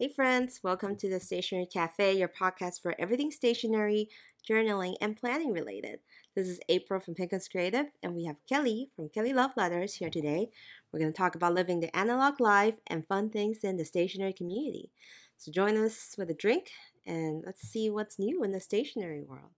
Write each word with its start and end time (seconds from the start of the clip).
Hey, 0.00 0.12
friends, 0.14 0.60
welcome 0.62 0.94
to 0.94 1.10
the 1.10 1.18
Stationery 1.18 1.66
Cafe, 1.66 2.16
your 2.16 2.28
podcast 2.28 2.80
for 2.80 2.94
everything 3.00 3.32
stationery, 3.32 4.08
journaling, 4.48 4.94
and 5.00 5.16
planning 5.16 5.52
related. 5.52 5.98
This 6.36 6.46
is 6.46 6.60
April 6.68 7.00
from 7.00 7.16
Pinkins 7.16 7.50
Creative, 7.50 7.86
and 8.00 8.14
we 8.14 8.24
have 8.26 8.36
Kelly 8.48 8.90
from 8.94 9.08
Kelly 9.08 9.32
Love 9.32 9.50
Letters 9.56 9.94
here 9.94 10.08
today. 10.08 10.50
We're 10.92 11.00
going 11.00 11.12
to 11.12 11.18
talk 11.18 11.34
about 11.34 11.54
living 11.54 11.80
the 11.80 11.96
analog 11.96 12.40
life 12.40 12.76
and 12.86 13.08
fun 13.08 13.30
things 13.30 13.64
in 13.64 13.76
the 13.76 13.84
stationery 13.84 14.32
community. 14.32 14.92
So 15.36 15.50
join 15.50 15.76
us 15.76 16.14
with 16.16 16.30
a 16.30 16.34
drink, 16.34 16.70
and 17.04 17.42
let's 17.44 17.62
see 17.62 17.90
what's 17.90 18.20
new 18.20 18.44
in 18.44 18.52
the 18.52 18.60
stationery 18.60 19.24
world. 19.24 19.50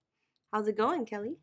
How's 0.54 0.68
it 0.68 0.76
going, 0.78 1.04
Kelly? 1.04 1.36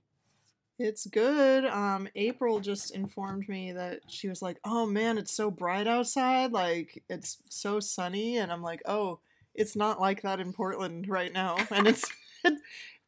It's 0.79 1.07
good. 1.07 1.65
Um, 1.65 2.07
April 2.15 2.59
just 2.59 2.91
informed 2.91 3.49
me 3.49 3.71
that 3.71 4.01
she 4.07 4.29
was 4.29 4.41
like, 4.43 4.59
"Oh 4.63 4.85
man, 4.85 5.17
it's 5.17 5.33
so 5.33 5.49
bright 5.49 5.87
outside. 5.87 6.51
Like 6.51 7.03
it's 7.09 7.37
so 7.49 7.79
sunny." 7.79 8.37
And 8.37 8.51
I'm 8.51 8.61
like, 8.61 8.81
"Oh, 8.85 9.19
it's 9.55 9.75
not 9.75 9.99
like 9.99 10.21
that 10.21 10.39
in 10.39 10.53
Portland 10.53 11.07
right 11.09 11.33
now." 11.33 11.57
And 11.71 11.87
it's 11.87 12.05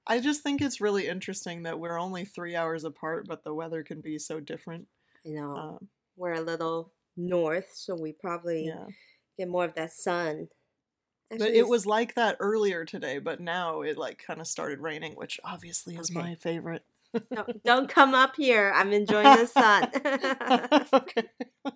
I 0.08 0.20
just 0.20 0.42
think 0.42 0.62
it's 0.62 0.82
really 0.82 1.08
interesting 1.08 1.64
that 1.64 1.80
we're 1.80 2.00
only 2.00 2.26
3 2.26 2.56
hours 2.56 2.84
apart, 2.84 3.28
but 3.28 3.44
the 3.44 3.54
weather 3.54 3.84
can 3.84 4.02
be 4.02 4.18
so 4.18 4.40
different. 4.40 4.88
I 5.26 5.30
know. 5.30 5.56
Um, 5.56 5.88
we're 6.18 6.34
a 6.34 6.42
little 6.42 6.92
north, 7.16 7.70
so 7.74 7.96
we 7.96 8.14
probably 8.14 8.66
yeah. 8.66 8.88
get 9.38 9.48
more 9.48 9.66
of 9.66 9.76
that 9.76 9.92
sun. 9.92 10.48
Actually, 11.32 11.50
but 11.50 11.56
it 11.56 11.68
was 11.68 11.86
like 11.86 12.16
that 12.16 12.38
earlier 12.40 12.86
today, 12.86 13.20
but 13.20 13.40
now 13.40 13.82
it 13.82 14.00
like 14.00 14.18
kind 14.26 14.42
of 14.42 14.48
started 14.48 14.80
raining, 14.80 15.14
which 15.14 15.40
obviously 15.44 15.96
is 15.96 16.10
okay. 16.10 16.20
my 16.20 16.34
favorite 16.34 16.84
no, 17.32 17.46
don't 17.66 17.90
come 17.90 18.14
up 18.14 18.36
here. 18.36 18.72
I'm 18.76 18.92
enjoying 18.94 19.36
the 19.36 19.48
sun. 19.48 19.92
okay. 20.94 21.24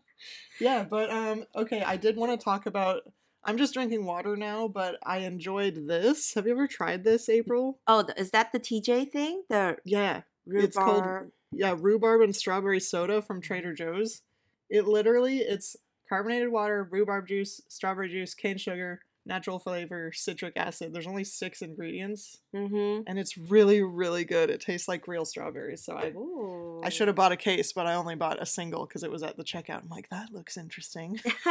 Yeah, 0.60 0.84
but 0.84 1.10
um 1.10 1.46
okay, 1.56 1.82
I 1.84 1.98
did 1.98 2.16
want 2.16 2.40
to 2.40 2.44
talk 2.44 2.66
about 2.66 3.02
I'm 3.44 3.58
just 3.58 3.74
drinking 3.74 4.06
water 4.06 4.38
now, 4.38 4.68
but 4.70 4.98
I 5.06 5.20
enjoyed 5.20 5.88
this. 5.88 6.34
Have 6.36 6.46
you 6.46 6.54
ever 6.54 6.68
tried 6.68 7.04
this, 7.04 7.28
April? 7.28 7.80
Oh, 7.88 8.06
is 8.16 8.32
that 8.32 8.52
the 8.54 8.60
TJ 8.60 9.12
thing? 9.12 9.44
The 9.50 9.78
Yeah. 9.84 10.22
Rhubarb. 10.46 10.66
It's 10.66 10.78
called 10.78 11.32
yeah, 11.52 11.76
rhubarb 11.78 12.22
and 12.22 12.36
strawberry 12.36 12.80
soda 12.80 13.22
from 13.22 13.42
Trader 13.42 13.74
Joe's. 13.74 14.22
It 14.70 14.88
literally 14.88 15.40
it's 15.40 15.76
carbonated 16.08 16.50
water, 16.50 16.88
rhubarb 16.90 17.28
juice, 17.28 17.62
strawberry 17.68 18.10
juice, 18.10 18.34
cane 18.34 18.58
sugar, 18.58 19.02
natural 19.26 19.60
flavor, 19.60 20.12
citric 20.14 20.54
acid. 20.58 20.94
There's 20.94 21.08
only 21.08 21.24
six 21.24 21.62
ingredients, 21.62 22.40
mm-hmm. 22.54 23.04
and 23.08 23.18
it's 23.18 23.38
really, 23.38 23.82
really 23.82 24.26
good. 24.26 24.50
It 24.50 24.62
tastes 24.62 24.88
like 24.88 25.08
real 25.08 25.26
strawberries. 25.26 25.84
So 25.84 25.96
I, 25.96 26.08
Ooh. 26.08 26.82
I 26.84 26.90
should 26.90 27.08
have 27.08 27.16
bought 27.16 27.32
a 27.32 27.38
case, 27.38 27.72
but 27.74 27.88
I 27.88 27.96
only 27.96 28.16
bought 28.16 28.42
a 28.42 28.46
single 28.46 28.86
because 28.86 29.04
it 29.04 29.12
was 29.12 29.24
at 29.24 29.38
the 29.38 29.44
checkout. 29.44 29.84
I'm 29.84 29.90
like, 29.90 30.10
that 30.10 30.34
looks 30.34 30.58
interesting. 30.58 31.20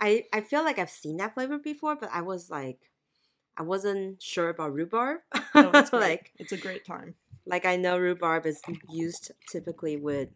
I 0.00 0.24
I 0.32 0.40
feel 0.40 0.64
like 0.64 0.78
I've 0.78 0.90
seen 0.90 1.18
that 1.18 1.34
flavor 1.34 1.58
before, 1.58 1.96
but 1.96 2.10
I 2.12 2.22
was 2.22 2.50
like, 2.50 2.78
I 3.56 3.62
wasn't 3.62 4.22
sure 4.22 4.48
about 4.48 4.72
rhubarb. 4.72 5.20
no, 5.54 5.70
it's 5.74 5.92
like 5.92 6.32
it's 6.38 6.52
a 6.52 6.56
great 6.56 6.84
time. 6.84 7.14
Like 7.46 7.66
I 7.66 7.76
know 7.76 7.98
rhubarb 7.98 8.46
is 8.46 8.60
used 8.88 9.32
typically 9.48 9.96
with 9.96 10.28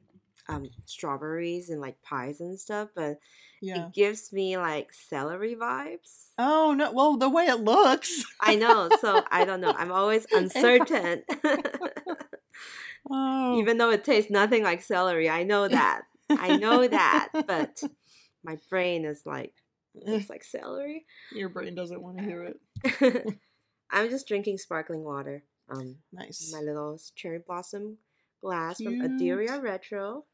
um, 0.49 0.69
strawberries 0.85 1.71
and 1.71 1.81
like 1.81 2.03
pies 2.03 2.41
and 2.41 2.59
stuff, 2.59 2.91
but 2.95 3.19
yeah. 3.61 3.87
it 3.87 3.95
gives 3.95 4.33
me 4.33 4.57
like 4.59 4.93
celery 4.93 5.55
vibes. 5.55 6.29
Oh 6.39 6.75
no! 6.77 6.93
Well, 6.93 7.17
the 7.17 7.29
way 7.29 7.47
it 7.47 7.61
looks, 7.61 8.25
I 8.41 8.57
know. 8.57 8.91
So 9.01 9.23
I 9.31 9.45
don't 9.45 9.61
know. 9.61 9.75
I'm 9.77 9.93
always 9.93 10.27
uncertain. 10.33 11.23
oh. 13.11 13.59
Even 13.59 13.79
though 13.79 13.91
it 13.91 14.05
tastes 14.05 14.31
nothing 14.31 14.63
like 14.63 14.83
celery, 14.83 15.31
I 15.31 15.45
know 15.45 15.69
that. 15.69 16.03
I 16.31 16.57
know 16.57 16.87
that, 16.87 17.29
but 17.47 17.83
my 18.45 18.59
brain 18.71 19.05
is 19.05 19.23
like, 19.25 19.53
it's 19.95 20.31
like 20.31 20.45
celery. 20.45 21.07
Your 21.33 21.49
brain 21.49 21.75
doesn't 21.75 22.03
want 22.03 22.19
to 22.19 22.25
hear 22.25 22.55
it. 22.55 23.39
I'm 23.91 24.11
just 24.11 24.27
drinking 24.27 24.59
sparkling 24.59 25.05
water. 25.05 25.45
Um, 25.71 25.97
nice. 26.13 26.51
My 26.53 26.61
little 26.61 26.99
cherry 27.15 27.41
blossom 27.47 27.99
glass 28.43 28.77
Cute. 28.77 29.01
from 29.01 29.19
Adira 29.19 29.63
Retro. 29.63 30.25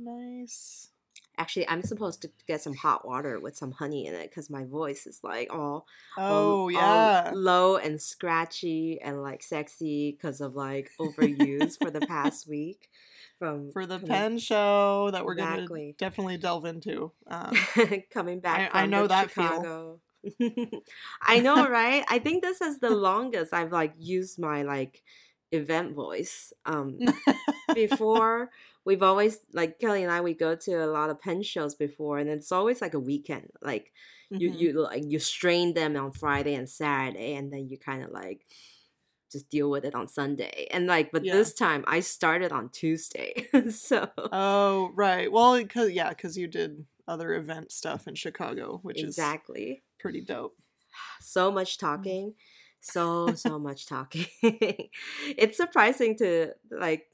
Nice. 0.00 0.88
Actually, 1.36 1.68
I'm 1.68 1.82
supposed 1.82 2.22
to 2.22 2.30
get 2.46 2.62
some 2.62 2.74
hot 2.74 3.06
water 3.06 3.38
with 3.38 3.56
some 3.56 3.72
honey 3.72 4.06
in 4.06 4.14
it 4.14 4.30
because 4.30 4.50
my 4.50 4.64
voice 4.64 5.06
is 5.06 5.20
like 5.22 5.52
all 5.52 5.86
oh 6.18 6.22
all, 6.24 6.70
yeah 6.70 7.30
all 7.32 7.38
low 7.38 7.76
and 7.76 8.00
scratchy 8.00 9.00
and 9.00 9.22
like 9.22 9.42
sexy 9.42 10.12
because 10.12 10.40
of 10.40 10.54
like 10.54 10.90
overuse 11.00 11.78
for 11.78 11.90
the 11.90 12.00
past 12.00 12.46
week 12.46 12.90
from 13.38 13.70
for 13.72 13.86
the 13.86 13.98
pen 13.98 14.38
show 14.38 15.10
that 15.12 15.24
we're 15.24 15.32
exactly. 15.32 15.96
gonna 15.98 16.10
definitely 16.10 16.36
delve 16.36 16.66
into. 16.66 17.10
Um, 17.26 17.56
Coming 18.10 18.40
back, 18.40 18.70
I, 18.74 18.82
I 18.82 18.86
know 18.86 19.06
that 19.06 19.30
Chicago. 19.30 19.98
feel. 20.38 20.82
I 21.22 21.40
know, 21.40 21.66
right? 21.68 22.04
I 22.08 22.18
think 22.18 22.42
this 22.42 22.60
is 22.60 22.78
the 22.78 22.90
longest 22.90 23.54
I've 23.54 23.72
like 23.72 23.94
used 23.98 24.38
my 24.38 24.62
like 24.62 25.02
event 25.52 25.94
voice. 25.94 26.52
Um, 26.66 26.98
before 27.74 28.50
we've 28.84 29.02
always 29.02 29.38
like 29.52 29.78
Kelly 29.78 30.02
and 30.02 30.12
I 30.12 30.20
we 30.20 30.34
go 30.34 30.54
to 30.54 30.84
a 30.84 30.86
lot 30.86 31.10
of 31.10 31.20
pen 31.20 31.42
shows 31.42 31.74
before 31.74 32.18
and 32.18 32.28
it's 32.28 32.52
always 32.52 32.80
like 32.80 32.94
a 32.94 33.00
weekend 33.00 33.50
like 33.62 33.92
mm-hmm. 34.32 34.40
you 34.40 34.52
you 34.52 34.82
like 34.82 35.04
you 35.06 35.18
strain 35.18 35.74
them 35.74 35.96
on 35.96 36.12
Friday 36.12 36.54
and 36.54 36.68
Saturday 36.68 37.34
and 37.34 37.52
then 37.52 37.68
you 37.68 37.78
kind 37.78 38.02
of 38.02 38.10
like 38.10 38.46
just 39.30 39.48
deal 39.48 39.70
with 39.70 39.84
it 39.84 39.94
on 39.94 40.08
Sunday 40.08 40.66
and 40.70 40.86
like 40.86 41.12
but 41.12 41.24
yeah. 41.24 41.34
this 41.34 41.52
time 41.52 41.84
I 41.86 42.00
started 42.00 42.52
on 42.52 42.70
Tuesday 42.70 43.46
so 43.70 44.08
oh 44.16 44.90
right 44.94 45.30
well 45.30 45.62
cause, 45.66 45.90
yeah 45.90 46.08
because 46.10 46.36
you 46.36 46.48
did 46.48 46.84
other 47.06 47.34
event 47.34 47.72
stuff 47.72 48.08
in 48.08 48.14
Chicago 48.14 48.80
which 48.82 48.98
is 48.98 49.10
exactly. 49.10 49.62
is 49.62 49.78
pretty 49.98 50.22
dope 50.22 50.56
so 51.20 51.50
much 51.52 51.76
mm. 51.76 51.80
talking 51.80 52.34
so 52.80 53.34
so 53.34 53.58
much 53.58 53.86
talking 53.86 54.26
it's 54.42 55.56
surprising 55.58 56.16
to 56.16 56.50
like 56.70 57.09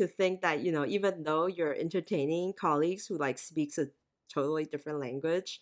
to 0.00 0.06
think 0.06 0.40
that 0.40 0.60
you 0.60 0.72
know 0.72 0.86
even 0.86 1.24
though 1.24 1.44
you're 1.44 1.74
entertaining 1.74 2.54
colleagues 2.54 3.06
who 3.06 3.18
like 3.18 3.36
speaks 3.36 3.76
a 3.76 3.86
totally 4.32 4.64
different 4.64 4.98
language 4.98 5.60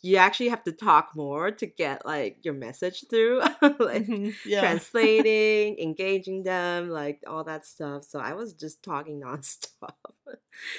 you 0.00 0.16
actually 0.16 0.48
have 0.48 0.62
to 0.62 0.70
talk 0.70 1.10
more 1.16 1.50
to 1.50 1.66
get 1.66 2.06
like 2.06 2.38
your 2.44 2.54
message 2.54 3.04
through 3.10 3.40
like 3.60 4.06
mm-hmm. 4.06 4.30
yeah. 4.46 4.60
translating 4.60 5.76
engaging 5.80 6.44
them 6.44 6.88
like 6.88 7.20
all 7.26 7.42
that 7.42 7.66
stuff 7.66 8.04
so 8.04 8.20
i 8.20 8.32
was 8.32 8.52
just 8.52 8.80
talking 8.80 9.20
nonstop 9.24 9.90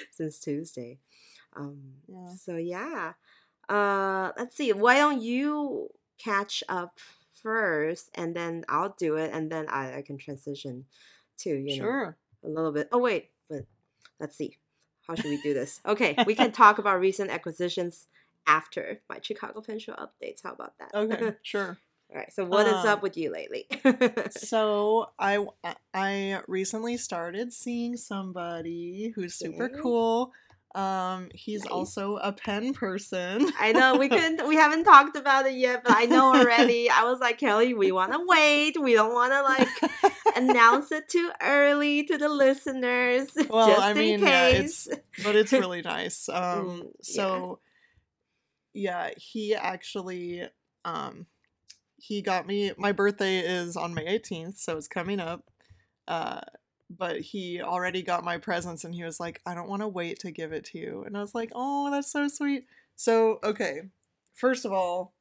since 0.09 0.39
tuesday 0.39 0.97
um 1.57 1.81
yeah. 2.07 2.33
so 2.33 2.55
yeah 2.55 3.11
uh 3.67 4.31
let's 4.37 4.55
see 4.55 4.71
why 4.71 4.95
don't 4.95 5.21
you 5.21 5.89
catch 6.17 6.63
up 6.69 6.97
first 7.43 8.09
and 8.15 8.33
then 8.33 8.63
i'll 8.69 8.95
do 8.97 9.17
it 9.17 9.31
and 9.33 9.51
then 9.51 9.67
i, 9.67 9.97
I 9.97 10.01
can 10.01 10.17
transition 10.17 10.85
to 11.39 11.49
you 11.49 11.75
sure. 11.75 12.05
know 12.05 12.13
a 12.43 12.49
little 12.49 12.71
bit. 12.71 12.89
Oh 12.91 12.99
wait, 12.99 13.29
but 13.49 13.65
let's 14.19 14.35
see. 14.35 14.57
How 15.07 15.15
should 15.15 15.25
we 15.25 15.41
do 15.41 15.53
this? 15.53 15.79
Okay, 15.85 16.15
we 16.25 16.35
can 16.35 16.51
talk 16.51 16.77
about 16.77 16.99
recent 16.99 17.31
acquisitions 17.31 18.07
after 18.47 19.01
my 19.09 19.19
Chicago 19.21 19.61
Pen 19.61 19.79
Show 19.79 19.93
updates. 19.93 20.41
How 20.43 20.53
about 20.53 20.73
that? 20.79 20.91
Okay, 20.93 21.35
sure. 21.41 21.77
All 22.11 22.17
right. 22.17 22.31
So 22.33 22.45
what 22.45 22.67
um, 22.67 22.75
is 22.75 22.85
up 22.85 22.97
um, 22.97 23.01
with 23.01 23.17
you 23.17 23.31
lately? 23.31 23.67
so 24.31 25.09
I 25.19 25.45
I 25.93 26.41
recently 26.47 26.97
started 26.97 27.53
seeing 27.53 27.97
somebody 27.97 29.13
who's 29.15 29.35
super 29.35 29.69
cool. 29.69 30.33
Um, 30.73 31.29
he's 31.33 31.65
nice. 31.65 31.71
also 31.71 32.15
a 32.17 32.31
pen 32.31 32.73
person. 32.73 33.51
I 33.59 33.73
know 33.73 33.97
we 33.97 34.07
couldn't, 34.09 34.47
we 34.47 34.55
haven't 34.55 34.85
talked 34.85 35.17
about 35.17 35.45
it 35.45 35.55
yet, 35.55 35.83
but 35.83 35.93
I 35.95 36.05
know 36.05 36.33
already. 36.33 36.89
I 36.91 37.03
was 37.03 37.19
like, 37.19 37.37
Kelly, 37.37 37.73
we 37.73 37.91
want 37.91 38.13
to 38.13 38.19
wait. 38.25 38.79
We 38.79 38.93
don't 38.93 39.13
want 39.13 39.33
to 39.33 39.41
like 39.41 40.13
announce 40.35 40.91
it 40.91 41.09
too 41.09 41.29
early 41.41 42.03
to 42.05 42.17
the 42.17 42.29
listeners. 42.29 43.29
Well, 43.49 43.67
just 43.67 43.81
I 43.81 43.93
mean, 43.93 44.15
in 44.15 44.21
case. 44.21 44.87
Yeah, 44.89 44.95
it's, 44.95 45.23
but 45.23 45.35
it's 45.35 45.51
really 45.51 45.81
nice. 45.81 46.29
Um, 46.29 46.35
mm, 46.43 46.91
so 47.01 47.59
yeah. 48.73 49.07
yeah, 49.07 49.13
he 49.17 49.55
actually, 49.55 50.47
um, 50.85 51.25
he 51.97 52.21
got 52.21 52.47
me. 52.47 52.71
My 52.77 52.93
birthday 52.93 53.39
is 53.39 53.75
on 53.75 53.93
May 53.93 54.19
18th, 54.19 54.57
so 54.57 54.77
it's 54.77 54.87
coming 54.87 55.19
up. 55.19 55.43
Uh, 56.07 56.41
but 56.97 57.21
he 57.21 57.61
already 57.61 58.01
got 58.01 58.23
my 58.23 58.37
presents 58.37 58.83
and 58.83 58.93
he 58.93 59.03
was 59.03 59.19
like, 59.19 59.41
I 59.45 59.53
don't 59.53 59.69
want 59.69 59.81
to 59.81 59.87
wait 59.87 60.19
to 60.19 60.31
give 60.31 60.51
it 60.51 60.65
to 60.65 60.77
you. 60.77 61.03
And 61.05 61.17
I 61.17 61.21
was 61.21 61.35
like, 61.35 61.51
oh, 61.53 61.89
that's 61.91 62.11
so 62.11 62.27
sweet. 62.27 62.65
So, 62.95 63.39
okay, 63.43 63.81
first 64.33 64.65
of 64.65 64.71
all, 64.71 65.13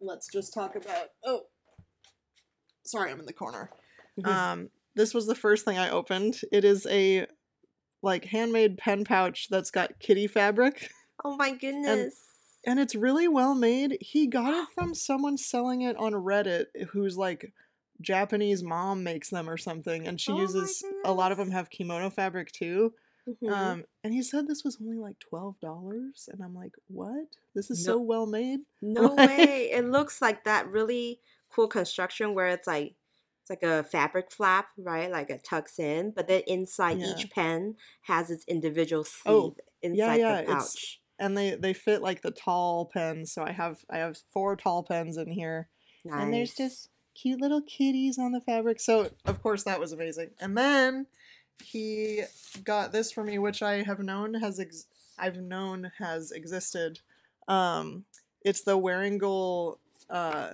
let's 0.00 0.28
just 0.28 0.54
talk 0.54 0.76
about. 0.76 1.08
Oh, 1.24 1.42
sorry, 2.84 3.10
I'm 3.10 3.20
in 3.20 3.26
the 3.26 3.32
corner. 3.32 3.70
Mm-hmm. 4.18 4.28
Um, 4.30 4.70
this 4.94 5.14
was 5.14 5.26
the 5.26 5.34
first 5.34 5.64
thing 5.64 5.78
I 5.78 5.90
opened. 5.90 6.40
It 6.50 6.64
is 6.64 6.86
a 6.86 7.26
like 8.02 8.24
handmade 8.26 8.78
pen 8.78 9.04
pouch 9.04 9.48
that's 9.48 9.70
got 9.70 9.98
kitty 10.00 10.26
fabric. 10.26 10.90
Oh 11.24 11.36
my 11.36 11.52
goodness. 11.52 12.14
And, 12.64 12.72
and 12.72 12.80
it's 12.80 12.94
really 12.94 13.28
well 13.28 13.54
made. 13.54 13.98
He 14.00 14.26
got 14.26 14.54
it 14.54 14.68
from 14.74 14.94
someone 14.94 15.36
selling 15.36 15.82
it 15.82 15.96
on 15.96 16.12
Reddit 16.12 16.66
who's 16.90 17.16
like 17.16 17.52
Japanese 18.02 18.62
mom 18.62 19.02
makes 19.02 19.30
them 19.30 19.48
or 19.48 19.56
something, 19.56 20.06
and 20.06 20.20
she 20.20 20.32
oh 20.32 20.40
uses 20.40 20.84
a 21.04 21.12
lot 21.12 21.32
of 21.32 21.38
them 21.38 21.50
have 21.50 21.70
kimono 21.70 22.10
fabric 22.10 22.52
too. 22.52 22.92
Mm-hmm. 23.28 23.52
Um, 23.52 23.84
and 24.02 24.12
he 24.12 24.22
said 24.22 24.48
this 24.48 24.64
was 24.64 24.78
only 24.80 24.98
like 24.98 25.18
twelve 25.20 25.58
dollars, 25.60 26.28
and 26.30 26.42
I'm 26.42 26.54
like, 26.54 26.72
what? 26.88 27.26
This 27.54 27.70
is 27.70 27.86
no, 27.86 27.94
so 27.94 27.98
well 28.00 28.26
made. 28.26 28.60
No 28.82 29.14
way! 29.14 29.70
It 29.72 29.84
looks 29.84 30.20
like 30.20 30.44
that 30.44 30.68
really 30.68 31.20
cool 31.50 31.68
construction 31.68 32.34
where 32.34 32.48
it's 32.48 32.66
like 32.66 32.94
it's 33.42 33.50
like 33.50 33.62
a 33.62 33.84
fabric 33.84 34.32
flap, 34.32 34.68
right? 34.76 35.10
Like 35.10 35.30
it 35.30 35.44
tucks 35.44 35.78
in, 35.78 36.12
but 36.14 36.28
then 36.28 36.42
inside 36.46 36.98
yeah. 36.98 37.14
each 37.16 37.30
pen 37.30 37.76
has 38.02 38.30
its 38.30 38.44
individual 38.46 39.04
sleeve 39.04 39.34
oh, 39.34 39.56
inside 39.82 40.16
yeah, 40.16 40.40
yeah. 40.40 40.40
the 40.42 40.46
pouch. 40.48 40.62
It's, 40.62 40.98
and 41.18 41.36
they 41.36 41.54
they 41.54 41.72
fit 41.72 42.02
like 42.02 42.22
the 42.22 42.30
tall 42.32 42.90
pens. 42.92 43.32
So 43.32 43.44
I 43.44 43.52
have 43.52 43.78
I 43.90 43.98
have 43.98 44.18
four 44.32 44.56
tall 44.56 44.82
pens 44.82 45.16
in 45.16 45.30
here, 45.30 45.68
nice. 46.04 46.22
and 46.22 46.34
there's 46.34 46.54
just 46.54 46.88
cute 47.14 47.40
little 47.40 47.62
kitties 47.62 48.18
on 48.18 48.32
the 48.32 48.40
fabric. 48.40 48.80
So 48.80 49.10
of 49.24 49.42
course 49.42 49.64
that 49.64 49.80
was 49.80 49.92
amazing. 49.92 50.30
And 50.40 50.56
then 50.56 51.06
he 51.62 52.22
got 52.64 52.92
this 52.92 53.12
for 53.12 53.24
me, 53.24 53.38
which 53.38 53.62
I 53.62 53.82
have 53.82 54.00
known 54.00 54.34
has 54.34 54.58
ex- 54.58 54.86
I've 55.18 55.36
known 55.36 55.92
has 55.98 56.32
existed. 56.32 57.00
Um, 57.48 58.04
it's 58.42 58.62
the 58.62 58.78
Wearingeul, 58.78 59.78
uh, 60.10 60.50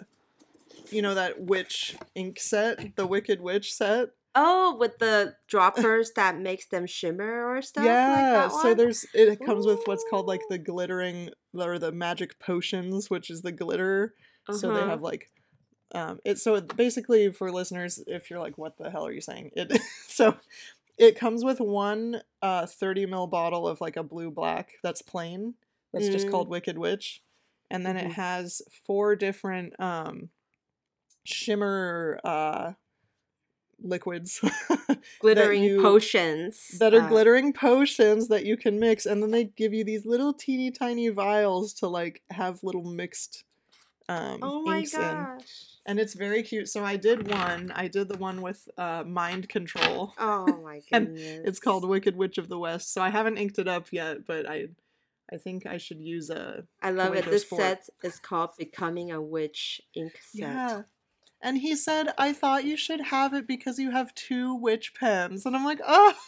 you 0.91 1.03
know 1.03 1.15
that 1.15 1.41
witch 1.41 1.97
ink 2.15 2.41
set, 2.41 2.97
the 2.97 3.07
Wicked 3.07 3.41
Witch 3.41 3.73
set. 3.73 4.11
Oh, 4.35 4.77
with 4.79 4.99
the 4.99 5.35
droppers 5.49 6.13
that 6.13 6.39
makes 6.39 6.67
them 6.67 6.87
shimmer 6.87 7.49
or 7.49 7.61
stuff. 7.63 7.85
Yeah, 7.85 8.49
like 8.53 8.63
so 8.63 8.75
there's 8.75 9.07
it 9.15 9.41
comes 9.45 9.67
Ooh. 9.67 9.71
with 9.71 9.81
what's 9.87 10.05
called 10.09 10.27
like 10.27 10.43
the 10.49 10.59
glittering 10.59 11.31
or 11.55 11.79
the 11.79 11.93
magic 11.93 12.39
potions, 12.39 13.11
which 13.11 13.31
is 13.31 13.43
the 13.43 13.53
glitter. 13.53 14.15
Uh-huh. 14.49 14.59
So 14.59 14.73
they 14.73 14.81
uh-huh. 14.81 14.91
have 14.91 15.03
like 15.03 15.31
um 15.95 16.19
it 16.25 16.39
so 16.39 16.61
basically 16.61 17.33
for 17.33 17.51
listeners 17.51 18.03
if 18.07 18.31
you're 18.31 18.41
like 18.41 18.59
what 18.59 18.77
the 18.77 18.91
hell 18.91 19.07
are 19.07 19.13
you 19.13 19.21
saying 19.21 19.51
it 19.55 19.81
so 20.09 20.35
it 20.99 21.17
comes 21.17 21.45
with 21.45 21.61
one 21.61 22.21
uh 22.43 22.67
30 22.67 23.07
ml 23.07 23.31
bottle 23.31 23.67
of 23.67 23.81
like 23.81 23.97
a 23.97 24.03
blue 24.03 24.31
black 24.31 24.73
that's 24.83 25.03
plain. 25.03 25.55
That's 25.93 26.09
mm. 26.09 26.13
just 26.13 26.31
called 26.31 26.49
Wicked 26.49 26.77
Witch. 26.77 27.23
And 27.71 27.85
then 27.87 27.97
mm-hmm. 27.97 28.09
it 28.09 28.13
has 28.13 28.63
four 28.87 29.17
different 29.17 29.79
um 29.81 30.29
shimmer 31.25 32.21
uh 32.25 32.73
liquids 33.81 34.41
glittering 35.21 35.63
you, 35.63 35.81
potions 35.81 36.79
that 36.81 36.95
are 36.95 37.03
uh, 37.03 37.09
glittering 37.09 37.53
potions 37.53 38.27
that 38.27 38.45
you 38.45 38.57
can 38.57 38.81
mix 38.81 39.07
and 39.07 39.23
then 39.23 39.31
they 39.31 39.45
give 39.45 39.73
you 39.73 39.85
these 39.85 40.05
little 40.05 40.33
teeny 40.33 40.69
tiny 40.73 41.09
vials 41.11 41.73
to 41.73 41.87
like 41.87 42.21
have 42.31 42.59
little 42.65 42.83
mixed 42.83 43.45
um 44.09 44.39
oh 44.43 44.63
my 44.63 44.79
inks 44.79 44.93
gosh. 44.93 45.41
in 45.41 45.45
and 45.89 45.99
it's 45.99 46.13
very 46.13 46.43
cute. 46.43 46.69
So 46.69 46.85
I 46.85 46.97
did 46.97 47.33
one. 47.33 47.73
I 47.75 47.89
did 47.89 48.09
the 48.09 48.19
one 48.19 48.43
with 48.43 48.69
uh, 48.77 49.05
mind 49.07 49.49
control. 49.49 50.13
Oh 50.19 50.47
my 50.63 50.83
goodness! 50.93 51.41
it's 51.47 51.59
called 51.59 51.89
Wicked 51.89 52.15
Witch 52.15 52.37
of 52.37 52.51
the 52.51 52.59
West. 52.59 52.93
So 52.93 53.01
I 53.01 53.09
haven't 53.09 53.39
inked 53.39 53.59
it 53.59 53.67
up 53.67 53.91
yet, 53.91 54.27
but 54.27 54.47
I, 54.47 54.67
I 55.33 55.39
think 55.39 55.65
I 55.65 55.79
should 55.79 56.01
use 56.01 56.29
a. 56.29 56.65
I 56.83 56.91
love 56.91 57.15
it. 57.15 57.25
This 57.25 57.49
set 57.49 57.89
is 58.05 58.19
called 58.19 58.51
Becoming 58.59 59.11
a 59.11 59.21
Witch 59.21 59.81
ink 59.97 60.21
set. 60.23 60.41
Yeah. 60.41 60.83
And 61.41 61.57
he 61.57 61.75
said, 61.75 62.13
"I 62.19 62.35
thought 62.35 62.65
you 62.65 62.77
should 62.77 63.01
have 63.01 63.33
it 63.33 63.47
because 63.47 63.79
you 63.79 63.91
have 63.91 64.15
two 64.15 64.55
witch 64.55 64.93
pens," 64.95 65.47
and 65.47 65.57
I'm 65.57 65.65
like, 65.65 65.81
"Oh." 65.87 66.15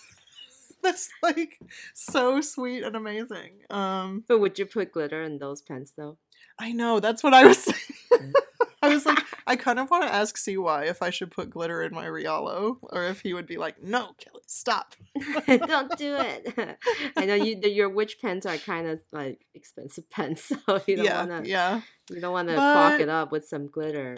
That's 0.83 1.11
like 1.23 1.59
so 1.93 2.41
sweet 2.41 2.85
and 2.85 2.97
amazing. 2.97 3.59
Um, 3.69 4.25
but 4.27 4.39
would 4.39 4.59
you 4.59 4.65
put 4.65 4.93
glitter 4.93 5.23
in 5.23 5.37
those 5.37 5.61
pens 5.61 5.93
though? 5.95 6.17
I 6.61 6.73
know 6.73 7.01
that's 7.01 7.23
what 7.23 7.33
I 7.33 7.47
was 7.47 7.59
saying. 7.59 7.79
Mm. 8.13 8.33
I 8.83 8.89
was 8.89 9.05
like, 9.05 9.19
I 9.47 9.57
kind 9.57 9.79
of 9.79 9.91
want 9.91 10.05
to 10.05 10.13
ask 10.13 10.37
CY 10.39 10.85
if 10.87 11.03
I 11.03 11.11
should 11.11 11.31
put 11.31 11.51
glitter 11.51 11.83
in 11.83 11.95
my 11.95 12.07
Rialo, 12.07 12.79
or 12.83 13.07
if 13.07 13.21
he 13.21 13.35
would 13.35 13.47
be 13.47 13.59
like, 13.59 13.83
"No, 13.83 14.13
Kelly, 14.19 14.43
stop, 14.47 14.95
don't 15.47 15.97
do 15.99 16.17
it." 16.19 16.79
I 17.17 17.27
know 17.27 17.35
you. 17.35 17.61
Your 17.63 17.91
witch 17.91 18.19
pens 18.21 18.47
are 18.47 18.57
kind 18.57 18.87
of 18.87 19.01
like 19.13 19.45
expensive 19.55 20.09
pens, 20.11 20.43
so 20.43 20.81
you 20.87 20.97
don't 20.97 21.05
yeah, 21.05 21.27
want 21.27 21.45
to. 21.45 21.51
Yeah. 21.51 21.81
You 22.11 22.21
don't 22.21 22.33
want 22.33 22.49
to 22.49 22.57
but... 22.57 22.73
clog 22.73 23.01
it 23.01 23.09
up 23.09 23.33
with 23.33 23.47
some 23.47 23.67
glitter. 23.67 24.17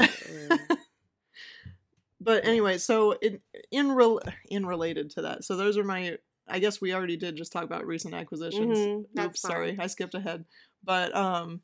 but 2.21 2.45
anyway, 2.45 2.79
so 2.79 3.13
in 3.13 3.41
in 3.73 3.93
rel- 3.93 4.21
in 4.49 4.65
related 4.65 5.11
to 5.11 5.23
that, 5.23 5.45
so 5.45 5.57
those 5.57 5.77
are 5.77 5.85
my. 5.85 6.19
I 6.49 6.59
guess 6.59 6.81
we 6.81 6.93
already 6.93 7.17
did 7.17 7.37
just 7.37 7.53
talk 7.53 7.65
about 7.65 7.87
recent 7.87 8.15
acquisitions. 8.15 8.79
Mm-hmm, 8.79 9.21
Oops, 9.21 9.41
fine. 9.41 9.51
sorry, 9.51 9.77
I 9.79 9.87
skipped 9.87 10.15
ahead. 10.15 10.45
But 10.85 11.15
um, 11.15 11.61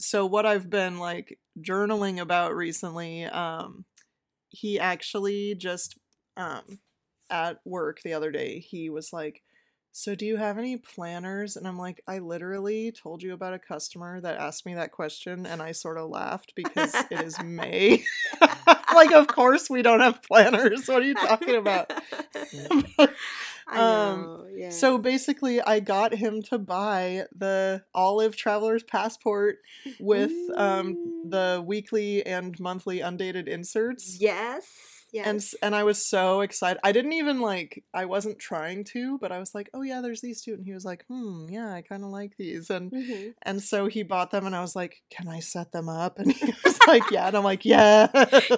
so 0.00 0.24
what 0.24 0.46
I've 0.46 0.70
been 0.70 0.98
like 0.98 1.38
journaling 1.60 2.20
about 2.20 2.54
recently, 2.54 3.24
um, 3.26 3.84
he 4.48 4.80
actually 4.80 5.54
just 5.54 5.96
um 6.36 6.80
at 7.28 7.58
work 7.64 8.00
the 8.02 8.14
other 8.14 8.30
day, 8.32 8.58
he 8.58 8.90
was 8.90 9.12
like, 9.12 9.42
So 9.92 10.14
do 10.14 10.24
you 10.24 10.36
have 10.36 10.58
any 10.58 10.76
planners? 10.78 11.56
And 11.56 11.68
I'm 11.68 11.78
like, 11.78 12.02
I 12.08 12.18
literally 12.18 12.92
told 12.92 13.22
you 13.22 13.34
about 13.34 13.54
a 13.54 13.58
customer 13.58 14.20
that 14.20 14.38
asked 14.38 14.66
me 14.66 14.74
that 14.74 14.90
question 14.92 15.46
and 15.46 15.62
I 15.62 15.72
sort 15.72 15.98
of 15.98 16.08
laughed 16.08 16.54
because 16.56 16.94
it 17.10 17.20
is 17.20 17.40
May. 17.42 18.04
like, 18.94 19.12
of 19.12 19.26
course 19.26 19.68
we 19.68 19.82
don't 19.82 20.00
have 20.00 20.22
planners. 20.22 20.88
What 20.88 21.02
are 21.02 21.06
you 21.06 21.14
talking 21.14 21.56
about? 21.56 21.92
um, 23.78 24.46
yeah. 24.54 24.70
So 24.70 24.98
basically, 24.98 25.60
I 25.60 25.80
got 25.80 26.14
him 26.14 26.42
to 26.44 26.58
buy 26.58 27.24
the 27.36 27.82
Olive 27.94 28.36
Traveler's 28.36 28.82
Passport 28.82 29.58
with 29.98 30.32
um, 30.56 31.22
the 31.28 31.62
weekly 31.64 32.24
and 32.24 32.58
monthly 32.58 33.00
undated 33.00 33.48
inserts. 33.48 34.18
Yes. 34.20 34.99
Yes. 35.12 35.26
And 35.26 35.42
and 35.62 35.74
I 35.74 35.84
was 35.84 36.04
so 36.04 36.40
excited. 36.40 36.80
I 36.84 36.92
didn't 36.92 37.14
even 37.14 37.40
like 37.40 37.84
I 37.92 38.04
wasn't 38.04 38.38
trying 38.38 38.84
to, 38.84 39.18
but 39.18 39.32
I 39.32 39.38
was 39.38 39.54
like, 39.54 39.70
"Oh 39.74 39.82
yeah, 39.82 40.00
there's 40.00 40.20
these 40.20 40.42
two." 40.42 40.54
And 40.54 40.64
he 40.64 40.72
was 40.72 40.84
like, 40.84 41.04
"Hmm, 41.06 41.48
yeah, 41.48 41.72
I 41.72 41.82
kind 41.82 42.04
of 42.04 42.10
like 42.10 42.36
these." 42.36 42.70
And 42.70 42.90
mm-hmm. 42.90 43.30
and 43.42 43.62
so 43.62 43.86
he 43.86 44.02
bought 44.02 44.30
them 44.30 44.46
and 44.46 44.54
I 44.54 44.60
was 44.60 44.76
like, 44.76 45.02
"Can 45.10 45.28
I 45.28 45.40
set 45.40 45.72
them 45.72 45.88
up?" 45.88 46.18
And 46.18 46.32
he 46.32 46.52
was 46.64 46.78
like, 46.86 47.10
"Yeah." 47.10 47.28
And 47.28 47.36
I'm 47.36 47.44
like, 47.44 47.64
"Yeah." 47.64 48.08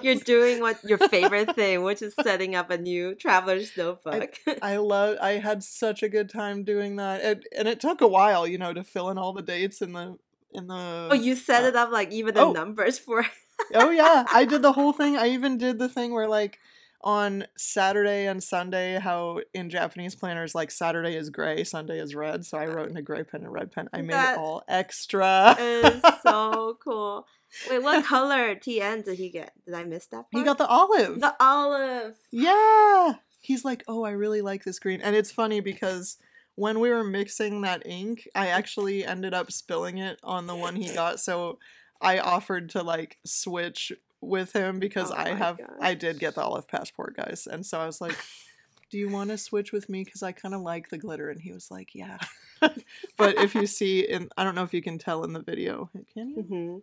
You're 0.01 0.15
doing 0.15 0.59
what 0.61 0.83
your 0.83 0.97
favorite 0.97 1.55
thing, 1.55 1.83
which 1.83 2.01
is 2.01 2.13
setting 2.21 2.55
up 2.55 2.69
a 2.69 2.77
new 2.77 3.15
traveler's 3.15 3.75
notebook. 3.75 4.37
I, 4.47 4.57
I 4.61 4.77
love 4.77 5.17
I 5.21 5.33
had 5.33 5.63
such 5.63 6.03
a 6.03 6.09
good 6.09 6.29
time 6.29 6.63
doing 6.63 6.97
that. 6.97 7.21
And 7.21 7.43
and 7.57 7.67
it 7.67 7.79
took 7.79 8.01
a 8.01 8.07
while, 8.07 8.47
you 8.47 8.57
know, 8.57 8.73
to 8.73 8.83
fill 8.83 9.09
in 9.09 9.17
all 9.17 9.33
the 9.33 9.41
dates 9.41 9.81
in 9.81 9.93
the 9.93 10.17
in 10.53 10.67
the 10.67 11.09
Oh, 11.11 11.15
you 11.15 11.35
set 11.35 11.63
uh, 11.63 11.67
it 11.67 11.75
up 11.75 11.91
like 11.91 12.11
even 12.11 12.35
the 12.35 12.41
oh. 12.41 12.51
numbers 12.51 12.99
for 12.99 13.25
oh 13.73 13.89
yeah, 13.89 14.25
I 14.31 14.45
did 14.45 14.61
the 14.61 14.73
whole 14.73 14.93
thing. 14.93 15.17
I 15.17 15.29
even 15.29 15.57
did 15.57 15.79
the 15.79 15.89
thing 15.89 16.13
where 16.13 16.27
like 16.27 16.59
on 17.03 17.45
Saturday 17.57 18.27
and 18.27 18.41
Sunday, 18.41 18.97
how 18.97 19.41
in 19.53 19.69
Japanese 19.69 20.15
planners 20.15 20.55
like 20.55 20.71
Saturday 20.71 21.15
is 21.15 21.29
gray, 21.29 21.63
Sunday 21.63 21.99
is 21.99 22.15
red. 22.15 22.45
So 22.45 22.57
I 22.57 22.67
uh, 22.67 22.71
wrote 22.71 22.89
in 22.89 22.97
a 22.97 23.01
gray 23.01 23.23
pen 23.23 23.41
and 23.43 23.51
red 23.51 23.71
pen. 23.71 23.89
I 23.91 24.01
made 24.01 24.13
that 24.13 24.35
it 24.35 24.39
all 24.39 24.63
extra. 24.67 25.55
is 25.59 26.01
so 26.23 26.77
cool. 26.83 27.27
Wait, 27.69 27.83
what 27.83 28.05
color 28.05 28.55
TN 28.55 29.05
did 29.05 29.17
he 29.17 29.29
get? 29.29 29.51
Did 29.65 29.75
I 29.75 29.83
miss 29.83 30.07
that 30.07 30.15
part? 30.15 30.27
He 30.31 30.43
got 30.43 30.57
the 30.57 30.67
olive. 30.67 31.19
The 31.19 31.35
olive. 31.39 32.15
Yeah. 32.31 33.15
He's 33.41 33.65
like, 33.65 33.83
oh, 33.87 34.03
I 34.03 34.11
really 34.11 34.41
like 34.41 34.63
this 34.63 34.79
green. 34.79 35.01
And 35.01 35.15
it's 35.15 35.31
funny 35.31 35.59
because 35.59 36.17
when 36.55 36.79
we 36.79 36.89
were 36.89 37.03
mixing 37.03 37.61
that 37.61 37.85
ink, 37.85 38.27
I 38.33 38.47
actually 38.47 39.05
ended 39.05 39.33
up 39.33 39.51
spilling 39.51 39.97
it 39.97 40.19
on 40.23 40.47
the 40.47 40.55
one 40.55 40.75
he 40.75 40.93
got. 40.93 41.19
So 41.19 41.59
I 42.03 42.19
offered 42.19 42.69
to 42.71 42.83
like 42.83 43.17
switch 43.25 43.91
with 44.21 44.53
him 44.53 44.79
because 44.79 45.11
oh 45.11 45.15
I 45.17 45.29
have 45.29 45.57
gosh. 45.57 45.67
I 45.81 45.93
did 45.93 46.19
get 46.19 46.35
the 46.35 46.43
olive 46.43 46.67
passport, 46.67 47.15
guys, 47.15 47.47
and 47.49 47.65
so 47.65 47.79
I 47.79 47.85
was 47.85 48.01
like, 48.01 48.15
"Do 48.91 48.97
you 48.97 49.09
want 49.09 49.29
to 49.29 49.37
switch 49.37 49.71
with 49.71 49.89
me? 49.89 50.03
Because 50.03 50.23
I 50.23 50.31
kind 50.31 50.53
of 50.53 50.61
like 50.61 50.89
the 50.89 50.97
glitter." 50.97 51.29
And 51.29 51.41
he 51.41 51.51
was 51.51 51.71
like, 51.71 51.95
"Yeah." 51.95 52.17
but 53.17 53.37
if 53.39 53.55
you 53.55 53.67
see 53.67 54.01
in, 54.01 54.29
I 54.37 54.43
don't 54.43 54.55
know 54.55 54.63
if 54.63 54.73
you 54.73 54.81
can 54.81 54.97
tell 54.97 55.23
in 55.23 55.33
the 55.33 55.41
video, 55.41 55.89
can 56.13 56.29
you? 56.29 56.37
Mm-hmm. 56.37 56.77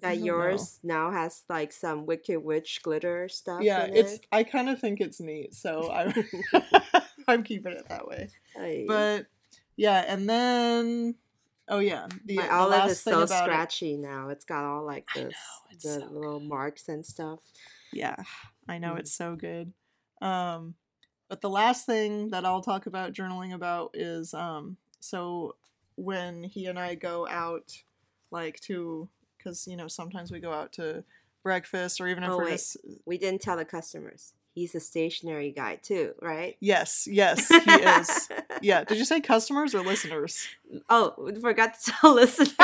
That 0.00 0.18
yours 0.18 0.80
know. 0.82 0.94
now 0.94 1.10
has 1.10 1.42
like 1.50 1.72
some 1.72 2.06
Wicked 2.06 2.42
Witch 2.42 2.80
glitter 2.82 3.28
stuff. 3.28 3.60
Yeah, 3.62 3.84
it's. 3.84 4.14
It. 4.14 4.26
I 4.32 4.42
kind 4.44 4.70
of 4.70 4.78
think 4.78 5.00
it's 5.00 5.20
neat, 5.20 5.54
so 5.54 5.90
I'm. 5.92 6.14
I'm 7.28 7.42
keeping 7.42 7.72
it 7.72 7.88
that 7.88 8.08
way. 8.08 8.28
Aye. 8.56 8.84
But 8.88 9.26
yeah, 9.76 10.04
and 10.06 10.28
then 10.28 11.16
Oh 11.68 11.78
yeah, 11.78 12.06
the, 12.24 12.36
my 12.36 12.46
the 12.46 12.54
olive 12.54 12.90
is 12.90 13.00
so 13.00 13.24
scratchy 13.26 13.94
it, 13.94 14.00
now. 14.00 14.28
It's 14.28 14.44
got 14.44 14.64
all 14.64 14.84
like 14.84 15.06
this, 15.14 15.34
the 15.82 16.00
so 16.00 16.08
little 16.10 16.40
good. 16.40 16.48
marks 16.48 16.88
and 16.88 17.04
stuff. 17.04 17.38
Yeah, 17.92 18.16
I 18.68 18.78
know 18.78 18.94
mm. 18.94 18.98
it's 18.98 19.12
so 19.12 19.36
good. 19.36 19.72
Um, 20.20 20.74
but 21.28 21.40
the 21.40 21.50
last 21.50 21.86
thing 21.86 22.30
that 22.30 22.44
I'll 22.44 22.62
talk 22.62 22.86
about 22.86 23.12
journaling 23.12 23.54
about 23.54 23.90
is 23.94 24.34
um, 24.34 24.76
so 25.00 25.56
when 25.96 26.42
he 26.42 26.66
and 26.66 26.78
I 26.78 26.94
go 26.94 27.28
out, 27.28 27.72
like 28.30 28.58
to, 28.60 29.08
because 29.38 29.66
you 29.66 29.76
know 29.76 29.88
sometimes 29.88 30.32
we 30.32 30.40
go 30.40 30.52
out 30.52 30.72
to 30.74 31.04
breakfast 31.42 32.00
or 32.00 32.08
even 32.08 32.22
if 32.22 32.30
oh, 32.30 32.38
we're 32.38 32.44
wait. 32.44 32.50
just 32.52 32.76
we 33.04 33.18
didn't 33.18 33.40
tell 33.40 33.56
the 33.56 33.64
customers 33.64 34.32
he's 34.54 34.74
a 34.74 34.80
stationary 34.80 35.50
guy 35.50 35.76
too, 35.76 36.12
right? 36.20 36.56
Yes, 36.60 37.06
yes, 37.10 37.48
he 37.64 37.70
is. 37.70 38.28
yeah. 38.60 38.84
Did 38.84 38.98
you 38.98 39.04
say 39.04 39.20
customers 39.20 39.74
or 39.74 39.82
listeners? 39.82 40.46
Oh, 40.88 41.14
we 41.18 41.38
forgot 41.40 41.74
to 41.78 41.92
tell 41.92 42.14
listeners. 42.14 42.54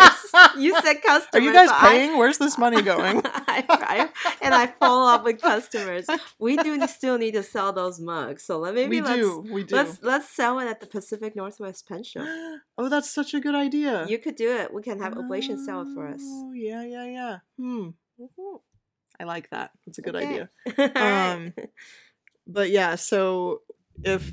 you 0.56 0.78
said 0.80 1.02
customers. 1.02 1.28
Are 1.34 1.40
you 1.40 1.52
guys 1.52 1.70
paying? 1.80 2.12
I, 2.12 2.18
Where's 2.18 2.38
this 2.38 2.58
money 2.58 2.82
going? 2.82 3.20
I, 3.24 3.64
I, 3.68 4.08
and 4.42 4.54
I 4.54 4.66
follow 4.66 5.12
up 5.12 5.24
with 5.24 5.40
customers. 5.40 6.06
We 6.38 6.56
do 6.56 6.86
still 6.86 7.18
need 7.18 7.34
to 7.34 7.42
sell 7.42 7.72
those 7.72 8.00
mugs, 8.00 8.44
so 8.44 8.58
let 8.58 8.74
maybe 8.74 9.00
we 9.00 9.06
let's, 9.06 9.20
do. 9.20 9.46
We 9.50 9.64
do. 9.64 9.76
Let's 9.76 10.02
let's 10.02 10.28
sell 10.28 10.58
it 10.60 10.66
at 10.66 10.80
the 10.80 10.86
Pacific 10.86 11.36
Northwest 11.36 11.88
Pen 11.88 12.02
Show. 12.02 12.24
oh, 12.78 12.88
that's 12.88 13.10
such 13.10 13.34
a 13.34 13.40
good 13.40 13.54
idea. 13.54 14.06
You 14.08 14.18
could 14.18 14.36
do 14.36 14.56
it. 14.56 14.72
We 14.72 14.82
can 14.82 15.00
have 15.00 15.16
Oblation 15.16 15.62
sell 15.64 15.82
it 15.82 15.88
for 15.94 16.06
us. 16.08 16.20
Oh 16.22 16.52
yeah, 16.52 16.84
yeah, 16.84 17.04
yeah. 17.04 17.38
Hmm. 17.56 17.88
Mm-hmm. 18.20 18.56
I 19.20 19.24
like 19.24 19.50
that. 19.50 19.70
That's 19.86 19.98
a 19.98 20.02
good 20.02 20.16
Okay. 20.16 20.26
idea. 20.26 20.50
Um, 20.96 21.54
but 22.46 22.70
yeah, 22.70 22.94
so 22.96 23.62
if 24.04 24.32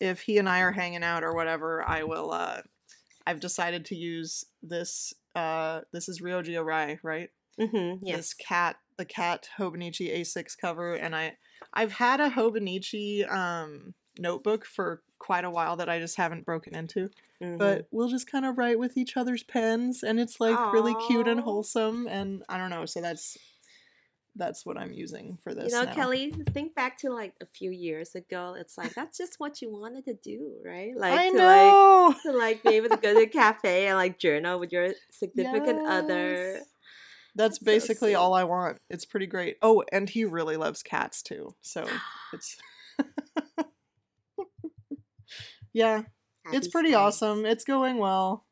if 0.00 0.20
he 0.22 0.38
and 0.38 0.48
I 0.48 0.60
are 0.60 0.72
hanging 0.72 1.04
out 1.04 1.22
or 1.24 1.34
whatever, 1.34 1.82
I 1.86 2.02
will. 2.04 2.32
uh 2.32 2.62
I've 3.26 3.40
decided 3.40 3.84
to 3.86 3.94
use 3.96 4.44
this. 4.62 5.14
uh 5.34 5.82
This 5.92 6.08
is 6.08 6.20
Ryoji 6.20 6.54
Arai, 6.54 6.98
right? 7.02 7.30
mm-hmm, 7.58 8.04
yes. 8.04 8.16
This 8.16 8.34
cat, 8.34 8.76
the 8.96 9.04
cat 9.04 9.48
Hobonichi 9.58 10.12
A6 10.20 10.56
cover, 10.60 10.94
and 10.94 11.14
I 11.14 11.36
I've 11.72 11.92
had 11.92 12.20
a 12.20 12.30
Hobonichi 12.30 13.30
um 13.32 13.94
notebook 14.18 14.64
for 14.66 15.02
quite 15.18 15.44
a 15.44 15.50
while 15.50 15.76
that 15.76 15.88
I 15.88 15.98
just 16.00 16.16
haven't 16.16 16.44
broken 16.44 16.74
into. 16.74 17.10
Mhm. 17.42 17.58
But 17.58 17.86
we'll 17.90 18.08
just 18.08 18.30
kind 18.30 18.44
of 18.44 18.58
write 18.58 18.78
with 18.78 18.96
each 18.96 19.16
other's 19.16 19.42
pens, 19.44 20.02
and 20.02 20.18
it's 20.20 20.40
like 20.40 20.58
really 20.72 20.94
cute 20.94 21.28
and 21.28 21.40
wholesome, 21.40 22.06
and 22.08 22.42
I 22.48 22.58
don't 22.58 22.70
know. 22.70 22.86
So 22.86 23.00
that's 23.00 23.38
that's 24.34 24.64
what 24.64 24.78
I'm 24.78 24.92
using 24.92 25.38
for 25.42 25.54
this. 25.54 25.72
you 25.72 25.78
know, 25.78 25.84
now. 25.84 25.94
Kelly, 25.94 26.32
think 26.52 26.74
back 26.74 26.98
to 26.98 27.12
like 27.12 27.34
a 27.40 27.46
few 27.46 27.70
years 27.70 28.14
ago. 28.14 28.54
It's 28.58 28.78
like 28.78 28.94
that's 28.94 29.18
just 29.18 29.34
what 29.38 29.60
you 29.60 29.70
wanted 29.70 30.04
to 30.06 30.14
do, 30.14 30.54
right? 30.64 30.96
Like 30.96 31.12
I 31.12 31.28
to 31.30 31.36
like 31.36 31.36
know. 31.36 32.14
to 32.22 32.32
like 32.32 32.62
be 32.62 32.76
able 32.76 32.88
to 32.90 32.96
go 32.96 33.14
to 33.14 33.20
a 33.20 33.26
cafe 33.26 33.88
and 33.88 33.96
like 33.96 34.18
journal 34.18 34.58
with 34.58 34.72
your 34.72 34.90
significant 35.10 35.86
other. 35.86 36.54
Yes. 36.54 36.66
That's 37.34 37.58
That's 37.58 37.60
so 37.60 37.64
basically 37.64 38.14
all. 38.14 38.34
I 38.34 38.44
want. 38.44 38.78
It's 38.90 39.04
pretty 39.06 39.26
great. 39.26 39.56
Oh, 39.62 39.84
and 39.90 40.08
he 40.08 40.24
really 40.24 40.56
loves 40.56 40.82
cats 40.82 41.22
too. 41.22 41.54
So 41.62 41.86
it's 42.32 42.56
yeah, 45.72 46.02
it's 46.52 46.68
pretty 46.68 46.90
skies. 46.90 47.00
awesome. 47.00 47.46
It's 47.46 47.64
going 47.64 47.98
well, 47.98 48.44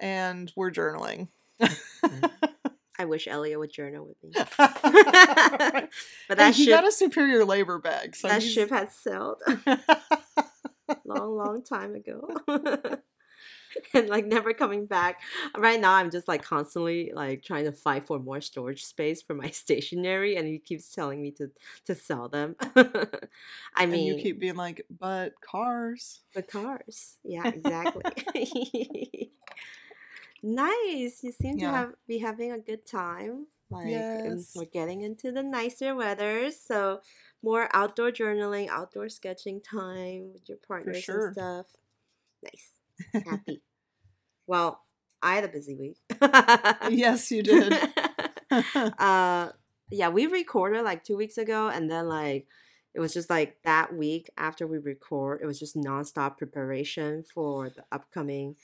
and 0.00 0.52
we're 0.56 0.72
journaling. 0.72 1.28
Mm. 1.60 2.30
I 3.00 3.06
wish 3.06 3.26
Elliot 3.26 3.58
would 3.58 3.72
journal 3.72 4.06
with 4.06 4.22
me. 4.22 4.30
but 4.58 6.36
that 6.36 6.54
he 6.54 6.66
ship 6.66 6.74
got 6.74 6.86
a 6.86 6.92
superior 6.92 7.46
labor 7.46 7.78
bag, 7.78 8.14
so 8.14 8.28
that 8.28 8.42
he's- 8.42 8.52
ship 8.52 8.68
had 8.68 8.92
sailed 8.92 9.40
long, 11.06 11.34
long 11.36 11.62
time 11.64 11.94
ago. 11.94 12.28
and 13.94 14.08
like 14.10 14.26
never 14.26 14.52
coming 14.52 14.84
back. 14.84 15.20
Right 15.56 15.80
now 15.80 15.94
I'm 15.94 16.10
just 16.10 16.28
like 16.28 16.42
constantly 16.42 17.10
like 17.14 17.42
trying 17.42 17.64
to 17.64 17.72
fight 17.72 18.06
for 18.06 18.18
more 18.18 18.42
storage 18.42 18.84
space 18.84 19.22
for 19.22 19.32
my 19.32 19.48
stationery 19.50 20.36
and 20.36 20.46
he 20.46 20.58
keeps 20.58 20.92
telling 20.92 21.22
me 21.22 21.30
to 21.38 21.48
to 21.86 21.94
sell 21.94 22.28
them. 22.28 22.56
I 22.76 23.06
and 23.78 23.92
mean 23.92 24.06
you 24.06 24.22
keep 24.22 24.40
being 24.40 24.56
like, 24.56 24.84
but 24.90 25.32
cars. 25.40 26.20
but 26.34 26.48
cars. 26.48 27.16
Yeah, 27.24 27.48
exactly. 27.48 29.29
Nice. 30.42 31.22
You 31.22 31.32
seem 31.32 31.58
Yeah. 31.58 31.70
to 31.70 31.76
have 31.76 31.94
be 32.06 32.18
having 32.18 32.52
a 32.52 32.58
good 32.58 32.86
time. 32.86 33.46
Like 33.70 33.88
Yes. 33.88 34.52
we're 34.56 34.64
getting 34.64 35.02
into 35.02 35.30
the 35.30 35.42
nicer 35.42 35.94
weather, 35.94 36.50
so 36.50 37.00
more 37.42 37.68
outdoor 37.72 38.10
journaling, 38.10 38.68
outdoor 38.68 39.08
sketching 39.08 39.60
time 39.60 40.32
with 40.32 40.48
your 40.48 40.58
partners 40.58 41.02
sure. 41.02 41.26
and 41.28 41.34
stuff. 41.34 41.66
Nice. 42.42 43.24
Happy. 43.24 43.62
well, 44.46 44.84
I 45.22 45.34
had 45.36 45.44
a 45.44 45.48
busy 45.48 45.74
week. 45.76 45.98
yes, 46.90 47.30
you 47.30 47.42
did. 47.42 47.72
uh 48.98 49.50
yeah 49.92 50.08
we 50.08 50.26
recorded 50.26 50.82
like 50.84 51.04
two 51.04 51.16
weeks 51.16 51.38
ago 51.38 51.68
and 51.68 51.90
then 51.90 52.08
like 52.08 52.46
it 52.94 53.00
was 53.00 53.12
just 53.14 53.30
like 53.30 53.56
that 53.62 53.94
week 53.94 54.28
after 54.36 54.66
we 54.66 54.78
record 54.78 55.40
it 55.42 55.46
was 55.46 55.58
just 55.58 55.76
nonstop 55.76 56.36
preparation 56.36 57.22
for 57.22 57.70
the 57.70 57.84
upcoming 57.92 58.56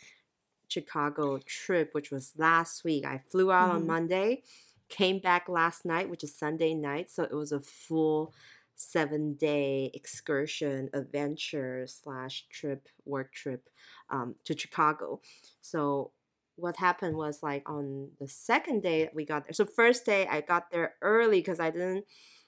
chicago 0.68 1.38
trip 1.38 1.90
which 1.92 2.10
was 2.10 2.32
last 2.36 2.84
week 2.84 3.04
i 3.04 3.18
flew 3.28 3.50
out 3.52 3.70
on 3.70 3.82
Mhm. 3.82 3.86
monday 3.86 4.42
came 4.88 5.18
back 5.18 5.48
last 5.48 5.84
night 5.84 6.08
which 6.08 6.22
is 6.24 6.34
sunday 6.34 6.74
night 6.74 7.10
so 7.10 7.24
it 7.24 7.32
was 7.32 7.52
a 7.52 7.60
full 7.60 8.32
seven 8.74 9.34
day 9.34 9.90
excursion 9.94 10.90
adventure 10.92 11.86
slash 11.86 12.46
trip 12.50 12.88
work 13.04 13.32
trip 13.32 13.68
um, 14.10 14.34
to 14.44 14.56
chicago 14.58 15.20
so 15.60 16.12
what 16.56 16.76
happened 16.76 17.16
was 17.16 17.42
like 17.42 17.68
on 17.68 18.10
the 18.18 18.28
second 18.28 18.82
day 18.82 19.10
we 19.12 19.26
got 19.26 19.44
there. 19.44 19.52
So 19.52 19.66
first 19.66 20.06
day 20.06 20.26
I 20.26 20.40
got 20.40 20.70
there 20.70 20.94
early 21.02 21.40
because 21.40 21.60
I 21.60 21.68
didn't. 21.70 22.06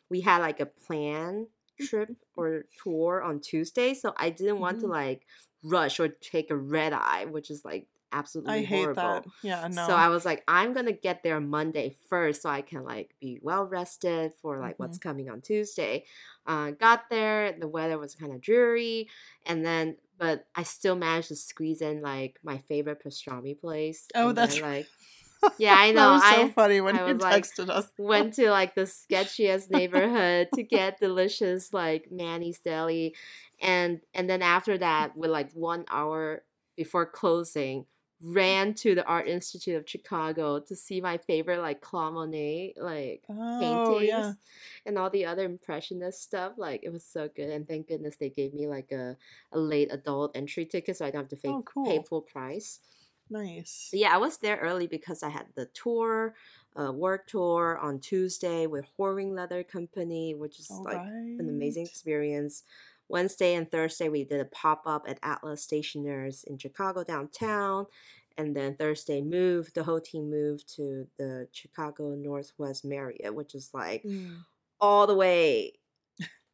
We 0.08 0.22
had 0.22 0.38
like 0.38 0.60
a 0.60 0.66
plan 0.66 1.48
trip 1.78 2.16
or 2.34 2.64
tour 2.82 3.22
on 3.22 3.40
Tuesday, 3.40 3.92
so 3.92 4.14
I 4.16 4.30
didn't 4.30 4.60
want 4.60 4.80
to 4.80 4.86
Mhm. 4.86 4.90
like 4.90 5.26
rush 5.62 6.00
or 6.00 6.08
take 6.08 6.50
a 6.50 6.56
red 6.56 6.94
eye, 6.94 7.26
which 7.26 7.50
is 7.50 7.66
like 7.66 7.86
absolutely 8.12 8.52
I 8.54 8.62
hate 8.62 8.82
horrible. 8.82 8.94
that. 9.02 9.24
Yeah, 9.42 9.68
no. 9.68 9.86
So 9.86 9.94
I 9.94 10.08
was 10.08 10.24
like, 10.24 10.42
I'm 10.48 10.72
gonna 10.72 10.92
get 10.92 11.22
there 11.22 11.40
Monday 11.40 11.96
first, 12.08 12.42
so 12.42 12.50
I 12.50 12.62
can 12.62 12.84
like 12.84 13.14
be 13.20 13.38
well 13.42 13.64
rested 13.64 14.32
for 14.40 14.58
like 14.58 14.78
what's 14.78 14.98
coming 14.98 15.30
on 15.30 15.40
Tuesday. 15.40 16.04
Uh, 16.46 16.70
got 16.72 17.10
there, 17.10 17.52
the 17.58 17.68
weather 17.68 17.98
was 17.98 18.14
kind 18.14 18.32
of 18.32 18.40
dreary, 18.40 19.08
and 19.46 19.64
then 19.64 19.96
but 20.18 20.46
I 20.54 20.64
still 20.64 20.96
managed 20.96 21.28
to 21.28 21.36
squeeze 21.36 21.80
in 21.80 22.02
like 22.02 22.38
my 22.42 22.58
favorite 22.68 23.02
pastrami 23.04 23.58
place. 23.58 24.08
Oh, 24.14 24.32
that's 24.32 24.60
then, 24.60 24.62
like 24.62 24.86
yeah, 25.58 25.74
I 25.76 25.92
know. 25.92 26.18
so 26.18 26.24
I 26.24 26.48
funny 26.50 26.80
when 26.80 26.96
I 26.96 27.06
you 27.06 27.14
was 27.14 27.22
like, 27.22 27.44
texted 27.44 27.68
us. 27.70 27.88
went 27.96 28.34
to 28.34 28.50
like 28.50 28.74
the 28.74 28.82
sketchiest 28.82 29.70
neighborhood 29.70 30.48
to 30.54 30.62
get 30.64 30.98
delicious 30.98 31.72
like 31.72 32.10
Manny's 32.10 32.58
Deli, 32.58 33.14
and 33.60 34.00
and 34.14 34.28
then 34.28 34.42
after 34.42 34.78
that, 34.78 35.16
with 35.16 35.30
like 35.30 35.52
one 35.52 35.84
hour 35.88 36.42
before 36.76 37.06
closing, 37.06 37.86
ran 38.20 38.74
to 38.74 38.94
the 38.94 39.04
Art 39.04 39.28
Institute 39.28 39.76
of 39.76 39.88
Chicago 39.88 40.58
to 40.60 40.74
see 40.74 41.00
my 41.00 41.18
favorite 41.18 41.60
like 41.60 41.80
Claude 41.80 42.14
Monet 42.14 42.74
like 42.76 43.22
Oh, 43.28 43.60
paintings 43.60 44.08
yeah. 44.08 44.32
and 44.86 44.98
all 44.98 45.10
the 45.10 45.24
other 45.26 45.44
impressionist 45.44 46.22
stuff. 46.22 46.54
Like 46.56 46.80
it 46.82 46.90
was 46.90 47.04
so 47.04 47.28
good, 47.28 47.50
and 47.50 47.66
thank 47.66 47.88
goodness 47.88 48.16
they 48.16 48.30
gave 48.30 48.54
me 48.54 48.66
like 48.66 48.90
a, 48.92 49.16
a 49.52 49.58
late 49.58 49.92
adult 49.92 50.36
entry 50.36 50.66
ticket, 50.66 50.96
so 50.96 51.06
I 51.06 51.10
don't 51.10 51.22
have 51.22 51.28
to 51.30 51.36
pay, 51.36 51.48
Oh, 51.50 51.62
pay 51.84 52.02
full 52.02 52.22
price. 52.22 52.80
Nice. 53.30 53.90
Yeah, 53.92 54.14
I 54.14 54.16
was 54.18 54.38
there 54.38 54.56
early 54.56 54.86
because 54.86 55.22
I 55.22 55.28
had 55.28 55.48
the 55.54 55.66
tour, 55.66 56.34
uh, 56.78 56.92
work 56.92 57.26
tour 57.26 57.78
on 57.78 58.00
Tuesday 58.00 58.66
with 58.66 58.86
Horween 58.98 59.34
Leather 59.36 59.62
Company, 59.62 60.34
which 60.34 60.58
is 60.58 60.70
All 60.70 60.82
like 60.82 60.96
an 60.96 61.48
amazing 61.48 61.84
experience. 61.84 62.64
Wednesday 63.08 63.54
and 63.54 63.70
Thursday 63.70 64.08
we 64.08 64.24
did 64.24 64.40
a 64.40 64.44
pop 64.46 64.82
up 64.86 65.04
at 65.08 65.18
Atlas 65.22 65.62
Stationers 65.62 66.44
in 66.44 66.58
Chicago 66.58 67.04
downtown, 67.04 67.86
and 68.36 68.54
then 68.54 68.74
Thursday 68.76 69.20
moved 69.22 69.74
the 69.74 69.84
whole 69.84 70.00
team 70.00 70.30
moved 70.30 70.74
to 70.76 71.06
the 71.18 71.48
Chicago 71.52 72.14
Northwest 72.14 72.84
Marriott, 72.84 73.34
which 73.34 73.54
is 73.54 73.70
like 73.72 74.02
Mm. 74.04 74.44
all 74.80 75.06
the 75.06 75.14
way 75.14 75.72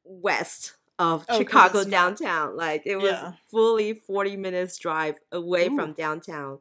west 0.05 0.77
of 0.99 1.25
Oh, 1.29 1.39
Chicago 1.39 1.85
downtown. 1.85 2.57
Like 2.57 2.83
it 2.87 2.97
was 2.97 3.13
Yeah. 3.13 3.33
fully 3.51 3.95
40 3.95 4.37
minutes 4.37 4.79
drive 4.79 5.17
away 5.33 5.69
Ooh. 5.69 5.75
from 5.75 5.93
downtown, 5.93 6.61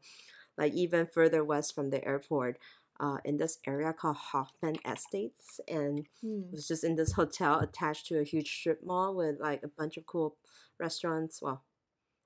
like 0.57 0.73
even 0.73 1.05
further 1.05 1.43
west 1.43 1.75
from 1.75 1.89
the 1.91 2.03
airport. 2.03 2.57
Uh, 2.99 3.17
in 3.25 3.37
this 3.37 3.57
area 3.65 3.91
called 3.91 4.15
Hoffman 4.15 4.77
Estates, 4.85 5.59
and 5.67 5.99
it 5.99 6.07
Hmm. 6.21 6.51
was 6.51 6.67
just 6.67 6.83
in 6.83 6.95
this 6.95 7.13
hotel 7.13 7.59
attached 7.59 8.05
to 8.07 8.19
a 8.19 8.23
huge 8.23 8.47
strip 8.59 8.83
mall 8.83 9.15
with 9.15 9.39
like 9.39 9.63
a 9.63 9.67
bunch 9.67 9.97
of 9.97 10.05
cool 10.05 10.37
restaurants. 10.79 11.41
Well, 11.41 11.63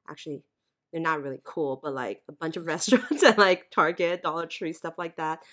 actually, 0.10 0.44
they're 0.92 1.02
not 1.02 1.24
really 1.24 1.40
cool, 1.44 1.80
but 1.82 1.94
like 1.94 2.22
a 2.28 2.34
bunch 2.34 2.58
of 2.58 2.66
restaurants 2.68 3.24
and 3.24 3.38
like 3.38 3.72
Target, 3.72 4.22
Dollar 4.24 4.46
Tree, 4.46 4.74
stuff 4.74 4.96
like 4.98 5.16
that. 5.16 5.44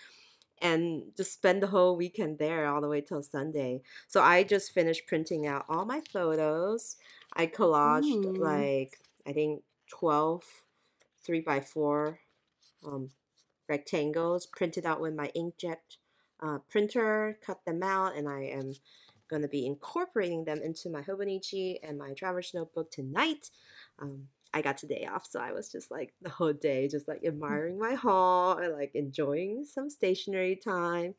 And 0.61 1.13
just 1.17 1.33
spend 1.33 1.63
the 1.63 1.67
whole 1.69 1.97
weekend 1.97 2.39
there 2.39 2.67
all 2.67 2.81
the 2.81 2.89
way 2.89 3.01
till 3.01 3.23
Sunday. 3.23 3.83
So 4.09 4.23
I 4.23 4.45
just 4.45 4.73
finished 4.73 5.07
printing 5.07 5.47
out 5.47 5.65
all 5.69 5.85
my 5.85 6.01
photos. 6.13 6.97
I 7.35 7.47
collaged 7.47 8.25
Ooh. 8.25 8.37
like 8.39 8.99
I 9.27 9.33
think 9.33 9.63
12 9.89 10.43
three 11.23 11.41
by 11.41 11.61
four 11.61 12.21
um, 12.85 13.11
rectangles 13.69 14.47
printed 14.47 14.87
out 14.87 15.01
with 15.01 15.15
my 15.15 15.31
inkjet 15.37 15.77
uh, 16.41 16.59
printer, 16.71 17.39
cut 17.45 17.65
them 17.65 17.83
out, 17.83 18.17
and 18.17 18.29
I 18.29 18.43
am 18.45 18.75
going 19.29 19.43
to 19.43 19.49
be 19.49 19.67
incorporating 19.67 20.45
them 20.45 20.61
into 20.63 20.91
my 20.91 21.01
Hobonichi 21.03 21.79
and 21.83 21.99
my 21.99 22.13
traverse 22.13 22.55
notebook 22.55 22.91
tonight. 22.91 23.51
Um, 23.99 24.29
I 24.53 24.63
got 24.63 24.79
today 24.79 25.09
off, 25.13 25.27
so 25.27 25.41
I 25.41 25.53
was 25.53 25.71
just 25.71 25.91
like 25.91 26.15
the 26.23 26.31
whole 26.31 26.53
day, 26.53 26.87
just 26.87 27.09
like 27.09 27.25
admiring 27.25 27.79
my 27.79 27.95
haul 27.95 28.59
and 28.59 28.73
like 28.73 28.93
enjoying 28.95 29.65
some 29.65 29.91
stationery 29.91 30.57
time. 30.57 31.15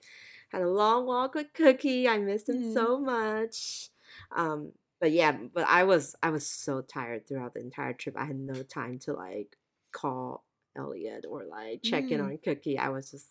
had 0.50 0.62
a 0.62 0.70
long 0.70 1.06
walk 1.06 1.36
with 1.36 1.54
Cookie. 1.54 2.08
I 2.08 2.18
missed 2.18 2.48
him 2.48 2.64
mm. 2.64 2.74
so 2.74 2.98
much. 2.98 3.90
Um, 4.34 4.72
but 5.02 5.12
yeah, 5.12 5.34
but 5.54 5.68
I 5.68 5.84
was 5.84 6.16
I 6.24 6.30
was 6.30 6.48
so 6.48 6.82
tired 6.82 7.28
throughout 7.28 7.54
the 7.54 7.60
entire 7.60 7.94
trip. 7.94 8.16
I 8.18 8.24
had 8.24 8.40
no 8.40 8.64
time 8.64 9.00
to 9.00 9.14
like 9.14 9.58
call 9.92 10.45
Elliot 10.76 11.26
or 11.30 11.46
like 11.46 11.82
check 11.84 12.06
mm. 12.06 12.12
in 12.12 12.22
on 12.22 12.38
Cookie. 12.44 12.78
I 12.78 12.90
was 12.90 13.12
just 13.12 13.28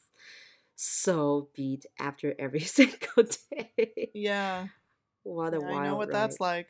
so 0.76 1.48
beat 1.54 1.86
after 1.98 2.34
every 2.38 2.60
single 2.60 3.24
day. 3.50 4.10
Yeah. 4.14 4.68
What 5.22 5.54
a 5.54 5.60
yeah, 5.60 5.70
wild 5.70 5.76
I 5.76 5.86
know 5.86 5.96
what 5.96 6.08
ride. 6.08 6.14
that's 6.14 6.40
like. 6.40 6.68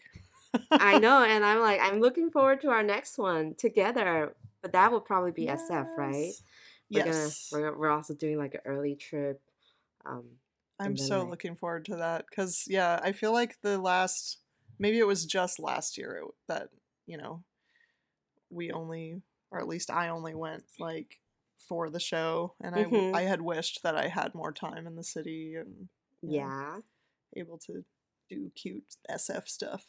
I 0.71 0.99
know, 0.99 1.25
and 1.29 1.45
I'm 1.45 1.61
like, 1.61 1.81
I'm 1.81 2.01
looking 2.01 2.31
forward 2.31 2.61
to 2.63 2.69
our 2.69 2.83
next 2.83 3.19
one 3.19 3.55
together. 3.55 4.35
But 4.63 4.73
that 4.73 4.93
will 4.93 5.01
probably 5.01 5.33
be 5.33 5.45
yes. 5.45 5.69
SF, 5.71 5.97
right? 5.99 6.33
We're 6.91 7.05
yes. 7.05 7.51
Gonna, 7.51 7.63
we're, 7.63 7.79
we're 7.79 7.91
also 7.91 8.15
doing 8.15 8.39
like 8.39 8.55
an 8.55 8.61
early 8.65 8.95
trip. 8.95 9.41
Um, 10.07 10.25
I'm 10.79 10.97
so 10.97 11.21
like... 11.21 11.31
looking 11.31 11.57
forward 11.57 11.85
to 11.87 11.97
that 11.97 12.27
because 12.29 12.65
yeah, 12.69 13.01
I 13.03 13.13
feel 13.13 13.33
like 13.33 13.61
the 13.63 13.79
last 13.79 14.39
maybe 14.79 14.99
it 14.99 15.07
was 15.07 15.25
just 15.25 15.61
last 15.61 15.99
year 15.99 16.23
that 16.49 16.69
you 17.07 17.17
know 17.17 17.43
we 18.51 18.71
only 18.73 19.21
or 19.55 19.61
at 19.61 19.69
least 19.69 19.91
I 19.91 20.09
only 20.09 20.35
went 20.35 20.65
like 20.79 21.21
for 21.69 21.89
the 21.89 22.01
show 22.01 22.55
and 22.61 22.75
mm-hmm. 22.75 23.15
I 23.15 23.21
I 23.21 23.23
had 23.23 23.41
wished 23.41 23.83
that 23.85 23.97
I 23.97 24.09
had 24.09 24.35
more 24.35 24.53
time 24.53 24.87
in 24.87 24.97
the 24.97 25.05
city 25.05 25.55
and 25.55 25.89
yeah 26.23 26.45
know, 26.77 26.83
able 27.37 27.59
to 27.59 27.85
do 28.29 28.51
cute 28.55 28.97
SF 29.11 29.49
stuff. 29.49 29.87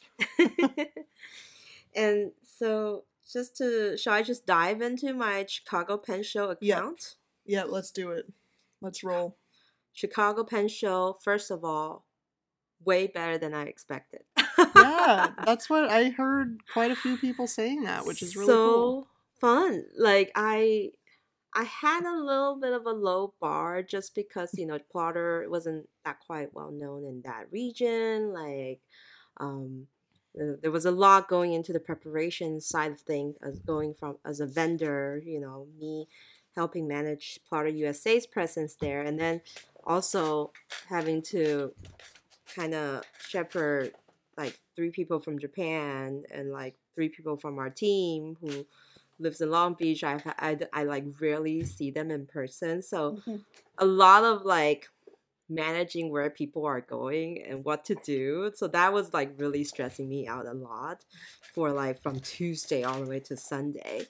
and 1.96 2.32
so 2.44 3.04
just 3.32 3.58
to 3.58 3.98
shall 3.98 4.14
I 4.14 4.22
just 4.22 4.46
dive 4.46 4.82
into 4.82 5.14
my 5.14 5.46
Chicago 5.48 5.98
Pen 5.98 6.24
Show 6.24 6.52
account? 6.52 7.16
Yeah, 7.46 7.62
yeah 7.62 7.64
let's 7.64 7.92
do 7.92 8.12
it. 8.12 8.32
Let's 8.82 9.04
roll. 9.04 9.36
Chicago 9.94 10.44
Pen 10.44 10.68
Show, 10.68 11.18
first 11.24 11.50
of 11.50 11.64
all, 11.64 12.06
way 12.84 13.08
better 13.08 13.38
than 13.38 13.54
I 13.54 13.64
expected. 13.64 14.24
yeah, 14.76 15.32
that's 15.46 15.70
what 15.70 15.90
I 15.90 16.10
heard 16.10 16.60
quite 16.72 16.92
a 16.92 16.96
few 16.96 17.18
people 17.18 17.48
saying 17.48 17.84
that, 17.84 18.06
which 18.06 18.22
is 18.22 18.36
really 18.36 18.48
so 18.48 18.74
cool. 18.74 19.08
Fun. 19.40 19.86
Like 19.98 20.32
I 20.36 20.92
I 21.54 21.64
had 21.64 22.04
a 22.04 22.22
little 22.22 22.58
bit 22.58 22.74
of 22.74 22.86
a 22.86 22.92
low 22.92 23.34
bar 23.40 23.82
just 23.82 24.14
because, 24.14 24.52
you 24.56 24.68
know, 24.68 24.78
Plotter 24.92 25.46
wasn't 25.50 25.88
that 26.04 26.20
quite 26.20 26.54
well 26.54 26.72
known 26.72 27.06
in 27.06 27.22
that 27.24 27.46
region. 27.50 28.34
Like, 28.34 28.82
um, 29.38 29.88
there 30.34 30.72
was 30.72 30.86
a 30.86 30.92
lot 30.92 31.30
going 31.30 31.54
into 31.54 31.72
the 31.72 31.80
preparation 31.80 32.60
side 32.60 32.92
of 32.92 33.00
things 33.00 33.38
as 33.42 33.60
going 33.60 33.94
from 33.94 34.18
as 34.26 34.42
a 34.42 34.46
vendor, 34.46 35.22
you 35.26 35.40
know, 35.40 35.68
me 35.80 36.10
helping 36.56 36.90
manage 36.90 37.40
Plotter 37.48 37.70
USA's 37.70 38.28
presence 38.28 38.76
there, 38.76 39.02
and 39.02 39.18
then 39.18 39.40
also 39.86 40.52
having 40.90 41.22
to 41.22 41.74
kind 42.54 42.74
of 42.74 43.04
shepherd 43.30 43.94
like 44.38 44.60
three 44.76 44.90
people 44.90 45.22
from 45.22 45.40
Japan 45.40 46.24
and 46.32 46.52
like 46.52 46.76
three 46.96 47.08
people 47.10 47.38
from 47.38 47.60
our 47.60 47.70
team 47.70 48.38
who 48.42 48.66
lives 49.20 49.42
in 49.42 49.52
Long 49.52 49.76
Beach. 49.76 50.04
I 50.04 50.22
I, 50.40 50.58
I 50.74 50.84
like 50.84 51.06
rarely 51.20 51.64
see 51.64 51.92
them 51.92 52.12
in 52.12 52.26
person, 52.26 52.82
so 52.82 53.14
mm-hmm. 53.14 53.38
a 53.78 53.86
lot 53.86 54.24
of 54.24 54.44
like 54.44 54.88
managing 55.48 56.12
where 56.12 56.30
people 56.30 56.66
are 56.66 56.82
going 56.82 57.44
and 57.48 57.64
what 57.64 57.86
to 57.86 57.96
do. 58.04 58.52
So 58.56 58.68
that 58.70 58.94
was 58.94 59.14
like 59.14 59.34
really 59.38 59.64
stressing 59.64 60.10
me 60.10 60.28
out 60.28 60.48
a 60.48 60.54
lot 60.54 61.06
for 61.54 61.72
like 61.72 62.02
from 62.02 62.20
Tuesday 62.20 62.84
all 62.84 63.00
the 63.00 63.10
way 63.10 63.20
to 63.22 63.38
Sunday. 63.38 64.08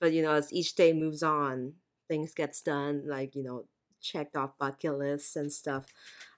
But 0.00 0.12
you 0.12 0.22
know, 0.22 0.32
as 0.32 0.52
each 0.52 0.74
day 0.74 0.92
moves 0.92 1.22
on, 1.22 1.74
things 2.08 2.34
gets 2.34 2.62
done, 2.62 3.02
like, 3.06 3.36
you 3.36 3.42
know, 3.42 3.64
checked 4.00 4.36
off 4.36 4.56
bucket 4.58 4.96
lists 4.98 5.36
and 5.36 5.52
stuff. 5.52 5.86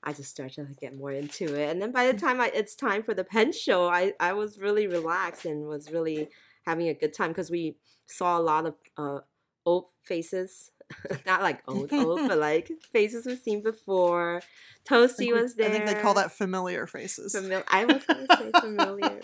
I 0.02 0.12
just 0.12 0.30
started 0.30 0.66
to 0.68 0.74
get 0.74 0.96
more 0.96 1.12
into 1.12 1.54
it. 1.54 1.70
And 1.70 1.80
then 1.80 1.92
by 1.92 2.06
the 2.06 2.14
mm. 2.14 2.20
time 2.20 2.40
I, 2.40 2.50
it's 2.54 2.74
time 2.74 3.02
for 3.02 3.14
the 3.14 3.24
pen 3.24 3.52
show, 3.52 3.88
I, 3.88 4.14
I 4.18 4.32
was 4.32 4.58
really 4.58 4.86
relaxed 4.86 5.44
and 5.44 5.66
was 5.66 5.90
really 5.90 6.28
having 6.66 6.88
a 6.88 6.94
good 6.94 7.12
time 7.12 7.28
because 7.28 7.50
we 7.50 7.76
saw 8.06 8.38
a 8.38 8.42
lot 8.42 8.66
of 8.66 8.74
uh, 8.96 9.20
old 9.64 9.86
faces. 10.02 10.70
Not 11.26 11.42
like 11.42 11.62
old, 11.68 11.92
old, 11.92 12.26
but 12.26 12.38
like 12.50 12.70
faces 12.92 13.24
we've 13.24 13.38
seen 13.38 13.62
before. 13.62 14.40
Toasty 14.88 15.32
was 15.32 15.54
there. 15.54 15.68
I 15.68 15.72
think 15.72 15.86
they 15.86 15.94
call 15.94 16.14
that 16.14 16.32
familiar 16.32 16.86
faces. 16.86 17.34
Famil- 17.34 17.64
I 17.68 17.84
was 17.84 18.04
going 18.04 18.26
to 18.26 18.36
say 18.36 18.50
familiar. 18.60 19.20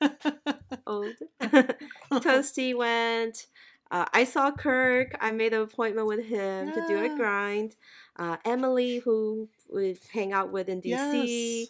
old. 0.86 1.14
Toasty 2.12 2.76
went. 2.76 3.46
Uh, 3.90 4.06
I 4.12 4.24
saw 4.24 4.50
Kirk. 4.50 5.16
I 5.20 5.30
made 5.30 5.52
an 5.52 5.62
appointment 5.62 6.08
with 6.08 6.24
him 6.26 6.68
yeah. 6.68 6.74
to 6.74 6.86
do 6.88 7.04
a 7.04 7.16
grind. 7.16 7.76
Uh, 8.18 8.36
Emily, 8.44 8.98
who 8.98 9.48
we 9.72 9.96
hang 10.12 10.32
out 10.32 10.50
with 10.50 10.68
in 10.68 10.82
DC. 10.82 10.88
Yes. 10.88 11.68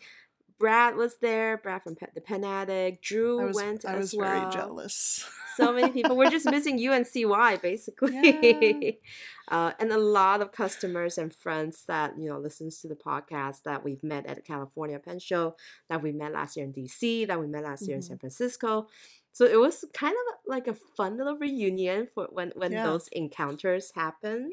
Brad 0.58 0.96
was 0.96 1.16
there. 1.20 1.56
Brad 1.56 1.82
from 1.82 1.96
the 2.14 2.20
Pen 2.20 2.44
Addict. 2.44 3.02
Drew 3.02 3.46
was, 3.46 3.54
went 3.54 3.84
I 3.84 3.94
as 3.94 4.14
well. 4.14 4.28
I 4.28 4.44
was 4.44 4.54
very 4.54 4.64
jealous. 4.64 5.28
so 5.56 5.72
many 5.72 5.90
people. 5.90 6.16
We're 6.16 6.30
just 6.30 6.46
missing 6.50 6.78
you 6.78 6.92
and 6.92 7.06
CY 7.06 7.56
basically. 7.56 8.14
Yeah. 8.14 8.90
uh, 9.48 9.72
and 9.78 9.92
a 9.92 9.98
lot 9.98 10.40
of 10.40 10.52
customers 10.52 11.18
and 11.18 11.34
friends 11.34 11.84
that 11.86 12.18
you 12.18 12.28
know 12.28 12.38
listens 12.38 12.80
to 12.80 12.88
the 12.88 12.96
podcast 12.96 13.62
that 13.64 13.84
we've 13.84 14.02
met 14.02 14.26
at 14.26 14.36
the 14.36 14.42
California 14.42 14.98
Pen 14.98 15.18
Show, 15.18 15.56
that 15.88 16.02
we 16.02 16.12
met 16.12 16.32
last 16.32 16.56
year 16.56 16.66
in 16.66 16.72
DC, 16.72 17.26
that 17.26 17.40
we 17.40 17.46
met 17.46 17.64
last 17.64 17.82
mm-hmm. 17.82 17.90
year 17.90 17.96
in 17.96 18.02
San 18.02 18.16
mm-hmm. 18.16 18.20
Francisco. 18.20 18.88
So 19.32 19.44
it 19.44 19.60
was 19.60 19.84
kind 19.92 20.14
of 20.14 20.34
like 20.46 20.66
a 20.66 20.74
fun 20.96 21.16
little 21.16 21.36
reunion 21.36 22.08
for 22.12 22.26
when 22.30 22.52
when 22.56 22.72
yeah. 22.72 22.84
those 22.84 23.08
encounters 23.12 23.92
happen, 23.94 24.52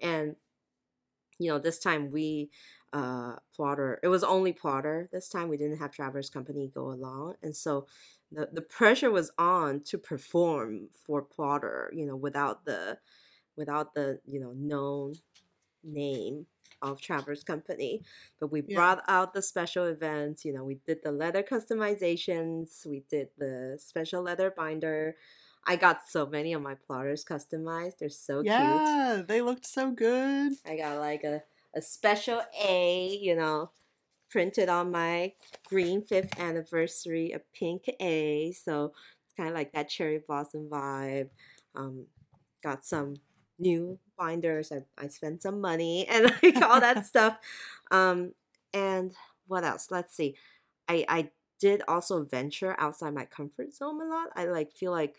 and 0.00 0.36
you 1.38 1.50
know 1.50 1.58
this 1.58 1.78
time 1.78 2.12
we 2.12 2.50
uh 2.92 3.36
plotter 3.54 4.00
it 4.02 4.08
was 4.08 4.24
only 4.24 4.52
plotter 4.52 5.08
this 5.12 5.28
time 5.28 5.48
we 5.48 5.56
didn't 5.56 5.78
have 5.78 5.92
Traveler's 5.92 6.30
Company 6.30 6.70
go 6.72 6.90
along 6.90 7.34
and 7.42 7.54
so 7.54 7.86
the, 8.32 8.48
the 8.52 8.62
pressure 8.62 9.10
was 9.10 9.30
on 9.38 9.80
to 9.82 9.98
perform 9.98 10.88
for 11.04 11.22
plotter 11.22 11.92
you 11.94 12.04
know 12.04 12.16
without 12.16 12.64
the 12.64 12.98
without 13.56 13.94
the 13.94 14.18
you 14.26 14.40
know 14.40 14.52
known 14.56 15.14
name 15.84 16.46
of 16.82 17.00
Traveler's 17.00 17.44
Company. 17.44 18.02
But 18.38 18.50
we 18.50 18.62
yeah. 18.66 18.76
brought 18.76 19.02
out 19.08 19.34
the 19.34 19.42
special 19.42 19.84
events. 19.84 20.44
You 20.44 20.52
know, 20.52 20.64
we 20.64 20.78
did 20.86 21.02
the 21.02 21.12
leather 21.12 21.42
customizations, 21.42 22.86
we 22.86 23.04
did 23.10 23.28
the 23.38 23.78
special 23.78 24.22
leather 24.22 24.52
binder. 24.56 25.16
I 25.66 25.76
got 25.76 26.08
so 26.08 26.26
many 26.26 26.54
of 26.54 26.62
my 26.62 26.74
plotters 26.74 27.24
customized. 27.24 27.98
They're 27.98 28.08
so 28.08 28.40
yeah, 28.42 28.60
cute. 28.60 28.82
Yeah, 28.82 29.22
they 29.28 29.42
looked 29.42 29.66
so 29.66 29.90
good. 29.90 30.52
I 30.66 30.76
got 30.76 30.98
like 30.98 31.22
a, 31.22 31.42
a 31.74 31.82
special 31.82 32.40
A, 32.62 33.18
you 33.20 33.36
know, 33.36 33.70
printed 34.30 34.68
on 34.68 34.90
my 34.90 35.32
green 35.68 36.02
fifth 36.02 36.38
anniversary, 36.38 37.32
a 37.32 37.40
pink 37.54 37.84
A. 38.00 38.52
So 38.52 38.92
it's 39.24 39.34
kind 39.36 39.48
of 39.48 39.54
like 39.54 39.72
that 39.72 39.88
cherry 39.88 40.20
blossom 40.26 40.68
vibe. 40.70 41.30
Um, 41.74 42.06
got 42.62 42.84
some 42.84 43.16
new 43.58 43.98
binders. 44.18 44.72
I, 44.72 44.82
I 44.98 45.08
spent 45.08 45.42
some 45.42 45.60
money 45.60 46.06
and 46.10 46.32
like 46.42 46.62
all 46.62 46.80
that 46.80 47.06
stuff. 47.08 47.38
Um, 47.90 48.32
and 48.72 49.12
what 49.46 49.64
else? 49.64 49.88
Let's 49.90 50.14
see. 50.14 50.36
I, 50.88 51.04
I 51.08 51.30
did 51.60 51.82
also 51.88 52.24
venture 52.24 52.74
outside 52.78 53.14
my 53.14 53.24
comfort 53.24 53.74
zone 53.74 54.00
a 54.00 54.04
lot. 54.06 54.28
I 54.34 54.46
like 54.46 54.72
feel 54.72 54.92
like 54.92 55.16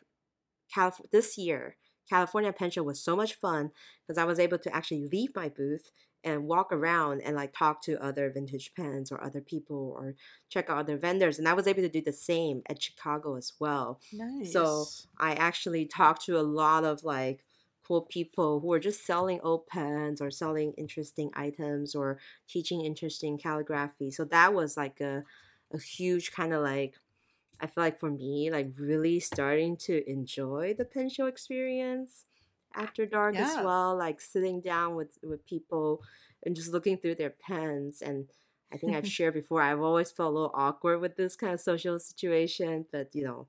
Calif- 0.73 1.01
this 1.11 1.37
year 1.37 1.77
California 2.09 2.51
Pen 2.51 2.69
Show 2.71 2.83
was 2.83 3.01
so 3.01 3.15
much 3.15 3.35
fun 3.35 3.71
because 4.05 4.17
I 4.17 4.25
was 4.25 4.39
able 4.39 4.57
to 4.59 4.75
actually 4.75 5.07
leave 5.07 5.35
my 5.35 5.49
booth 5.49 5.91
and 6.23 6.47
walk 6.47 6.71
around 6.71 7.21
and 7.21 7.35
like 7.35 7.53
talk 7.53 7.81
to 7.81 8.01
other 8.03 8.29
vintage 8.29 8.73
pens 8.75 9.11
or 9.11 9.23
other 9.23 9.41
people 9.41 9.95
or 9.97 10.15
check 10.49 10.69
out 10.69 10.77
other 10.77 10.97
vendors 10.97 11.39
and 11.39 11.47
i 11.47 11.53
was 11.53 11.67
able 11.67 11.81
to 11.81 11.89
do 11.89 12.01
the 12.01 12.13
same 12.13 12.61
at 12.69 12.81
chicago 12.81 13.35
as 13.35 13.53
well 13.59 13.99
nice. 14.13 14.53
so 14.53 14.85
i 15.17 15.33
actually 15.33 15.85
talked 15.85 16.25
to 16.25 16.39
a 16.39 16.41
lot 16.41 16.83
of 16.83 17.03
like 17.03 17.43
cool 17.91 18.01
people 18.03 18.61
who 18.61 18.71
are 18.71 18.79
just 18.79 19.05
selling 19.05 19.39
old 19.41 19.67
pens 19.67 20.21
or 20.21 20.31
selling 20.31 20.73
interesting 20.77 21.29
items 21.33 21.93
or 21.93 22.19
teaching 22.47 22.85
interesting 22.85 23.37
calligraphy. 23.37 24.09
So 24.11 24.23
that 24.25 24.53
was 24.53 24.77
like 24.77 25.01
a, 25.01 25.23
a 25.73 25.77
huge 25.77 26.31
kind 26.31 26.53
of 26.53 26.61
like 26.61 26.95
I 27.59 27.67
feel 27.67 27.83
like 27.83 27.99
for 27.99 28.09
me, 28.09 28.49
like 28.49 28.71
really 28.77 29.19
starting 29.19 29.77
to 29.77 30.09
enjoy 30.09 30.73
the 30.75 30.85
pen 30.85 31.09
show 31.09 31.27
experience 31.27 32.25
after 32.75 33.05
dark 33.05 33.35
yeah. 33.35 33.47
as 33.47 33.55
well. 33.63 33.97
Like 33.97 34.21
sitting 34.21 34.61
down 34.61 34.95
with 34.95 35.17
with 35.23 35.45
people 35.45 36.01
and 36.43 36.55
just 36.55 36.71
looking 36.71 36.97
through 36.97 37.15
their 37.15 37.29
pens 37.29 38.01
and 38.01 38.27
I 38.73 38.77
think 38.77 38.95
I've 38.95 39.07
shared 39.17 39.33
before. 39.33 39.61
I've 39.61 39.81
always 39.81 40.11
felt 40.11 40.31
a 40.31 40.33
little 40.33 40.51
awkward 40.53 40.99
with 40.99 41.15
this 41.17 41.35
kind 41.35 41.53
of 41.53 41.59
social 41.59 41.99
situation, 41.99 42.85
but 42.91 43.09
you 43.13 43.23
know, 43.23 43.47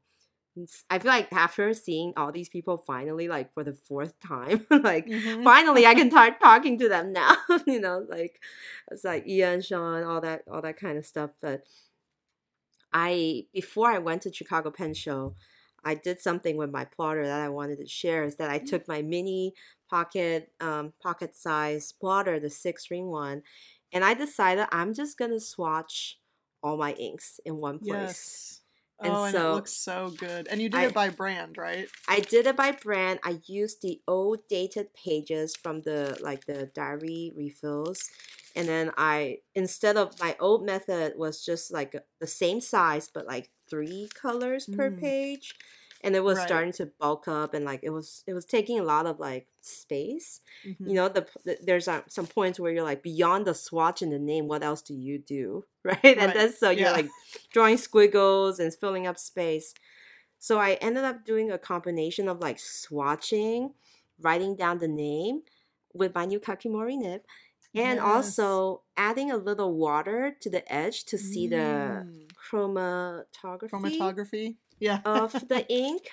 I 0.90 0.98
feel 0.98 1.10
like 1.10 1.32
after 1.32 1.72
seeing 1.72 2.12
all 2.16 2.30
these 2.30 2.50
people 2.50 2.76
finally, 2.76 3.26
like 3.26 3.54
for 3.54 3.64
the 3.64 3.72
fourth 3.72 4.18
time, 4.20 4.66
like 4.70 5.06
mm-hmm. 5.06 5.42
finally 5.42 5.86
I 5.86 5.94
can 5.94 6.10
start 6.10 6.40
talking 6.40 6.78
to 6.78 6.88
them 6.88 7.12
now. 7.12 7.36
you 7.66 7.80
know, 7.80 8.04
like 8.08 8.40
it's 8.90 9.04
like 9.04 9.26
Ian, 9.26 9.62
Sean, 9.62 10.02
all 10.04 10.20
that, 10.20 10.42
all 10.50 10.60
that 10.60 10.78
kind 10.78 10.98
of 10.98 11.06
stuff. 11.06 11.30
But 11.40 11.62
I 12.92 13.46
before 13.54 13.90
I 13.90 13.98
went 13.98 14.22
to 14.22 14.32
Chicago 14.32 14.70
Pen 14.70 14.92
Show, 14.92 15.34
I 15.84 15.94
did 15.94 16.20
something 16.20 16.56
with 16.56 16.70
my 16.70 16.84
plotter 16.84 17.26
that 17.26 17.40
I 17.40 17.48
wanted 17.48 17.78
to 17.78 17.86
share. 17.86 18.24
Is 18.24 18.36
that 18.36 18.50
I 18.50 18.58
mm-hmm. 18.58 18.66
took 18.66 18.88
my 18.88 19.02
mini 19.02 19.54
pocket, 19.90 20.52
um, 20.60 20.92
pocket 21.02 21.36
size 21.36 21.92
plotter, 21.92 22.40
the 22.40 22.50
six 22.50 22.90
ring 22.90 23.08
one, 23.08 23.42
and 23.92 24.04
I 24.04 24.14
decided 24.14 24.66
I'm 24.72 24.94
just 24.94 25.18
gonna 25.18 25.40
swatch 25.40 26.18
all 26.62 26.76
my 26.76 26.92
inks 26.92 27.40
in 27.44 27.56
one 27.56 27.78
place. 27.78 27.88
Yes. 27.88 28.58
And 29.02 29.12
oh, 29.12 29.24
and 29.24 29.34
so, 29.34 29.50
it 29.50 29.54
looks 29.54 29.72
so 29.72 30.14
good. 30.16 30.46
And 30.48 30.62
you 30.62 30.68
did 30.68 30.78
I, 30.78 30.84
it 30.84 30.94
by 30.94 31.08
brand, 31.08 31.58
right? 31.58 31.88
I 32.06 32.20
did 32.20 32.46
it 32.46 32.56
by 32.56 32.70
brand. 32.72 33.18
I 33.24 33.40
used 33.46 33.82
the 33.82 34.00
old 34.06 34.40
dated 34.48 34.94
pages 34.94 35.56
from 35.56 35.82
the 35.82 36.16
like 36.20 36.46
the 36.46 36.66
diary 36.66 37.32
refills. 37.36 38.10
And 38.54 38.68
then 38.68 38.92
I 38.96 39.38
instead 39.54 39.96
of 39.96 40.18
my 40.20 40.36
old 40.38 40.64
method 40.64 41.14
was 41.16 41.44
just 41.44 41.72
like 41.72 41.96
the 42.20 42.26
same 42.26 42.60
size 42.60 43.10
but 43.12 43.26
like 43.26 43.50
three 43.72 44.06
colors 44.14 44.66
mm. 44.66 44.76
per 44.76 44.90
page 44.90 45.54
and 46.04 46.14
it 46.14 46.22
was 46.22 46.38
right. 46.38 46.46
starting 46.46 46.72
to 46.72 46.90
bulk 47.00 47.26
up 47.26 47.54
and 47.54 47.64
like 47.64 47.80
it 47.82 47.90
was 47.90 48.22
it 48.26 48.34
was 48.34 48.44
taking 48.44 48.78
a 48.78 48.82
lot 48.82 49.06
of 49.06 49.18
like 49.18 49.46
space 49.62 50.40
mm-hmm. 50.66 50.88
you 50.88 50.94
know 50.94 51.08
the, 51.08 51.26
the 51.44 51.56
there's 51.64 51.88
uh, 51.88 52.02
some 52.08 52.26
points 52.26 52.60
where 52.60 52.72
you're 52.72 52.82
like 52.82 53.02
beyond 53.02 53.46
the 53.46 53.54
swatch 53.54 54.02
and 54.02 54.12
the 54.12 54.18
name 54.18 54.46
what 54.46 54.62
else 54.62 54.82
do 54.82 54.94
you 54.94 55.18
do 55.18 55.64
right, 55.84 55.98
right. 56.04 56.18
and 56.18 56.32
then 56.32 56.52
so 56.52 56.70
you're 56.70 56.92
like 56.92 57.08
drawing 57.52 57.78
squiggles 57.78 58.58
and 58.58 58.74
filling 58.74 59.06
up 59.06 59.18
space 59.18 59.72
so 60.38 60.58
i 60.58 60.72
ended 60.74 61.04
up 61.04 61.24
doing 61.24 61.50
a 61.50 61.58
combination 61.58 62.28
of 62.28 62.40
like 62.40 62.58
swatching 62.58 63.70
writing 64.20 64.54
down 64.54 64.78
the 64.78 64.88
name 64.88 65.40
with 65.94 66.14
my 66.14 66.26
new 66.26 66.40
kakimori 66.40 66.98
nib 66.98 67.22
and 67.74 67.96
yes. 67.96 68.04
also 68.04 68.82
adding 68.96 69.30
a 69.30 69.36
little 69.36 69.74
water 69.74 70.36
to 70.40 70.50
the 70.50 70.70
edge 70.72 71.04
to 71.04 71.18
see 71.18 71.48
mm. 71.48 71.50
the 71.50 72.06
chromatography 72.50 73.70
chromatography 73.70 74.56
yeah. 74.78 75.00
of 75.04 75.32
the 75.48 75.66
ink. 75.72 76.08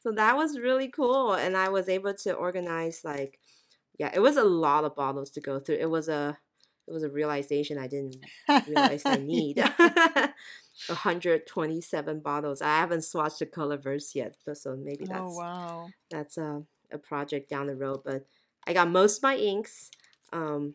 So 0.00 0.12
that 0.12 0.36
was 0.36 0.58
really 0.58 0.88
cool. 0.88 1.32
And 1.32 1.56
I 1.56 1.70
was 1.70 1.88
able 1.88 2.14
to 2.14 2.32
organize 2.34 3.02
like 3.04 3.38
yeah, 3.98 4.10
it 4.14 4.20
was 4.20 4.36
a 4.36 4.44
lot 4.44 4.84
of 4.84 4.94
bottles 4.94 5.30
to 5.30 5.40
go 5.40 5.58
through. 5.58 5.76
It 5.76 5.90
was 5.90 6.08
a 6.08 6.38
it 6.86 6.92
was 6.92 7.02
a 7.02 7.10
realization 7.10 7.78
I 7.78 7.88
didn't 7.88 8.16
realize 8.66 9.02
I 9.04 9.16
need. 9.16 9.62
127 10.86 12.20
bottles. 12.24 12.62
I 12.62 12.78
haven't 12.78 13.00
swatched 13.00 13.38
the 13.38 13.46
Colorverse 13.46 14.14
yet, 14.14 14.36
so 14.54 14.76
maybe 14.76 15.04
oh, 15.04 15.12
that's 15.12 15.20
oh, 15.20 15.36
wow. 15.36 15.88
that's 16.10 16.38
a, 16.38 16.62
a 16.92 16.98
project 16.98 17.50
down 17.50 17.66
the 17.66 17.74
road. 17.74 18.02
But 18.04 18.26
I 18.66 18.72
got 18.72 18.90
most 18.90 19.18
of 19.18 19.22
my 19.24 19.36
inks. 19.36 19.90
Um, 20.32 20.74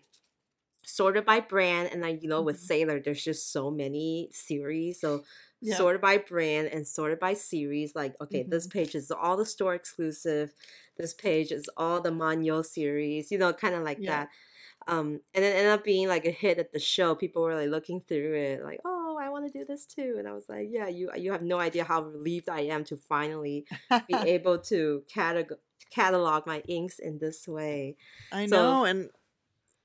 sorted 0.85 1.25
by 1.25 1.39
brand 1.39 1.89
and 1.91 2.01
like 2.01 2.21
you 2.21 2.29
know 2.29 2.41
with 2.41 2.57
mm-hmm. 2.57 2.65
sailor 2.65 2.99
there's 2.99 3.23
just 3.23 3.51
so 3.51 3.71
many 3.71 4.29
series 4.31 4.99
so 4.99 5.23
yeah. 5.61 5.75
sorted 5.75 6.01
by 6.01 6.17
brand 6.17 6.67
and 6.67 6.87
sorted 6.87 7.19
by 7.19 7.33
series 7.33 7.95
like 7.95 8.15
okay 8.21 8.41
mm-hmm. 8.41 8.49
this 8.49 8.67
page 8.67 8.95
is 8.95 9.11
all 9.11 9.37
the 9.37 9.45
store 9.45 9.73
exclusive 9.73 10.53
this 10.97 11.13
page 11.13 11.51
is 11.51 11.69
all 11.77 12.01
the 12.01 12.11
manyo 12.11 12.65
series 12.65 13.31
you 13.31 13.37
know 13.37 13.53
kind 13.53 13.75
of 13.75 13.83
like 13.83 13.97
yeah. 13.99 14.09
that 14.09 14.29
um 14.87 15.21
and 15.33 15.45
it 15.45 15.55
ended 15.55 15.71
up 15.71 15.83
being 15.83 16.07
like 16.07 16.25
a 16.25 16.31
hit 16.31 16.59
at 16.59 16.73
the 16.73 16.79
show 16.79 17.15
people 17.15 17.43
were 17.43 17.55
like 17.55 17.69
looking 17.69 18.01
through 18.01 18.35
it 18.35 18.63
like 18.63 18.81
oh 18.83 19.17
i 19.21 19.29
want 19.29 19.49
to 19.49 19.57
do 19.57 19.65
this 19.65 19.85
too 19.85 20.15
and 20.19 20.27
i 20.27 20.33
was 20.33 20.49
like 20.49 20.67
yeah 20.69 20.87
you 20.87 21.09
you 21.15 21.31
have 21.31 21.41
no 21.41 21.59
idea 21.59 21.85
how 21.85 22.01
relieved 22.01 22.49
i 22.49 22.59
am 22.59 22.83
to 22.83 22.97
finally 22.97 23.65
be 23.89 24.15
able 24.25 24.57
to 24.57 25.01
catalog 25.07 25.53
catalog 25.89 26.45
my 26.45 26.61
inks 26.67 26.99
in 26.99 27.19
this 27.19 27.47
way 27.47 27.95
i 28.33 28.45
so, 28.45 28.57
know 28.57 28.85
and 28.85 29.09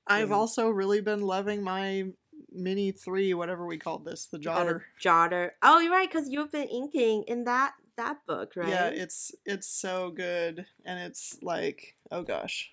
I've 0.09 0.31
also 0.31 0.69
really 0.69 1.01
been 1.01 1.21
loving 1.21 1.63
my 1.63 2.05
mini 2.51 2.91
three, 2.91 3.33
whatever 3.33 3.65
we 3.65 3.77
called 3.77 4.05
this, 4.05 4.25
the 4.25 4.39
jotter. 4.39 4.81
The 5.01 5.09
jotter. 5.09 5.51
Oh, 5.61 5.79
you're 5.79 5.91
right, 5.91 6.09
because 6.09 6.29
you've 6.29 6.51
been 6.51 6.67
inking 6.67 7.23
in 7.27 7.43
that 7.45 7.73
that 7.97 8.25
book, 8.25 8.53
right? 8.55 8.69
Yeah, 8.69 8.87
it's 8.87 9.31
it's 9.45 9.67
so 9.67 10.11
good, 10.11 10.65
and 10.85 10.99
it's 10.99 11.37
like, 11.41 11.95
oh 12.11 12.23
gosh. 12.23 12.71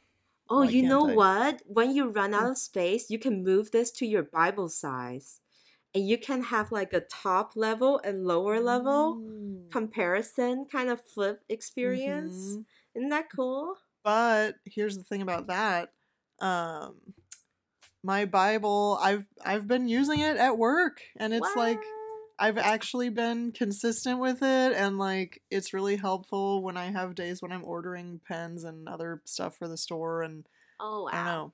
Oh, 0.48 0.62
you 0.62 0.82
know 0.82 1.10
I? 1.10 1.14
what? 1.14 1.62
When 1.66 1.94
you 1.94 2.08
run 2.08 2.32
out 2.32 2.50
of 2.50 2.58
space, 2.58 3.10
you 3.10 3.18
can 3.18 3.42
move 3.42 3.72
this 3.72 3.90
to 3.92 4.06
your 4.06 4.22
Bible 4.22 4.68
size. 4.68 5.40
And 5.92 6.06
you 6.06 6.18
can 6.18 6.42
have 6.42 6.70
like 6.70 6.92
a 6.92 7.00
top 7.00 7.52
level 7.56 8.00
and 8.04 8.26
lower 8.26 8.60
level 8.60 9.16
mm. 9.16 9.70
comparison 9.70 10.66
kind 10.70 10.90
of 10.90 11.00
flip 11.00 11.42
experience. 11.48 12.34
Mm-hmm. 12.36 12.60
Isn't 12.96 13.08
that 13.08 13.28
cool? 13.34 13.76
But 14.04 14.56
here's 14.66 14.98
the 14.98 15.04
thing 15.04 15.22
about 15.22 15.46
that. 15.46 15.88
Um, 16.38 16.96
my 18.06 18.24
Bible, 18.24 18.98
I've 19.02 19.24
I've 19.44 19.66
been 19.66 19.88
using 19.88 20.20
it 20.20 20.36
at 20.36 20.56
work 20.56 21.02
and 21.16 21.34
it's 21.34 21.40
what? 21.40 21.56
like 21.56 21.80
I've 22.38 22.56
actually 22.56 23.08
been 23.08 23.50
consistent 23.50 24.20
with 24.20 24.42
it 24.42 24.72
and 24.76 24.96
like 24.96 25.42
it's 25.50 25.74
really 25.74 25.96
helpful 25.96 26.62
when 26.62 26.76
I 26.76 26.92
have 26.92 27.16
days 27.16 27.42
when 27.42 27.50
I'm 27.50 27.64
ordering 27.64 28.20
pens 28.26 28.62
and 28.62 28.88
other 28.88 29.22
stuff 29.24 29.56
for 29.56 29.66
the 29.66 29.76
store 29.76 30.22
and 30.22 30.46
oh 30.78 31.02
wow. 31.02 31.08
I 31.12 31.16
don't 31.16 31.24
know. 31.24 31.52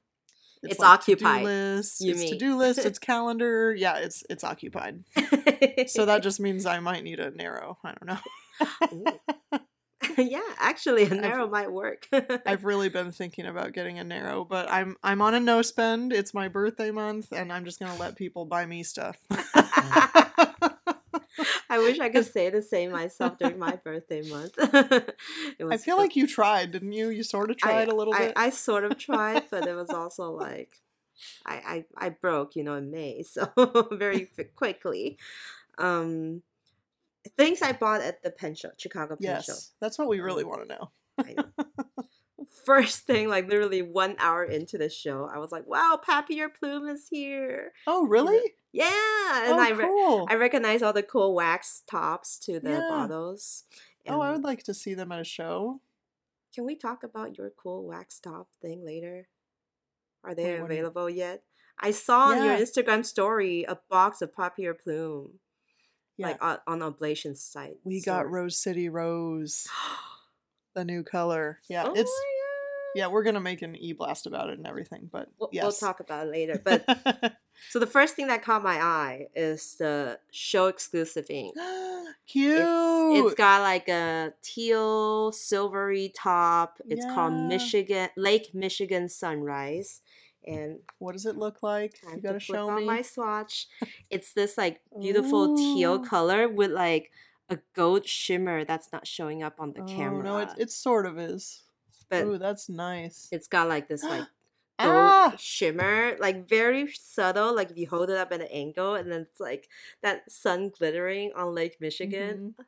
It's, 0.62 0.72
it's 0.72 0.80
like 0.80 0.90
occupied. 0.90 1.44
List, 1.44 2.02
you 2.02 2.12
it's 2.12 2.30
to-do 2.30 2.56
list, 2.56 2.80
it's 2.80 2.98
calendar. 3.10 3.74
Yeah, 3.74 3.96
it's 3.96 4.22
it's 4.28 4.44
occupied. 4.44 5.02
so 5.86 6.04
that 6.04 6.22
just 6.22 6.38
means 6.38 6.66
I 6.66 6.80
might 6.80 7.02
need 7.02 7.18
a 7.18 7.30
narrow. 7.30 7.78
I 7.82 7.94
don't 7.94 8.06
know. 9.00 9.58
yeah, 10.18 10.40
actually, 10.58 11.04
a 11.04 11.14
narrow 11.14 11.44
I've, 11.44 11.50
might 11.50 11.72
work. 11.72 12.08
I've 12.46 12.64
really 12.66 12.88
been 12.88 13.12
thinking 13.12 13.46
about 13.46 13.72
getting 13.72 13.98
a 13.98 14.04
narrow, 14.04 14.44
but 14.44 14.70
I'm 14.70 14.96
I'm 15.02 15.22
on 15.22 15.34
a 15.34 15.40
no 15.40 15.62
spend. 15.62 16.12
It's 16.12 16.34
my 16.34 16.48
birthday 16.48 16.90
month, 16.90 17.32
and 17.32 17.52
I'm 17.52 17.64
just 17.64 17.78
gonna 17.80 17.96
let 17.96 18.16
people 18.16 18.44
buy 18.44 18.66
me 18.66 18.82
stuff. 18.82 19.16
I 21.70 21.78
wish 21.78 21.98
I 22.00 22.10
could 22.10 22.26
say 22.26 22.50
the 22.50 22.60
same 22.62 22.92
myself 22.92 23.38
during 23.38 23.58
my 23.58 23.76
birthday 23.76 24.22
month. 24.28 24.54
I 24.58 25.76
feel 25.78 25.96
like 25.96 26.16
you 26.16 26.26
tried, 26.26 26.72
didn't 26.72 26.92
you? 26.92 27.08
You 27.08 27.22
sort 27.22 27.50
of 27.50 27.56
tried 27.56 27.88
I, 27.88 27.92
a 27.92 27.94
little 27.94 28.12
bit. 28.12 28.34
I, 28.36 28.46
I 28.46 28.50
sort 28.50 28.84
of 28.84 28.98
tried, 28.98 29.44
but 29.50 29.66
it 29.66 29.74
was 29.74 29.90
also 29.90 30.30
like 30.32 30.80
I, 31.46 31.84
I 31.98 32.06
I 32.06 32.08
broke, 32.10 32.56
you 32.56 32.64
know, 32.64 32.74
in 32.74 32.90
May, 32.90 33.22
so 33.22 33.50
very 33.92 34.30
quickly. 34.54 35.18
Um, 35.78 36.42
things 37.30 37.62
I 37.62 37.72
bought 37.72 38.00
at 38.00 38.22
the 38.22 38.30
pen 38.30 38.54
show, 38.54 38.70
Chicago 38.76 39.16
pen 39.16 39.36
yes, 39.36 39.46
show. 39.46 39.54
That's 39.80 39.98
what 39.98 40.08
we 40.08 40.20
really 40.20 40.44
um, 40.44 40.50
want 40.50 40.68
to 40.68 40.74
know. 40.74 40.90
know. 41.36 41.64
First 42.64 43.06
thing, 43.06 43.28
like 43.28 43.48
literally 43.48 43.82
one 43.82 44.16
hour 44.18 44.44
into 44.44 44.78
the 44.78 44.88
show, 44.88 45.28
I 45.32 45.38
was 45.38 45.50
like, 45.50 45.66
"Wow, 45.66 45.98
Papier 46.04 46.48
Plume 46.48 46.88
is 46.88 47.08
here!" 47.08 47.72
Oh, 47.86 48.06
really? 48.06 48.52
Yeah, 48.72 49.44
and 49.44 49.54
oh, 49.54 49.58
I 49.58 49.70
re- 49.70 49.84
cool. 49.84 50.26
I 50.30 50.34
recognize 50.36 50.82
all 50.82 50.92
the 50.92 51.02
cool 51.02 51.34
wax 51.34 51.82
tops 51.88 52.38
to 52.40 52.60
the 52.60 52.70
yeah. 52.70 52.88
bottles. 52.88 53.64
And 54.06 54.16
oh, 54.16 54.20
I 54.20 54.32
would 54.32 54.44
like 54.44 54.62
to 54.64 54.74
see 54.74 54.94
them 54.94 55.12
at 55.12 55.20
a 55.20 55.24
show. 55.24 55.80
Can 56.54 56.64
we 56.64 56.76
talk 56.76 57.02
about 57.02 57.38
your 57.38 57.50
cool 57.50 57.86
wax 57.86 58.18
top 58.18 58.48
thing 58.60 58.84
later? 58.84 59.28
Are 60.24 60.34
they 60.34 60.54
Wait, 60.54 60.60
available 60.60 61.08
yet? 61.08 61.42
I 61.78 61.90
saw 61.90 62.30
yeah. 62.30 62.38
on 62.38 62.44
your 62.44 62.56
Instagram 62.56 63.04
story 63.04 63.64
a 63.64 63.78
box 63.90 64.22
of 64.22 64.34
Papier 64.34 64.74
Plume 64.74 65.38
yeah. 66.16 66.28
like 66.28 66.42
on, 66.42 66.58
on 66.66 66.82
Oblation 66.82 67.34
site. 67.34 67.76
We 67.84 68.00
so. 68.00 68.12
got 68.12 68.30
Rose 68.30 68.56
City 68.56 68.88
Rose, 68.88 69.66
the 70.74 70.84
new 70.84 71.02
color. 71.02 71.58
Yeah, 71.68 71.84
oh 71.86 71.92
it's 71.94 72.12
yeah. 72.94 73.06
We're 73.08 73.22
gonna 73.22 73.40
make 73.40 73.62
an 73.62 73.76
e 73.76 73.92
blast 73.92 74.26
about 74.26 74.50
it 74.50 74.58
and 74.58 74.66
everything, 74.66 75.08
but 75.10 75.28
we'll, 75.38 75.50
yes. 75.52 75.62
we'll 75.62 75.72
talk 75.72 76.00
about 76.00 76.26
it 76.26 76.30
later. 76.30 76.60
But 76.62 76.84
so 77.70 77.78
the 77.78 77.86
first 77.86 78.16
thing 78.16 78.26
that 78.28 78.42
caught 78.42 78.62
my 78.62 78.80
eye 78.80 79.26
is 79.34 79.76
the 79.78 80.18
show 80.30 80.66
exclusive 80.66 81.26
ink. 81.30 81.54
Cute. 82.26 82.60
It's, 83.12 83.26
it's 83.26 83.34
got 83.34 83.60
like 83.60 83.88
a 83.88 84.32
teal 84.42 85.32
silvery 85.32 86.10
top. 86.16 86.78
It's 86.88 87.04
yeah. 87.04 87.14
called 87.14 87.34
Michigan 87.34 88.08
Lake 88.16 88.54
Michigan 88.54 89.10
Sunrise 89.10 90.00
and 90.46 90.78
what 90.98 91.12
does 91.12 91.26
it 91.26 91.36
look 91.36 91.62
like? 91.62 92.00
You 92.12 92.20
gotta 92.20 92.40
show 92.40 92.68
me. 92.68 92.82
on 92.82 92.86
my 92.86 93.02
swatch. 93.02 93.68
It's 94.10 94.32
this 94.32 94.58
like 94.58 94.80
beautiful 95.00 95.52
Ooh. 95.52 95.56
teal 95.56 95.98
color 95.98 96.48
with 96.48 96.70
like 96.70 97.10
a 97.48 97.58
gold 97.74 98.06
shimmer 98.06 98.64
that's 98.64 98.92
not 98.92 99.06
showing 99.06 99.42
up 99.42 99.54
on 99.58 99.72
the 99.72 99.82
oh, 99.82 99.86
camera. 99.86 100.22
No, 100.22 100.38
it, 100.38 100.50
it 100.58 100.70
sort 100.70 101.06
of 101.06 101.18
is. 101.18 101.62
But 102.10 102.24
Ooh, 102.24 102.38
that's 102.38 102.68
nice. 102.68 103.28
It's 103.32 103.48
got 103.48 103.68
like 103.68 103.88
this 103.88 104.02
like 104.02 104.20
gold 104.78 104.94
ah! 104.94 105.34
shimmer, 105.38 106.16
like 106.20 106.48
very 106.48 106.92
subtle. 106.92 107.54
Like 107.54 107.70
if 107.70 107.78
you 107.78 107.88
hold 107.88 108.10
it 108.10 108.16
up 108.16 108.32
at 108.32 108.40
an 108.40 108.48
angle, 108.52 108.94
and 108.94 109.10
then 109.10 109.22
it's 109.22 109.40
like 109.40 109.68
that 110.02 110.30
sun 110.30 110.72
glittering 110.76 111.32
on 111.34 111.54
Lake 111.54 111.76
Michigan. 111.80 112.54
Mm-hmm. 112.58 112.62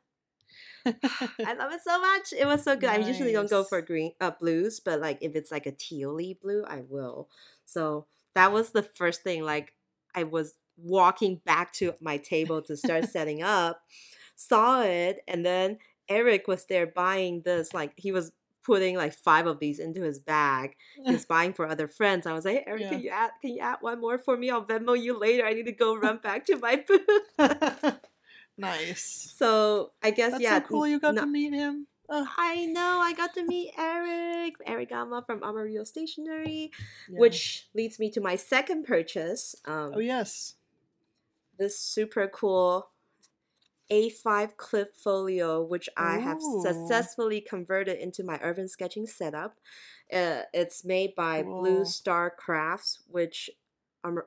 I 0.85 1.53
love 1.57 1.71
it 1.73 1.81
so 1.83 1.99
much. 1.99 2.33
It 2.37 2.45
was 2.45 2.63
so 2.63 2.75
good. 2.75 2.87
Nice. 2.87 3.05
I 3.05 3.07
usually 3.07 3.31
don't 3.31 3.49
go 3.49 3.63
for 3.63 3.81
green 3.81 4.11
uh, 4.21 4.31
blues, 4.31 4.79
but 4.79 4.99
like 4.99 5.17
if 5.21 5.35
it's 5.35 5.51
like 5.51 5.65
a 5.65 5.71
tealy 5.71 6.39
blue, 6.39 6.63
I 6.67 6.81
will. 6.87 7.29
So 7.65 8.07
that 8.35 8.51
was 8.51 8.71
the 8.71 8.83
first 8.83 9.23
thing. 9.23 9.43
Like 9.43 9.73
I 10.13 10.23
was 10.23 10.53
walking 10.77 11.41
back 11.45 11.73
to 11.73 11.93
my 11.99 12.17
table 12.17 12.61
to 12.63 12.77
start 12.77 13.05
setting 13.09 13.41
up, 13.41 13.81
saw 14.35 14.81
it, 14.81 15.19
and 15.27 15.45
then 15.45 15.79
Eric 16.09 16.47
was 16.47 16.65
there 16.65 16.87
buying 16.87 17.41
this. 17.43 17.73
Like 17.73 17.93
he 17.95 18.11
was 18.11 18.31
putting 18.63 18.95
like 18.97 19.13
five 19.13 19.45
of 19.47 19.59
these 19.59 19.79
into 19.79 20.01
his 20.01 20.19
bag. 20.19 20.75
He's 21.05 21.25
buying 21.27 21.53
for 21.53 21.67
other 21.67 21.87
friends. 21.87 22.25
I 22.25 22.33
was 22.33 22.45
like, 22.45 22.57
hey, 22.57 22.63
Eric, 22.67 22.81
yeah. 22.81 22.89
can 22.89 23.01
you 23.01 23.09
add 23.09 23.31
can 23.41 23.51
you 23.51 23.59
add 23.59 23.77
one 23.81 24.01
more 24.01 24.17
for 24.17 24.35
me? 24.37 24.49
I'll 24.49 24.65
Venmo 24.65 24.99
you 24.99 25.17
later. 25.17 25.45
I 25.45 25.53
need 25.53 25.65
to 25.65 25.71
go 25.71 25.95
run 25.95 26.17
back 26.17 26.45
to 26.47 26.57
my 26.57 26.75
booth. 26.87 27.95
nice. 28.57 29.33
So 29.37 29.91
I 30.03 30.11
guess 30.11 30.31
That's 30.31 30.43
yeah. 30.43 30.59
So 30.59 30.67
cool 30.67 30.87
you 30.87 30.99
got 30.99 31.15
to 31.15 31.25
meet 31.25 31.53
him. 31.53 31.87
Oh. 32.09 32.27
I 32.37 32.65
know. 32.67 32.99
I 33.01 33.13
got 33.13 33.33
to 33.35 33.45
meet 33.45 33.73
Eric, 33.77 34.55
Eric 34.65 34.89
Gama 34.89 35.23
from 35.25 35.43
Amarillo 35.43 35.83
Stationery, 35.83 36.71
yeah. 37.09 37.19
which 37.19 37.67
leads 37.73 37.99
me 37.99 38.09
to 38.11 38.21
my 38.21 38.35
second 38.35 38.85
purchase. 38.85 39.55
Um, 39.65 39.93
oh 39.95 39.99
yes, 39.99 40.55
this 41.57 41.79
super 41.79 42.27
cool 42.27 42.89
A5 43.91 44.57
clip 44.57 44.95
folio, 44.95 45.63
which 45.63 45.89
I 45.97 46.17
have 46.17 46.39
successfully 46.63 47.41
converted 47.41 47.97
into 47.97 48.23
my 48.23 48.39
urban 48.41 48.67
sketching 48.67 49.07
setup. 49.07 49.57
Uh, 50.11 50.41
it's 50.53 50.85
made 50.85 51.15
by. 51.15 51.43
Blue 51.43 51.85
Star 51.85 52.29
Crafts, 52.29 52.99
which 53.09 53.49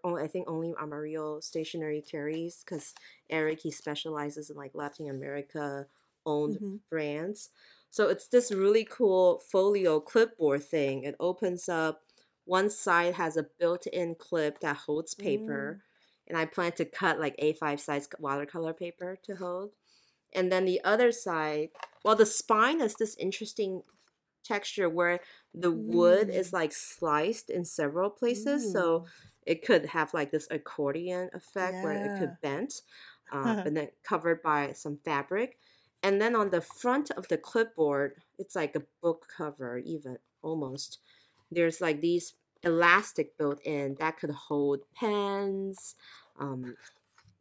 I 0.04 0.26
think 0.26 0.48
only 0.48 0.74
Amarillo 0.80 1.40
Stationery 1.40 2.02
carries 2.02 2.64
because 2.64 2.94
Eric 3.30 3.60
he 3.60 3.70
specializes 3.70 4.50
in 4.50 4.56
like 4.56 4.74
Latin 4.74 5.08
America 5.08 5.86
owned 6.26 6.56
mm-hmm. 6.56 6.76
brands. 6.90 7.50
So 7.90 8.08
it's 8.08 8.28
this 8.28 8.52
really 8.52 8.84
cool 8.84 9.40
folio 9.50 10.00
clipboard 10.00 10.62
thing. 10.62 11.04
It 11.04 11.16
opens 11.18 11.68
up. 11.68 12.02
One 12.44 12.70
side 12.70 13.14
has 13.14 13.36
a 13.36 13.46
built-in 13.58 14.16
clip 14.18 14.60
that 14.60 14.76
holds 14.76 15.14
paper, 15.14 15.80
mm. 15.80 16.28
and 16.28 16.38
I 16.38 16.46
plan 16.46 16.72
to 16.72 16.84
cut 16.84 17.20
like 17.20 17.36
A5 17.36 17.78
size 17.80 18.08
watercolor 18.18 18.72
paper 18.72 19.18
to 19.24 19.36
hold. 19.36 19.72
And 20.34 20.50
then 20.52 20.64
the 20.64 20.82
other 20.84 21.12
side, 21.12 21.70
well, 22.04 22.16
the 22.16 22.26
spine 22.26 22.80
is 22.80 22.94
this 22.94 23.16
interesting 23.16 23.82
texture 24.44 24.88
where 24.88 25.20
the 25.54 25.70
wood 25.70 26.30
is 26.30 26.50
mm. 26.50 26.54
like 26.54 26.72
sliced 26.72 27.50
in 27.50 27.64
several 27.64 28.10
places. 28.10 28.66
Mm. 28.66 28.72
So 28.72 29.06
it 29.46 29.64
could 29.64 29.86
have 29.86 30.12
like 30.14 30.30
this 30.30 30.48
accordion 30.50 31.30
effect 31.34 31.74
yeah. 31.74 31.82
where 31.82 32.14
it 32.14 32.18
could 32.18 32.36
bend, 32.42 32.70
uh, 33.32 33.62
and 33.66 33.76
then 33.76 33.88
covered 34.04 34.42
by 34.42 34.72
some 34.72 34.98
fabric. 35.04 35.58
And 36.02 36.20
then 36.20 36.36
on 36.36 36.50
the 36.50 36.60
front 36.60 37.10
of 37.10 37.28
the 37.28 37.38
clipboard, 37.38 38.14
it's 38.38 38.54
like 38.54 38.76
a 38.76 38.82
book 39.02 39.26
cover, 39.36 39.78
even 39.78 40.18
almost. 40.42 40.98
There's 41.50 41.80
like 41.80 42.00
these 42.00 42.34
elastic 42.62 43.36
built 43.36 43.60
in 43.64 43.96
that 43.98 44.18
could 44.18 44.30
hold 44.30 44.80
pens, 44.94 45.94
um, 46.38 46.76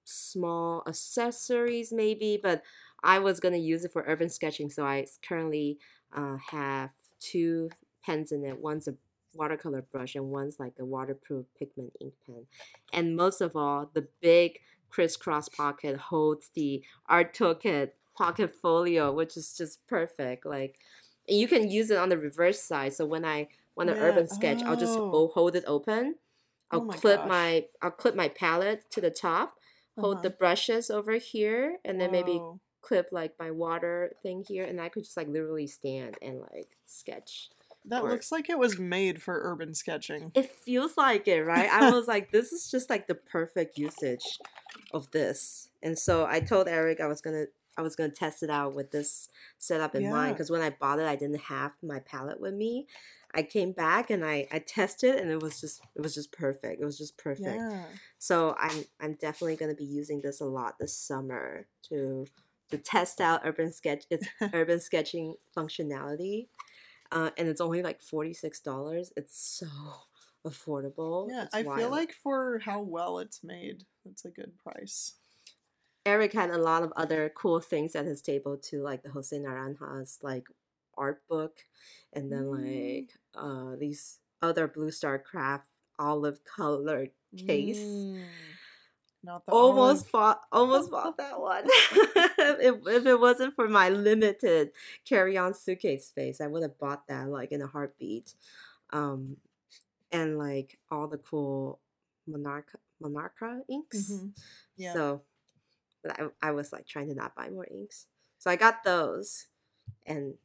small 0.04 0.84
accessories 0.88 1.92
maybe, 1.92 2.40
but 2.42 2.64
I 3.04 3.20
was 3.20 3.40
gonna 3.40 3.58
use 3.58 3.86
it 3.86 3.94
for 3.94 4.04
urban 4.08 4.30
sketching, 4.30 4.70
so 4.70 4.86
I 4.86 5.06
currently 5.28 5.78
uh, 6.16 6.38
have 6.52 6.92
two 7.20 7.70
pens 8.04 8.32
in 8.32 8.44
it. 8.44 8.60
One's 8.60 8.88
a 8.88 8.96
watercolor 9.34 9.84
brush 9.84 10.16
and 10.16 10.30
one's 10.30 10.60
like 10.60 10.74
a 10.80 10.86
waterproof 10.86 11.46
pigment 11.58 11.94
ink 12.02 12.14
pen. 12.26 12.46
And 12.92 13.16
most 13.16 13.42
of 13.42 13.56
all, 13.56 13.90
the 13.94 14.08
big 14.22 14.60
crisscross 14.90 15.50
pocket 15.50 15.98
holds 15.98 16.50
the 16.54 16.84
art 17.08 17.36
toolkit 17.36 17.92
pocket 18.18 18.54
folio, 18.62 19.14
which 19.14 19.38
is 19.38 19.54
just 19.56 19.86
perfect. 19.88 20.46
Like 20.46 20.80
you 21.28 21.48
can 21.48 21.70
use 21.70 21.92
it 21.92 21.98
on 21.98 22.10
the 22.10 22.18
reverse 22.18 22.62
side. 22.62 22.94
So 22.94 23.06
when 23.06 23.26
I 23.26 23.48
want 23.76 23.90
an 23.90 23.98
yeah. 23.98 24.04
urban 24.04 24.28
sketch, 24.28 24.62
oh. 24.64 24.70
I'll 24.70 24.78
just 24.78 24.98
oh. 24.98 25.32
hold 25.34 25.56
it 25.56 25.64
open. 25.68 26.16
I'll 26.72 26.82
oh 26.82 26.86
my 26.86 26.98
clip 26.98 27.20
gosh. 27.20 27.30
my 27.30 27.66
I'll 27.82 27.92
clip 27.92 28.16
my 28.16 28.30
palette 28.30 28.90
to 28.92 29.02
the 29.02 29.12
top, 29.12 29.56
hold 29.98 30.16
uh-huh. 30.16 30.24
the 30.24 30.30
brushes 30.32 30.90
over 30.90 31.14
here, 31.14 31.78
and 31.86 32.00
then 32.02 32.12
Whoa. 32.12 32.12
maybe 32.12 32.42
clip 32.82 33.10
like 33.12 33.34
my 33.40 33.52
water 33.52 34.14
thing 34.24 34.44
here, 34.48 34.66
and 34.66 34.82
I 34.82 34.90
could 34.90 35.04
just 35.04 35.18
like 35.18 35.28
literally 35.28 35.68
stand 35.68 36.16
and 36.22 36.40
like 36.40 36.70
sketch. 36.86 37.50
That 37.86 38.04
or, 38.04 38.10
looks 38.10 38.34
like 38.34 38.50
it 38.50 38.60
was 38.60 38.78
made 38.78 39.22
for 39.22 39.40
urban 39.44 39.74
sketching. 39.74 40.32
It 40.36 40.52
feels 40.52 40.98
like 40.98 41.26
it, 41.28 41.44
right? 41.44 41.70
I 41.70 41.90
was 41.92 42.06
like, 42.08 42.32
this 42.32 42.52
is 42.52 42.70
just 42.70 42.90
like 42.90 43.08
the 43.08 43.16
perfect 43.16 43.78
usage 43.78 44.40
of 44.94 45.10
this. 45.12 45.70
And 45.82 45.98
so 45.98 46.26
I 46.26 46.42
told 46.42 46.68
Eric 46.68 47.00
I 47.00 47.08
was 47.08 47.22
gonna 47.22 47.46
I 47.78 47.82
was 47.82 47.96
gonna 47.96 48.10
test 48.10 48.44
it 48.44 48.50
out 48.50 48.74
with 48.74 48.92
this 48.92 49.30
setup 49.58 49.96
in 49.96 50.04
yeah. 50.04 50.12
mind 50.12 50.36
because 50.36 50.50
when 50.50 50.62
I 50.62 50.70
bought 50.70 51.00
it, 51.00 51.08
I 51.08 51.16
didn't 51.16 51.42
have 51.42 51.72
my 51.82 52.00
palette 52.00 52.40
with 52.40 52.54
me. 52.54 52.88
I 53.36 53.44
came 53.44 53.72
back 53.72 54.10
and 54.10 54.26
I 54.26 54.48
I 54.52 54.60
tested 54.60 55.16
and 55.16 55.30
it 55.30 55.42
was 55.42 55.62
just 55.62 55.82
it 55.96 56.02
was 56.02 56.16
just 56.16 56.32
perfect. 56.32 56.82
It 56.82 56.86
was 56.86 56.98
just 56.98 57.18
perfect. 57.18 57.58
Yeah. 57.58 57.86
So 58.18 58.56
I'm 58.58 58.86
I'm 59.00 59.14
definitely 59.14 59.58
gonna 59.58 59.76
be 59.76 59.86
using 59.86 60.22
this 60.22 60.42
a 60.42 60.46
lot 60.46 60.80
this 60.80 60.98
summer 60.98 61.68
to 61.90 62.26
to 62.72 62.78
test 62.78 63.22
out 63.22 63.42
urban 63.46 63.72
sketch 63.72 64.06
its 64.10 64.28
urban 64.54 64.80
sketching 64.80 65.36
functionality 65.56 66.48
uh, 67.12 67.30
and 67.38 67.48
it's 67.48 67.62
only 67.62 67.82
like 67.82 68.02
forty 68.02 68.34
six 68.34 68.60
dollars. 68.60 69.12
It's 69.16 69.38
so 69.38 69.68
affordable. 70.46 71.30
Yeah, 71.30 71.44
it's 71.44 71.56
I 71.56 71.64
wild. 71.64 71.80
feel 71.80 71.90
like 71.90 72.14
for 72.14 72.60
how 72.60 72.82
well 72.82 73.20
it's 73.20 73.44
made, 73.44 73.84
it's 74.06 74.26
a 74.26 74.30
good 74.30 74.54
price. 74.58 75.16
Eric 76.08 76.34
had 76.34 76.50
a 76.50 76.58
lot 76.58 76.84
of 76.84 76.94
other 76.96 77.32
cool 77.36 77.60
things 77.60 77.96
at 77.96 78.06
his 78.06 78.22
table 78.22 78.58
too, 78.58 78.82
like 78.82 79.04
the 79.04 79.10
Jose 79.10 79.38
Naranja's 79.38 80.20
like 80.22 80.48
art 80.98 81.22
book, 81.28 81.58
and 82.14 82.32
then 82.32 82.46
mm. 82.46 83.02
like 83.02 83.12
uh, 83.36 83.76
these 83.78 84.20
other 84.42 84.68
Blue 84.68 84.90
Star 84.90 85.20
Craft 85.20 85.66
olive 86.00 86.40
colored 86.46 87.12
case. 87.36 87.80
Mm. 87.80 88.24
Almost 89.50 90.10
bought 90.12 90.40
almost 90.54 90.90
bought 90.90 91.18
that 91.18 91.42
one. 91.42 91.66
if, 91.68 92.76
if 92.88 93.06
it 93.06 93.20
wasn't 93.20 93.56
for 93.56 93.68
my 93.68 93.90
limited 93.90 94.72
carry-on 95.04 95.54
suitcase 95.54 96.08
space, 96.08 96.40
I 96.40 96.48
would 96.48 96.62
have 96.64 96.80
bought 96.80 97.08
that 97.08 97.28
like 97.28 97.52
in 97.52 97.62
a 97.62 97.68
heartbeat. 97.68 98.34
Um, 98.92 99.36
and 100.14 100.38
like 100.38 100.80
all 100.90 101.08
the 101.08 101.18
cool 101.18 101.80
Monarch 102.26 102.70
Monarcha 103.04 103.62
inks. 103.70 104.12
Mm-hmm. 104.12 104.28
Yeah. 104.78 104.94
So, 104.94 105.22
but 106.04 106.20
I 106.20 106.28
I 106.42 106.52
was 106.52 106.72
like 106.72 106.88
trying 106.88 107.08
to 107.10 107.16
not 107.16 107.36
buy 107.36 107.50
more 107.50 107.68
inks, 107.70 108.08
so 108.38 108.50
I 108.50 108.56
got 108.56 108.84
those, 108.84 109.48
and 110.06 110.36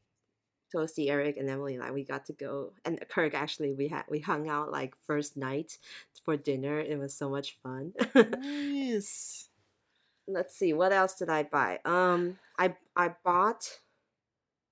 Toasty, 0.75 1.11
Eric, 1.11 1.37
and 1.37 1.49
Emily 1.49 1.75
and 1.75 1.83
I, 1.83 1.91
we 1.91 2.05
got 2.05 2.27
to 2.27 2.33
go. 2.33 2.73
And 2.85 3.03
Kirk 3.09 3.35
actually, 3.35 3.73
we 3.73 3.89
had 3.89 4.05
we 4.09 4.21
hung 4.21 4.49
out 4.49 4.71
like 4.71 4.95
first 5.07 5.37
night 5.37 5.79
for 6.25 6.37
dinner. 6.37 6.81
It 6.81 6.99
was 6.99 7.15
so 7.15 7.29
much 7.29 7.59
fun. 7.63 7.93
nice. 8.15 9.49
Let's 10.29 10.57
see, 10.57 10.73
what 10.73 10.93
else 10.93 11.15
did 11.15 11.29
I 11.29 11.43
buy? 11.43 11.81
Um, 11.85 12.39
I 12.59 12.77
I 12.97 13.15
bought 13.25 13.69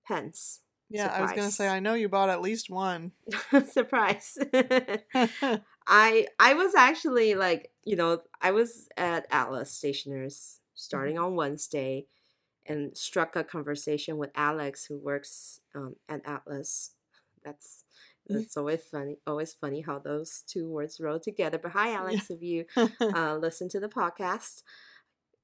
pens. 0.06 0.60
Yeah, 0.88 1.04
Surprise. 1.04 1.18
I 1.18 1.22
was 1.22 1.32
gonna 1.32 1.50
say 1.50 1.68
I 1.68 1.80
know 1.80 1.94
you 1.94 2.08
bought 2.08 2.30
at 2.30 2.40
least 2.40 2.70
one. 2.70 3.12
Surprise. 3.68 4.38
I 5.86 6.26
I 6.38 6.54
was 6.54 6.74
actually 6.74 7.34
like, 7.34 7.72
you 7.84 7.96
know, 7.96 8.22
I 8.40 8.52
was 8.52 8.88
at 8.96 9.26
Atlas 9.30 9.72
Stationers 9.72 10.59
starting 10.80 11.18
on 11.18 11.34
Wednesday 11.34 12.06
and 12.66 12.96
struck 12.96 13.36
a 13.36 13.44
conversation 13.44 14.16
with 14.16 14.30
Alex, 14.34 14.86
who 14.86 14.98
works 14.98 15.60
um, 15.74 15.96
at 16.08 16.22
Atlas. 16.24 16.92
That's 17.44 17.84
mm. 18.30 18.38
that's 18.38 18.56
always 18.56 18.82
funny. 18.82 19.18
Always 19.26 19.52
funny 19.52 19.80
how 19.80 19.98
those 19.98 20.42
two 20.46 20.68
words 20.68 21.00
roll 21.00 21.20
together. 21.20 21.58
But 21.58 21.72
hi, 21.72 21.94
Alex, 21.94 22.30
if 22.30 22.42
you 22.42 22.64
uh, 23.00 23.36
listen 23.36 23.68
to 23.70 23.80
the 23.80 23.88
podcast 23.88 24.62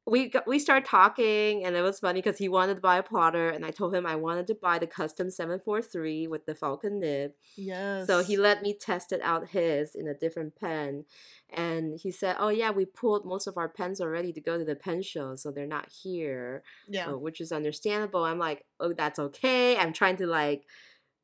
we 0.08 0.28
got, 0.28 0.46
we 0.46 0.60
started 0.60 0.88
talking 0.88 1.64
and 1.64 1.74
it 1.74 1.82
was 1.82 1.98
funny 1.98 2.22
because 2.22 2.38
he 2.38 2.48
wanted 2.48 2.76
to 2.76 2.80
buy 2.80 2.96
a 2.96 3.02
plotter 3.02 3.48
and 3.48 3.66
I 3.66 3.70
told 3.70 3.92
him 3.92 4.06
I 4.06 4.14
wanted 4.14 4.46
to 4.46 4.54
buy 4.54 4.78
the 4.78 4.86
custom 4.86 5.30
743 5.30 6.28
with 6.28 6.46
the 6.46 6.54
falcon 6.54 7.00
nib. 7.00 7.32
Yes. 7.56 8.06
So 8.06 8.22
he 8.22 8.36
let 8.36 8.62
me 8.62 8.72
test 8.72 9.10
it 9.10 9.20
out 9.22 9.48
his 9.48 9.96
in 9.96 10.06
a 10.06 10.14
different 10.14 10.54
pen 10.54 11.04
and 11.50 11.98
he 11.98 12.10
said, 12.10 12.36
"Oh 12.38 12.48
yeah, 12.48 12.70
we 12.70 12.84
pulled 12.84 13.24
most 13.24 13.46
of 13.46 13.56
our 13.56 13.68
pens 13.68 14.00
already 14.00 14.32
to 14.32 14.40
go 14.40 14.58
to 14.58 14.64
the 14.64 14.76
pen 14.76 15.02
show, 15.02 15.36
so 15.36 15.50
they're 15.50 15.66
not 15.66 15.88
here." 15.88 16.62
Yeah. 16.88 17.10
Uh, 17.12 17.16
which 17.16 17.40
is 17.40 17.52
understandable. 17.52 18.24
I'm 18.24 18.38
like, 18.38 18.64
"Oh, 18.80 18.92
that's 18.92 19.18
okay. 19.18 19.76
I'm 19.76 19.92
trying 19.92 20.16
to 20.16 20.26
like 20.26 20.64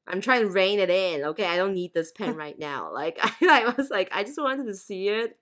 I'm 0.07 0.21
trying 0.21 0.42
to 0.42 0.51
rein 0.51 0.79
it 0.79 0.90
in. 0.90 1.25
Okay, 1.25 1.47
I 1.47 1.57
don't 1.57 1.75
need 1.75 1.95
this 1.95 2.12
pen 2.12 2.37
right 2.37 2.59
now. 2.59 2.92
Like 2.92 3.18
I, 3.23 3.64
I 3.64 3.75
was 3.77 3.90
like, 3.90 4.09
I 4.12 4.25
just 4.25 4.40
wanted 4.40 4.66
to 4.66 4.75
see 4.75 5.09
it 5.09 5.38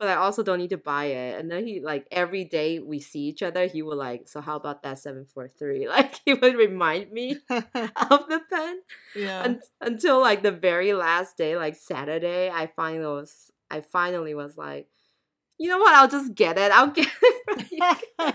but 0.00 0.08
I 0.08 0.14
also 0.14 0.42
don't 0.42 0.58
need 0.58 0.70
to 0.70 0.78
buy 0.78 1.04
it. 1.04 1.38
And 1.38 1.50
then 1.50 1.66
he 1.66 1.80
like 1.80 2.06
every 2.10 2.42
day 2.44 2.78
we 2.78 3.00
see 3.00 3.20
each 3.20 3.42
other, 3.42 3.66
he 3.66 3.82
would 3.82 3.98
like, 3.98 4.28
so 4.30 4.40
how 4.40 4.56
about 4.56 4.82
that 4.82 4.98
seven 4.98 5.26
four 5.26 5.48
three? 5.58 5.86
Like 5.90 6.18
he 6.24 6.32
would 6.32 6.56
remind 6.56 7.12
me 7.12 7.36
of 7.50 7.64
the 7.74 8.40
pen. 8.50 8.80
Yeah. 9.14 9.42
Un- 9.42 9.60
until 9.82 10.20
like 10.20 10.42
the 10.42 10.52
very 10.52 10.94
last 10.94 11.36
day, 11.36 11.54
like 11.56 11.76
Saturday, 11.76 12.48
I 12.48 12.66
finally 12.68 13.04
was 13.04 13.50
I 13.70 13.82
finally 13.82 14.34
was 14.34 14.56
like, 14.56 14.88
you 15.58 15.68
know 15.68 15.78
what? 15.78 15.94
I'll 15.94 16.08
just 16.08 16.34
get 16.34 16.56
it. 16.56 16.72
I'll 16.72 16.86
get 16.90 17.06
it 17.22 17.44
from 17.44 17.66
you 17.70 17.78
guys. 18.18 18.34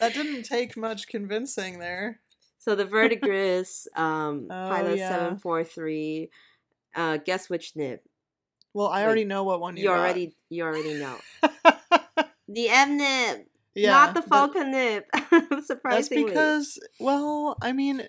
that 0.00 0.12
didn't 0.14 0.42
take 0.42 0.76
much 0.76 1.06
convincing 1.06 1.78
there. 1.78 2.18
So 2.58 2.74
the 2.74 2.84
Verdigris 2.84 3.86
um, 3.94 4.48
oh, 4.50 4.68
Pilot 4.68 4.98
yeah. 4.98 5.08
seven 5.08 5.38
four 5.38 5.62
three. 5.62 6.30
Uh, 6.96 7.18
guess 7.18 7.48
which 7.48 7.76
nib? 7.76 8.00
Well, 8.72 8.88
I 8.88 9.04
already 9.04 9.24
know 9.24 9.44
what 9.44 9.60
one 9.60 9.76
you, 9.76 9.84
you 9.84 9.90
already 9.90 10.34
you 10.48 10.64
already 10.64 10.94
know. 10.94 11.16
the 12.48 12.68
M 12.68 12.96
nib. 12.96 13.46
Yeah, 13.74 13.90
not 13.90 14.14
the 14.14 14.22
Falcon 14.22 14.70
nib. 14.70 15.04
Surprisingly. 15.64 15.90
That's 15.90 16.08
because 16.08 16.78
well, 16.98 17.56
I 17.62 17.72
mean, 17.72 18.02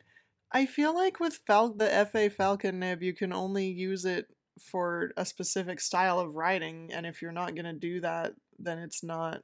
I 0.52 0.66
feel 0.66 0.94
like 0.94 1.20
with 1.20 1.40
Fal- 1.48 1.74
the 1.74 2.08
FA 2.12 2.30
Falcon 2.30 2.80
nib, 2.80 3.02
you 3.02 3.14
can 3.14 3.34
only 3.34 3.68
use 3.68 4.06
it 4.06 4.28
for 4.60 5.12
a 5.18 5.26
specific 5.26 5.80
style 5.80 6.20
of 6.20 6.36
writing, 6.36 6.90
and 6.94 7.06
if 7.06 7.22
you're 7.22 7.32
not 7.32 7.56
gonna 7.56 7.74
do 7.74 8.02
that, 8.02 8.34
then 8.60 8.78
it's 8.80 9.04
not. 9.04 9.42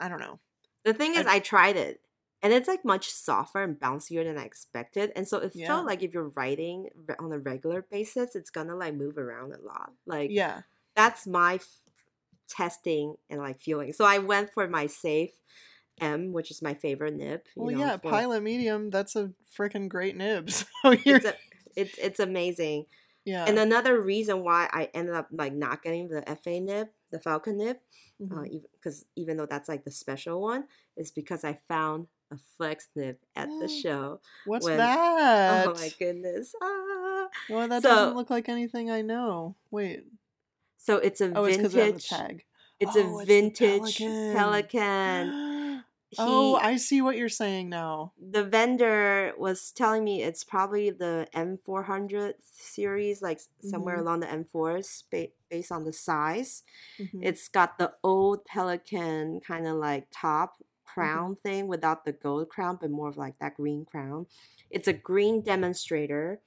I 0.00 0.08
don't 0.08 0.20
know. 0.20 0.38
The 0.84 0.94
thing 0.94 1.14
is, 1.14 1.26
I, 1.26 1.34
I 1.34 1.38
tried 1.40 1.76
it. 1.76 2.00
And 2.42 2.52
it's 2.52 2.68
like 2.68 2.84
much 2.84 3.10
softer 3.10 3.62
and 3.62 3.78
bouncier 3.78 4.24
than 4.24 4.38
I 4.38 4.44
expected. 4.44 5.12
And 5.16 5.26
so 5.26 5.38
it 5.38 5.52
Yeah. 5.54 5.66
felt 5.68 5.86
like 5.86 6.02
if 6.02 6.12
you're 6.12 6.28
writing 6.36 6.88
on 7.18 7.32
a 7.32 7.38
regular 7.38 7.82
basis, 7.82 8.36
it's 8.36 8.50
gonna 8.50 8.76
like 8.76 8.94
move 8.94 9.18
around 9.18 9.52
a 9.54 9.60
lot. 9.60 9.92
Like 10.06 10.30
Yeah. 10.30 10.62
that's 10.94 11.26
my 11.26 11.54
f- 11.56 11.80
testing 12.48 13.16
and 13.30 13.40
like 13.40 13.60
feeling. 13.60 13.92
So 13.92 14.04
I 14.04 14.18
went 14.18 14.52
for 14.52 14.68
my 14.68 14.86
safe 14.86 15.32
M, 16.00 16.32
which 16.32 16.50
is 16.50 16.60
my 16.62 16.74
favorite 16.74 17.14
nib. 17.14 17.40
You 17.56 17.62
Well, 17.62 17.74
know, 17.74 17.80
yeah, 17.80 17.96
for- 17.96 18.10
pilot 18.10 18.42
medium, 18.42 18.90
that's 18.90 19.16
a 19.16 19.32
freaking 19.56 19.88
great 19.88 20.16
nib. 20.16 20.50
So 20.50 20.90
It's, 20.92 21.24
a, 21.24 21.34
it's 21.74 21.98
it's 21.98 22.20
amazing. 22.20 22.86
yeah. 23.24 23.46
And 23.48 23.58
another 23.58 24.00
reason 24.00 24.44
why 24.44 24.68
I 24.72 24.90
ended 24.94 25.14
up 25.14 25.28
like 25.32 25.54
not 25.54 25.82
getting 25.82 26.08
the 26.08 26.22
FA 26.42 26.60
nib, 26.60 26.88
the 27.10 27.18
Falcon 27.20 27.56
nib, 27.56 27.78
Mhm. 28.20 28.38
uh, 28.38 28.44
even 28.44 28.66
because 28.74 29.04
even 29.16 29.36
though 29.38 29.46
that's 29.46 29.68
like 29.68 29.84
the 29.84 29.90
special 29.90 30.40
one, 30.42 30.68
is 30.96 31.10
because 31.10 31.44
I 31.44 31.54
found 31.66 32.08
a 32.30 32.36
flex 32.56 32.88
nib 32.96 33.16
at 33.34 33.48
the 33.60 33.68
show. 33.68 34.20
What's 34.44 34.64
when- 34.64 34.78
that? 34.78 35.66
Oh 35.68 35.74
my 35.74 35.92
goodness! 35.98 36.54
Ah. 36.62 37.28
Well, 37.50 37.68
that 37.68 37.82
So- 37.82 37.88
doesn't 37.88 38.16
look 38.16 38.30
like 38.30 38.48
anything 38.48 38.90
I 38.90 39.02
know. 39.02 39.54
Wait. 39.70 40.04
So 40.78 40.96
it's 40.98 41.20
a 41.20 41.32
Oh, 41.34 41.44
it's 41.44 41.56
vintage. 41.72 42.08
tag. 42.08 42.44
It's 42.78 42.96
Oh, 42.96 43.00
a 43.00 43.18
it's 43.20 43.26
vintage 43.26 43.98
Pelikan. 43.98 44.34
Pelikan. 44.34 45.82
He, 46.10 46.16
oh, 46.20 46.54
I 46.54 46.76
see 46.76 47.02
what 47.02 47.16
you're 47.16 47.28
saying 47.28 47.68
now. 47.68 48.12
the 48.16 48.44
vendor 48.44 49.34
was 49.36 49.72
telling 49.72 50.04
me 50.04 50.22
it's 50.22 50.44
probably 50.44 50.88
the 50.90 51.26
M400 51.34 52.34
series, 52.40 53.20
like 53.22 53.40
somewhere 53.60 53.96
Mhm. 53.96 54.00
along 54.02 54.20
the 54.20 54.28
M4s, 54.30 55.02
ba- 55.10 55.32
based 55.50 55.72
on 55.72 55.82
the 55.84 55.92
size. 55.92 56.62
Mhm. 56.98 57.20
It's 57.24 57.48
got 57.48 57.78
the 57.78 57.94
old 58.04 58.44
Pelikan 58.46 59.42
kind 59.42 59.66
of 59.66 59.76
like 59.78 60.06
top 60.12 60.62
Mm-hmm. 60.96 61.16
crown 61.18 61.36
thing 61.42 61.68
without 61.68 62.04
the 62.04 62.12
gold 62.12 62.48
crown, 62.48 62.78
but 62.80 62.90
more 62.90 63.08
of 63.08 63.16
like 63.16 63.38
that 63.40 63.56
green 63.56 63.84
crown. 63.84 64.26
It's 64.70 64.88
a 64.88 64.92
green 64.92 65.42
demonstrator. 65.42 66.40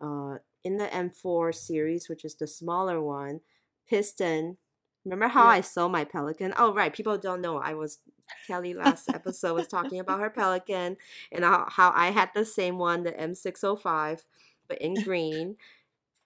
Uh, 0.00 0.38
in 0.64 0.78
the 0.78 0.86
M4 0.86 1.54
series, 1.54 2.08
which 2.08 2.24
is 2.24 2.34
the 2.36 2.46
smaller 2.46 3.00
one, 3.00 3.40
piston. 3.88 4.56
Remember 5.04 5.28
how 5.28 5.44
Yeah. 5.44 5.50
I 5.50 5.60
sold 5.60 5.92
my 5.92 6.04
Pelikan? 6.04 6.54
Oh, 6.56 6.72
right. 6.72 6.92
People 6.92 7.18
don't 7.18 7.42
know. 7.42 7.58
I 7.58 7.74
was 7.74 7.98
Kelly 8.46 8.72
last 8.74 9.08
episode 9.10 9.54
was 9.54 9.68
talking 9.68 10.00
about 10.00 10.20
her 10.20 10.30
Pelikan 10.30 10.96
and 11.30 11.44
how, 11.44 11.66
how 11.68 11.92
I 11.94 12.10
had 12.10 12.30
the 12.34 12.44
same 12.46 12.78
one, 12.78 13.02
the 13.02 13.12
M605, 13.12 14.24
but 14.68 14.80
in 14.80 14.94
green. 14.94 15.56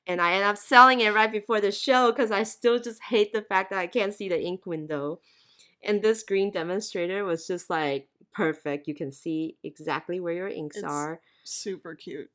And 0.06 0.20
I 0.20 0.32
ended 0.32 0.46
up 0.48 0.56
selling 0.58 1.00
it 1.00 1.12
right 1.12 1.30
before 1.30 1.60
the 1.60 1.72
show 1.72 2.12
because 2.12 2.30
I 2.30 2.44
still 2.44 2.78
just 2.80 3.02
hate 3.10 3.32
the 3.32 3.42
fact 3.42 3.70
that 3.70 3.78
I 3.80 3.86
can't 3.88 4.14
see 4.14 4.28
the 4.28 4.40
ink 4.40 4.64
window. 4.66 5.20
And 5.82 6.02
this 6.02 6.22
green 6.22 6.50
demonstrator 6.50 7.24
was 7.24 7.46
just 7.46 7.70
like 7.70 8.08
perfect. 8.32 8.88
You 8.88 8.94
can 8.94 9.12
see 9.12 9.56
exactly 9.62 10.20
where 10.20 10.34
your 10.34 10.48
inks 10.48 10.76
It's- 10.78 10.90
are. 10.92 11.20
Super 11.44 11.94
cute. 11.94 12.30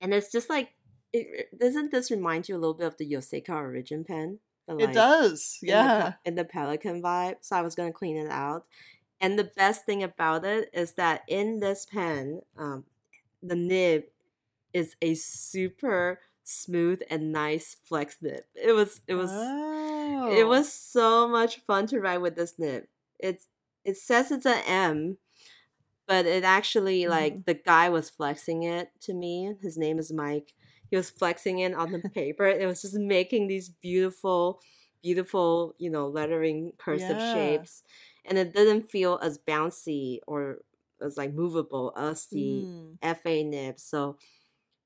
And 0.00 0.12
it's 0.14 0.30
just 0.32 0.48
like, 0.48 0.70
it, 1.12 1.56
doesn't 1.58 1.90
this 1.90 2.10
remind 2.10 2.48
you 2.48 2.54
a 2.56 2.58
little 2.58 2.74
bit 2.74 2.86
of 2.86 2.96
the 2.98 3.10
Yoseka 3.10 3.50
Origin 3.50 4.04
pen? 4.04 4.38
The, 4.66 4.74
it 4.76 4.84
like, 4.86 4.92
does. 4.94 5.58
in 5.62 5.66
the 5.68 5.72
Yeah. 5.72 6.12
in 6.24 6.34
the 6.34 6.44
Pelikan 6.44 7.00
vibe. 7.02 7.36
So 7.40 7.56
I 7.56 7.62
was 7.62 7.74
gonna 7.74 7.92
clean 7.92 8.16
it 8.16 8.30
out. 8.30 8.66
And 9.20 9.38
the 9.38 9.50
best 9.56 9.84
thing 9.86 10.02
about 10.02 10.44
it 10.44 10.70
is 10.72 10.92
that 10.92 11.22
in 11.26 11.60
this 11.60 11.86
pen, 11.86 12.42
um, 12.56 12.84
the 13.42 13.56
nib 13.56 14.04
is 14.72 14.94
a 15.02 15.14
super 15.14 16.20
smooth 16.44 17.00
and 17.10 17.32
nice 17.32 17.76
flex 17.84 18.16
nib. 18.20 18.44
It 18.54 18.72
was 18.72 19.00
it 19.06 19.14
was 19.14 19.30
Oh. 19.32 19.87
It 20.26 20.46
was 20.46 20.72
so 20.72 21.28
much 21.28 21.60
fun 21.60 21.86
to 21.88 22.00
write 22.00 22.20
with 22.20 22.36
this 22.36 22.58
nib. 22.58 22.84
It's 23.18 23.46
it 23.84 23.96
says 23.96 24.30
it's 24.30 24.46
an 24.46 24.62
M, 24.66 25.18
but 26.06 26.26
it 26.26 26.44
actually 26.44 27.06
like 27.08 27.38
Mhm. 27.38 27.44
the 27.46 27.54
guy 27.54 27.88
was 27.88 28.10
flexing 28.10 28.62
it 28.64 28.90
to 29.02 29.14
me. 29.14 29.54
His 29.62 29.76
name 29.78 29.98
is 29.98 30.12
Mike. 30.12 30.54
He 30.90 30.96
was 30.96 31.10
flexing 31.10 31.58
it 31.60 31.74
on 31.74 31.92
the 31.92 32.00
paper. 32.14 32.46
It 32.46 32.66
was 32.66 32.82
just 32.82 32.94
making 32.94 33.46
these 33.48 33.68
beautiful, 33.68 34.60
beautiful, 35.02 35.74
you 35.78 35.90
know, 35.90 36.08
lettering 36.08 36.72
cursive 36.78 37.20
Yeah. 37.20 37.22
shapes, 37.22 37.82
and 38.24 38.38
it 38.38 38.52
didn't 38.54 38.90
feel 38.90 39.18
as 39.22 39.38
bouncy 39.38 40.20
or 40.26 40.58
as 41.00 41.16
like 41.16 41.32
movable 41.34 41.92
as 41.96 42.26
the 42.26 42.68
Mm. 42.68 42.98
FA 43.02 43.44
nib. 43.44 43.78
So 43.78 44.16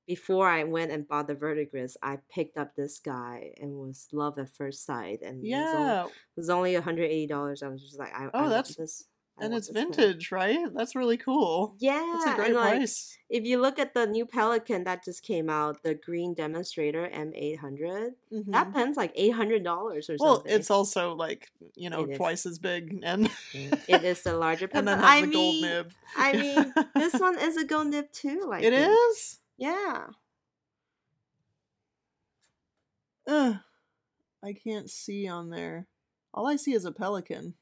before 0.07 0.47
I 0.47 0.63
went 0.63 0.91
and 0.91 1.07
bought 1.07 1.27
the 1.27 1.35
Verdigris, 1.35 1.95
I 2.01 2.19
picked 2.33 2.57
up 2.57 2.75
this 2.75 2.99
guy 2.99 3.53
and 3.61 3.73
was 3.75 4.07
love 4.11 4.37
at 4.39 4.49
first 4.49 4.85
sight. 4.85 5.21
And 5.21 5.43
it 5.45 5.51
was 5.55 5.73
only, 5.75 5.87
Yeah. 5.87 6.05
it 6.05 6.11
was 6.35 6.49
only 6.49 6.73
$180. 6.75 7.63
I 7.63 7.67
was 7.69 7.81
just 7.81 7.99
like, 7.99 8.13
I, 8.13 8.25
I 8.25 8.29
Oh, 8.33 8.39
want 8.41 8.49
that's- 8.49 8.75
this. 8.75 9.05
I 9.39 9.45
And 9.45 9.55
it's 9.55 9.67
vintage, 9.69 10.31
right? 10.31 10.59
That's 10.75 10.95
really 10.95 11.17
cool. 11.17 11.73
Yeah, 11.79 12.19
That's 12.23 12.33
a 12.33 12.35
great 12.35 12.53
like 12.53 12.75
price. 12.75 13.17
if 13.31 13.43
you 13.45 13.59
look 13.59 13.79
at 13.79 13.95
the 13.95 14.05
new 14.05 14.27
Pelikan 14.27 14.85
that 14.85 15.03
just 15.03 15.23
came 15.23 15.49
out, 15.49 15.81
the 15.81 15.95
green 15.95 16.35
demonstrator 16.35 17.09
M800, 17.11 18.11
that 18.29 18.67
Mhm. 18.67 18.73
pen's 18.75 18.95
like 18.95 19.11
$800 19.15 20.07
or 20.07 20.15
Well, 20.19 20.35
something. 20.35 20.51
Well, 20.51 20.59
it's 20.59 20.69
also 20.69 21.15
like, 21.15 21.51
you 21.75 21.89
know, 21.89 22.03
It 22.03 22.11
is. 22.11 22.17
twice 22.17 22.45
as 22.45 22.59
big 22.59 22.99
and 23.01 23.27
it 23.87 24.03
is 24.03 24.21
the 24.21 24.37
larger 24.37 24.67
pen. 24.67 24.79
and 24.87 24.87
then 24.89 24.99
has 24.99 25.07
I 25.07 25.21
the 25.21 25.31
gold 25.33 25.55
mean, 25.55 25.61
nib. 25.63 25.91
I 26.15 26.33
mean, 26.33 26.73
this 26.95 27.13
one 27.19 27.39
is 27.39 27.57
a 27.57 27.65
gold 27.65 27.87
nib 27.87 28.11
too. 28.11 28.45
Like 28.47 28.63
It 28.63 28.73
is? 28.73 29.39
Yeah. 29.57 30.07
Ugh. 33.27 33.57
I 34.43 34.53
can't 34.53 34.89
see 34.89 35.27
on 35.27 35.49
there. 35.49 35.87
All 36.33 36.47
I 36.47 36.55
see 36.57 36.73
is 36.73 36.85
a 36.85 36.91
pelican. 36.91 37.55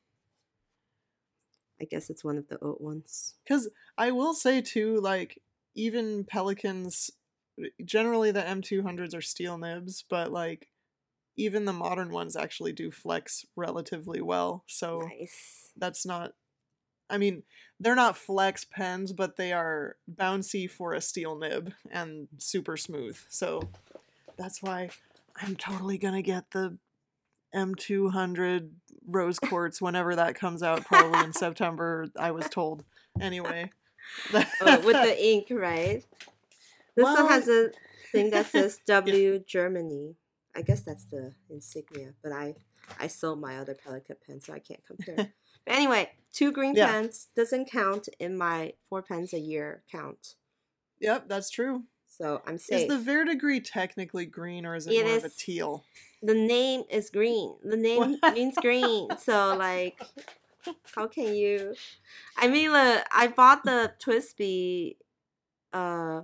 I 1.82 1.86
guess 1.86 2.10
it's 2.10 2.24
one 2.24 2.38
of 2.38 2.48
the 2.48 2.60
oat 2.64 2.80
ones. 2.82 3.36
Because 3.44 3.70
I 3.98 4.12
will 4.12 4.34
say 4.34 4.62
too, 4.62 5.00
like 5.02 5.42
even 5.76 6.24
Pelikans, 6.26 7.10
eh, 7.60 7.70
generally 7.84 8.32
the 8.32 8.42
M200s 8.48 9.16
are 9.16 9.22
steel 9.22 9.58
nibs, 9.58 10.04
but 10.10 10.32
like 10.32 10.70
even 11.38 11.66
the 11.66 11.74
modern 11.74 12.12
ones 12.12 12.36
actually 12.36 12.74
do 12.74 12.92
flex 12.92 13.46
relatively 13.56 14.22
well. 14.22 14.64
So 14.68 15.00
Nice. 15.20 15.72
that's 15.78 16.06
not. 16.06 16.34
I 17.12 17.18
mean, 17.18 17.44
they're 17.80 17.96
not 17.96 18.18
flex 18.18 18.66
pens, 18.66 19.12
but 19.12 19.36
they 19.38 19.52
are 19.54 19.98
bouncy 20.12 20.70
for 20.70 20.94
a 20.94 21.02
steel 21.02 21.38
nib 21.38 21.74
and 21.92 22.28
super 22.38 22.78
smooth. 22.78 23.18
So 23.30 23.70
that's 24.38 24.62
why 24.64 24.90
I'm 25.36 25.56
totally 25.56 25.98
gonna 25.98 26.22
get 26.22 26.52
the 26.52 26.78
M200 27.56 28.70
rose 29.08 29.40
quartz 29.40 29.82
whenever 29.82 30.16
that 30.16 30.36
comes 30.36 30.64
out, 30.64 30.86
probably 30.86 31.20
in 31.26 31.34
September. 31.46 32.08
I 32.18 32.32
was 32.32 32.48
told. 32.50 32.84
Anyway, 33.20 33.70
Oh, 34.34 34.80
with 34.82 34.96
the 34.96 35.16
ink, 35.26 35.48
right? 35.52 36.04
This 36.96 37.04
one 37.04 37.28
has 37.28 37.48
a 37.48 37.70
thing 38.12 38.30
that 38.32 38.48
says 38.48 38.80
W 38.88 39.40
Germany. 39.46 40.16
I 40.56 40.62
guess 40.62 40.82
that's 40.82 41.06
the 41.06 41.34
insignia, 41.50 42.14
but 42.24 42.32
I 42.32 42.56
I 43.00 43.08
sold 43.08 43.40
my 43.40 43.58
other 43.58 43.74
Pelikan 43.76 44.16
pen, 44.26 44.42
so 44.42 44.54
I 44.54 44.60
can't 44.60 44.86
compare. 44.86 45.16
but 45.66 45.74
anyway, 45.76 46.10
two 46.32 46.52
green 46.52 46.76
Yeah. 46.76 46.88
pens 46.88 47.28
doesn't 47.36 47.70
count 47.70 48.08
in 48.20 48.38
my 48.38 48.74
four 48.90 49.02
pens 49.02 49.34
a 49.34 49.40
year 49.40 49.84
count. 49.92 50.36
Yep, 51.00 51.28
that's 51.28 51.50
true. 51.50 51.84
So 52.08 52.42
I'm 52.46 52.58
safe. 52.58 52.82
Is 52.84 52.88
the 52.88 53.00
verdigris 53.00 53.70
technically 53.70 54.26
green 54.26 54.66
or 54.66 54.76
is 54.76 54.88
it, 54.88 54.94
It 54.94 55.06
more 55.06 55.18
of 55.18 55.24
a 55.24 55.30
teal? 55.30 55.86
the 56.22 56.34
name 56.36 56.84
is 56.90 57.10
green. 57.10 57.56
The 57.64 57.78
name 57.78 58.18
means 58.34 58.56
green. 58.58 59.10
So 59.20 59.56
like, 59.58 60.00
how 60.96 61.08
can 61.08 61.34
you? 61.34 61.74
I 62.38 62.48
mean, 62.48 62.72
look, 62.72 63.04
I 63.12 63.28
bought 63.28 63.64
the 63.64 63.94
TWSBI. 64.00 64.98
Uh, 65.74 66.22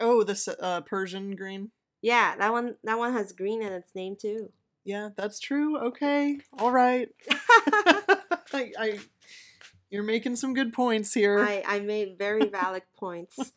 Oh, 0.00 0.22
this 0.24 0.48
uh, 0.48 0.80
Persian 0.82 1.36
green. 1.36 1.70
yeah, 2.02 2.34
that 2.36 2.52
one. 2.52 2.76
That 2.84 2.98
one 2.98 3.12
has 3.12 3.32
green 3.32 3.62
in 3.62 3.72
its 3.72 3.94
name 3.94 4.16
too. 4.16 4.50
Yeah, 4.84 5.10
that's 5.16 5.38
true. 5.38 5.78
Okay, 5.78 6.38
all 6.58 6.70
right. 6.70 7.08
I, 8.54 8.72
I, 8.78 8.98
you're 9.90 10.02
making 10.02 10.36
some 10.36 10.54
good 10.54 10.72
points 10.72 11.12
here. 11.12 11.38
I 11.38 11.62
I 11.66 11.80
made 11.80 12.18
very 12.18 12.46
valid 12.46 12.82
points. 12.96 13.52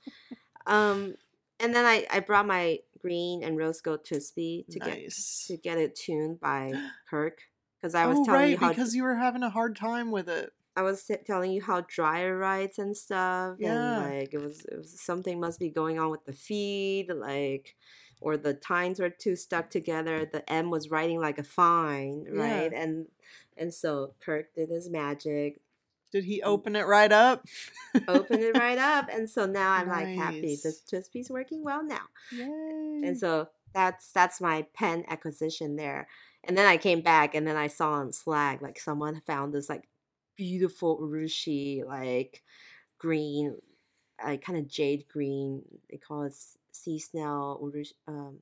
Um, 0.66 1.16
and 1.60 1.74
then 1.74 1.86
I 1.86 2.06
I 2.12 2.20
brought 2.20 2.46
my 2.48 2.80
green 3.02 3.44
and 3.44 3.58
rose 3.58 3.82
gold 3.82 4.04
TWSBI 4.06 4.68
to 4.70 4.80
get 4.80 5.12
to 5.48 5.58
get 5.58 5.78
it 5.78 5.96
tuned 5.96 6.40
by 6.40 6.74
Kirk 7.10 7.40
because 7.80 7.96
I 7.96 8.08
was 8.08 8.18
oh, 8.20 8.26
telling 8.26 8.42
right, 8.42 8.50
you 8.52 8.58
how 8.58 8.70
because 8.70 8.96
you 8.96 9.04
were 9.04 9.16
having 9.16 9.44
a 9.44 9.50
hard 9.50 9.76
time 9.76 10.12
with 10.12 10.30
it. 10.30 10.52
I 10.76 10.84
was 10.84 11.04
t- 11.04 11.16
telling 11.26 11.52
you 11.52 11.64
how 11.64 11.82
dry 11.88 12.20
it 12.20 12.30
writes 12.30 12.78
and 12.78 12.96
stuff, 12.96 13.58
Yeah. 13.60 14.04
and 14.04 14.20
like 14.20 14.34
it 14.34 14.40
was, 14.40 14.64
it 14.66 14.78
was 14.78 15.00
something 15.02 15.40
must 15.40 15.60
be 15.60 15.70
going 15.70 15.98
on 15.98 16.12
with 16.12 16.26
the 16.26 16.34
feed, 16.34 17.10
like, 17.10 17.76
or 18.22 18.38
the 18.38 18.54
tines 18.54 19.00
were 19.00 19.10
too 19.10 19.36
stuck 19.36 19.72
together. 19.72 20.30
The 20.32 20.48
M 20.52 20.70
was 20.70 20.92
writing 20.92 21.20
like 21.20 21.40
a 21.40 21.44
fine, 21.44 22.28
right? 22.30 22.72
And 22.72 23.08
and 23.60 23.74
so 23.74 24.14
Kirk 24.20 24.54
did 24.56 24.70
his 24.70 24.90
magic, 24.90 25.62
Did 26.12 26.24
he 26.24 26.42
open 26.42 26.76
it 26.76 26.88
right 26.88 27.12
up? 27.12 27.46
open 28.08 28.40
it 28.42 28.58
right 28.58 28.78
up, 28.96 29.08
and 29.12 29.30
so 29.30 29.46
now 29.46 29.72
I'm 29.72 29.88
like 29.88 30.08
happy. 30.10 30.58
This 30.62 30.82
This 30.82 31.10
TWSBI's 31.10 31.30
working 31.30 31.64
well 31.64 31.84
now, 31.84 32.06
Yay. 32.32 33.02
and 33.06 33.18
so 33.18 33.50
that's 33.74 34.12
that's 34.12 34.40
my 34.42 34.66
pen 34.74 35.04
acquisition 35.08 35.76
there. 35.76 36.08
And 36.44 36.58
then 36.58 36.66
I 36.66 36.78
came 36.78 37.02
back, 37.02 37.36
and 37.36 37.46
then 37.46 37.58
I 37.58 37.68
saw 37.68 37.92
on 37.94 38.14
Slack 38.14 38.62
like 38.62 38.80
someone 38.80 39.22
found 39.28 39.54
this 39.54 39.70
like 39.70 39.88
beautiful 40.38 41.00
urushi, 41.02 41.86
like 41.86 42.44
green, 43.00 43.58
like 44.24 44.42
kind 44.44 44.58
of 44.58 44.68
jade 44.68 45.06
green. 45.12 45.64
They 45.92 45.98
call 45.98 46.24
it 46.24 46.34
sea 46.72 47.00
snail 47.00 47.60
urushi, 47.62 47.94
um, 48.08 48.38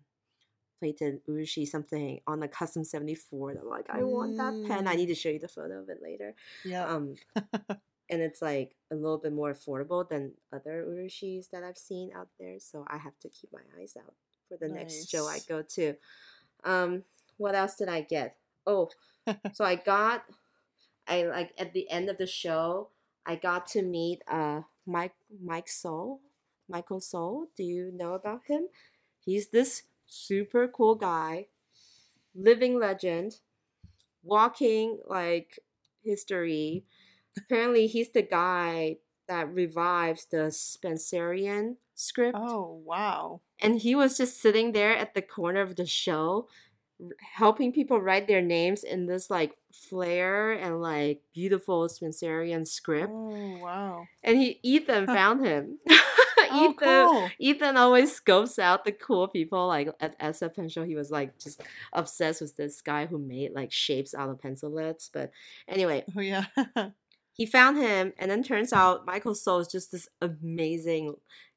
plated 0.79 1.21
urushi 1.27 1.65
something 1.67 2.19
on 2.27 2.39
the 2.39 2.47
custom 2.47 2.83
74 2.83 3.51
i'm 3.61 3.69
like 3.69 3.85
i 3.89 4.03
want 4.03 4.37
that 4.37 4.53
pen. 4.67 4.87
I 4.87 4.95
need 4.95 5.07
to 5.07 5.13
Mm. 5.13 5.17
show 5.17 5.29
you 5.29 5.39
the 5.39 5.47
photo 5.47 5.79
of 5.81 5.89
it 5.89 5.99
later. 6.01 6.35
Yeah. 6.63 6.85
um 6.87 7.15
and 8.09 8.21
it's 8.21 8.41
like 8.41 8.75
a 8.91 8.95
little 8.95 9.17
bit 9.17 9.33
more 9.33 9.51
affordable 9.53 10.07
than 10.07 10.33
other 10.53 10.85
urushis 10.87 11.49
that 11.51 11.63
i've 11.63 11.77
seen 11.77 12.11
out 12.15 12.27
there 12.39 12.59
so 12.59 12.85
i 12.87 12.97
have 12.97 13.17
to 13.21 13.29
keep 13.29 13.51
my 13.53 13.65
eyes 13.79 13.95
out 13.97 14.13
for 14.47 14.57
the 14.57 14.67
next 14.67 15.09
show 15.09 15.25
i 15.27 15.39
go 15.47 15.61
to. 15.61 15.95
Um 16.63 17.03
what 17.37 17.55
else 17.55 17.75
did 17.75 17.89
i 17.89 18.01
get? 18.01 18.35
Oh 18.67 18.89
so 19.53 19.65
i 19.65 19.75
got 19.75 20.23
i 21.07 21.23
like 21.23 21.51
at 21.57 21.73
the 21.73 21.89
end 21.89 22.09
of 22.09 22.17
the 22.17 22.27
show 22.27 22.89
i 23.25 23.35
got 23.35 23.67
to 23.67 23.81
meet 23.81 24.21
uh 24.27 24.61
mike 24.85 25.15
mike 25.43 25.67
Sull 25.69 26.19
michael 26.69 26.99
Sull. 26.99 27.47
Do 27.57 27.63
you 27.63 27.91
know 27.93 28.13
about 28.13 28.41
him? 28.47 28.67
He's 29.19 29.47
this 29.49 29.83
super 30.05 30.67
cool 30.67 30.95
guy 30.95 31.47
living 32.35 32.77
legend 32.79 33.37
walking 34.23 34.99
like 35.07 35.59
history 36.03 36.83
apparently 37.37 37.87
he's 37.87 38.09
the 38.11 38.21
guy 38.21 38.97
that 39.27 39.51
revives 39.53 40.25
the 40.25 40.51
spencerian 40.51 41.77
script 41.95 42.37
Oh 42.39 42.81
wow. 42.85 43.41
and 43.59 43.79
he 43.79 43.95
was 43.95 44.17
just 44.17 44.41
sitting 44.41 44.71
there 44.73 44.95
at 44.95 45.13
the 45.13 45.21
corner 45.21 45.61
of 45.61 45.75
the 45.75 45.85
show 45.85 46.47
helping 47.35 47.73
people 47.73 47.99
write 47.99 48.27
their 48.27 48.41
names 48.41 48.83
in 48.83 49.05
this 49.05 49.29
like 49.29 49.57
flair 49.73 50.51
and 50.53 50.81
like 50.81 51.21
beautiful 51.33 51.89
spencerian 51.89 52.65
script 52.65 53.11
Oh 53.13 53.59
wow. 53.61 54.05
and 54.23 54.37
he 54.37 54.59
ethan 54.63 55.05
found 55.17 55.45
him 55.45 55.79
Oh 56.51 56.71
ethan 56.71 57.07
cool. 57.07 57.29
ethan 57.39 57.77
always 57.77 58.11
scopes 58.13 58.57
out 58.59 58.85
the 58.85 58.91
cool 58.91 59.27
people 59.27 59.67
like 59.67 59.89
at 59.99 60.17
SF 60.19 60.55
Pen 60.55 60.69
Show 60.69 60.83
he 60.83 60.95
was 60.95 61.11
like 61.11 61.37
just 61.39 61.61
obsessed 61.93 62.41
with 62.41 62.55
this 62.57 62.81
guy 62.81 63.05
who 63.05 63.17
made 63.17 63.51
like 63.53 63.71
shapes 63.71 64.13
out 64.13 64.29
of 64.29 64.39
pencil 64.41 64.71
leads 64.71 65.09
but 65.13 65.31
anyway 65.67 66.03
Oh 66.15 66.21
yeah. 66.21 66.45
he 67.33 67.45
found 67.45 67.77
him 67.77 68.13
and 68.17 68.31
then 68.31 68.43
turns 68.43 68.71
out 68.73 69.05
michael 69.05 69.35
Sull 69.35 69.59
is 69.59 69.67
just 69.67 69.91
this 69.91 70.07
amazing 70.21 71.15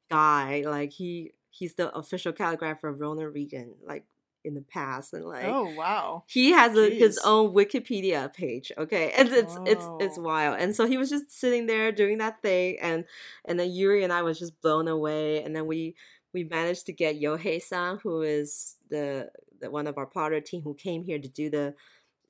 guy 0.09 0.63
like 0.65 0.91
he 0.91 1.33
he's 1.51 1.75
the 1.75 1.93
official 1.95 2.33
calligrapher 2.33 2.89
of 2.89 2.99
ronald 2.99 3.33
reagan 3.33 3.73
like 3.85 4.03
in 4.45 4.53
the 4.53 4.61
past 4.61 5.13
and 5.13 5.25
like 5.25 5.43
oh 5.45 5.73
wow. 5.75 6.23
he 6.27 6.51
has 6.51 6.77
a, 6.77 6.89
his 6.89 7.19
own 7.25 7.53
wikipedia 7.53 8.33
page 8.33 8.71
okay 8.77 9.11
and 9.17 9.29
it's 9.29 9.57
it's 9.65 9.85
it's 9.99 10.17
Oh. 10.17 10.21
wild 10.21 10.57
and 10.59 10.75
so 10.75 10.85
he 10.87 10.97
was 10.97 11.09
just 11.09 11.29
sitting 11.31 11.65
there 11.67 11.91
doing 11.91 12.19
that 12.19 12.41
thing 12.41 12.77
and 12.81 13.03
and 13.45 13.59
then 13.59 13.69
yuri 13.71 14.03
and 14.03 14.13
i 14.13 14.21
was 14.21 14.39
just 14.39 14.61
blown 14.61 14.87
away 14.87 15.43
and 15.43 15.55
then 15.55 15.67
we 15.67 15.95
we 16.33 16.43
managed 16.45 16.85
to 16.85 16.93
get 16.93 17.19
yohei-san 17.19 17.99
who 18.03 18.21
is 18.21 18.77
the, 18.89 19.29
the 19.59 19.69
one 19.69 19.87
of 19.87 19.97
our 19.97 20.05
plotter 20.05 20.39
team 20.39 20.61
who 20.61 20.73
came 20.73 21.03
here 21.03 21.19
to 21.19 21.27
do 21.27 21.49
the 21.49 21.73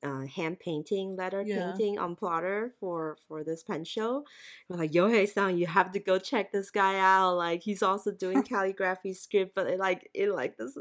uh, 0.02 0.24
hand 0.24 0.58
painting, 0.58 1.14
letter 1.14 1.42
Yeah. 1.42 1.72
painting 1.72 1.98
on 1.98 2.16
plotter 2.16 2.72
for 2.80 3.18
for 3.28 3.44
this 3.44 3.62
pen 3.62 3.84
show. 3.84 4.24
We're 4.66 4.78
like, 4.78 4.92
Yohei-san, 4.92 5.58
you 5.58 5.66
have 5.66 5.92
to 5.92 6.00
go 6.00 6.18
check 6.18 6.52
this 6.52 6.70
guy 6.70 6.98
out. 6.98 7.34
Like 7.36 7.60
he's 7.62 7.82
also 7.82 8.10
doing 8.10 8.42
calligraphy 8.50 9.12
script, 9.12 9.54
but 9.54 9.66
it, 9.66 9.78
like 9.78 10.08
it 10.14 10.30
like 10.34 10.56
this 10.56 10.74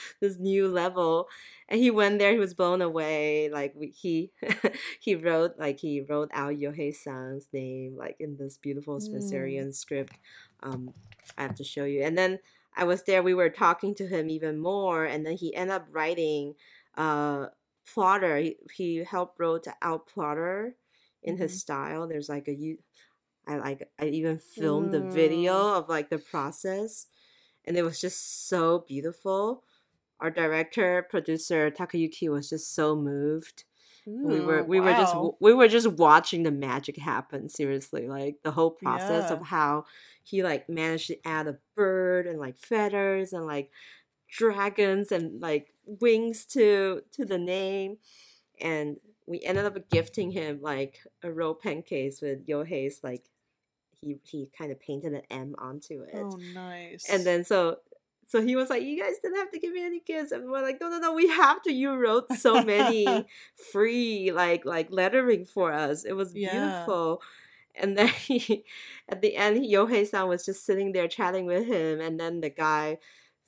this 0.20 0.38
new 0.38 0.68
level. 0.68 1.28
And 1.68 1.80
he 1.80 1.90
went 1.90 2.18
there, 2.18 2.32
he 2.32 2.38
was 2.38 2.54
blown 2.54 2.82
away. 2.82 3.48
Like 3.50 3.74
he 3.94 4.32
he 5.00 5.14
wrote 5.14 5.54
like 5.58 5.80
he 5.80 6.00
wrote 6.00 6.30
out 6.32 6.54
Yohei-san's 6.54 7.48
name 7.52 7.96
like 7.96 8.16
in 8.20 8.36
this 8.36 8.56
beautiful 8.58 9.00
Mm. 9.00 9.74
Script. 9.74 10.18
Um, 10.62 10.94
I 11.36 11.42
have 11.42 11.54
to 11.56 11.64
show 11.64 11.84
you. 11.84 12.02
And 12.02 12.16
then 12.16 12.38
I 12.76 12.84
was 12.84 13.02
there. 13.04 13.22
We 13.22 13.34
were 13.34 13.50
talking 13.50 13.94
to 13.96 14.06
him 14.06 14.30
even 14.30 14.58
more, 14.58 15.04
and 15.04 15.24
then 15.26 15.36
he 15.36 15.54
ended 15.54 15.76
up 15.76 15.86
writing 15.90 16.54
uh 16.96 17.46
plotter. 17.92 18.36
He, 18.38 18.56
he 18.74 19.04
helped 19.04 19.38
wrote 19.40 19.66
out 19.82 20.06
plotter 20.06 20.76
in 21.22 21.36
his 21.38 21.52
Mhm. 21.52 21.58
style. 21.58 22.08
There's 22.08 22.28
like 22.28 22.48
a 22.48 22.54
you. 22.54 22.78
I 23.46 23.56
like 23.56 23.90
I 23.98 24.06
even 24.06 24.38
filmed 24.38 24.92
the 24.92 25.00
video 25.00 25.74
of 25.74 25.88
like 25.88 26.10
the 26.10 26.18
process, 26.18 27.06
and 27.64 27.76
it 27.76 27.82
was 27.82 28.00
just 28.00 28.48
so 28.48 28.80
beautiful. 28.86 29.64
Our 30.24 30.30
director, 30.30 31.06
producer 31.10 31.70
Takayuki 31.70 32.30
was 32.30 32.48
just 32.48 32.74
so 32.74 32.96
moved. 32.96 33.64
we 34.06 34.40
were 34.40 34.60
Ooh, 34.60 34.64
we 34.64 34.80
were 34.80 34.92
just 34.92 35.14
we 35.38 35.52
were 35.52 35.68
just 35.68 35.86
watching 35.86 36.42
the 36.44 36.50
magic 36.50 36.96
happen 36.96 37.48
seriously 37.50 38.08
like 38.08 38.36
the 38.42 38.50
whole 38.52 38.70
process 38.70 39.26
Yeah. 39.28 39.34
of 39.36 39.42
how 39.46 39.84
he 40.22 40.42
like 40.42 40.66
managed 40.68 41.08
to 41.08 41.18
add 41.28 41.46
a 41.46 41.58
bird 41.76 42.26
and 42.26 42.38
like 42.38 42.56
feathers 42.56 43.34
and 43.34 43.44
like 43.46 43.70
dragons 44.30 45.12
and 45.12 45.40
like 45.42 45.74
wings 45.84 46.46
to 46.46 47.02
to 47.12 47.24
the 47.26 47.38
name 47.38 47.98
and 48.60 48.96
we 49.26 49.40
ended 49.42 49.64
up 49.66 49.76
gifting 49.90 50.30
him 50.30 50.58
like 50.62 51.00
a 51.22 51.30
roll 51.30 51.54
pen 51.54 51.82
case 51.82 52.20
with 52.22 52.46
Yohei's 52.46 53.00
like 53.02 53.24
he 54.00 54.16
he 54.22 54.50
kind 54.58 54.72
of 54.72 54.80
painted 54.80 55.12
an 55.14 55.22
M 55.30 55.54
onto 55.58 56.00
it 56.02 56.14
Oh 56.14 56.38
nice. 56.54 57.04
and 57.10 57.24
then 57.24 57.44
so 57.44 57.78
so 58.26 58.42
he 58.42 58.56
was 58.56 58.70
like, 58.70 58.82
You 58.82 59.00
guys 59.00 59.14
didn't 59.22 59.38
have 59.38 59.50
to 59.52 59.58
give 59.58 59.72
me 59.72 59.84
any 59.84 60.00
gifts. 60.00 60.32
And 60.32 60.50
we're 60.50 60.62
like, 60.62 60.80
No, 60.80 60.88
no, 60.90 60.98
no, 60.98 61.12
we 61.12 61.28
have 61.28 61.62
to. 61.62 61.72
You 61.72 61.94
wrote 61.94 62.32
so 62.32 62.62
many 62.62 63.28
free 63.72 64.32
like 64.32 64.64
like 64.64 64.88
lettering 64.90 65.44
for 65.44 65.72
us. 65.72 66.04
It 66.04 66.12
was 66.14 66.34
Yeah. 66.34 66.50
beautiful. 66.50 67.22
And 67.74 67.96
then 67.98 68.08
he 68.26 68.64
at 69.08 69.20
the 69.22 69.36
end 69.36 69.64
Yohei 69.64 70.06
san 70.06 70.28
was 70.28 70.44
just 70.44 70.64
sitting 70.64 70.92
there 70.92 71.08
chatting 71.08 71.46
with 71.46 71.66
him 71.66 72.00
and 72.00 72.18
then 72.20 72.40
the 72.40 72.50
guy 72.50 72.98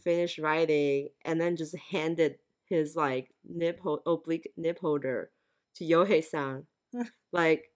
finished 0.00 0.38
writing 0.38 1.08
and 1.24 1.40
then 1.40 1.56
just 1.56 1.76
handed 1.90 2.38
his 2.66 2.96
like 2.96 3.30
nib 3.44 3.78
oblique 4.06 4.52
nib 4.56 4.78
holder 4.78 5.30
to 5.76 5.84
Yohei 5.84 6.24
san. 6.24 6.66
like 7.32 7.70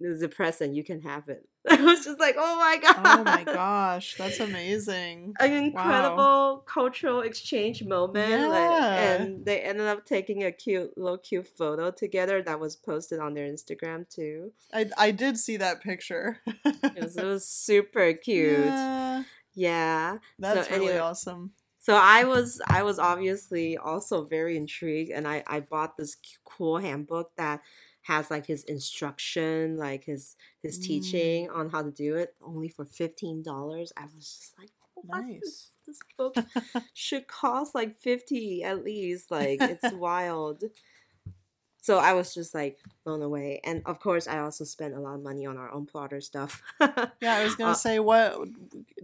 this 0.00 0.16
is 0.16 0.22
a 0.22 0.28
present, 0.28 0.74
you 0.74 0.84
can 0.84 1.00
have 1.02 1.28
it. 1.28 1.48
I 1.70 1.82
was 1.82 2.04
just 2.04 2.20
like, 2.20 2.36
oh 2.38 2.56
my 2.58 2.76
god. 2.76 2.96
oh 3.04 3.24
my 3.24 3.42
gosh, 3.44 4.16
that's 4.18 4.38
amazing. 4.38 5.32
an 5.40 5.52
incredible 5.52 6.62
cultural 6.66 7.20
exchange 7.22 7.82
moment 7.84 8.48
like, 8.50 8.70
and 8.70 9.44
they 9.46 9.60
ended 9.60 9.86
up 9.86 10.04
taking 10.04 10.44
a 10.44 10.52
cute 10.52 10.96
little 10.98 11.16
cute 11.18 11.48
photo 11.48 11.90
together 11.90 12.42
that 12.42 12.60
was 12.60 12.76
posted 12.76 13.18
on 13.18 13.32
their 13.34 13.46
instagram 13.50 14.08
too 14.08 14.52
I 14.72 14.90
I 14.98 15.10
did 15.10 15.38
see 15.38 15.56
that 15.58 15.80
picture. 15.82 16.40
it 16.64 17.02
was, 17.02 17.16
it 17.16 17.24
was 17.24 17.46
super 17.46 18.12
cute 18.24 18.58
Yeah, 18.58 19.22
yeah 19.54 20.18
that's 20.38 20.70
really 20.70 20.86
anyway, 20.88 20.98
awesome. 20.98 21.52
so 21.78 21.94
i 21.94 22.24
was 22.24 22.60
i 22.68 22.82
was 22.82 22.98
obviously 22.98 23.76
also 23.78 24.24
very 24.24 24.56
intrigued 24.56 25.10
and 25.10 25.26
i 25.26 25.42
i 25.46 25.60
bought 25.60 25.96
this 25.96 26.16
cool 26.44 26.78
handbook 26.78 27.30
that 27.36 27.60
has 28.04 28.30
like 28.30 28.46
his 28.46 28.64
instruction 28.64 29.76
like 29.76 30.04
his 30.04 30.36
his 30.62 30.78
Mm. 30.78 30.82
teaching 30.86 31.50
on 31.50 31.70
how 31.70 31.82
to 31.82 31.90
do 31.90 32.16
it 32.16 32.34
only 32.42 32.68
for 32.68 32.84
$15 32.86 33.92
i 33.96 34.04
was 34.14 34.36
just 34.38 34.58
like 34.58 34.70
Nice. 35.06 35.40
this, 35.42 35.70
this 35.86 35.98
book 36.16 36.34
should 36.94 37.28
cost 37.28 37.74
like 37.74 37.96
50 37.96 38.62
at 38.64 38.84
least 38.84 39.30
like 39.30 39.60
it's 39.60 39.92
wild 39.92 40.64
so 41.86 41.98
i 41.98 42.12
was 42.18 42.32
just 42.38 42.54
like 42.54 42.76
blown 43.04 43.20
away 43.22 43.60
and 43.68 43.82
of 43.84 43.96
course 44.06 44.26
i 44.26 44.38
also 44.38 44.64
spent 44.64 44.94
a 44.94 45.00
lot 45.06 45.14
of 45.18 45.22
money 45.22 45.44
on 45.50 45.56
our 45.62 45.70
own 45.76 45.84
plotter 45.92 46.20
stuff 46.30 46.62
Yeah, 47.24 47.34
I 47.40 47.44
was 47.44 47.54
gonna 47.56 47.72
Uh, 47.72 47.84
say, 47.86 47.96
what 48.10 48.28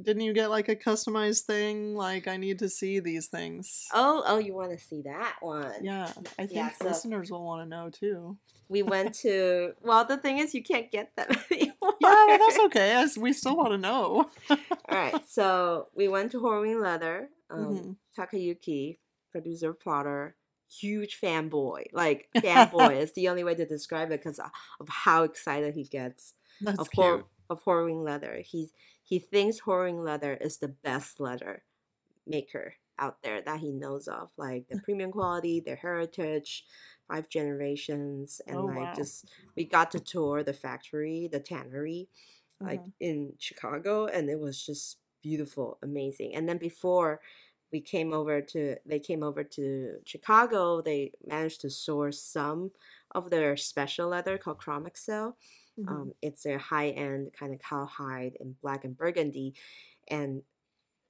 didn't 0.07 0.22
you 0.28 0.33
get 0.41 0.49
like 0.57 0.68
a 0.68 0.76
customized 0.89 1.43
thing? 1.53 1.95
Like, 1.95 2.24
I 2.35 2.37
need 2.37 2.59
to 2.64 2.68
see 2.68 3.01
these 3.01 3.26
things. 3.37 3.87
oh 3.93 4.22
oh 4.31 4.39
you 4.47 4.53
want 4.61 4.70
to 4.76 4.78
see 4.89 5.03
that 5.03 5.37
one 5.41 5.72
Yeah, 5.91 6.09
I 6.39 6.45
think 6.47 6.53
Yeah, 6.61 6.70
so- 6.70 6.87
listeners 6.89 7.31
will 7.31 7.45
want 7.45 7.61
to 7.64 7.68
know 7.74 7.87
too. 8.03 8.37
we 8.68 8.83
went 8.83 9.14
to 9.26 9.72
well 9.89 10.05
the 10.05 10.16
thing 10.24 10.39
is 10.43 10.55
you 10.55 10.62
can't 10.72 10.91
get 10.91 11.14
them 11.16 11.28
anymore 11.51 11.95
Yeah, 12.01 12.26
well, 12.28 12.39
that's 12.43 12.61
okay. 12.68 12.89
As 13.03 13.18
we 13.18 13.33
still 13.33 13.57
want 13.61 13.72
to 13.76 13.78
know. 13.89 14.07
all 14.51 14.97
right 15.03 15.20
so 15.28 15.89
we 15.95 16.09
went 16.09 16.28
to 16.33 16.39
horween 16.41 16.81
leather 16.89 17.16
um, 17.51 17.61
Mhm. 17.61 17.97
takayuki 18.16 18.99
producer 19.33 19.72
plotter 19.72 20.35
huge 20.70 21.20
fanboy 21.20 21.84
like 21.92 22.28
fanboy 22.42 22.96
is 22.96 23.12
the 23.12 23.28
only 23.28 23.44
way 23.44 23.54
to 23.54 23.66
describe 23.66 24.10
it 24.12 24.20
because 24.20 24.38
of 24.38 24.88
how 24.88 25.24
excited 25.24 25.74
he 25.74 25.84
gets 25.84 26.34
That's 26.60 26.86
of 26.86 26.88
cute. 26.88 27.26
hor- 27.28 27.28
of 27.50 27.62
leather. 27.66 28.38
He 28.44 28.70
he 29.02 29.18
thinks 29.18 29.60
Horween 29.62 30.04
leather 30.04 30.34
is 30.34 30.58
the 30.58 30.68
best 30.68 31.18
leather 31.18 31.64
maker 32.26 32.74
out 32.98 33.22
there 33.22 33.40
that 33.42 33.60
he 33.60 33.72
knows 33.72 34.08
of, 34.08 34.30
like 34.36 34.68
the 34.68 34.76
premium 34.76 35.10
quality, 35.12 35.60
their 35.60 35.76
heritage, 35.76 36.66
five 37.08 37.28
generations, 37.28 38.40
and 38.46 38.62
Oh, 38.62 38.66
like 38.66 38.92
wow. 38.92 38.94
just 38.94 39.30
we 39.56 39.64
got 39.64 39.90
to 39.92 40.00
tour 40.00 40.42
the 40.44 40.52
factory, 40.52 41.28
the 41.30 41.40
tannery, 41.40 42.08
like 42.62 42.84
Mhm. 42.84 42.92
in 43.00 43.34
Chicago, 43.38 44.06
and 44.06 44.28
it 44.30 44.38
was 44.38 44.64
just 44.64 44.98
beautiful, 45.22 45.78
amazing. 45.82 46.34
And 46.34 46.48
then 46.48 46.58
before 46.58 47.20
we 47.72 47.80
came 47.80 48.12
over 48.12 48.40
to 48.40 48.76
they 48.86 48.98
came 48.98 49.22
over 49.22 49.44
to 49.44 49.96
Chicago. 50.04 50.80
They 50.80 51.12
managed 51.26 51.60
to 51.62 51.70
source 51.70 52.20
some 52.20 52.70
of 53.12 53.30
their 53.30 53.56
special 53.56 54.08
leather 54.08 54.38
called 54.38 54.58
Chrome 54.58 54.86
Excel. 54.86 55.36
Mm-hmm. 55.78 55.88
Um, 55.88 56.12
it's 56.22 56.42
their 56.42 56.58
high 56.58 56.90
end 56.90 57.32
kind 57.38 57.52
of 57.52 57.60
cowhide 57.60 58.36
in 58.40 58.56
black 58.62 58.84
and 58.84 58.96
burgundy, 58.96 59.54
and 60.08 60.42